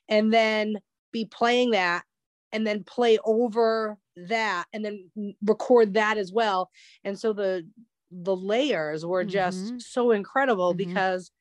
and 0.09 0.33
then 0.33 0.77
be 1.11 1.25
playing 1.25 1.71
that 1.71 2.03
and 2.51 2.65
then 2.67 2.83
play 2.83 3.19
over 3.25 3.97
that 4.15 4.65
and 4.73 4.85
then 4.85 5.09
record 5.45 5.93
that 5.95 6.17
as 6.17 6.31
well. 6.33 6.69
And 7.03 7.19
so 7.19 7.33
the 7.33 7.69
the 8.11 8.35
layers 8.35 9.05
were 9.05 9.25
just 9.25 9.73
Mhm. 9.73 9.81
so 9.81 10.11
incredible 10.11 10.73
Mhm. 10.73 10.77
because 10.77 11.31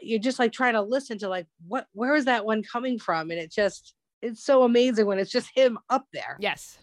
you're 0.00 0.18
just 0.18 0.38
like 0.38 0.52
trying 0.52 0.74
to 0.74 0.82
listen 0.82 1.18
to 1.18 1.28
like 1.28 1.46
what 1.66 1.86
where 1.92 2.14
is 2.14 2.26
that 2.26 2.44
one 2.44 2.62
coming 2.62 2.98
from 2.98 3.30
and 3.30 3.40
it 3.40 3.50
just 3.50 3.94
it's 4.20 4.44
so 4.44 4.64
amazing 4.64 5.06
when 5.06 5.18
it's 5.18 5.30
just 5.30 5.48
him 5.54 5.78
up 5.88 6.06
there. 6.12 6.36
Yes. 6.40 6.78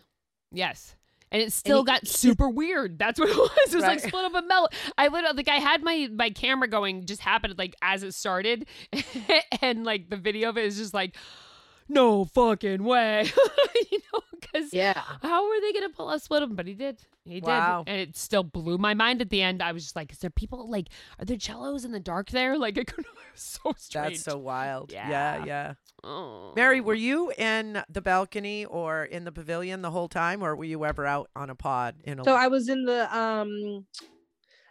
Yes. 0.51 0.95
And 1.31 1.41
it 1.41 1.51
still 1.51 1.79
he- 1.79 1.85
got 1.85 2.07
super 2.07 2.49
weird. 2.49 2.97
That's 2.97 3.19
what 3.19 3.29
it 3.29 3.35
was. 3.37 3.73
It 3.73 3.75
was 3.75 3.83
like 3.83 3.99
split 3.99 4.25
up 4.25 4.35
a 4.35 4.41
melt. 4.41 4.73
I 4.97 5.07
literally 5.09 5.37
like 5.37 5.49
I 5.49 5.55
had 5.55 5.83
my 5.83 6.09
my 6.13 6.29
camera 6.29 6.67
going 6.67 7.05
just 7.05 7.21
happened 7.21 7.55
like 7.57 7.75
as 7.81 8.03
it 8.03 8.13
started 8.13 8.67
and 9.61 9.83
like 9.83 10.09
the 10.09 10.17
video 10.17 10.49
of 10.49 10.57
it 10.57 10.65
is 10.65 10.77
just 10.77 10.93
like 10.93 11.15
no 11.87 12.25
fucking 12.25 12.83
way. 12.83 13.31
you 13.91 13.99
know, 14.13 14.21
because 14.55 14.73
Yeah. 14.73 15.01
how 15.21 15.47
were 15.47 15.59
they 15.61 15.73
gonna 15.73 15.89
pull 15.89 16.09
off 16.09 16.21
split 16.21 16.41
them? 16.41 16.55
But 16.55 16.67
he 16.67 16.73
did. 16.73 16.99
He 17.25 17.39
Wow. 17.41 17.83
did. 17.83 17.91
And 17.91 18.01
it 18.01 18.15
still 18.17 18.43
blew 18.43 18.77
my 18.77 18.93
mind 18.93 19.21
at 19.21 19.29
the 19.29 19.41
end. 19.41 19.61
I 19.61 19.71
was 19.71 19.83
just 19.83 19.95
like, 19.95 20.11
is 20.11 20.19
there 20.19 20.29
people 20.29 20.69
like 20.69 20.87
are 21.19 21.25
there 21.25 21.39
cellos 21.39 21.85
in 21.85 21.91
the 21.91 21.99
dark 21.99 22.29
there? 22.31 22.57
Like 22.65 22.77
it 22.77 22.87
could 22.87 23.05
so 23.35 23.73
strange. 23.77 24.13
That's 24.13 24.23
so 24.23 24.37
wild. 24.37 24.91
Yeah, 24.91 25.09
Yeah. 25.09 25.45
yeah. 25.45 25.73
oh. 26.03 26.53
Mary, 26.55 26.79
were 26.81 26.93
you 26.93 27.31
in 27.37 27.83
the 27.89 28.01
balcony 28.01 28.65
or 28.65 29.03
in 29.03 29.25
the 29.25 29.31
pavilion 29.31 29.81
the 29.81 29.91
whole 29.91 30.07
time, 30.07 30.41
or 30.43 30.55
were 30.55 30.63
you 30.63 30.85
ever 30.85 31.05
out 31.05 31.29
on 31.35 31.49
a 31.49 31.55
pod 31.55 31.95
in 32.05 32.19
a? 32.19 32.23
So 32.23 32.33
I 32.33 32.47
was 32.47 32.69
in 32.69 32.85
the 32.85 33.13
um 33.15 33.85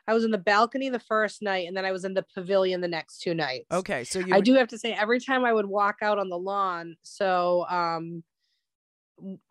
I 0.06 0.12
was 0.14 0.22
in 0.24 0.30
the 0.30 0.38
balcony 0.38 0.90
the 0.90 0.98
first 1.00 1.40
night 1.40 1.66
and 1.66 1.74
then 1.74 1.86
I 1.86 1.90
was 1.92 2.04
in 2.04 2.12
the 2.12 2.22
pavilion 2.34 2.82
the 2.82 2.88
next 2.88 3.20
two 3.22 3.32
nights. 3.34 3.66
okay, 3.72 4.04
so 4.04 4.18
you. 4.18 4.34
I 4.34 4.38
were- 4.38 4.42
do 4.44 4.54
have 4.54 4.68
to 4.68 4.78
say 4.78 4.92
every 4.92 5.18
time 5.20 5.44
I 5.46 5.52
would 5.52 5.64
walk 5.66 5.96
out 6.02 6.18
on 6.18 6.28
the 6.28 6.38
lawn, 6.38 6.96
so 7.02 7.64
um 7.70 8.02
w- 8.04 8.22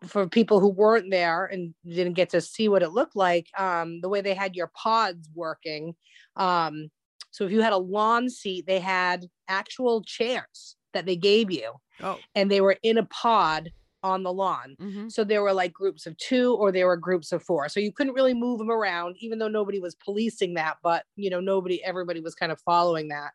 for 0.06 0.28
people 0.28 0.60
who 0.60 0.68
weren't 0.68 1.10
there 1.10 1.46
and 1.46 1.74
didn't 1.84 2.12
get 2.14 2.30
to 2.30 2.40
see 2.40 2.68
what 2.68 2.82
it 2.82 2.90
looked 2.90 3.16
like, 3.16 3.46
um 3.58 4.00
the 4.00 4.08
way 4.08 4.20
they 4.20 4.34
had 4.34 4.54
your 4.56 4.70
pods 4.74 5.28
working. 5.34 5.94
Um 6.36 6.90
so 7.30 7.44
if 7.44 7.50
you 7.52 7.62
had 7.62 7.72
a 7.72 7.78
lawn 7.78 8.30
seat, 8.30 8.64
they 8.66 8.78
had 8.78 9.26
actual 9.48 10.02
chairs 10.04 10.76
that 10.92 11.06
they 11.06 11.16
gave 11.16 11.50
you 11.50 11.72
Oh, 12.00 12.18
and 12.34 12.50
they 12.50 12.60
were 12.60 12.76
in 12.82 12.98
a 12.98 13.04
pod 13.06 13.72
on 14.02 14.22
the 14.22 14.32
lawn. 14.32 14.76
Mhm. 14.80 15.10
So 15.10 15.24
there 15.24 15.42
were 15.42 15.52
like 15.54 15.72
groups 15.72 16.06
of 16.06 16.16
two 16.18 16.54
or 16.56 16.70
there 16.70 16.86
were 16.86 16.96
groups 16.96 17.32
of 17.32 17.42
four. 17.42 17.68
So 17.70 17.80
you 17.80 17.90
couldn't 17.90 18.12
really 18.12 18.34
move 18.34 18.58
them 18.58 18.70
around, 18.70 19.16
even 19.18 19.38
though 19.38 19.48
nobody 19.48 19.80
was 19.80 19.94
policing 19.94 20.54
that, 20.54 20.76
but 20.82 21.04
you 21.16 21.30
know, 21.30 21.40
nobody, 21.40 21.82
everybody 21.82 22.20
was 22.20 22.34
kind 22.34 22.52
of 22.52 22.60
following 22.60 23.08
that. 23.08 23.32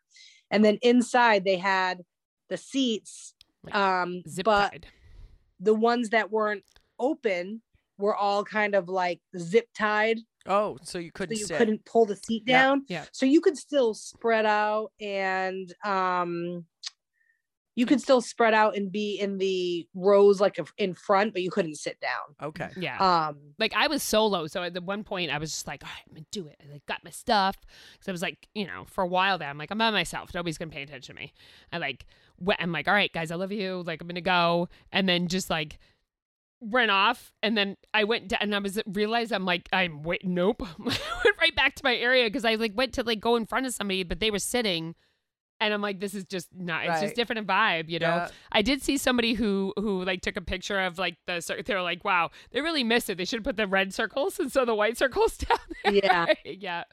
And 0.50 0.64
then 0.64 0.78
inside 0.82 1.44
they 1.44 1.56
had 1.56 2.02
the 2.48 2.56
seats, 2.56 3.34
Like 3.64 3.74
um, 3.74 4.22
Zip 4.28 4.44
but 4.44 4.70
tied. 4.70 4.86
The 5.60 5.74
ones 5.74 6.08
that 6.10 6.30
weren't 6.30 6.64
open 6.98 7.60
were 7.98 8.16
all 8.16 8.42
kind 8.44 8.74
of 8.74 8.88
like 8.88 9.20
zip 9.38 9.68
tied. 9.74 10.18
oh, 10.46 10.78
so 10.82 10.98
you 10.98 11.12
couldn't 11.12 11.36
so 11.36 11.40
you 11.40 11.46
sit. 11.46 11.58
couldn't 11.58 11.84
pull 11.84 12.06
the 12.06 12.16
seat 12.16 12.42
Yeah, 12.46 12.62
down. 12.62 12.84
yeah. 12.88 13.04
So 13.12 13.26
you 13.26 13.40
could 13.42 13.58
still 13.58 13.92
spread 13.94 14.46
out 14.46 14.90
and 15.00 15.72
um 15.84 16.64
you 17.76 17.86
could 17.86 18.00
still 18.00 18.20
spread 18.20 18.52
out 18.52 18.76
and 18.76 18.90
be 18.90 19.18
in 19.18 19.38
the 19.38 19.86
rows 19.94 20.40
like 20.40 20.58
in 20.76 20.94
front, 20.94 21.32
but 21.32 21.42
you 21.42 21.50
couldn't 21.50 21.76
sit 21.76 22.00
down. 22.00 22.48
Okay. 22.48 22.68
Yeah. 22.76 22.98
Um 22.98 23.36
like 23.58 23.72
I 23.74 23.86
was 23.86 24.02
solo, 24.02 24.46
so 24.46 24.62
at 24.62 24.74
the 24.74 24.80
one 24.80 25.04
point 25.04 25.30
I 25.30 25.38
was 25.38 25.50
just 25.50 25.66
like, 25.66 25.82
all 25.84 25.90
right, 25.90 26.02
I'm 26.08 26.14
gonna 26.14 26.26
do 26.30 26.46
it. 26.46 26.56
I 26.62 26.72
like 26.72 26.86
got 26.86 27.04
my 27.04 27.10
stuff 27.10 27.56
because 27.92 28.08
I 28.08 28.12
was 28.12 28.22
like, 28.22 28.48
you 28.54 28.66
know, 28.66 28.84
for 28.86 29.02
a 29.02 29.06
while 29.06 29.38
there, 29.38 29.48
I'm 29.48 29.58
like, 29.58 29.70
I'm 29.70 29.78
by 29.78 29.90
myself. 29.90 30.34
Nobody's 30.34 30.58
gonna 30.58 30.70
pay 30.70 30.82
attention 30.82 31.14
to 31.14 31.20
me. 31.20 31.32
I 31.72 31.78
like, 31.78 32.06
went, 32.38 32.60
I'm 32.60 32.72
like, 32.72 32.88
all 32.88 32.94
right, 32.94 33.12
guys, 33.12 33.30
I 33.30 33.36
love 33.36 33.52
you. 33.52 33.82
Like 33.86 34.02
I'm 34.02 34.08
gonna 34.08 34.20
go, 34.20 34.68
and 34.92 35.08
then 35.08 35.28
just 35.28 35.48
like 35.48 35.78
ran 36.60 36.90
off, 36.90 37.32
and 37.42 37.56
then 37.56 37.76
I 37.94 38.04
went 38.04 38.28
down, 38.28 38.40
and 38.42 38.54
I 38.54 38.58
was 38.58 38.80
realized 38.86 39.32
I'm 39.32 39.44
like, 39.44 39.68
I'm 39.72 40.02
wait, 40.02 40.24
nope. 40.24 40.62
I 40.80 40.84
went 40.84 41.36
right 41.40 41.54
back 41.54 41.76
to 41.76 41.84
my 41.84 41.94
area 41.94 42.24
because 42.24 42.44
I 42.44 42.56
like 42.56 42.72
went 42.76 42.94
to 42.94 43.04
like 43.04 43.20
go 43.20 43.36
in 43.36 43.46
front 43.46 43.66
of 43.66 43.74
somebody, 43.74 44.02
but 44.02 44.20
they 44.20 44.30
were 44.30 44.38
sitting. 44.40 44.96
And 45.60 45.74
I'm 45.74 45.82
like, 45.82 46.00
this 46.00 46.14
is 46.14 46.24
just 46.24 46.48
not. 46.56 46.82
It's 46.84 46.88
Right. 46.90 47.02
just 47.02 47.14
different 47.14 47.46
vibe, 47.46 47.88
you 47.90 47.98
know. 47.98 48.06
Yeah. 48.16 48.28
I 48.50 48.62
did 48.62 48.82
see 48.82 48.96
somebody 48.96 49.34
who 49.34 49.72
who 49.76 50.02
like 50.04 50.22
took 50.22 50.36
a 50.36 50.40
picture 50.40 50.80
of 50.80 50.98
like 50.98 51.16
the 51.26 51.40
cir- 51.40 51.62
they 51.62 51.74
were 51.74 51.82
like, 51.82 52.04
wow, 52.04 52.30
they 52.52 52.60
really 52.62 52.82
missed 52.84 53.10
it. 53.10 53.18
They 53.18 53.24
should 53.26 53.38
have 53.40 53.44
put 53.44 53.56
the 53.56 53.66
red 53.66 53.92
circles 53.92 54.38
and 54.40 54.50
so 54.50 54.64
the 54.64 54.74
white 54.74 54.96
circles 54.96 55.36
down 55.36 55.58
there. 55.84 55.92
Yeah. 55.94 56.26
yeah. 56.44 56.84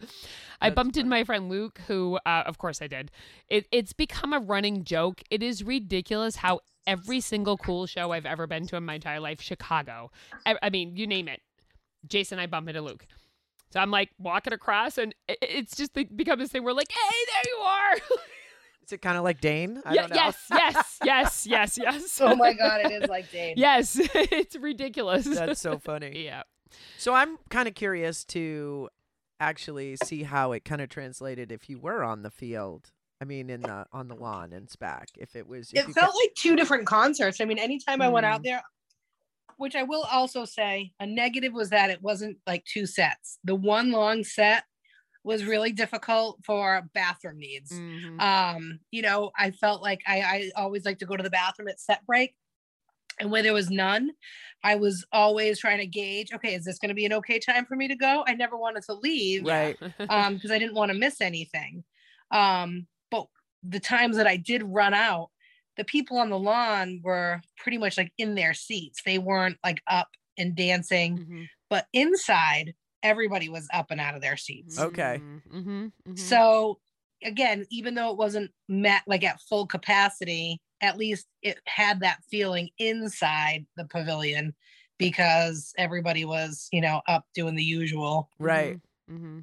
I 0.61 0.69
That's 0.69 0.75
bumped 0.75 0.97
into 0.97 1.09
funny. 1.09 1.21
my 1.21 1.23
friend 1.23 1.49
Luke, 1.49 1.79
who 1.87 2.19
uh, 2.25 2.43
of 2.45 2.57
course 2.57 2.81
I 2.81 2.87
did. 2.87 3.09
It, 3.47 3.67
it's 3.71 3.93
become 3.93 4.33
a 4.33 4.39
running 4.39 4.83
joke. 4.83 5.21
It 5.29 5.41
is 5.41 5.63
ridiculous 5.63 6.35
how 6.37 6.59
every 6.85 7.19
single 7.21 7.57
cool 7.57 7.85
show 7.85 8.11
I've 8.11 8.25
ever 8.25 8.47
been 8.47 8.65
to 8.67 8.75
in 8.75 8.85
my 8.85 8.95
entire 8.95 9.19
life, 9.19 9.41
Chicago. 9.41 10.09
I, 10.45 10.55
I 10.61 10.69
mean, 10.69 10.95
you 10.95 11.05
name 11.07 11.27
it. 11.27 11.41
Jason, 12.07 12.39
I 12.39 12.47
bump 12.47 12.67
into 12.69 12.81
Luke. 12.81 13.05
So 13.69 13.81
I'm 13.81 13.91
like 13.91 14.09
walking 14.17 14.53
across, 14.53 14.97
and 14.97 15.13
it, 15.27 15.37
it's 15.41 15.75
just 15.75 15.93
become 15.93 16.39
this 16.39 16.49
thing. 16.51 16.63
We're 16.63 16.71
like, 16.71 16.89
hey, 16.89 17.17
there 17.33 17.53
you 17.53 17.59
are. 17.61 18.17
Is 18.87 18.93
it 18.93 19.01
kind 19.01 19.17
of 19.17 19.23
like 19.25 19.41
Dane? 19.41 19.81
I 19.85 19.93
yeah, 19.93 20.01
don't 20.01 20.09
know. 20.11 20.15
yes, 20.15 20.37
yes, 20.49 20.97
yes, 21.03 21.47
yes, 21.47 21.77
yes. 21.77 22.21
oh 22.23 22.35
my 22.35 22.53
god, 22.57 22.81
it 22.85 23.03
is 23.03 23.09
like 23.09 23.29
Dane. 23.31 23.55
Yes, 23.57 23.97
it's 24.15 24.55
ridiculous. 24.55 25.25
That's 25.25 25.59
so 25.59 25.77
funny. 25.77 26.23
yeah. 26.23 26.43
So 26.97 27.13
I'm 27.13 27.37
kind 27.49 27.67
of 27.67 27.75
curious 27.75 28.23
to 28.25 28.89
actually 29.41 29.97
see 30.03 30.23
how 30.23 30.53
it 30.53 30.63
kind 30.65 30.81
of 30.81 30.89
translated 30.89 31.51
if 31.51 31.69
you 31.69 31.77
were 31.79 32.01
on 32.03 32.23
the 32.23 32.31
field 32.31 32.91
I 33.21 33.25
mean, 33.25 33.49
in 33.49 33.61
the 33.61 33.85
on 33.91 34.07
the 34.07 34.15
lawn 34.15 34.53
and 34.53 34.67
SPAC. 34.67 35.05
If 35.17 35.35
it 35.35 35.47
was, 35.47 35.71
if 35.73 35.89
it 35.89 35.93
felt 35.93 36.11
ca- 36.11 36.17
like 36.17 36.33
two 36.35 36.55
different 36.55 36.85
concerts. 36.85 37.41
I 37.41 37.45
mean, 37.45 37.57
anytime 37.59 38.01
I 38.01 38.07
went 38.09 38.25
out 38.25 38.41
Mm. 38.41 38.43
there, 38.45 38.61
which 39.57 39.75
I 39.75 39.83
will 39.83 40.03
also 40.11 40.45
say, 40.45 40.91
a 40.99 41.05
negative 41.07 41.51
was 41.51 41.71
that 41.71 41.89
it 41.89 42.01
wasn't 42.01 42.37
like 42.45 42.63
two 42.65 42.85
sets. 42.85 43.39
The 43.43 43.55
one 43.55 43.91
long 43.91 44.23
set 44.23 44.63
was 45.27 45.43
really 45.45 45.71
difficult 45.71 46.39
for 46.43 46.83
bathroom 46.93 47.37
needs. 47.37 47.71
Mhm. 47.71 48.19
Um, 48.21 48.79
you 48.91 49.01
know, 49.01 49.31
I 49.37 49.51
felt 49.51 49.81
like 49.83 50.01
I, 50.07 50.21
I 50.21 50.51
always 50.55 50.85
like 50.85 50.99
to 50.99 51.05
go 51.05 51.15
to 51.17 51.23
the 51.23 51.29
bathroom 51.29 51.67
at 51.67 51.79
set 51.79 52.05
break. 52.05 52.35
And 53.19 53.31
where 53.31 53.41
there 53.41 53.53
was 53.53 53.71
none, 53.71 54.11
I 54.63 54.75
was 54.75 55.03
always 55.11 55.59
trying 55.59 55.79
to 55.79 55.87
gauge, 55.87 56.31
okay, 56.33 56.53
is 56.53 56.63
this 56.65 56.77
going 56.77 56.89
to 56.89 56.95
be 56.95 57.05
an 57.05 57.13
okay 57.13 57.39
time 57.39 57.65
for 57.65 57.75
me 57.75 57.87
to 57.87 57.95
go? 57.95 58.23
I 58.27 58.35
never 58.35 58.55
wanted 58.55 58.83
to 58.83 58.93
leave 58.93 59.43
right. 59.43 59.75
um 60.09 60.35
because 60.35 60.51
I 60.51 60.59
didn't 60.59 60.75
want 60.75 60.91
to 60.91 60.97
miss 60.97 61.19
anything. 61.19 61.83
Um, 62.31 62.85
but 63.09 63.25
the 63.63 63.79
times 63.79 64.17
that 64.17 64.27
I 64.27 64.37
did 64.37 64.61
run 64.63 64.93
out, 64.93 65.29
the 65.77 65.83
people 65.83 66.17
on 66.19 66.29
the 66.29 66.37
lawn 66.37 67.01
were 67.03 67.41
pretty 67.57 67.77
much 67.79 67.97
like 67.97 68.11
in 68.19 68.35
their 68.35 68.53
seats. 68.53 69.01
They 69.03 69.17
weren't 69.17 69.57
like 69.63 69.81
up 69.87 70.09
and 70.37 70.55
dancing, 70.55 71.17
Mhm. 71.17 71.47
but 71.71 71.87
inside 71.93 72.75
everybody 73.03 73.49
was 73.49 73.67
up 73.73 73.91
and 73.91 74.01
out 74.01 74.15
of 74.15 74.21
their 74.21 74.37
seats. 74.37 74.79
Okay. 74.79 75.21
Mhm. 75.51 75.91
Mhm. 76.07 76.19
So 76.19 76.79
again, 77.23 77.65
even 77.71 77.95
though 77.95 78.11
it 78.11 78.17
wasn't 78.17 78.51
met 78.67 79.03
like 79.07 79.23
at 79.23 79.41
full 79.41 79.65
capacity, 79.67 80.59
at 80.81 80.97
least 80.97 81.27
it 81.41 81.59
had 81.65 81.99
that 82.01 82.19
feeling 82.29 82.69
inside 82.77 83.65
the 83.75 83.85
pavilion 83.85 84.53
because 84.99 85.73
everybody 85.77 86.25
was, 86.25 86.67
you 86.71 86.81
know, 86.81 87.01
up 87.07 87.25
doing 87.33 87.55
the 87.55 87.63
usual 87.63 88.29
Right. 88.39 88.79
Mm-hmm. 89.09 89.39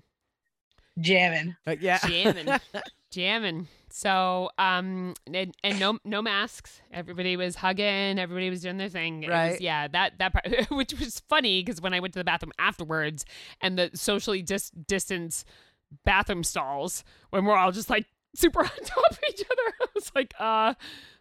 jamming. 1.01 1.57
But 1.65 1.81
yeah. 1.81 1.99
Jamming. 1.99 2.49
jamming. 3.15 3.69
So, 3.91 4.51
um, 4.59 5.15
and, 5.33 5.55
and 5.63 5.79
no 5.81 5.99
no 6.05 6.21
masks. 6.21 6.81
Everybody 6.93 7.37
was 7.37 7.57
hugging. 7.57 8.19
Everybody 8.19 8.51
was 8.51 8.63
doing 8.63 8.77
their 8.77 8.89
thing. 8.89 9.23
It 9.23 9.31
was- 9.31 9.53
Right. 9.53 9.61
yeah. 9.61 9.89
That 9.89 10.19
that 10.19 10.33
part, 10.33 10.71
which 10.71 10.93
was 10.99 11.21
funny 11.29 11.63
because 11.63 11.81
when 11.81 11.95
I 11.95 12.01
went 12.01 12.13
to 12.15 12.21
the 12.21 12.25
bathroom 12.25 12.53
afterwards, 12.59 13.25
and 13.61 13.79
the 13.79 13.91
socially 13.95 14.43
dis- 14.43 14.71
distance 14.71 15.45
bathroom 16.05 16.43
stalls, 16.45 17.05
when 17.31 17.45
we're 17.45 17.57
all 17.57 17.71
just 17.73 17.89
like 17.91 18.07
super 18.35 18.61
on 18.65 18.69
top 18.85 19.11
of 19.11 19.19
each 19.29 19.43
other, 19.43 19.75
I 19.83 19.87
was 19.95 20.11
like, 20.15 20.35
uh. 20.39 20.75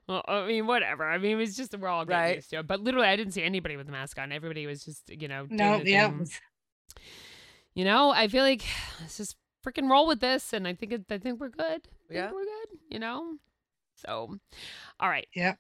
Well, 0.05 0.21
I 0.27 0.45
mean, 0.45 0.67
whatever. 0.67 1.05
I 1.09 1.17
mean, 1.17 1.31
it 1.31 1.35
was 1.35 1.55
just 1.55 1.77
we're 1.79 1.87
all 1.87 2.03
getting 2.03 2.21
Right. 2.21 2.35
used 2.35 2.49
to 2.49 2.59
it. 2.59 2.67
But 2.67 2.81
literally, 2.81 3.07
I 3.07 3.15
didn't 3.15 3.31
see 3.31 3.41
anybody 3.41 3.77
with 3.77 3.87
a 3.87 3.91
mask 3.93 4.19
on. 4.19 4.33
Everybody 4.33 4.67
was 4.67 4.83
just, 4.83 5.09
you 5.09 5.29
know, 5.29 5.45
doing 5.45 5.55
No, 5.57 5.77
yeah. 5.85 6.11
you 7.73 7.85
know, 7.85 8.11
I 8.11 8.27
feel 8.27 8.43
like 8.43 8.63
let's 8.99 9.15
just 9.17 9.37
freaking 9.65 9.89
roll 9.89 10.07
with 10.07 10.19
this, 10.19 10.53
and 10.53 10.67
I 10.67 10.73
think 10.73 10.91
it, 10.91 11.05
I 11.09 11.17
think 11.17 11.39
we're 11.39 11.49
good. 11.49 11.63
I 11.63 11.69
think 11.71 11.85
Yeah. 12.11 12.31
we're 12.31 12.43
good. 12.43 12.77
You 12.89 12.99
know, 12.99 13.37
so 13.95 14.37
all 14.99 15.09
right. 15.09 15.27
Yeah. 15.35 15.55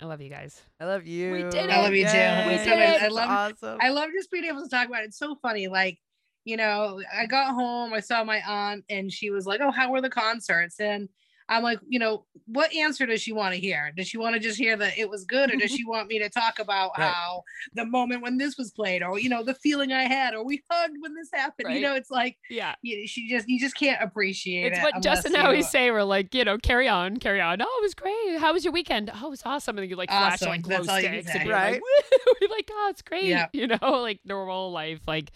I 0.00 0.06
love 0.06 0.20
you 0.22 0.30
guys. 0.30 0.62
I 0.80 0.86
love 0.86 1.06
you. 1.06 1.30
We 1.32 1.42
did 1.42 1.54
it. 1.54 1.70
I 1.70 1.82
love 1.82 1.92
you 1.92 2.04
too. 2.06 2.10
We 2.12 2.56
did 2.56 2.68
it. 2.78 3.02
I 3.02 3.08
love 3.08 3.28
awesome. 3.28 3.78
I 3.82 3.90
love 3.90 4.08
just 4.16 4.30
being 4.30 4.44
able 4.44 4.62
to 4.62 4.68
talk 4.68 4.88
about 4.88 5.02
it. 5.02 5.08
It's 5.08 5.18
so 5.18 5.36
funny. 5.42 5.68
Like, 5.68 5.98
you 6.46 6.56
know, 6.56 7.02
I 7.14 7.26
got 7.26 7.54
home, 7.54 7.92
I 7.92 8.00
saw 8.00 8.24
my 8.24 8.40
aunt, 8.46 8.84
and 8.88 9.12
she 9.12 9.28
was 9.30 9.44
like, 9.46 9.60
Oh, 9.60 9.70
how 9.70 9.90
were 9.90 10.00
the 10.00 10.08
concerts? 10.08 10.80
And 10.80 11.08
I'm 11.50 11.62
like, 11.64 11.80
you 11.88 11.98
know, 11.98 12.24
what 12.46 12.72
answer 12.74 13.04
does 13.06 13.20
she 13.20 13.32
want 13.32 13.54
to 13.54 13.60
hear? 13.60 13.92
Does 13.96 14.06
she 14.08 14.16
want 14.18 14.34
to 14.34 14.40
just 14.40 14.56
hear 14.56 14.76
that 14.76 14.96
it 14.96 15.10
was 15.10 15.24
good, 15.24 15.52
or 15.52 15.56
does 15.56 15.70
she 15.76 15.84
want 15.84 16.08
me 16.08 16.18
to 16.20 16.28
talk 16.30 16.58
about 16.60 16.92
Right. 16.96 17.10
how 17.12 17.42
the 17.74 17.84
moment 17.84 18.22
when 18.22 18.38
this 18.38 18.56
was 18.56 18.70
played, 18.70 19.02
or 19.02 19.18
you 19.18 19.28
know, 19.28 19.42
the 19.42 19.54
feeling 19.54 19.92
I 19.92 20.04
had, 20.04 20.32
or 20.34 20.44
we 20.44 20.62
hugged 20.70 20.94
when 21.00 21.14
this 21.14 21.28
happened? 21.34 21.66
Right. 21.66 21.76
You 21.76 21.82
know, 21.82 21.94
it's 21.94 22.10
like 22.10 22.38
Yeah. 22.48 22.74
you, 22.82 23.06
she 23.06 23.28
just 23.28 23.48
you 23.48 23.58
just 23.60 23.74
can't 23.76 24.00
appreciate 24.02 24.72
It's 24.72 24.78
it. 24.78 24.82
what 24.82 25.02
Justin 25.02 25.32
and 25.34 25.38
I 25.38 25.44
you- 25.44 25.48
always 25.48 25.68
say. 25.68 25.90
We're 25.90 26.04
like, 26.04 26.34
you 26.34 26.44
know, 26.44 26.56
carry 26.56 26.86
on, 26.88 27.16
carry 27.18 27.40
on. 27.40 27.60
Oh, 27.60 27.78
it 27.80 27.82
was 27.82 27.94
great. 27.94 28.38
How 28.38 28.52
was 28.52 28.64
your 28.64 28.72
weekend? 28.72 29.10
Oh, 29.12 29.26
it 29.26 29.30
was 29.30 29.42
awesome. 29.44 29.76
And 29.76 29.82
then 29.82 29.90
you 29.90 29.96
like 29.96 30.08
flash 30.08 30.34
Awesome. 30.34 30.48
like 30.50 30.62
glow 30.62 30.76
That's 30.76 30.88
all 30.88 31.00
you 31.00 31.08
can 31.08 31.22
sticks 31.22 31.30
and 31.34 31.40
say. 31.42 31.44
be 31.48 31.52
like, 31.52 31.62
Right. 31.62 31.80
Woo! 31.82 32.34
You're 32.40 32.50
like, 32.50 32.70
oh, 32.72 32.86
it's 32.90 33.02
great. 33.02 33.24
Yeah. 33.24 33.46
You 33.52 33.66
know, 33.66 34.00
like 34.00 34.20
normal 34.24 34.70
life. 34.72 35.00
Like, 35.06 35.32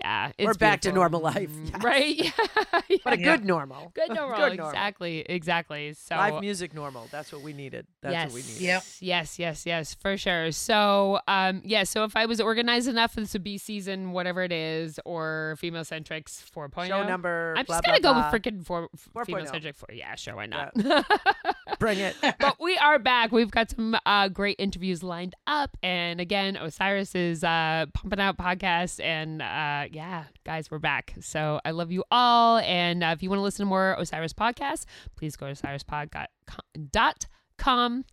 yeah, 0.00 0.32
it's 0.38 0.46
We're 0.46 0.54
back 0.54 0.80
to 0.82 0.92
normal 0.92 1.20
life. 1.20 1.50
Mm, 1.50 1.70
Yes. 1.72 1.82
Right? 1.82 2.32
Yeah. 2.88 2.96
But 3.04 3.12
a 3.14 3.18
Yeah. 3.18 3.36
good 3.36 3.44
normal. 3.44 3.92
Good 3.94 4.08
normal. 4.14 4.36
Good 4.36 4.56
normal. 4.58 4.68
Exactly. 4.70 5.20
Exactly. 5.20 5.92
So 5.94 6.16
Live 6.16 6.40
music 6.40 6.74
normal. 6.74 7.06
That's 7.10 7.32
what 7.32 7.42
we 7.42 7.52
needed. 7.52 7.86
That's 8.02 8.12
yes. 8.12 8.26
what 8.26 8.34
we 8.34 8.40
needed. 8.42 8.60
Yep. 8.60 8.82
Yes, 9.00 9.38
yes, 9.38 9.66
yes, 9.66 9.94
for 9.94 10.16
sure. 10.16 10.52
So, 10.52 11.20
um, 11.28 11.62
yeah. 11.64 11.84
So 11.84 12.04
if 12.04 12.16
I 12.16 12.26
was 12.26 12.40
organized 12.40 12.88
enough, 12.88 13.14
this 13.14 13.32
would 13.32 13.44
be 13.44 13.58
season 13.58 14.12
whatever 14.12 14.42
it 14.42 14.52
is, 14.52 14.98
or 15.04 15.56
female 15.58 15.84
centrics 15.84 16.42
4.0. 16.50 16.88
Show 16.88 17.04
number. 17.06 17.54
I'm 17.56 17.64
blah, 17.64 17.76
just 17.76 17.84
gonna 17.86 18.00
blah, 18.00 18.12
go 18.12 18.14
blah. 18.20 18.30
with 18.32 18.42
freaking 18.42 18.64
four, 18.64 18.88
4.0. 19.14 19.26
female 19.26 19.46
centric 19.46 19.76
four. 19.76 19.88
Yeah, 19.92 20.14
sure, 20.16 20.36
why 20.36 20.46
not? 20.46 20.74
Bring 21.78 21.98
it. 21.98 22.16
but 22.38 22.56
we 22.60 22.76
are 22.78 22.98
back. 22.98 23.32
We've 23.32 23.50
got 23.50 23.70
some 23.70 23.96
uh, 24.06 24.28
great 24.28 24.56
interviews 24.58 25.02
lined 25.02 25.34
up, 25.46 25.76
and 25.82 26.20
again, 26.20 26.56
Osiris 26.56 27.14
is 27.14 27.42
uh, 27.44 27.86
pumping 27.94 28.20
out 28.20 28.36
podcasts, 28.36 29.02
and 29.02 29.42
uh, 29.42 29.83
yeah, 29.92 30.24
guys, 30.44 30.70
we're 30.70 30.78
back. 30.78 31.14
So 31.20 31.60
I 31.64 31.70
love 31.72 31.90
you 31.92 32.04
all, 32.10 32.58
and 32.58 33.02
uh, 33.04 33.14
if 33.16 33.22
you 33.22 33.28
want 33.30 33.38
to 33.38 33.42
listen 33.44 33.64
to 33.66 33.68
more 33.68 33.94
Osiris 33.98 34.32
podcasts, 34.32 34.84
please 35.16 35.36
go 35.36 35.52
to 35.52 35.54
osirispod.com. 35.54 38.04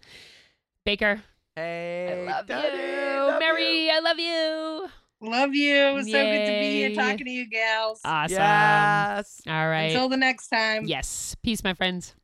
Baker, 0.86 1.22
Hey, 1.56 2.26
I 2.28 2.32
love 2.32 2.48
Duddy, 2.48 2.78
you. 2.78 3.28
love 3.28 3.40
Mary, 3.40 3.86
you. 3.86 3.92
I 3.92 4.00
love 4.00 4.20
you. 4.20 4.90
Love 5.24 5.54
you. 5.54 5.76
It 5.76 5.94
was 5.94 6.06
so 6.08 6.14
good 6.14 6.46
to 6.46 6.52
be 6.60 6.72
here 6.72 6.96
talking 6.96 7.26
to 7.26 7.32
you 7.32 7.48
gals. 7.50 8.00
Awesome. 8.04 8.38
Yes. 8.38 9.42
All 9.48 9.70
right. 9.70 9.92
Until 9.92 10.10
the 10.10 10.18
next 10.18 10.48
time. 10.48 10.86
yes. 10.86 11.36
Peace, 11.44 11.64
my 11.64 11.74
friends. 11.76 12.16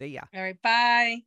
See 0.00 0.08
ya. 0.08 0.22
All 0.34 0.42
right. 0.42 0.60
Bye. 0.60 1.22